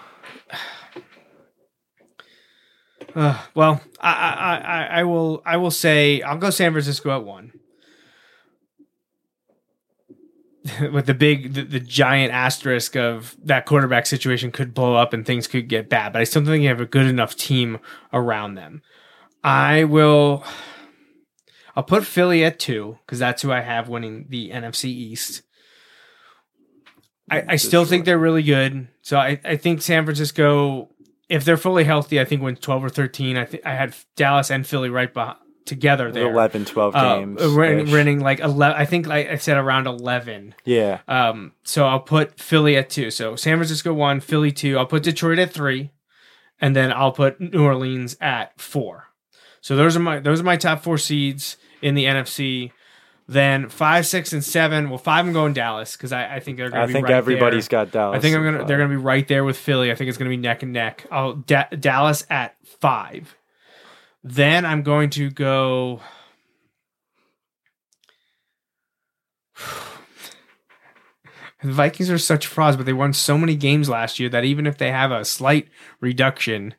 Uh, 3.15 3.41
well, 3.55 3.81
I, 3.99 4.11
I, 4.11 4.87
I, 4.99 5.03
will 5.03 5.41
I 5.43 5.57
will 5.57 5.71
say 5.71 6.21
I'll 6.21 6.37
go 6.37 6.51
San 6.51 6.73
Francisco 6.73 7.09
at 7.15 7.23
one. 7.23 7.53
With 10.93 11.07
the 11.07 11.15
big, 11.15 11.53
the, 11.53 11.63
the 11.63 11.79
giant 11.79 12.31
asterisk 12.31 12.95
of 12.95 13.35
that 13.43 13.65
quarterback 13.65 14.05
situation 14.05 14.51
could 14.51 14.75
blow 14.75 14.95
up 14.95 15.11
and 15.11 15.25
things 15.25 15.47
could 15.47 15.67
get 15.69 15.89
bad, 15.89 16.13
but 16.13 16.21
I 16.21 16.23
still 16.23 16.45
think 16.45 16.61
you 16.61 16.69
have 16.69 16.81
a 16.81 16.85
good 16.85 17.07
enough 17.07 17.35
team 17.35 17.79
around 18.13 18.53
them. 18.53 18.83
I 19.43 19.85
will. 19.85 20.43
I'll 21.75 21.83
put 21.83 22.05
Philly 22.05 22.43
at 22.43 22.59
two 22.59 22.99
because 23.05 23.19
that's 23.19 23.41
who 23.41 23.51
I 23.51 23.61
have 23.61 23.89
winning 23.89 24.25
the 24.29 24.51
NFC 24.51 24.85
East. 24.85 25.41
I, 27.32 27.43
I 27.49 27.55
still 27.57 27.86
think 27.86 28.05
they're 28.05 28.17
really 28.19 28.43
good. 28.43 28.88
So 29.01 29.17
I, 29.17 29.39
I 29.43 29.55
think 29.57 29.82
San 29.82 30.05
Francisco, 30.05 30.89
if 31.30 31.45
they're 31.45 31.57
fully 31.57 31.84
healthy, 31.84 32.19
I 32.19 32.25
think 32.25 32.41
wins 32.41 32.59
12 32.59 32.86
or 32.86 32.89
13. 32.89 33.38
I 33.38 33.45
think 33.45 33.65
I 33.65 33.73
had 33.75 33.95
Dallas 34.15 34.49
and 34.51 34.65
Philly 34.65 34.89
right 34.89 35.13
behind, 35.13 35.38
together 35.65 36.11
there. 36.11 36.32
11, 36.32 36.65
12 36.65 36.95
Uh, 36.95 37.17
games. 37.19 37.41
ish. 37.41 37.91
running 37.93 38.19
like 38.19 38.39
11. 38.39 38.75
I 38.75 38.86
think 38.86 39.05
like 39.07 39.30
I 39.30 39.36
said 39.38 39.57
around 39.57 39.86
11. 39.88 40.55
Yeah. 40.65 40.99
Um, 41.07 41.53
so 41.63 41.86
I'll 41.86 41.99
put 41.99 42.39
Philly 42.39 42.75
at 42.75 42.89
two. 42.89 43.11
So 43.11 43.36
San 43.36 43.57
Francisco 43.57 43.93
one, 43.93 44.19
Philly 44.19 44.51
two. 44.51 44.77
I'll 44.80 44.88
put 44.88 45.03
Detroit 45.03 45.38
at 45.39 45.53
three, 45.53 45.91
and 46.59 46.75
then 46.75 46.91
I'll 46.91 47.11
put 47.11 47.39
New 47.39 47.63
Orleans 47.63 48.17
at 48.19 48.59
four. 48.59 49.05
So 49.61 49.75
those 49.75 49.95
are 49.95 49.99
my 49.99 50.19
those 50.19 50.39
are 50.39 50.43
my 50.45 50.57
top 50.57 50.82
four 50.84 50.97
seeds 50.97 51.57
in 51.82 51.93
the 51.93 52.05
NFC. 52.05 52.71
Then 53.32 53.69
five, 53.69 54.07
six, 54.07 54.34
and 54.34 54.43
seven. 54.43 54.89
Well, 54.89 54.97
five 54.97 55.23
I'm 55.23 55.34
going 55.34 55.53
Dallas 55.53 55.95
because 55.95 56.11
I, 56.11 56.38
I 56.38 56.39
think 56.39 56.57
they're 56.57 56.71
going 56.71 56.82
I 56.82 56.86
to 56.86 56.88
be. 56.88 56.93
think 56.93 57.05
right 57.09 57.13
everybody's 57.13 57.67
there. 57.67 57.86
got 57.86 57.91
Dallas. 57.91 58.17
I 58.17 58.19
think 58.21 58.36
I'm 58.36 58.43
gonna 58.43 58.65
they're 58.65 58.77
gonna 58.80 58.89
be 58.89 58.95
right 58.95 59.27
there 59.27 59.43
with 59.43 59.55
Philly. 59.55 59.91
I 59.91 59.95
think 59.95 60.09
it's 60.09 60.17
gonna 60.17 60.32
be 60.32 60.38
neck 60.38 60.63
and 60.63 60.73
neck. 60.73 61.05
I'll 61.11 61.34
da- 61.36 61.69
Dallas 61.80 62.25
at 62.32 62.55
five. 62.65 63.36
Then 64.23 64.65
I'm 64.65 64.82
going 64.82 65.11
to 65.11 65.30
go. 65.30 66.01
The 71.61 71.73
Vikings 71.73 72.09
are 72.09 72.17
such 72.17 72.47
frauds, 72.47 72.77
but 72.77 72.86
they 72.86 72.93
won 72.93 73.11
so 73.11 73.38
many 73.38 73.53
games 73.53 73.89
last 73.89 74.17
year 74.17 74.30
that 74.30 74.45
even 74.45 74.65
if 74.65 74.77
they 74.77 74.91
have 74.91 75.11
a 75.11 75.25
slight 75.25 75.67
reduction, 75.99 76.73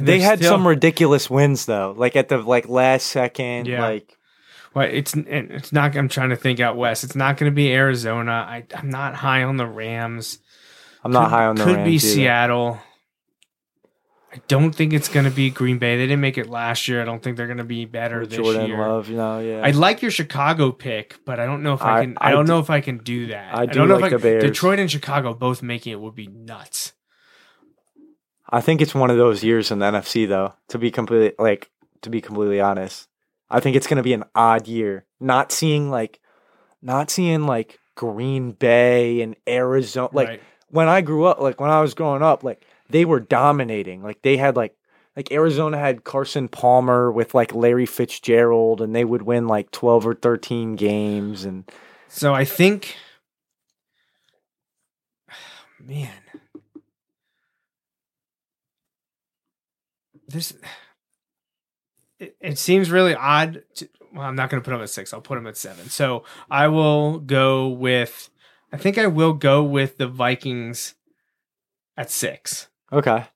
They 0.00 0.18
had 0.18 0.40
still- 0.40 0.54
some 0.54 0.66
ridiculous 0.66 1.30
wins 1.30 1.64
though, 1.66 1.94
like 1.96 2.16
at 2.16 2.28
the 2.28 2.38
like 2.38 2.68
last 2.68 3.06
second. 3.06 3.68
Yeah. 3.68 3.80
Like 3.82 4.17
Well, 4.74 4.88
it's 4.90 5.14
it's 5.16 5.72
not. 5.72 5.96
I'm 5.96 6.08
trying 6.08 6.30
to 6.30 6.36
think 6.36 6.60
out 6.60 6.76
west. 6.76 7.04
It's 7.04 7.16
not 7.16 7.36
going 7.36 7.50
to 7.50 7.54
be 7.54 7.72
Arizona. 7.72 8.32
I, 8.32 8.64
I'm 8.74 8.90
not 8.90 9.14
high 9.14 9.42
on 9.42 9.56
the 9.56 9.66
Rams. 9.66 10.38
I'm 11.04 11.12
not 11.12 11.24
Could- 11.24 11.30
high 11.30 11.44
on 11.46 11.56
the 11.56 11.64
Rams. 11.64 11.70
Could 11.70 11.76
Rams 11.78 11.88
be 11.88 11.94
either. 11.94 12.14
Seattle. 12.14 12.78
I 14.30 14.42
don't 14.46 14.74
think 14.74 14.92
it's 14.92 15.08
going 15.08 15.24
to 15.24 15.30
be 15.30 15.48
Green 15.48 15.78
Bay. 15.78 15.96
They 15.96 16.02
didn't 16.04 16.20
make 16.20 16.36
it 16.36 16.50
last 16.50 16.86
year. 16.86 17.00
I 17.00 17.06
don't 17.06 17.22
think 17.22 17.38
they're 17.38 17.46
going 17.46 17.56
to 17.58 17.64
be 17.64 17.86
better 17.86 18.20
With 18.20 18.28
this 18.30 18.38
Jordan 18.38 18.66
year. 18.66 18.78
Love, 18.78 19.08
you 19.08 19.16
know, 19.16 19.40
yeah. 19.40 19.62
I 19.64 19.70
like 19.70 20.02
your 20.02 20.10
Chicago 20.10 20.70
pick, 20.70 21.16
but 21.24 21.40
I 21.40 21.46
don't 21.46 21.62
know 21.62 21.72
if 21.72 21.80
I 21.80 21.98
I- 21.98 22.04
can. 22.04 22.18
I, 22.20 22.28
I 22.28 22.30
don't 22.32 22.44
do- 22.44 22.52
know 22.52 22.58
if 22.58 22.68
I 22.68 22.82
can 22.82 22.98
do 22.98 23.28
that. 23.28 23.54
I 23.56 23.64
do 23.64 23.72
don't 23.72 23.88
know 23.88 23.96
like 23.96 24.12
if 24.12 24.20
the 24.20 24.28
I, 24.28 24.30
Bears. 24.32 24.44
Detroit 24.44 24.78
and 24.80 24.90
Chicago 24.90 25.32
both 25.32 25.62
making 25.62 25.94
it 25.94 26.00
would 26.00 26.14
be 26.14 26.26
nuts. 26.26 26.92
I 28.50 28.60
think 28.60 28.80
it's 28.82 28.94
one 28.94 29.10
of 29.10 29.16
those 29.16 29.42
years 29.42 29.70
in 29.70 29.78
the 29.78 29.86
NFC 29.90 30.28
though. 30.28 30.54
To 30.68 30.78
be 30.78 30.90
completely 30.90 31.32
like 31.38 31.70
to 32.02 32.10
be 32.10 32.20
completely 32.20 32.60
honest, 32.60 33.08
I 33.50 33.60
think 33.60 33.76
it's 33.76 33.86
going 33.86 33.96
to 33.96 34.02
be 34.02 34.12
an 34.12 34.24
odd 34.34 34.68
year. 34.68 35.04
Not 35.20 35.52
seeing 35.52 35.90
like, 35.90 36.20
not 36.82 37.10
seeing 37.10 37.46
like 37.46 37.78
Green 37.94 38.52
Bay 38.52 39.20
and 39.22 39.36
Arizona. 39.48 40.10
Like 40.12 40.28
Right. 40.28 40.42
when 40.68 40.88
I 40.88 41.00
grew 41.00 41.24
up, 41.24 41.40
like 41.40 41.60
when 41.60 41.70
I 41.70 41.80
was 41.80 41.94
growing 41.94 42.22
up, 42.22 42.44
like 42.44 42.64
they 42.90 43.04
were 43.04 43.20
dominating. 43.20 44.02
Like 44.02 44.22
they 44.22 44.36
had 44.36 44.56
like 44.56 44.74
like 45.16 45.32
Arizona 45.32 45.78
had 45.78 46.04
Carson 46.04 46.46
Palmer 46.48 47.10
with 47.10 47.34
like 47.34 47.52
Larry 47.52 47.86
Fitzgerald, 47.86 48.80
and 48.80 48.94
they 48.94 49.04
would 49.04 49.22
win 49.22 49.48
like 49.48 49.72
twelve 49.72 50.06
or 50.06 50.14
thirteen 50.14 50.76
games. 50.76 51.44
And 51.44 51.68
So 52.06 52.32
I 52.32 52.44
think, 52.44 52.96
man, 55.84 56.12
this 60.28 60.52
it, 62.18 62.36
it 62.40 62.58
seems 62.58 62.90
really 62.90 63.14
odd. 63.14 63.62
To, 63.76 63.88
well, 64.12 64.24
I'm 64.24 64.34
not 64.36 64.50
going 64.50 64.62
to 64.62 64.64
put 64.64 64.74
him 64.74 64.82
at 64.82 64.90
six. 64.90 65.12
I'll 65.12 65.20
put 65.20 65.38
him 65.38 65.46
at 65.46 65.56
seven. 65.56 65.88
So 65.90 66.24
I 66.50 66.68
will 66.68 67.18
go 67.18 67.68
with. 67.68 68.30
I 68.72 68.76
think 68.76 68.98
I 68.98 69.06
will 69.06 69.32
go 69.34 69.62
with 69.62 69.96
the 69.98 70.06
Vikings 70.08 70.94
at 71.96 72.10
six. 72.10 72.68
okay, 72.92 73.26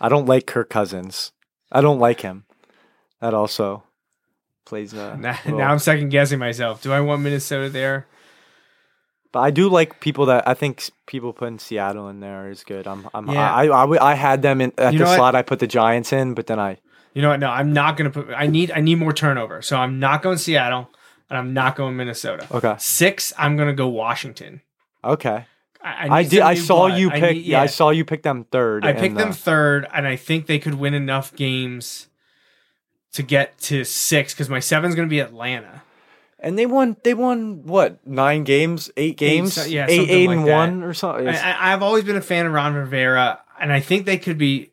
I 0.00 0.08
don't 0.08 0.26
like 0.26 0.46
Kirk 0.46 0.70
Cousins. 0.70 1.32
I 1.70 1.80
don't 1.80 1.98
like 1.98 2.20
him. 2.22 2.44
That 3.20 3.34
also 3.34 3.82
plays. 4.64 4.94
Uh, 4.94 5.16
Now, 5.16 5.38
little- 5.44 5.58
now 5.60 5.70
I'm 5.72 5.78
second 5.78 6.08
guessing 6.08 6.38
myself. 6.38 6.82
Do 6.82 6.92
I 6.92 7.00
want 7.00 7.22
Minnesota 7.22 7.68
there? 7.68 8.06
But 9.32 9.40
I 9.40 9.50
do 9.52 9.68
like 9.68 10.00
people 10.00 10.26
that 10.26 10.48
I 10.48 10.54
think 10.54 10.90
people 11.06 11.32
putting 11.32 11.58
Seattle 11.60 12.08
in 12.08 12.18
there 12.20 12.50
is 12.50 12.64
good. 12.64 12.86
I'm, 12.88 13.08
I'm 13.14 13.28
Yeah. 13.30 13.54
I, 13.54 13.66
I, 13.66 13.84
I, 13.84 14.10
I 14.10 14.14
had 14.14 14.42
them 14.42 14.60
in 14.60 14.72
at 14.76 14.92
You 14.92 14.98
the 15.00 15.04
know 15.04 15.10
what? 15.10 15.16
slot. 15.16 15.34
I 15.36 15.42
put 15.42 15.60
the 15.60 15.68
Giants 15.68 16.12
in, 16.12 16.34
but 16.34 16.46
then 16.48 16.58
I 16.58 16.78
You 17.14 17.22
know 17.22 17.30
what? 17.30 17.40
No, 17.40 17.48
I'm 17.50 17.72
not 17.72 17.96
going 17.96 18.10
to 18.10 18.22
put. 18.22 18.34
I 18.34 18.46
need. 18.46 18.70
I 18.70 18.80
need 18.80 18.96
more 18.96 19.12
turnover. 19.12 19.62
So 19.62 19.76
I'm 19.76 19.98
not 19.98 20.22
going 20.22 20.38
Seattle, 20.38 20.90
and 21.28 21.36
I'm 21.38 21.52
not 21.52 21.74
going 21.76 21.96
Minnesota. 21.96 22.46
okay, 22.52 22.76
Six. 22.78 23.32
I'm 23.36 23.56
going 23.56 23.68
to 23.68 23.74
go 23.74 23.88
Washington. 23.88 24.60
okay. 25.04 25.46
I, 25.82 26.08
I, 26.10 26.22
need 26.22 26.30
did. 26.30 26.40
I 26.40 26.54
saw 26.56 26.88
blood. 26.88 27.00
you 27.00 27.10
I 27.10 27.20
pick. 27.20 27.36
need- 27.36 27.46
yeah. 27.46 27.62
I 27.62 27.66
saw 27.66 27.88
you 27.88 28.04
pick 28.04 28.22
them 28.22 28.44
third. 28.44 28.84
I 28.84 28.92
picked 28.92 29.16
them 29.16 29.32
third, 29.32 29.88
and 29.94 30.06
I 30.06 30.14
think 30.16 30.44
they 30.46 30.58
could 30.58 30.74
win 30.74 30.92
enough 30.92 31.34
games 31.34 32.08
to 33.14 33.22
get 33.22 33.58
to 33.60 33.84
six 33.84 34.34
because 34.34 34.50
my 34.50 34.60
seven's 34.60 34.94
going 34.94 35.08
to 35.08 35.10
be 35.10 35.20
Atlanta. 35.20 35.82
and 36.38 36.58
they 36.58 36.66
won. 36.66 36.96
They 37.02 37.14
won 37.14 37.62
what? 37.64 38.06
Nine 38.06 38.44
games, 38.44 38.90
eight 38.98 39.16
games, 39.16 39.54
so- 39.54 39.64
yeah, 39.64 39.86
eight, 39.88 40.10
eight 40.10 40.28
like 40.28 40.36
and 40.38 40.46
that. 40.46 40.54
one 40.56 40.82
or 40.82 40.92
something. 40.92 41.26
I, 41.26 41.32
I, 41.52 41.72
I've 41.72 41.82
always 41.82 42.04
been 42.04 42.16
a 42.16 42.20
fan 42.20 42.44
of 42.44 42.52
Ron 42.52 42.74
Rivera, 42.74 43.40
and 43.58 43.72
I 43.72 43.80
think 43.80 44.04
they 44.06 44.18
could 44.18 44.36
be. 44.38 44.69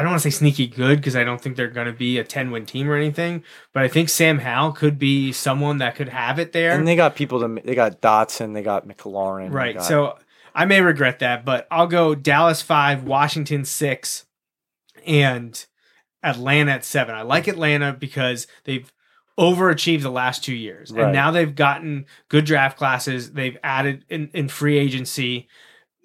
I 0.00 0.02
don't 0.02 0.12
want 0.12 0.22
to 0.22 0.30
say 0.30 0.36
sneaky 0.36 0.66
good 0.66 0.96
because 0.96 1.14
I 1.14 1.24
don't 1.24 1.40
think 1.40 1.56
they're 1.56 1.68
going 1.68 1.86
to 1.86 1.92
be 1.92 2.18
a 2.18 2.24
ten 2.24 2.50
win 2.50 2.64
team 2.66 2.88
or 2.90 2.96
anything. 2.96 3.44
But 3.74 3.82
I 3.82 3.88
think 3.88 4.08
Sam 4.08 4.38
Howell 4.38 4.72
could 4.72 4.98
be 4.98 5.30
someone 5.32 5.78
that 5.78 5.94
could 5.94 6.08
have 6.08 6.38
it 6.38 6.52
there. 6.52 6.72
and 6.72 6.88
they 6.88 6.96
got 6.96 7.14
people 7.16 7.40
to. 7.40 7.60
They 7.62 7.74
got 7.74 8.00
Dotson. 8.00 8.54
They 8.54 8.62
got 8.62 8.88
McLaurin. 8.88 9.52
Right. 9.52 9.74
got- 9.76 9.84
So 9.84 10.18
I 10.54 10.64
may 10.64 10.80
regret 10.80 11.18
that, 11.18 11.44
but 11.44 11.68
I'll 11.70 11.86
go 11.86 12.14
Dallas 12.14 12.62
five, 12.62 13.04
Washington 13.04 13.64
six, 13.64 14.24
and 15.06 15.64
Atlanta 16.22 16.72
at 16.72 16.84
seven. 16.84 17.14
I 17.14 17.22
like 17.22 17.46
Atlanta 17.48 17.92
because 17.92 18.46
they've 18.64 18.90
overachieved 19.38 20.02
the 20.02 20.10
last 20.10 20.44
two 20.44 20.54
years. 20.54 20.90
Right. 20.92 21.04
And 21.04 21.12
now 21.12 21.30
they've 21.30 21.54
gotten 21.54 22.06
good 22.28 22.44
draft 22.44 22.76
classes. 22.76 23.32
They've 23.32 23.56
added 23.62 24.04
in, 24.08 24.28
in 24.34 24.48
free 24.48 24.78
agency. 24.78 25.48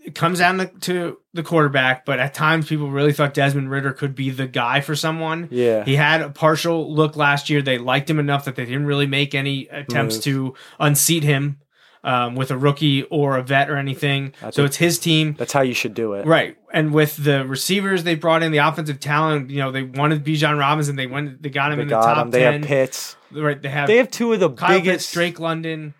It 0.05 0.13
comes 0.15 0.39
down 0.39 0.59
to, 0.59 0.67
to 0.81 1.17
the 1.33 1.41
quarterback, 1.43 2.05
but 2.05 2.19
at 2.19 2.33
times 2.33 2.67
people 2.67 2.91
really 2.91 3.11
thought 3.11 3.33
Desmond 3.33 3.71
Ridder 3.71 3.91
could 3.91 4.13
be 4.15 4.29
the 4.29 4.47
guy 4.47 4.81
for 4.81 4.95
someone. 4.95 5.47
yeah. 5.51 5.83
He 5.83 5.95
had 5.95 6.21
a 6.21 6.29
partial 6.29 6.93
look 6.93 7.15
last 7.15 7.49
year. 7.49 7.61
They 7.61 7.77
liked 7.79 8.09
him 8.09 8.19
enough 8.19 8.45
that 8.45 8.55
they 8.55 8.65
didn't 8.65 8.85
really 8.85 9.07
make 9.07 9.33
any 9.33 9.67
attempts 9.67 10.19
to 10.19 10.53
unseat 10.79 11.23
him 11.23 11.57
um, 12.03 12.35
with 12.35 12.51
a 12.51 12.57
rookie 12.57 13.01
or 13.03 13.35
a 13.35 13.41
vet 13.41 13.67
or 13.67 13.77
anything. 13.77 14.33
So 14.51 14.63
it's 14.63 14.77
his 14.77 14.99
team. 14.99 15.33
That's 15.39 15.53
how 15.53 15.61
you 15.61 15.73
should 15.73 15.95
do 15.95 16.13
it. 16.13 16.27
Right. 16.27 16.55
And 16.71 16.93
with 16.93 17.17
the 17.17 17.43
receivers 17.47 18.03
they 18.03 18.13
brought 18.13 18.43
in, 18.43 18.51
the 18.51 18.59
offensive 18.59 18.99
talent, 18.99 19.49
you 19.49 19.57
know, 19.57 19.71
they 19.71 19.81
wanted 19.81 20.23
Bijan 20.23 20.59
Robinson. 20.59 20.95
They 20.97 21.07
went, 21.07 21.41
they 21.41 21.49
got 21.49 21.71
him 21.71 21.77
They 21.77 21.81
in 21.81 21.87
the 21.87 21.95
got 21.95 22.03
top 22.13 22.17
them. 22.17 22.29
They 22.31 22.41
10. 22.41 22.53
have 22.61 22.67
Pitts. 22.67 23.15
Right. 23.31 23.59
They 23.59 23.69
have, 23.69 23.87
They 23.87 23.97
have 23.97 24.11
two 24.11 24.33
of 24.33 24.39
the 24.39 24.51
Kyle 24.51 24.69
Pitts, 24.69 24.81
biggest. 24.83 25.13
Drake 25.13 25.39
London. 25.39 25.95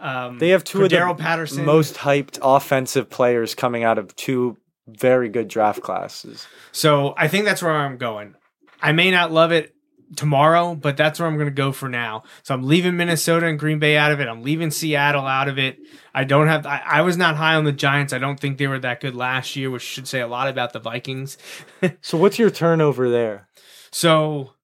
Um, 0.00 0.38
They 0.38 0.48
have 0.50 0.64
two 0.64 0.78
Cordarrelle 0.80 1.12
of 1.12 1.16
the 1.18 1.22
Patterson. 1.22 1.64
most 1.64 1.94
hyped 1.96 2.38
offensive 2.42 3.10
players 3.10 3.54
coming 3.54 3.84
out 3.84 3.98
of 3.98 4.14
two 4.16 4.56
very 4.88 5.28
good 5.28 5.46
draft 5.48 5.82
classes. 5.82 6.46
So 6.72 7.14
I 7.16 7.28
think 7.28 7.44
that's 7.44 7.62
where 7.62 7.72
I'm 7.72 7.96
going. 7.98 8.34
I 8.82 8.92
may 8.92 9.10
not 9.10 9.30
love 9.30 9.52
it 9.52 9.74
tomorrow, 10.16 10.74
but 10.74 10.96
that's 10.96 11.20
where 11.20 11.28
I'm 11.28 11.36
going 11.36 11.46
to 11.48 11.52
go 11.54 11.70
for 11.70 11.88
now. 11.88 12.24
So 12.42 12.54
I'm 12.54 12.64
leaving 12.64 12.96
Minnesota 12.96 13.46
and 13.46 13.58
Green 13.58 13.78
Bay 13.78 13.96
out 13.96 14.10
of 14.10 14.18
it. 14.20 14.26
I'm 14.26 14.42
leaving 14.42 14.70
Seattle 14.72 15.26
out 15.26 15.46
of 15.48 15.58
it. 15.58 15.78
I 16.12 16.24
don't 16.24 16.48
have. 16.48 16.66
I, 16.66 16.82
I 16.84 17.00
was 17.02 17.16
not 17.16 17.36
high 17.36 17.54
on 17.54 17.64
the 17.64 17.70
Giants. 17.72 18.12
I 18.12 18.18
don't 18.18 18.40
think 18.40 18.58
they 18.58 18.66
were 18.66 18.80
that 18.80 19.00
good 19.00 19.14
last 19.14 19.54
year, 19.54 19.70
which 19.70 19.82
should 19.82 20.08
say 20.08 20.20
a 20.20 20.26
lot 20.26 20.48
about 20.48 20.72
the 20.72 20.80
Vikings. 20.80 21.36
So 22.00 22.18
what's 22.18 22.38
your 22.38 22.50
turnover 22.50 23.08
there? 23.10 23.46
So 23.92 24.54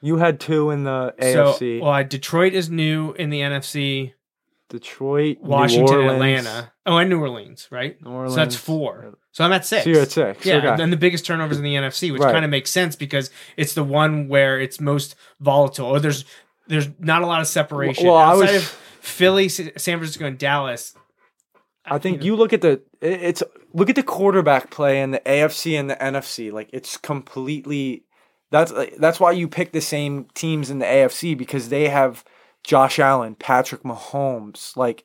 You 0.00 0.16
had 0.16 0.40
two 0.40 0.70
in 0.70 0.84
the 0.84 1.14
so 1.20 1.52
AFC. 1.52 1.80
well, 1.80 1.90
I- 1.90 2.02
Detroit 2.04 2.54
is 2.54 2.70
new 2.70 3.12
in 3.12 3.28
the 3.30 3.40
NFC. 3.40 4.14
Detroit, 4.78 5.38
Washington, 5.40 6.00
Atlanta. 6.08 6.72
Oh, 6.84 6.96
and 6.96 7.08
New 7.08 7.20
Orleans, 7.20 7.68
right? 7.70 7.96
New 8.02 8.28
So 8.28 8.34
that's 8.34 8.56
four. 8.56 9.14
So 9.30 9.44
I'm 9.44 9.52
at 9.52 9.64
six. 9.64 9.84
So 9.84 9.90
you're 9.90 10.02
at 10.02 10.10
six. 10.10 10.44
Yeah, 10.44 10.56
okay. 10.72 10.82
and 10.82 10.92
the 10.92 10.96
biggest 10.96 11.24
turnovers 11.24 11.56
in 11.58 11.62
the 11.62 11.74
NFC, 11.74 12.10
which 12.12 12.20
Right. 12.22 12.32
kind 12.32 12.44
of 12.44 12.50
makes 12.50 12.70
sense 12.70 12.96
because 12.96 13.30
it's 13.56 13.74
the 13.74 13.84
one 13.84 14.28
where 14.28 14.60
it's 14.60 14.80
most 14.80 15.14
volatile. 15.40 15.86
Or 15.86 16.00
there's 16.00 16.24
there's 16.66 16.88
not 16.98 17.22
a 17.22 17.26
lot 17.26 17.40
of 17.40 17.46
separation 17.46 18.06
Well, 18.06 18.16
I 18.16 18.32
outside 18.32 18.52
was- 18.54 18.62
of 18.64 18.68
Philly, 19.00 19.48
San 19.48 19.70
Francisco, 19.76 20.24
and 20.26 20.38
Dallas. 20.38 20.94
I 21.86 21.98
think 21.98 22.24
you 22.24 22.34
look 22.34 22.52
at 22.52 22.62
the 22.62 22.80
it's 23.00 23.42
look 23.72 23.90
at 23.90 23.96
the 23.96 24.02
quarterback 24.02 24.70
play 24.70 25.00
in 25.02 25.10
the 25.12 25.20
AFC 25.20 25.78
and 25.78 25.88
the 25.90 25.96
NFC. 25.96 26.50
Like 26.52 26.70
it's 26.72 26.96
completely 26.96 28.04
that's 28.50 28.72
that's 28.98 29.20
why 29.20 29.32
you 29.32 29.46
pick 29.48 29.72
the 29.72 29.80
same 29.80 30.26
teams 30.34 30.70
in 30.70 30.78
the 30.80 30.86
AFC 30.86 31.36
because 31.36 31.68
they 31.68 31.88
have 31.88 32.24
Josh 32.64 32.98
Allen, 32.98 33.34
Patrick 33.34 33.82
Mahomes, 33.82 34.76
like 34.76 35.04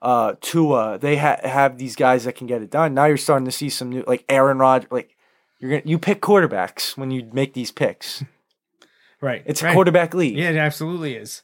uh 0.00 0.34
Tua. 0.40 0.98
They 0.98 1.16
ha- 1.16 1.40
have 1.42 1.78
these 1.78 1.96
guys 1.96 2.24
that 2.24 2.34
can 2.34 2.46
get 2.46 2.62
it 2.62 2.70
done. 2.70 2.94
Now 2.94 3.04
you're 3.04 3.16
starting 3.16 3.46
to 3.46 3.52
see 3.52 3.68
some 3.68 3.90
new 3.90 4.04
like 4.06 4.24
Aaron 4.28 4.58
Rodgers. 4.58 4.90
Like 4.90 5.16
you're 5.58 5.70
gonna 5.70 5.82
you 5.84 5.98
pick 5.98 6.20
quarterbacks 6.20 6.96
when 6.96 7.10
you 7.10 7.28
make 7.32 7.54
these 7.54 7.70
picks. 7.70 8.24
right. 9.20 9.42
It's 9.46 9.62
right. 9.62 9.70
a 9.70 9.74
quarterback 9.74 10.14
league. 10.14 10.36
Yeah, 10.36 10.50
it 10.50 10.56
absolutely 10.56 11.14
is. 11.14 11.42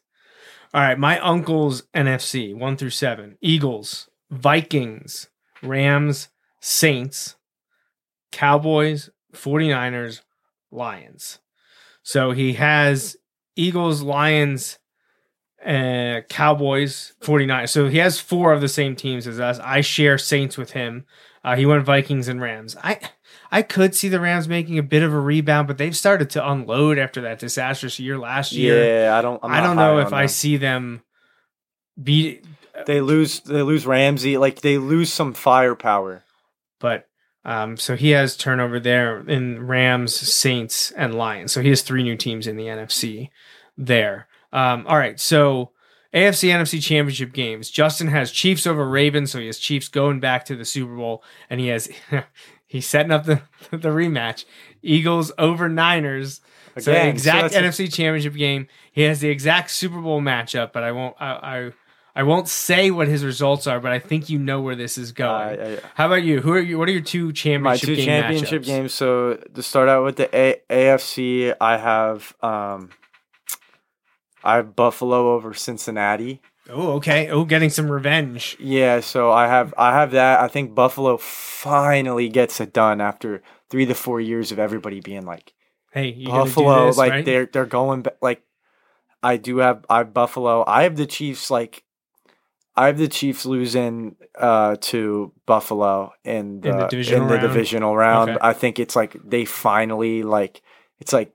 All 0.74 0.82
right, 0.82 0.98
my 0.98 1.18
uncle's 1.20 1.82
NFC 1.94 2.54
one 2.54 2.76
through 2.76 2.90
seven: 2.90 3.38
Eagles, 3.40 4.10
Vikings, 4.30 5.28
Rams, 5.62 6.28
Saints, 6.60 7.36
Cowboys, 8.32 9.08
49ers, 9.34 10.20
Lions. 10.70 11.38
So 12.02 12.32
he 12.32 12.54
has 12.54 13.16
Eagles, 13.56 14.02
Lions, 14.02 14.78
uh, 15.64 16.20
Cowboys, 16.28 17.12
49ers. 17.20 17.70
So 17.70 17.88
he 17.88 17.98
has 17.98 18.20
four 18.20 18.52
of 18.52 18.60
the 18.60 18.68
same 18.68 18.96
teams 18.96 19.26
as 19.26 19.40
us. 19.40 19.58
I 19.60 19.80
share 19.80 20.18
Saints 20.18 20.56
with 20.56 20.70
him. 20.72 21.04
Uh, 21.44 21.56
he 21.56 21.66
went 21.66 21.84
Vikings 21.84 22.28
and 22.28 22.40
Rams. 22.40 22.76
I 22.82 22.98
I 23.50 23.62
could 23.62 23.94
see 23.94 24.08
the 24.08 24.20
Rams 24.20 24.46
making 24.48 24.78
a 24.78 24.82
bit 24.82 25.02
of 25.02 25.12
a 25.12 25.18
rebound, 25.20 25.68
but 25.68 25.78
they've 25.78 25.96
started 25.96 26.30
to 26.30 26.50
unload 26.50 26.98
after 26.98 27.22
that 27.22 27.38
disastrous 27.38 27.98
year 27.98 28.18
last 28.18 28.52
year. 28.52 29.04
Yeah, 29.04 29.16
I 29.16 29.22
don't. 29.22 29.42
I'm 29.42 29.50
I 29.50 29.60
don't 29.60 29.76
know 29.76 29.98
if 30.00 30.12
I 30.12 30.22
them. 30.22 30.28
see 30.28 30.56
them 30.58 31.02
beat, 32.02 32.44
They 32.86 33.00
lose. 33.00 33.40
They 33.40 33.62
lose 33.62 33.86
Ramsey. 33.86 34.36
Like 34.36 34.60
they 34.60 34.78
lose 34.78 35.12
some 35.12 35.32
firepower. 35.34 36.24
but 36.80 37.06
um, 37.44 37.76
so 37.78 37.96
he 37.96 38.10
has 38.10 38.36
turnover 38.36 38.78
there 38.78 39.20
in 39.20 39.66
Rams, 39.66 40.14
Saints, 40.14 40.90
and 40.90 41.14
Lions. 41.14 41.50
So 41.52 41.62
he 41.62 41.70
has 41.70 41.80
three 41.82 42.02
new 42.02 42.16
teams 42.16 42.46
in 42.46 42.56
the 42.56 42.66
NFC 42.66 43.30
there. 43.76 44.27
Um, 44.52 44.86
all 44.86 44.96
right, 44.96 45.18
so 45.20 45.72
AFC 46.14 46.48
NFC 46.50 46.82
Championship 46.82 47.32
games. 47.32 47.70
Justin 47.70 48.08
has 48.08 48.30
Chiefs 48.32 48.66
over 48.66 48.88
Ravens, 48.88 49.30
so 49.30 49.38
he 49.40 49.46
has 49.46 49.58
Chiefs 49.58 49.88
going 49.88 50.20
back 50.20 50.44
to 50.46 50.56
the 50.56 50.64
Super 50.64 50.96
Bowl, 50.96 51.22
and 51.50 51.60
he 51.60 51.68
has 51.68 51.88
he's 52.66 52.86
setting 52.86 53.12
up 53.12 53.24
the 53.24 53.42
the 53.70 53.88
rematch. 53.88 54.44
Eagles 54.82 55.32
over 55.38 55.68
Niners. 55.68 56.40
so 56.78 56.90
the 56.90 56.90
Again, 56.92 57.04
so 57.06 57.10
exact 57.10 57.54
a- 57.54 57.58
NFC 57.58 57.92
Championship 57.92 58.34
game. 58.34 58.68
He 58.92 59.02
has 59.02 59.20
the 59.20 59.28
exact 59.28 59.70
Super 59.70 60.00
Bowl 60.00 60.20
matchup, 60.22 60.72
but 60.72 60.82
I 60.82 60.92
won't. 60.92 61.16
I, 61.20 61.26
I 61.32 61.72
I 62.16 62.22
won't 62.24 62.48
say 62.48 62.90
what 62.90 63.06
his 63.06 63.22
results 63.24 63.66
are, 63.68 63.78
but 63.78 63.92
I 63.92 64.00
think 64.00 64.28
you 64.28 64.38
know 64.40 64.60
where 64.60 64.74
this 64.74 64.98
is 64.98 65.12
going. 65.12 65.30
I- 65.60 65.74
I- 65.74 65.78
How 65.94 66.06
about 66.06 66.22
you? 66.24 66.40
Who 66.40 66.52
are 66.52 66.58
you? 66.60 66.78
What 66.78 66.88
are 66.88 66.92
your 66.92 67.00
two 67.02 67.32
championship 67.32 67.62
My 67.62 67.76
two 67.76 67.96
game 67.96 68.06
championship 68.06 68.62
matchups? 68.62 68.66
games. 68.66 68.94
So 68.94 69.34
to 69.54 69.62
start 69.62 69.88
out 69.88 70.04
with 70.04 70.16
the 70.16 70.28
A- 70.34 70.60
AFC, 70.70 71.54
I 71.60 71.76
have 71.76 72.34
um, 72.42 72.90
I 74.48 74.56
have 74.56 74.74
Buffalo 74.74 75.34
over 75.34 75.52
Cincinnati. 75.52 76.40
Oh, 76.70 76.92
okay. 76.92 77.28
Oh, 77.30 77.44
getting 77.44 77.70
some 77.70 77.90
revenge. 77.90 78.56
Yeah, 78.58 79.00
so 79.00 79.30
I 79.30 79.46
have 79.46 79.74
I 79.76 79.92
have 79.92 80.10
that. 80.12 80.40
I 80.40 80.48
think 80.48 80.74
Buffalo 80.74 81.16
finally 81.18 82.28
gets 82.28 82.60
it 82.60 82.72
done 82.72 83.00
after 83.00 83.42
three 83.70 83.86
to 83.86 83.94
four 83.94 84.20
years 84.20 84.52
of 84.52 84.58
everybody 84.58 85.00
being 85.00 85.24
like 85.26 85.54
Hey, 85.92 86.08
you 86.12 86.26
gonna 86.28 86.44
do 86.44 86.50
Buffalo, 86.50 86.86
this, 86.86 86.96
like 86.98 87.10
right? 87.12 87.24
they're 87.24 87.46
they're 87.46 87.66
going 87.66 88.04
like 88.22 88.42
I 89.22 89.36
do 89.36 89.58
have 89.58 89.84
I 89.88 89.98
have 89.98 90.14
Buffalo. 90.14 90.64
I 90.66 90.82
have 90.84 90.96
the 90.96 91.06
Chiefs 91.06 91.50
like 91.50 91.84
I 92.76 92.86
have 92.86 92.98
the 92.98 93.08
Chiefs 93.08 93.44
losing 93.44 94.16
uh 94.38 94.76
to 94.92 95.32
Buffalo 95.46 96.12
in 96.24 96.60
the, 96.60 96.68
In 96.68 96.78
the 96.78 96.86
divisional 96.86 97.22
in 97.22 97.28
the 97.28 97.34
round? 97.34 97.48
divisional 97.48 97.96
round. 97.96 98.30
Okay. 98.30 98.38
I 98.40 98.52
think 98.52 98.78
it's 98.78 98.94
like 98.96 99.16
they 99.24 99.44
finally 99.44 100.22
like 100.22 100.62
it's 101.00 101.12
like 101.12 101.32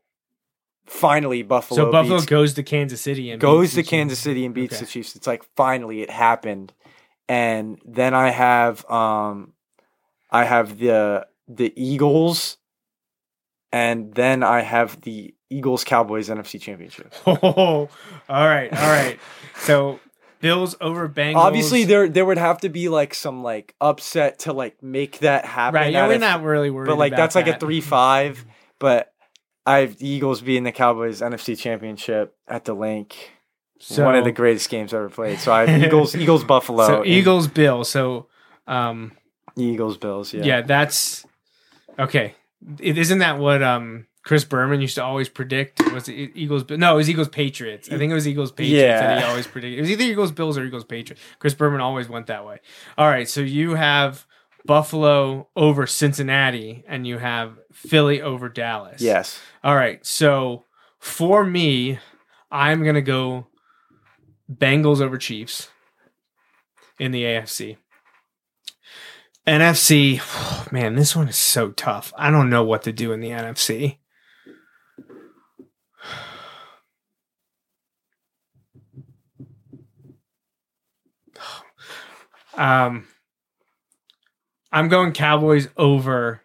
finally 0.85 1.43
Buffalo 1.43 1.85
so 1.85 1.91
Buffalo 1.91 2.17
beats, 2.17 2.25
goes 2.25 2.53
to 2.55 2.63
Kansas 2.63 3.01
City 3.01 3.31
and 3.31 3.39
goes 3.41 3.73
to. 3.73 3.83
Kansas 3.83 4.19
City 4.19 4.45
and 4.45 4.53
beats 4.53 4.75
Okay. 4.75 4.81
the 4.85 4.91
Chiefs. 4.91 5.15
It's 5.15 5.27
like 5.27 5.43
finally 5.55 6.01
it 6.01 6.09
happened. 6.09 6.73
And 7.29 7.79
then 7.85 8.13
I 8.13 8.29
have 8.31 8.89
um 8.89 9.53
I 10.29 10.43
have 10.45 10.77
the 10.79 11.25
the 11.47 11.73
Eagles 11.75 12.57
and 13.71 14.13
then 14.13 14.43
I 14.43 14.61
have 14.61 15.01
the 15.01 15.33
Eagles 15.49 15.83
Cowboys 15.83 16.29
NFC 16.29 16.59
Championship. 16.59 17.13
Oh, 17.25 17.89
all 18.29 18.47
right, 18.47 18.71
all 18.73 18.89
right. 18.89 19.19
So 19.59 19.99
Bills 20.41 20.75
over 20.81 21.07
Bengals. 21.07 21.35
Obviously 21.37 21.85
there 21.85 22.09
there 22.09 22.25
would 22.25 22.37
have 22.37 22.59
to 22.61 22.69
be 22.69 22.89
like 22.89 23.13
some 23.13 23.43
like 23.43 23.73
upset 23.79 24.39
to 24.39 24.53
like 24.53 24.81
make 24.83 25.19
that 25.19 25.45
happen. 25.45 25.75
right? 25.75 25.93
Yeah, 25.93 26.07
we're 26.07 26.17
not 26.17 26.43
really 26.43 26.69
worried. 26.69 26.87
but 26.87 26.97
like 26.97 27.15
that's 27.15 27.35
like 27.35 27.47
a 27.47 27.53
3-5, 27.53 28.39
but 28.79 29.12
I 29.65 29.79
have 29.79 29.97
the 29.97 30.07
Eagles 30.07 30.41
beating 30.41 30.63
the 30.63 30.71
Cowboys 30.71 31.21
NFC 31.21 31.57
Championship 31.57 32.35
at 32.47 32.65
the 32.65 32.73
Linc. 32.73 33.15
So, 33.79 34.05
One 34.05 34.15
of 34.15 34.23
the 34.23 34.31
greatest 34.31 34.69
games 34.69 34.93
ever 34.93 35.09
played. 35.09 35.39
So 35.39 35.51
I 35.51 35.65
have 35.65 35.83
Eagles 35.83 36.15
Eagles 36.15 36.43
Buffalo. 36.43 36.87
So 36.87 37.05
Eagles 37.05 37.47
Bills. 37.47 37.89
So 37.89 38.27
um, 38.65 39.11
Eagles 39.57 39.97
Bills, 39.97 40.33
yeah. 40.33 40.43
yeah. 40.43 40.61
that's 40.61 41.25
okay. 41.99 42.35
It 42.79 42.97
isn't 42.97 43.19
that 43.19 43.39
what 43.39 43.61
um 43.61 44.07
Chris 44.23 44.45
Berman 44.45 44.79
used 44.79 44.95
to 44.95 45.03
always 45.03 45.27
predict? 45.27 45.81
Was 45.91 46.07
it 46.07 46.13
Eagles? 46.33 46.63
No, 46.69 46.93
it 46.93 46.95
was 46.95 47.09
Eagles 47.09 47.27
Patriots. 47.27 47.89
I 47.91 47.97
think 47.97 48.09
it 48.09 48.15
was 48.15 48.27
Eagles 48.27 48.53
Patriots 48.53 49.01
that 49.01 49.19
he 49.19 49.25
always 49.25 49.47
predicted. 49.47 49.79
It 49.79 49.81
was 49.81 49.91
either 49.91 50.03
Eagles 50.03 50.31
Bills 50.31 50.57
or 50.57 50.63
Eagles 50.63 50.85
Patriots. 50.85 51.21
Chris 51.39 51.53
Berman 51.53 51.81
always 51.81 52.07
went 52.07 52.27
that 52.27 52.45
way. 52.45 52.59
All 52.97 53.07
right, 53.07 53.27
so 53.27 53.41
you 53.41 53.75
have 53.75 54.25
Buffalo 54.65 55.49
over 55.55 55.85
Cincinnati, 55.85 56.83
and 56.87 57.05
you 57.05 57.17
have 57.17 57.57
Philly 57.71 58.21
over 58.21 58.49
Dallas. 58.49 59.01
Yes. 59.01 59.39
All 59.63 59.75
right. 59.75 60.05
So 60.05 60.63
for 60.99 61.45
me, 61.45 61.99
I'm 62.51 62.83
gonna 62.83 63.01
go 63.01 63.47
Bengals 64.51 65.01
over 65.01 65.17
Chiefs 65.17 65.69
in 66.99 67.11
the 67.11 67.23
AFC. 67.23 67.77
NFC, 69.45 70.71
man, 70.71 70.95
this 70.95 71.15
one 71.15 71.27
is 71.27 71.35
so 71.35 71.71
tough. 71.71 72.13
I 72.17 72.31
don't 72.31 72.49
know 72.49 72.63
what 72.63 72.83
to 72.83 72.93
do 72.93 73.11
in 73.11 73.19
the 73.19 73.29
NFC. 73.29 73.97
Um, 82.55 83.07
I'm 84.73 84.89
going 84.89 85.13
Cowboys 85.13 85.69
over. 85.77 86.41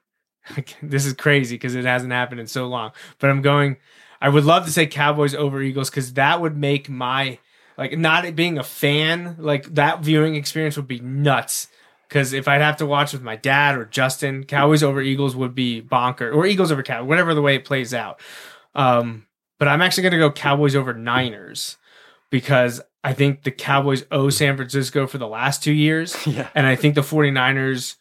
This 0.83 1.05
is 1.05 1.13
crazy 1.13 1.57
because 1.57 1.75
it 1.75 1.85
hasn't 1.85 2.13
happened 2.13 2.41
in 2.41 2.47
so 2.47 2.69
long. 2.69 2.93
But 3.19 3.29
I'm 3.29 3.43
going. 3.43 3.77
I 4.21 4.29
would 4.31 4.45
love 4.45 4.65
to 4.65 4.73
say 4.73 4.87
Cowboys 4.87 5.35
over 5.35 5.61
Eagles 5.61 5.91
because 5.91 6.15
that 6.15 6.41
would 6.41 6.57
make 6.57 6.89
my 6.89 7.39
like 7.77 7.99
not 7.99 8.35
being 8.35 8.59
a 8.59 8.63
fan 8.63 9.37
like 9.39 9.75
that 9.75 10.01
viewing 10.01 10.37
experience 10.37 10.77
would 10.77 10.89
be 10.89 11.01
nuts. 11.01 11.69
Because 12.09 12.33
if 12.33 12.49
I'd 12.49 12.63
have 12.63 12.79
to 12.79 12.87
watch 12.87 13.13
with 13.13 13.23
my 13.23 13.37
dad 13.37 13.77
or 13.77 13.85
Justin, 13.85 14.45
Cowboys 14.45 14.83
over 14.83 15.03
Eagles 15.03 15.37
would 15.37 15.55
be 15.55 15.81
bonker 15.81 16.31
or 16.31 16.47
Eagles 16.47 16.73
over 16.73 16.83
Cowboys, 16.83 17.09
whatever 17.09 17.35
the 17.35 17.43
way 17.43 17.55
it 17.55 17.67
plays 17.67 17.93
out. 17.93 18.19
Um, 18.75 19.27
but 19.59 19.69
I'm 19.69 19.83
actually 19.83 20.05
going 20.05 20.13
to 20.13 20.19
go 20.19 20.33
Cowboys 20.33 20.75
over 20.75 20.95
Niners 20.95 21.77
because 22.31 22.81
I 23.05 23.13
think 23.13 23.43
the 23.43 23.51
Cowboys 23.51 24.05
owe 24.11 24.31
San 24.31 24.57
Francisco 24.57 25.07
for 25.07 25.19
the 25.19 25.29
last 25.29 25.63
two 25.63 25.73
years. 25.73 26.17
Yeah. 26.27 26.49
And 26.55 26.67
I 26.67 26.77
think 26.77 26.95
the 26.95 27.03
49ers, 27.03 27.97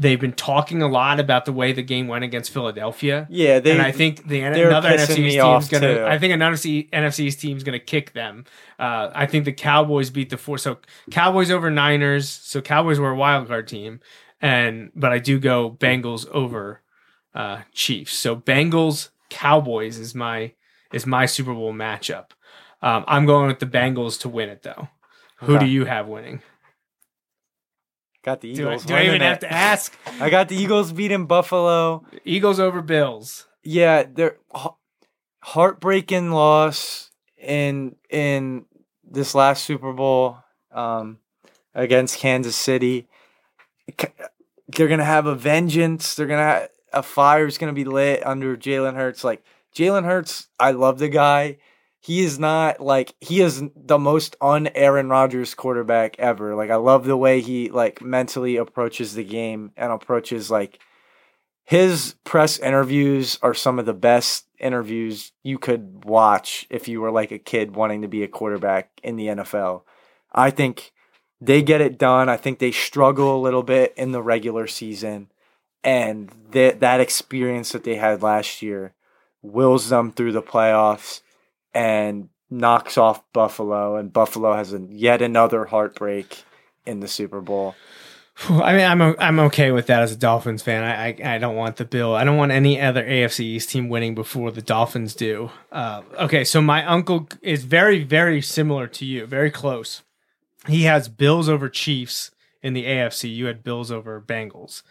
they've 0.00 0.20
been 0.20 0.32
talking 0.32 0.80
a 0.80 0.86
lot 0.88 1.18
about 1.18 1.44
the 1.44 1.52
way 1.52 1.72
the 1.72 1.82
game 1.82 2.06
went 2.06 2.22
against 2.24 2.50
Philadelphia. 2.52 3.26
Yeah, 3.28 3.58
they 3.58 3.72
and 3.72 3.82
I 3.82 3.90
think 3.90 4.26
the 4.28 4.40
another 4.40 4.88
pissing 4.90 5.16
NFC 5.16 5.18
me 5.24 5.30
team's 5.40 5.68
gonna. 5.68 5.94
too. 5.96 6.04
I 6.06 6.18
think 6.18 6.32
another 6.32 6.54
NFC 6.56 6.88
NFC's 6.90 7.36
team's 7.36 7.64
gonna 7.64 7.78
kick 7.80 8.12
them. 8.12 8.44
Uh, 8.78 9.10
I 9.14 9.26
think 9.26 9.44
the 9.44 9.52
Cowboys 9.52 10.10
beat 10.10 10.30
the 10.30 10.36
four. 10.38 10.56
So 10.56 10.78
Cowboys 11.10 11.50
over 11.50 11.70
Niners. 11.70 12.28
So 12.28 12.60
Cowboys 12.62 12.98
were 13.00 13.10
a 13.10 13.16
wild 13.16 13.48
card 13.48 13.66
team, 13.68 14.00
and 14.40 14.90
but 14.94 15.12
I 15.12 15.18
do 15.18 15.38
go 15.40 15.70
Bengals 15.70 16.26
over 16.30 16.80
uh, 17.34 17.62
Chiefs. 17.72 18.14
So 18.14 18.36
Bengals 18.36 19.08
Cowboys 19.30 19.98
is 19.98 20.14
my 20.14 20.52
is 20.92 21.06
my 21.06 21.26
Super 21.26 21.52
Bowl 21.52 21.74
matchup. 21.74 22.30
Um, 22.80 23.04
I'm 23.08 23.26
going 23.26 23.48
with 23.48 23.58
the 23.58 23.66
Bengals 23.66 24.20
to 24.20 24.28
win 24.28 24.48
it 24.48 24.62
though. 24.62 24.88
Who 25.40 25.54
Okay. 25.56 25.64
do 25.66 25.70
you 25.70 25.84
have 25.84 26.06
winning? 26.06 26.40
Got 28.22 28.40
the 28.40 28.52
Do 28.52 28.64
I, 28.68 28.72
Eagles. 28.72 28.84
do 28.86 28.94
I 28.94 29.02
even 29.04 29.20
have 29.20 29.38
to 29.40 29.52
ask? 29.52 29.96
I 30.20 30.30
got 30.30 30.48
the 30.48 30.56
Eagles 30.56 30.92
beating 30.92 31.26
Buffalo. 31.26 32.04
Eagles 32.24 32.58
over 32.60 32.82
Bills. 32.82 33.46
Yeah, 33.62 34.04
they're 34.10 34.36
heartbreaking 35.42 36.30
loss 36.30 37.10
in 37.36 37.96
in 38.10 38.64
this 39.08 39.34
last 39.34 39.64
Super 39.64 39.92
Bowl 39.92 40.38
um, 40.72 41.18
against 41.74 42.18
Kansas 42.18 42.56
City. 42.56 43.08
They're 44.68 44.88
gonna 44.88 45.04
have 45.04 45.26
a 45.26 45.34
vengeance. 45.34 46.14
They're 46.14 46.26
gonna 46.26 46.42
ha- 46.60 46.66
a 46.92 47.02
fire's 47.02 47.58
gonna 47.58 47.72
be 47.72 47.84
lit 47.84 48.26
under 48.26 48.56
Jalen 48.56 48.94
Hurts. 48.94 49.24
Like 49.24 49.42
Jalen 49.74 50.04
Hurts, 50.04 50.48
I 50.60 50.72
love 50.72 50.98
the 50.98 51.08
guy. 51.08 51.58
He 52.00 52.22
is 52.22 52.38
not 52.38 52.80
like 52.80 53.14
he 53.20 53.40
is 53.40 53.62
the 53.74 53.98
most 53.98 54.36
un 54.40 54.68
Aaron 54.74 55.08
Rodgers 55.08 55.54
quarterback 55.54 56.16
ever. 56.18 56.54
Like 56.54 56.70
I 56.70 56.76
love 56.76 57.04
the 57.04 57.16
way 57.16 57.40
he 57.40 57.70
like 57.70 58.00
mentally 58.00 58.56
approaches 58.56 59.14
the 59.14 59.24
game 59.24 59.72
and 59.76 59.92
approaches 59.92 60.50
like 60.50 60.78
his 61.64 62.14
press 62.24 62.58
interviews 62.58 63.38
are 63.42 63.52
some 63.52 63.78
of 63.78 63.86
the 63.86 63.92
best 63.92 64.46
interviews 64.58 65.32
you 65.42 65.58
could 65.58 66.04
watch 66.04 66.66
if 66.70 66.88
you 66.88 67.00
were 67.00 67.10
like 67.10 67.30
a 67.30 67.38
kid 67.38 67.74
wanting 67.74 68.02
to 68.02 68.08
be 68.08 68.22
a 68.22 68.28
quarterback 68.28 68.90
in 69.02 69.16
the 69.16 69.26
NFL. 69.26 69.82
I 70.32 70.50
think 70.50 70.92
they 71.40 71.62
get 71.62 71.80
it 71.80 71.98
done. 71.98 72.28
I 72.28 72.36
think 72.36 72.58
they 72.58 72.72
struggle 72.72 73.36
a 73.36 73.42
little 73.42 73.62
bit 73.62 73.92
in 73.96 74.12
the 74.12 74.22
regular 74.22 74.66
season 74.66 75.30
and 75.84 76.32
that 76.50 76.80
that 76.80 77.00
experience 77.00 77.72
that 77.72 77.84
they 77.84 77.96
had 77.96 78.22
last 78.22 78.62
year 78.62 78.94
wills 79.42 79.88
them 79.88 80.10
through 80.10 80.32
the 80.32 80.42
playoffs 80.42 81.22
and 81.74 82.28
knocks 82.50 82.96
off 82.96 83.22
Buffalo, 83.32 83.96
and 83.96 84.12
Buffalo 84.12 84.54
has 84.54 84.72
a, 84.72 84.80
yet 84.90 85.22
another 85.22 85.64
heartbreak 85.66 86.44
in 86.86 87.00
the 87.00 87.08
Super 87.08 87.40
Bowl. 87.40 87.74
I 88.48 88.72
mean, 88.72 88.86
I'm 88.86 89.16
I'm 89.18 89.38
okay 89.40 89.72
with 89.72 89.86
that 89.86 90.02
as 90.02 90.12
a 90.12 90.16
Dolphins 90.16 90.62
fan. 90.62 90.84
I, 90.84 91.08
I 91.08 91.34
I 91.34 91.38
don't 91.38 91.56
want 91.56 91.76
the 91.76 91.84
Bill. 91.84 92.14
I 92.14 92.24
don't 92.24 92.36
want 92.36 92.52
any 92.52 92.80
other 92.80 93.04
AFC 93.04 93.40
East 93.40 93.70
team 93.70 93.88
winning 93.88 94.14
before 94.14 94.50
the 94.50 94.62
Dolphins 94.62 95.14
do. 95.14 95.50
Uh, 95.72 96.02
okay, 96.18 96.44
so 96.44 96.60
my 96.60 96.84
uncle 96.84 97.28
is 97.42 97.64
very 97.64 98.04
very 98.04 98.40
similar 98.40 98.86
to 98.88 99.04
you, 99.04 99.26
very 99.26 99.50
close. 99.50 100.02
He 100.66 100.84
has 100.84 101.08
Bills 101.08 101.48
over 101.48 101.68
Chiefs 101.68 102.30
in 102.62 102.74
the 102.74 102.84
AFC. 102.84 103.34
You 103.34 103.46
had 103.46 103.62
Bills 103.62 103.90
over 103.90 104.20
Bengals. 104.20 104.82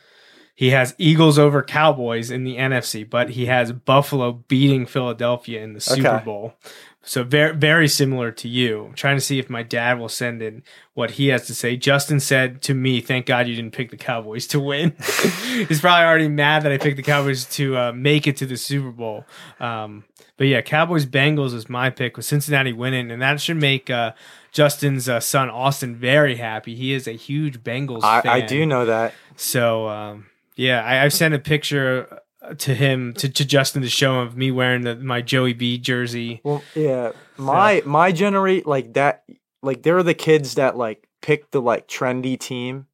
He 0.58 0.72
has 0.72 0.96
Eagles 0.98 1.38
over 1.38 1.62
Cowboys 1.62 2.32
in 2.32 2.44
the 2.44 2.58
NFC, 2.58 3.08
but 3.08 3.30
he 3.30 3.46
has 3.46 3.72
Buffalo 3.72 4.32
beating 4.48 4.88
Philadelphia 4.88 5.62
in 5.62 5.74
the 5.74 5.80
Super 5.80 6.08
Okay. 6.08 6.26
Bowl. 6.26 6.56
So 7.04 7.24
very 7.24 7.56
very 7.56 7.88
similar 7.88 8.32
to 8.32 8.50
you. 8.50 8.86
I'm 8.86 8.94
trying 8.96 9.18
to 9.18 9.22
see 9.22 9.38
if 9.38 9.52
my 9.52 9.62
dad 9.62 10.00
will 10.00 10.10
send 10.10 10.42
in 10.42 10.64
what 10.96 11.12
he 11.12 11.28
has 11.28 11.46
to 11.46 11.54
say. 11.54 11.78
Justin 11.78 12.20
said 12.20 12.64
to 12.64 12.74
me, 12.74 13.02
"Thank 13.02 13.28
God 13.28 13.48
you 13.48 13.56
didn't 13.56 13.74
pick 13.74 13.92
the 13.92 13.98
Cowboys 13.98 14.48
to 14.48 14.60
win." 14.60 14.96
He's 15.68 15.80
probably 15.80 16.06
already 16.06 16.28
mad 16.28 16.64
that 16.64 16.72
I 16.72 16.80
picked 16.80 16.98
the 16.98 17.04
Cowboys 17.04 17.46
to 17.52 17.78
uh, 17.78 17.92
make 17.92 18.26
it 18.26 18.36
to 18.38 18.48
the 18.48 18.58
Super 18.58 18.92
Bowl. 18.92 19.26
Um, 19.60 20.06
but 20.38 20.48
yeah, 20.48 20.62
Cowboys 20.62 21.06
Bengals 21.06 21.54
is 21.54 21.70
my 21.70 21.92
pick 21.92 22.18
with 22.18 22.26
Cincinnati 22.26 22.74
winning, 22.74 23.12
and 23.12 23.22
that 23.22 23.40
should 23.40 23.58
make 23.58 23.92
uh, 23.92 24.14
Justin's 24.52 25.08
uh, 25.08 25.20
son 25.20 25.52
Austin 25.52 25.96
very 25.96 26.38
happy. 26.38 26.74
He 26.74 26.94
is 26.94 27.08
a 27.08 27.12
huge 27.12 27.60
Bengals 27.60 28.04
I, 28.04 28.22
fan. 28.22 28.32
I 28.32 28.42
do 28.42 28.66
know 28.66 28.88
that. 28.88 29.14
So 29.36 29.88
um, 29.88 30.26
yeah, 30.58 30.84
I, 30.84 31.04
I've 31.06 31.14
sent 31.14 31.34
a 31.34 31.40
picture 31.40 32.22
uh, 32.42 32.54
to 32.56 32.76
him 32.76 33.14
to, 33.14 33.30
to 33.30 33.46
Justin 33.46 33.82
to 33.84 33.90
show 33.90 34.20
him 34.22 34.28
of 34.28 34.36
me 34.36 34.52
wearing 34.52 34.82
the, 34.82 34.96
my 34.98 35.22
Joey 35.22 35.54
B 35.54 35.78
jersey. 35.78 36.42
Well, 36.44 36.62
yeah, 36.76 37.12
my 37.38 37.82
my 37.86 38.12
generate 38.12 38.68
like 38.68 38.94
that. 38.94 39.24
Like 39.64 39.84
there 39.84 39.98
are 39.98 40.04
the 40.04 40.14
kids 40.14 40.56
that 40.56 40.76
like 40.78 41.08
pick 41.22 41.52
the 41.52 41.62
like 41.62 41.88
trendy 41.88 42.38
team, 42.40 42.88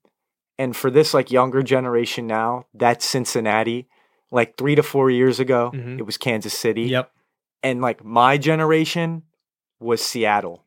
and 0.60 0.76
for 0.76 0.90
this 0.91 1.14
like 1.14 1.31
younger 1.31 1.61
generation 1.64 2.27
now, 2.27 2.65
that's 2.73 3.06
Cincinnati. 3.06 3.88
Like 4.31 4.57
three 4.57 4.73
to 4.76 4.81
four 4.84 5.11
years 5.11 5.40
ago, 5.40 5.72
Mhm. 5.73 5.99
it 5.99 6.03
was 6.06 6.18
Kansas 6.18 6.53
City. 6.57 6.84
Yep, 6.84 7.11
and 7.61 7.81
like 7.81 8.03
my 8.03 8.38
generation 8.38 9.23
was 9.80 10.02
Seattle. 10.02 10.64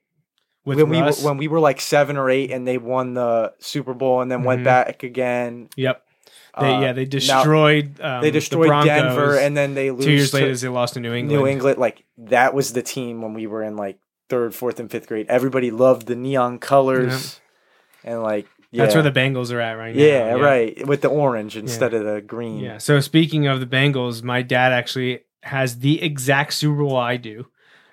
with 0.65 0.79
when 0.79 0.89
we 0.91 1.01
were, 1.03 1.13
when 1.23 1.37
we 1.37 1.49
were 1.49 1.59
like 1.61 1.81
seven 1.81 2.17
or 2.17 2.29
eight, 2.31 2.51
and 2.53 2.67
they 2.69 2.79
won 2.79 3.15
the 3.15 3.55
Super 3.59 3.95
Bowl, 3.95 4.21
and 4.21 4.31
then 4.31 4.45
went 4.45 4.61
Mhm. 4.61 4.65
back 4.65 5.03
again. 5.03 5.69
yep. 5.77 6.06
They, 6.59 6.67
Uh, 6.75 6.81
yeah, 6.81 6.93
they 6.95 7.05
now- 7.05 7.09
destroyed. 7.11 8.01
um, 8.01 8.23
they 8.23 8.29
the 8.31 8.39
destroyed 8.39 8.69
Broncos. 8.69 8.87
Denver, 8.89 9.39
and 9.39 9.57
then 9.57 9.75
they 9.75 9.91
lose 9.91 10.05
two 10.07 10.13
years 10.13 10.33
later 10.35 10.57
they 10.57 10.69
lost 10.69 10.95
to 10.95 11.01
New 11.01 11.13
England. 11.13 11.41
New 11.41 11.47
England. 11.47 11.79
Like 11.79 12.05
that 12.19 12.55
was 12.55 12.73
the 12.73 12.83
team 12.83 13.21
when 13.21 13.35
we 13.35 13.47
were 13.47 13.63
in 13.63 13.77
like 13.77 13.99
third, 14.29 14.55
fourth, 14.55 14.81
and 14.81 14.91
fifth 14.91 15.07
grade. 15.07 15.27
Everybody 15.29 15.71
loved 15.71 16.07
the 16.07 16.17
neon 16.17 16.59
colors, 16.59 17.41
and 18.05 18.23
like 18.23 18.47
yeah, 18.71 18.83
That's 18.85 18.95
where 18.95 19.03
the 19.05 19.13
Bengals 19.13 19.53
are 19.53 19.61
at 19.61 19.75
right 19.75 19.95
now. 19.95 20.03
yeah, 20.03 20.33
right 20.33 20.87
with 20.87 21.01
the 21.03 21.09
orange 21.09 21.57
instead 21.57 21.95
of 21.95 22.05
the 22.05 22.21
green. 22.21 22.59
Yeah. 22.59 22.79
So 22.79 23.01
speaking 23.01 23.47
of 23.47 23.61
the 23.61 23.67
Bengals, 23.67 24.23
my 24.23 24.43
dad 24.43 24.73
actually 24.73 25.21
has 25.43 25.79
the 25.81 26.03
exact 26.03 26.53
Super 26.55 26.83
Bowl 26.83 26.97
I 26.97 27.17
do, 27.19 27.47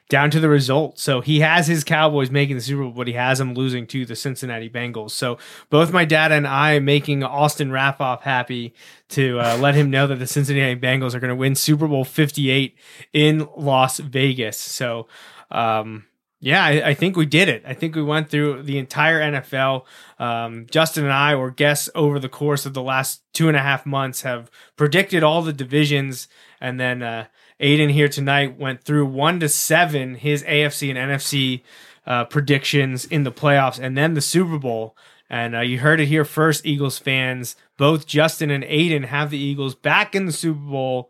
down 0.09 0.29
to 0.31 0.39
the 0.39 0.49
result. 0.49 0.99
So 0.99 1.21
he 1.21 1.39
has 1.39 1.67
his 1.67 1.83
Cowboys 1.83 2.29
making 2.29 2.55
the 2.55 2.61
Super 2.61 2.83
Bowl, 2.83 2.91
but 2.91 3.07
he 3.07 3.13
has 3.13 3.39
them 3.39 3.53
losing 3.53 3.87
to 3.87 4.05
the 4.05 4.15
Cincinnati 4.15 4.69
Bengals. 4.69 5.11
So 5.11 5.37
both 5.69 5.91
my 5.91 6.05
dad 6.05 6.31
and 6.31 6.47
I 6.47 6.79
making 6.79 7.23
Austin 7.23 7.69
Raffoff 7.69 8.21
happy 8.21 8.73
to 9.09 9.39
uh, 9.39 9.57
let 9.57 9.75
him 9.75 9.89
know 9.89 10.07
that 10.07 10.19
the 10.19 10.27
Cincinnati 10.27 10.79
Bengals 10.79 11.13
are 11.13 11.19
going 11.19 11.29
to 11.29 11.35
win 11.35 11.55
Super 11.55 11.87
Bowl 11.87 12.03
58 12.03 12.77
in 13.13 13.47
Las 13.55 13.99
Vegas. 13.99 14.57
So, 14.57 15.07
um, 15.49 16.05
yeah, 16.43 16.63
I, 16.63 16.89
I 16.89 16.93
think 16.93 17.15
we 17.15 17.25
did 17.25 17.47
it. 17.47 17.63
I 17.65 17.73
think 17.73 17.95
we 17.95 18.03
went 18.03 18.29
through 18.29 18.63
the 18.63 18.77
entire 18.77 19.21
NFL. 19.21 19.85
Um, 20.19 20.67
Justin 20.69 21.05
and 21.05 21.13
I 21.13 21.35
were 21.35 21.51
guests 21.51 21.89
over 21.95 22.19
the 22.19 22.27
course 22.27 22.65
of 22.65 22.73
the 22.73 22.83
last 22.83 23.21
two 23.33 23.47
and 23.47 23.55
a 23.55 23.61
half 23.61 23.85
months, 23.85 24.23
have 24.23 24.51
predicted 24.75 25.23
all 25.23 25.41
the 25.41 25.53
divisions, 25.53 26.27
and 26.59 26.81
then 26.81 27.01
uh, 27.01 27.27
Aidan 27.63 27.89
here 27.89 28.09
tonight 28.09 28.59
went 28.59 28.83
through 28.83 29.05
one 29.05 29.39
to 29.39 29.47
seven 29.47 30.15
his 30.15 30.43
AFC 30.43 30.89
and 30.89 30.97
NFC 30.97 31.61
uh, 32.05 32.25
predictions 32.25 33.05
in 33.05 33.23
the 33.23 33.31
playoffs, 33.31 33.79
and 33.79 33.97
then 33.97 34.15
the 34.15 34.21
Super 34.21 34.59
Bowl. 34.59 34.97
And 35.29 35.55
uh, 35.55 35.61
you 35.61 35.79
heard 35.79 36.01
it 36.01 36.07
here 36.07 36.25
first, 36.25 36.65
Eagles 36.65 36.99
fans. 36.99 37.55
Both 37.77 38.05
Justin 38.05 38.51
and 38.51 38.65
Aidan 38.65 39.03
have 39.03 39.29
the 39.29 39.37
Eagles 39.37 39.75
back 39.75 40.13
in 40.13 40.25
the 40.25 40.33
Super 40.33 40.59
Bowl 40.59 41.09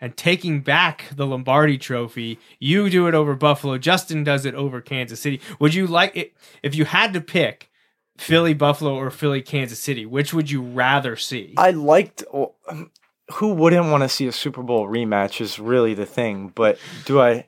and 0.00 0.16
taking 0.16 0.60
back 0.60 1.06
the 1.14 1.26
Lombardi 1.26 1.76
trophy. 1.76 2.38
You 2.60 2.88
do 2.88 3.08
it 3.08 3.14
over 3.14 3.34
Buffalo. 3.34 3.76
Justin 3.76 4.22
does 4.22 4.46
it 4.46 4.54
over 4.54 4.80
Kansas 4.80 5.18
City. 5.18 5.40
Would 5.58 5.74
you 5.74 5.88
like 5.88 6.16
it 6.16 6.32
if 6.62 6.76
you 6.76 6.84
had 6.84 7.12
to 7.14 7.20
pick 7.20 7.70
Philly, 8.16 8.54
Buffalo, 8.54 8.94
or 8.94 9.10
Philly, 9.10 9.42
Kansas 9.42 9.80
City? 9.80 10.06
Which 10.06 10.32
would 10.32 10.48
you 10.48 10.62
rather 10.62 11.16
see? 11.16 11.54
I 11.56 11.72
liked. 11.72 12.22
Who 13.34 13.52
wouldn't 13.54 13.86
want 13.90 14.02
to 14.04 14.08
see 14.08 14.26
a 14.26 14.32
Super 14.32 14.62
Bowl 14.62 14.86
rematch? 14.88 15.40
Is 15.40 15.58
really 15.58 15.94
the 15.94 16.06
thing. 16.06 16.48
But 16.54 16.78
do 17.04 17.20
I? 17.20 17.46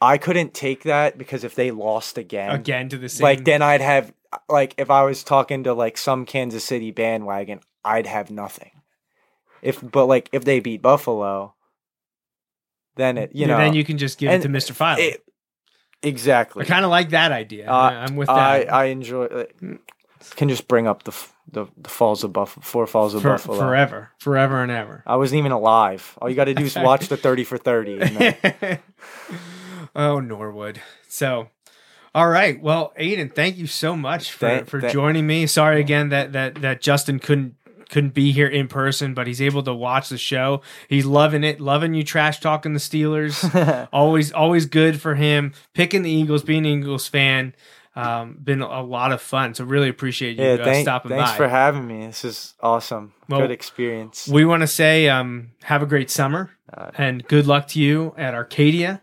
I 0.00 0.16
couldn't 0.16 0.54
take 0.54 0.84
that 0.84 1.18
because 1.18 1.44
if 1.44 1.54
they 1.54 1.70
lost 1.70 2.16
again, 2.16 2.50
Again 2.52 2.88
to 2.88 2.96
the 2.98 3.08
same. 3.10 3.22
like 3.24 3.44
then 3.44 3.60
I'd 3.60 3.82
have 3.82 4.12
like 4.48 4.74
if 4.78 4.90
I 4.90 5.02
was 5.02 5.22
talking 5.22 5.64
to 5.64 5.74
like 5.74 5.98
some 5.98 6.24
Kansas 6.24 6.64
City 6.64 6.90
bandwagon, 6.90 7.60
I'd 7.84 8.06
have 8.06 8.30
nothing. 8.30 8.70
If 9.60 9.78
but 9.82 10.06
like 10.06 10.30
if 10.32 10.44
they 10.44 10.60
beat 10.60 10.80
Buffalo, 10.80 11.54
then 12.96 13.18
it 13.18 13.32
you 13.34 13.42
Yeah, 13.42 13.46
know 13.48 13.56
then 13.58 13.74
you 13.74 13.84
can 13.84 13.98
just 13.98 14.16
give 14.18 14.30
it 14.30 14.40
to 14.42 14.48
Mr. 14.48 14.72
Filey. 14.72 15.02
it- 15.02 15.24
exactly. 16.02 16.64
I 16.64 16.68
kind 16.68 16.86
of 16.86 16.90
like 16.90 17.10
that 17.10 17.30
idea. 17.30 17.68
Uh, 17.70 17.90
I'm 18.08 18.16
with 18.16 18.30
I 18.30 18.60
that 18.64 18.72
I 18.72 18.84
enjoy. 18.86 19.26
Like, 19.26 19.60
can 20.36 20.48
just 20.48 20.68
bring 20.68 20.86
up 20.86 21.02
the 21.04 21.12
the, 21.52 21.66
the 21.76 21.88
falls 21.88 22.22
of 22.22 22.32
Buffalo, 22.32 22.62
four 22.62 22.86
falls 22.86 23.14
of 23.14 23.22
for, 23.22 23.30
Buffalo. 23.30 23.58
forever, 23.58 24.10
forever 24.18 24.62
and 24.62 24.70
ever. 24.70 25.02
I 25.06 25.16
wasn't 25.16 25.40
even 25.40 25.52
alive. 25.52 26.16
All 26.22 26.28
you 26.30 26.36
got 26.36 26.44
to 26.44 26.54
do 26.54 26.64
is 26.64 26.76
watch 26.76 27.08
the 27.08 27.16
thirty 27.16 27.44
for 27.44 27.58
thirty. 27.58 27.98
Then, 27.98 28.78
oh, 29.94 30.20
Norwood. 30.20 30.80
So, 31.08 31.48
all 32.14 32.28
right. 32.28 32.60
Well, 32.60 32.92
Aidan, 32.96 33.30
thank 33.30 33.56
you 33.56 33.66
so 33.66 33.96
much 33.96 34.30
for, 34.32 34.38
Thank- 34.46 34.68
for 34.68 34.80
thank- 34.80 34.92
joining 34.92 35.26
me. 35.26 35.46
Sorry 35.46 35.80
again 35.80 36.10
that, 36.10 36.32
that 36.32 36.56
that 36.56 36.80
Justin 36.80 37.18
couldn't 37.18 37.56
couldn't 37.88 38.14
be 38.14 38.30
here 38.30 38.46
in 38.46 38.68
person, 38.68 39.14
but 39.14 39.26
he's 39.26 39.42
able 39.42 39.64
to 39.64 39.74
watch 39.74 40.08
the 40.10 40.18
show. 40.18 40.62
He's 40.88 41.04
loving 41.04 41.42
it, 41.42 41.60
loving 41.60 41.92
you 41.94 42.04
trash 42.04 42.38
talking 42.38 42.72
the 42.72 42.78
Steelers. 42.78 43.88
always 43.92 44.30
always 44.32 44.66
good 44.66 45.00
for 45.00 45.16
him. 45.16 45.52
Picking 45.74 46.02
the 46.02 46.10
Eagles, 46.10 46.44
being 46.44 46.64
an 46.66 46.80
Eagles 46.82 47.08
fan. 47.08 47.54
Um, 47.96 48.38
been 48.42 48.62
a 48.62 48.82
lot 48.82 49.10
of 49.12 49.20
fun. 49.20 49.54
So 49.54 49.64
really 49.64 49.88
appreciate 49.88 50.38
you 50.38 50.44
yeah, 50.44 50.52
uh, 50.54 50.82
stopping 50.82 51.08
thanks 51.10 51.22
by. 51.22 51.26
Thanks 51.26 51.36
for 51.36 51.48
having 51.48 51.86
me. 51.88 52.06
This 52.06 52.24
is 52.24 52.54
awesome. 52.60 53.12
Well, 53.28 53.40
Good 53.40 53.50
experience. 53.50 54.28
We 54.28 54.44
want 54.44 54.62
to 54.62 54.66
say 54.68 55.08
um, 55.08 55.50
have 55.64 55.82
a 55.82 55.86
great 55.86 56.08
summer 56.10 56.50
Uh, 56.72 56.90
and 56.96 57.26
good 57.26 57.46
luck 57.48 57.66
to 57.68 57.80
you 57.80 58.14
at 58.16 58.32
Arcadia, 58.32 59.02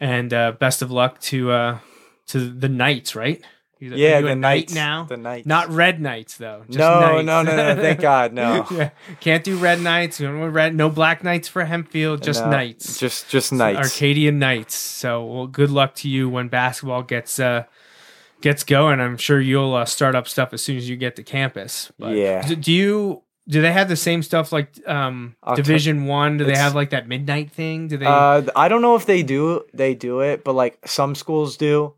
and 0.00 0.32
uh, 0.32 0.52
best 0.52 0.80
of 0.80 0.90
luck 0.90 1.20
to 1.20 1.50
uh, 1.50 1.78
to 2.28 2.50
the 2.50 2.68
Knights. 2.70 3.14
Right? 3.14 3.44
Yeah, 3.78 4.22
the 4.22 4.28
knight 4.34 4.38
Knights 4.38 4.74
now. 4.74 5.04
The 5.04 5.18
Knights. 5.18 5.46
Not 5.46 5.68
red 5.68 6.00
knights 6.00 6.38
though. 6.38 6.64
Just 6.66 6.78
no, 6.78 7.00
knights. 7.00 7.26
no, 7.26 7.42
no, 7.42 7.74
no. 7.74 7.82
Thank 7.82 8.00
God, 8.12 8.32
no. 8.32 8.66
yeah. 8.70 8.90
Can't 9.20 9.44
do 9.44 9.58
red 9.58 9.82
knights. 9.82 10.18
Red. 10.18 10.74
No 10.74 10.88
black 10.88 11.22
knights 11.22 11.48
for 11.48 11.66
Hempfield. 11.66 12.22
Just 12.22 12.42
No, 12.42 12.50
knights. 12.50 12.98
Just 12.98 13.28
just 13.28 13.52
Knights. 13.52 13.78
Arcadian 13.78 14.38
Knights. 14.38 14.74
So 14.74 15.22
well, 15.26 15.46
good 15.46 15.70
luck 15.70 15.94
to 15.96 16.08
you 16.08 16.30
when 16.30 16.48
basketball 16.48 17.02
gets 17.02 17.38
uh, 17.38 17.64
gets 18.46 18.62
going. 18.62 19.00
I'm 19.00 19.16
sure 19.16 19.40
you'll 19.40 19.74
uh, 19.74 19.84
start 19.84 20.14
up 20.14 20.28
stuff 20.28 20.52
as 20.52 20.62
soon 20.62 20.76
as 20.76 20.88
you 20.88 20.96
get 20.96 21.16
to 21.16 21.24
campus. 21.24 21.90
But 21.98 22.14
Yeah. 22.14 22.46
Do, 22.46 22.54
do 22.56 22.72
you? 22.72 23.22
Do 23.48 23.62
they 23.62 23.72
have 23.72 23.88
the 23.88 23.96
same 23.96 24.22
stuff 24.22 24.52
like 24.52 24.72
um, 24.88 25.36
Division 25.54 26.06
One? 26.06 26.36
Do 26.36 26.44
they 26.44 26.56
have 26.56 26.74
like 26.74 26.90
that 26.90 27.06
midnight 27.08 27.50
thing? 27.52 27.88
Do 27.88 27.96
they? 27.96 28.06
Uh, 28.06 28.42
I 28.56 28.68
don't 28.68 28.82
know 28.82 28.96
if 28.96 29.06
they 29.06 29.22
do 29.22 29.64
they 29.72 29.94
do 29.94 30.20
it, 30.20 30.42
but 30.44 30.54
like 30.54 30.78
some 30.86 31.14
schools 31.14 31.56
do. 31.56 31.94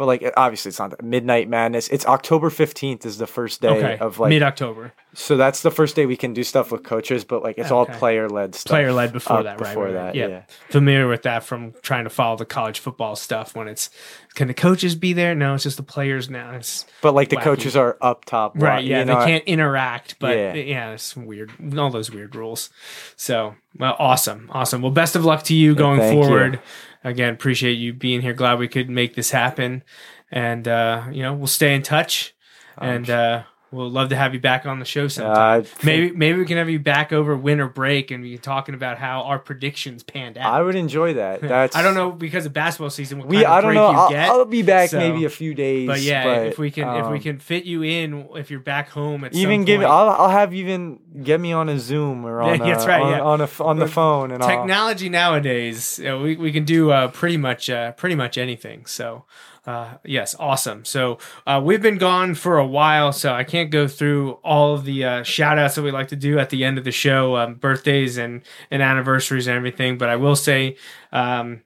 But 0.00 0.06
like 0.06 0.32
obviously 0.34 0.70
it's 0.70 0.78
not 0.78 1.04
midnight 1.04 1.46
madness. 1.46 1.86
It's 1.88 2.06
October 2.06 2.48
fifteenth 2.48 3.04
is 3.04 3.18
the 3.18 3.26
first 3.26 3.60
day 3.60 3.68
okay, 3.68 3.98
of 3.98 4.18
like 4.18 4.30
mid 4.30 4.42
October, 4.42 4.94
so 5.12 5.36
that's 5.36 5.60
the 5.60 5.70
first 5.70 5.94
day 5.94 6.06
we 6.06 6.16
can 6.16 6.32
do 6.32 6.42
stuff 6.42 6.72
with 6.72 6.84
coaches, 6.84 7.22
but 7.22 7.42
like 7.42 7.58
it's 7.58 7.70
all 7.70 7.84
player 7.84 8.26
led 8.26 8.54
stuff. 8.54 8.70
player 8.70 8.94
led 8.94 9.12
before 9.12 9.42
that. 9.42 9.60
Right, 9.60 9.68
Before 9.68 9.84
right, 9.84 9.94
right. 9.94 10.02
that, 10.04 10.14
Yeah. 10.14 10.26
yeah. 10.28 10.42
familiar 10.70 11.06
with 11.06 11.20
that 11.24 11.44
from 11.44 11.74
trying 11.82 12.04
to 12.04 12.10
follow 12.10 12.36
the 12.38 12.46
college 12.46 12.78
football 12.78 13.14
stuff. 13.14 13.54
When 13.54 13.68
it's 13.68 13.90
can 14.34 14.48
the 14.48 14.54
coaches 14.54 14.94
be 14.94 15.12
there? 15.12 15.34
No, 15.34 15.52
it's 15.54 15.64
just 15.64 15.76
the 15.76 15.82
players 15.82 16.30
now. 16.30 16.52
It's 16.52 16.86
But 17.02 17.12
like 17.14 17.28
the 17.28 17.36
Wacky. 17.36 17.42
coaches 17.42 17.76
are 17.76 17.98
up 18.00 18.24
top, 18.24 18.54
Right, 18.56 18.82
you 18.82 18.92
yeah, 18.92 19.04
know, 19.04 19.18
they 19.20 19.26
can't 19.26 19.44
interact, 19.44 20.18
but 20.18 20.34
yeah. 20.34 20.54
Yeah. 20.54 20.92
it's 20.92 21.14
weird. 21.14 21.52
All 21.76 21.90
those 21.90 22.10
weird 22.10 22.34
rules. 22.34 22.70
So, 23.16 23.56
well, 23.78 23.96
awesome, 23.98 24.48
awesome. 24.50 24.80
Well, 24.80 24.92
best 24.92 25.14
of 25.14 25.26
luck 25.26 25.42
to 25.42 25.54
you 25.54 25.74
going 25.74 26.00
thank 26.00 26.14
you. 26.24 26.58
Again, 27.02 27.32
appreciate 27.32 27.74
you 27.74 27.92
being 27.92 28.20
here. 28.20 28.34
Glad 28.34 28.58
we 28.58 28.68
could 28.68 28.90
make 28.90 29.14
this 29.14 29.30
happen, 29.30 29.82
and 30.30 30.68
uh, 30.68 31.04
you 31.10 31.22
know 31.22 31.32
we'll 31.32 31.46
stay 31.46 31.74
in 31.74 31.82
touch. 31.82 32.34
And 32.78 33.10
uh, 33.10 33.42
we'll 33.72 33.90
love 33.90 34.08
to 34.08 34.16
have 34.16 34.34
you 34.34 34.40
back 34.40 34.66
on 34.66 34.78
the 34.78 34.84
show 34.84 35.08
sometime. 35.08 35.62
Uh, 35.62 35.64
maybe 35.82 36.12
maybe 36.12 36.38
we 36.38 36.44
can 36.44 36.56
have 36.56 36.68
you 36.68 36.78
back 36.78 37.12
over 37.12 37.36
winter 37.36 37.68
break 37.68 38.10
and 38.10 38.22
we 38.22 38.32
can 38.32 38.40
talking 38.40 38.74
about 38.74 38.98
how 38.98 39.22
our 39.22 39.38
predictions 39.38 40.02
panned 40.02 40.36
out. 40.36 40.52
I 40.52 40.62
would 40.62 40.74
enjoy 40.76 41.14
that. 41.14 41.40
That's 41.50 41.76
I 41.76 41.82
don't 41.82 41.94
know 41.94 42.10
because 42.10 42.46
of 42.46 42.52
basketball 42.52 42.90
season. 42.90 43.18
What 43.18 43.28
We 43.28 43.44
I 43.44 43.60
don't 43.60 43.74
know. 43.74 43.86
I'll, 43.86 44.10
get. 44.10 44.28
I'll 44.28 44.44
be 44.44 44.62
back 44.62 44.90
so- 44.90 44.98
maybe 44.98 45.24
a 45.24 45.30
few 45.30 45.54
days. 45.54 45.86
But 45.86 46.00
yeah, 46.00 46.42
if 46.42 46.58
we 46.58 46.70
can 46.70 46.88
if 46.96 47.06
we 47.10 47.16
um, 47.16 47.22
can 47.22 47.38
fit 47.38 47.64
you 47.64 47.82
in, 47.82 48.28
if 48.34 48.50
you're 48.50 48.60
back 48.60 48.90
home 48.90 49.24
at 49.24 49.34
even 49.34 49.60
some 49.60 49.64
give 49.64 49.80
point, 49.80 49.90
I'll, 49.90 50.10
I'll 50.10 50.30
have 50.30 50.52
even 50.54 50.98
get 51.22 51.40
me 51.40 51.52
on 51.52 51.68
a 51.68 51.78
Zoom 51.78 52.24
or 52.24 52.40
on 52.42 52.58
Yeah, 52.58 52.64
a, 52.64 52.66
that's 52.66 52.86
right, 52.86 53.02
on, 53.02 53.10
yeah. 53.10 53.20
on 53.20 53.40
a 53.40 53.48
on 53.60 53.78
the 53.78 53.88
phone 53.88 54.30
and 54.30 54.42
I'll, 54.42 54.48
technology 54.48 55.08
nowadays, 55.08 55.98
you 55.98 56.06
know, 56.06 56.20
we 56.20 56.36
we 56.36 56.52
can 56.52 56.64
do 56.64 56.90
uh, 56.90 57.08
pretty 57.08 57.36
much 57.36 57.70
uh, 57.70 57.92
pretty 57.92 58.14
much 58.14 58.36
anything. 58.38 58.86
So. 58.86 59.24
Uh, 59.66 59.94
yes, 60.04 60.34
awesome. 60.38 60.84
So 60.84 61.18
uh, 61.46 61.60
we've 61.62 61.82
been 61.82 61.98
gone 61.98 62.34
for 62.34 62.58
a 62.58 62.66
while, 62.66 63.12
so 63.12 63.32
I 63.32 63.44
can't 63.44 63.70
go 63.70 63.86
through 63.86 64.32
all 64.42 64.74
of 64.74 64.84
the 64.84 65.04
uh, 65.04 65.22
shout 65.22 65.58
outs 65.58 65.74
that 65.74 65.82
we 65.82 65.90
like 65.90 66.08
to 66.08 66.16
do 66.16 66.38
at 66.38 66.50
the 66.50 66.64
end 66.64 66.78
of 66.78 66.84
the 66.84 66.92
show, 66.92 67.36
um, 67.36 67.54
birthdays 67.54 68.16
and, 68.16 68.42
and 68.70 68.82
anniversaries 68.82 69.46
and 69.46 69.56
everything. 69.56 69.98
But 69.98 70.08
I 70.08 70.16
will 70.16 70.36
say, 70.36 70.76
um, 71.12 71.62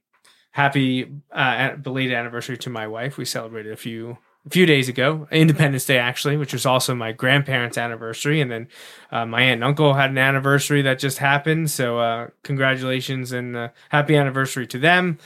happy 0.54 1.12
uh, 1.32 1.74
belated 1.76 2.14
anniversary 2.14 2.56
to 2.56 2.70
my 2.70 2.86
wife. 2.86 3.16
We 3.16 3.24
celebrated 3.24 3.72
a 3.72 3.76
few 3.76 4.18
a 4.46 4.50
few 4.50 4.66
days 4.66 4.90
ago, 4.90 5.26
Independence 5.32 5.86
Day 5.86 5.98
actually, 5.98 6.36
which 6.36 6.52
was 6.52 6.66
also 6.66 6.94
my 6.94 7.12
grandparents' 7.12 7.78
anniversary, 7.78 8.42
and 8.42 8.50
then 8.50 8.68
uh, 9.10 9.24
my 9.24 9.40
aunt 9.40 9.54
and 9.54 9.64
uncle 9.64 9.94
had 9.94 10.10
an 10.10 10.18
anniversary 10.18 10.82
that 10.82 10.98
just 10.98 11.18
happened. 11.18 11.70
So 11.70 11.98
uh, 11.98 12.28
congratulations 12.42 13.32
and 13.32 13.56
uh, 13.56 13.68
happy 13.88 14.16
anniversary 14.16 14.66
to 14.68 14.78
them. 14.78 15.18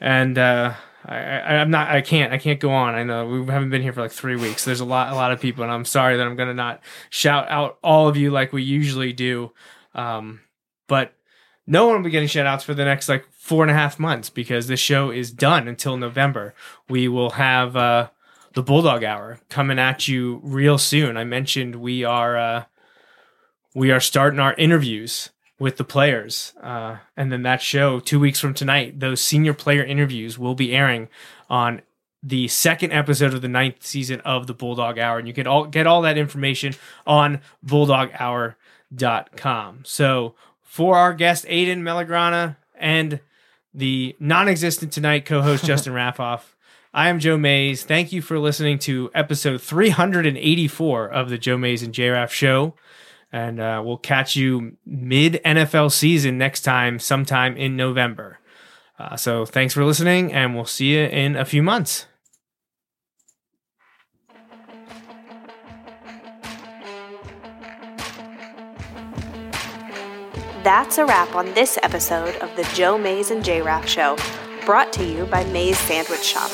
And 0.00 0.38
uh, 0.38 0.72
I, 1.04 1.16
I, 1.16 1.54
I'm 1.56 1.70
not, 1.70 1.88
I 1.88 2.00
can't, 2.00 2.32
I 2.32 2.38
can't 2.38 2.60
go 2.60 2.70
on. 2.70 2.94
I 2.94 3.02
know 3.02 3.26
we 3.26 3.44
haven't 3.46 3.70
been 3.70 3.82
here 3.82 3.92
for 3.92 4.02
like 4.02 4.12
three 4.12 4.36
weeks. 4.36 4.64
There's 4.64 4.80
a 4.80 4.84
lot, 4.84 5.12
a 5.12 5.16
lot 5.16 5.32
of 5.32 5.40
people, 5.40 5.64
and 5.64 5.72
I'm 5.72 5.84
sorry 5.84 6.16
that 6.16 6.26
I'm 6.26 6.36
gonna 6.36 6.54
not 6.54 6.80
shout 7.10 7.48
out 7.48 7.78
all 7.82 8.08
of 8.08 8.16
you 8.16 8.30
like 8.30 8.52
we 8.52 8.62
usually 8.62 9.12
do. 9.12 9.52
Um, 9.94 10.40
but 10.86 11.14
no 11.66 11.86
one 11.86 11.96
will 11.96 12.04
be 12.04 12.10
getting 12.10 12.28
shout 12.28 12.46
outs 12.46 12.64
for 12.64 12.74
the 12.74 12.84
next 12.84 13.08
like 13.08 13.26
four 13.32 13.64
and 13.64 13.70
a 13.70 13.74
half 13.74 13.98
months 13.98 14.30
because 14.30 14.66
this 14.66 14.80
show 14.80 15.10
is 15.10 15.30
done 15.30 15.68
until 15.68 15.96
November. 15.96 16.54
We 16.88 17.08
will 17.08 17.30
have 17.30 17.76
uh, 17.76 18.10
the 18.54 18.62
Bulldog 18.62 19.04
Hour 19.04 19.40
coming 19.48 19.78
at 19.78 20.08
you 20.08 20.40
real 20.42 20.78
soon. 20.78 21.16
I 21.16 21.24
mentioned 21.24 21.76
we 21.76 22.04
are 22.04 22.36
uh, 22.36 22.64
we 23.74 23.90
are 23.90 24.00
starting 24.00 24.40
our 24.40 24.54
interviews 24.54 25.30
with 25.62 25.76
the 25.76 25.84
players, 25.84 26.52
uh, 26.60 26.96
and 27.16 27.30
then 27.30 27.44
that 27.44 27.62
show 27.62 28.00
two 28.00 28.18
weeks 28.18 28.40
from 28.40 28.52
tonight, 28.52 28.98
those 28.98 29.20
senior 29.20 29.54
player 29.54 29.84
interviews 29.84 30.36
will 30.36 30.56
be 30.56 30.74
airing 30.74 31.06
on 31.48 31.80
the 32.20 32.48
second 32.48 32.92
episode 32.92 33.32
of 33.32 33.42
the 33.42 33.48
ninth 33.48 33.84
season 33.84 34.20
of 34.22 34.48
the 34.48 34.54
Bulldog 34.54 34.98
Hour, 34.98 35.20
and 35.20 35.28
you 35.28 35.34
can 35.34 35.46
all 35.46 35.66
get 35.66 35.86
all 35.86 36.02
that 36.02 36.18
information 36.18 36.74
on 37.06 37.42
bulldoghour.com. 37.64 39.82
So 39.84 40.34
for 40.62 40.96
our 40.96 41.14
guest 41.14 41.46
Aidan 41.48 41.84
Melograna 41.84 42.56
and 42.74 43.20
the 43.72 44.16
non-existent 44.18 44.92
tonight 44.92 45.24
co-host 45.24 45.64
Justin 45.68 45.92
Raffoff, 45.92 46.56
I 46.92 47.08
am 47.08 47.20
Joe 47.20 47.38
Mays. 47.38 47.84
Thank 47.84 48.10
you 48.10 48.20
for 48.20 48.40
listening 48.40 48.80
to 48.80 49.12
episode 49.14 49.62
384 49.62 51.08
of 51.08 51.30
the 51.30 51.38
Joe 51.38 51.56
Mays 51.56 51.84
and 51.84 51.94
J 51.94 52.08
Raff 52.08 52.32
Show. 52.32 52.74
And 53.32 53.60
uh, 53.60 53.82
we'll 53.84 53.96
catch 53.96 54.36
you 54.36 54.76
mid 54.84 55.40
NFL 55.44 55.90
season 55.90 56.36
next 56.36 56.60
time, 56.60 56.98
sometime 56.98 57.56
in 57.56 57.76
November. 57.76 58.38
Uh, 58.98 59.16
so 59.16 59.46
thanks 59.46 59.72
for 59.72 59.84
listening, 59.84 60.32
and 60.32 60.54
we'll 60.54 60.66
see 60.66 60.94
you 60.94 61.04
in 61.04 61.34
a 61.34 61.44
few 61.44 61.62
months. 61.62 62.06
That's 70.62 70.98
a 70.98 71.04
wrap 71.04 71.34
on 71.34 71.46
this 71.54 71.76
episode 71.82 72.36
of 72.36 72.54
the 72.54 72.62
Joe 72.74 72.96
Mays 72.96 73.32
and 73.32 73.44
J 73.44 73.62
Raff 73.62 73.88
Show, 73.88 74.16
brought 74.64 74.92
to 74.92 75.04
you 75.04 75.24
by 75.26 75.42
Mays 75.46 75.76
Sandwich 75.78 76.22
Shop. 76.22 76.52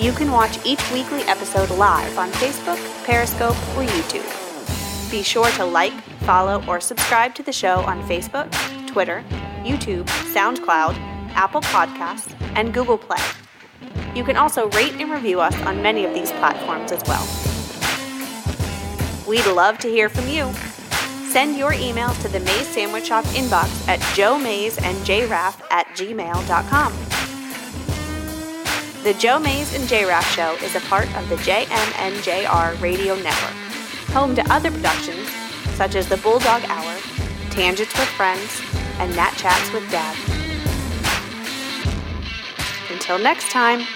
You 0.00 0.10
can 0.12 0.32
watch 0.32 0.58
each 0.66 0.90
weekly 0.90 1.22
episode 1.22 1.70
live 1.70 2.18
on 2.18 2.30
Facebook, 2.32 2.78
Periscope, 3.04 3.56
or 3.76 3.84
YouTube. 3.84 4.47
Be 5.10 5.22
sure 5.22 5.50
to 5.52 5.64
like, 5.64 5.94
follow, 6.24 6.64
or 6.66 6.80
subscribe 6.80 7.34
to 7.36 7.42
the 7.42 7.52
show 7.52 7.80
on 7.80 8.02
Facebook, 8.08 8.50
Twitter, 8.86 9.24
YouTube, 9.62 10.06
SoundCloud, 10.34 10.96
Apple 11.34 11.62
Podcasts, 11.62 12.34
and 12.56 12.74
Google 12.74 12.98
Play. 12.98 13.22
You 14.14 14.24
can 14.24 14.36
also 14.36 14.68
rate 14.70 14.94
and 14.98 15.10
review 15.10 15.40
us 15.40 15.54
on 15.62 15.82
many 15.82 16.04
of 16.04 16.12
these 16.12 16.32
platforms 16.32 16.92
as 16.92 17.02
well. 17.06 17.26
We'd 19.26 19.46
love 19.46 19.78
to 19.78 19.88
hear 19.88 20.08
from 20.08 20.28
you. 20.28 20.52
Send 21.30 21.56
your 21.56 21.72
emails 21.72 22.20
to 22.22 22.28
the 22.28 22.40
Mays 22.40 22.66
Sandwich 22.66 23.06
Shop 23.08 23.24
inbox 23.26 23.86
at 23.86 24.00
Joe 24.16 24.38
Mays 24.38 24.78
and 24.78 24.96
JRaff 24.98 25.60
at 25.70 25.86
gmail.com. 25.88 26.92
The 29.04 29.14
Joe 29.14 29.38
Mays 29.38 29.74
and 29.74 29.84
JRaff 29.84 30.34
Show 30.34 30.54
is 30.64 30.74
a 30.74 30.80
part 30.80 31.06
of 31.16 31.28
the 31.28 31.36
JMNJR 31.36 32.80
Radio 32.80 33.14
Network, 33.14 33.67
home 34.12 34.34
to 34.34 34.52
other 34.52 34.70
productions 34.70 35.28
such 35.76 35.94
as 35.94 36.08
The 36.08 36.16
Bulldog 36.16 36.64
Hour, 36.64 36.96
Tangents 37.50 37.96
with 37.98 38.08
Friends, 38.08 38.60
and 38.98 39.14
Nat 39.14 39.32
Chats 39.36 39.72
with 39.72 39.88
Dad. 39.90 40.16
Until 42.90 43.18
next 43.18 43.50
time. 43.50 43.86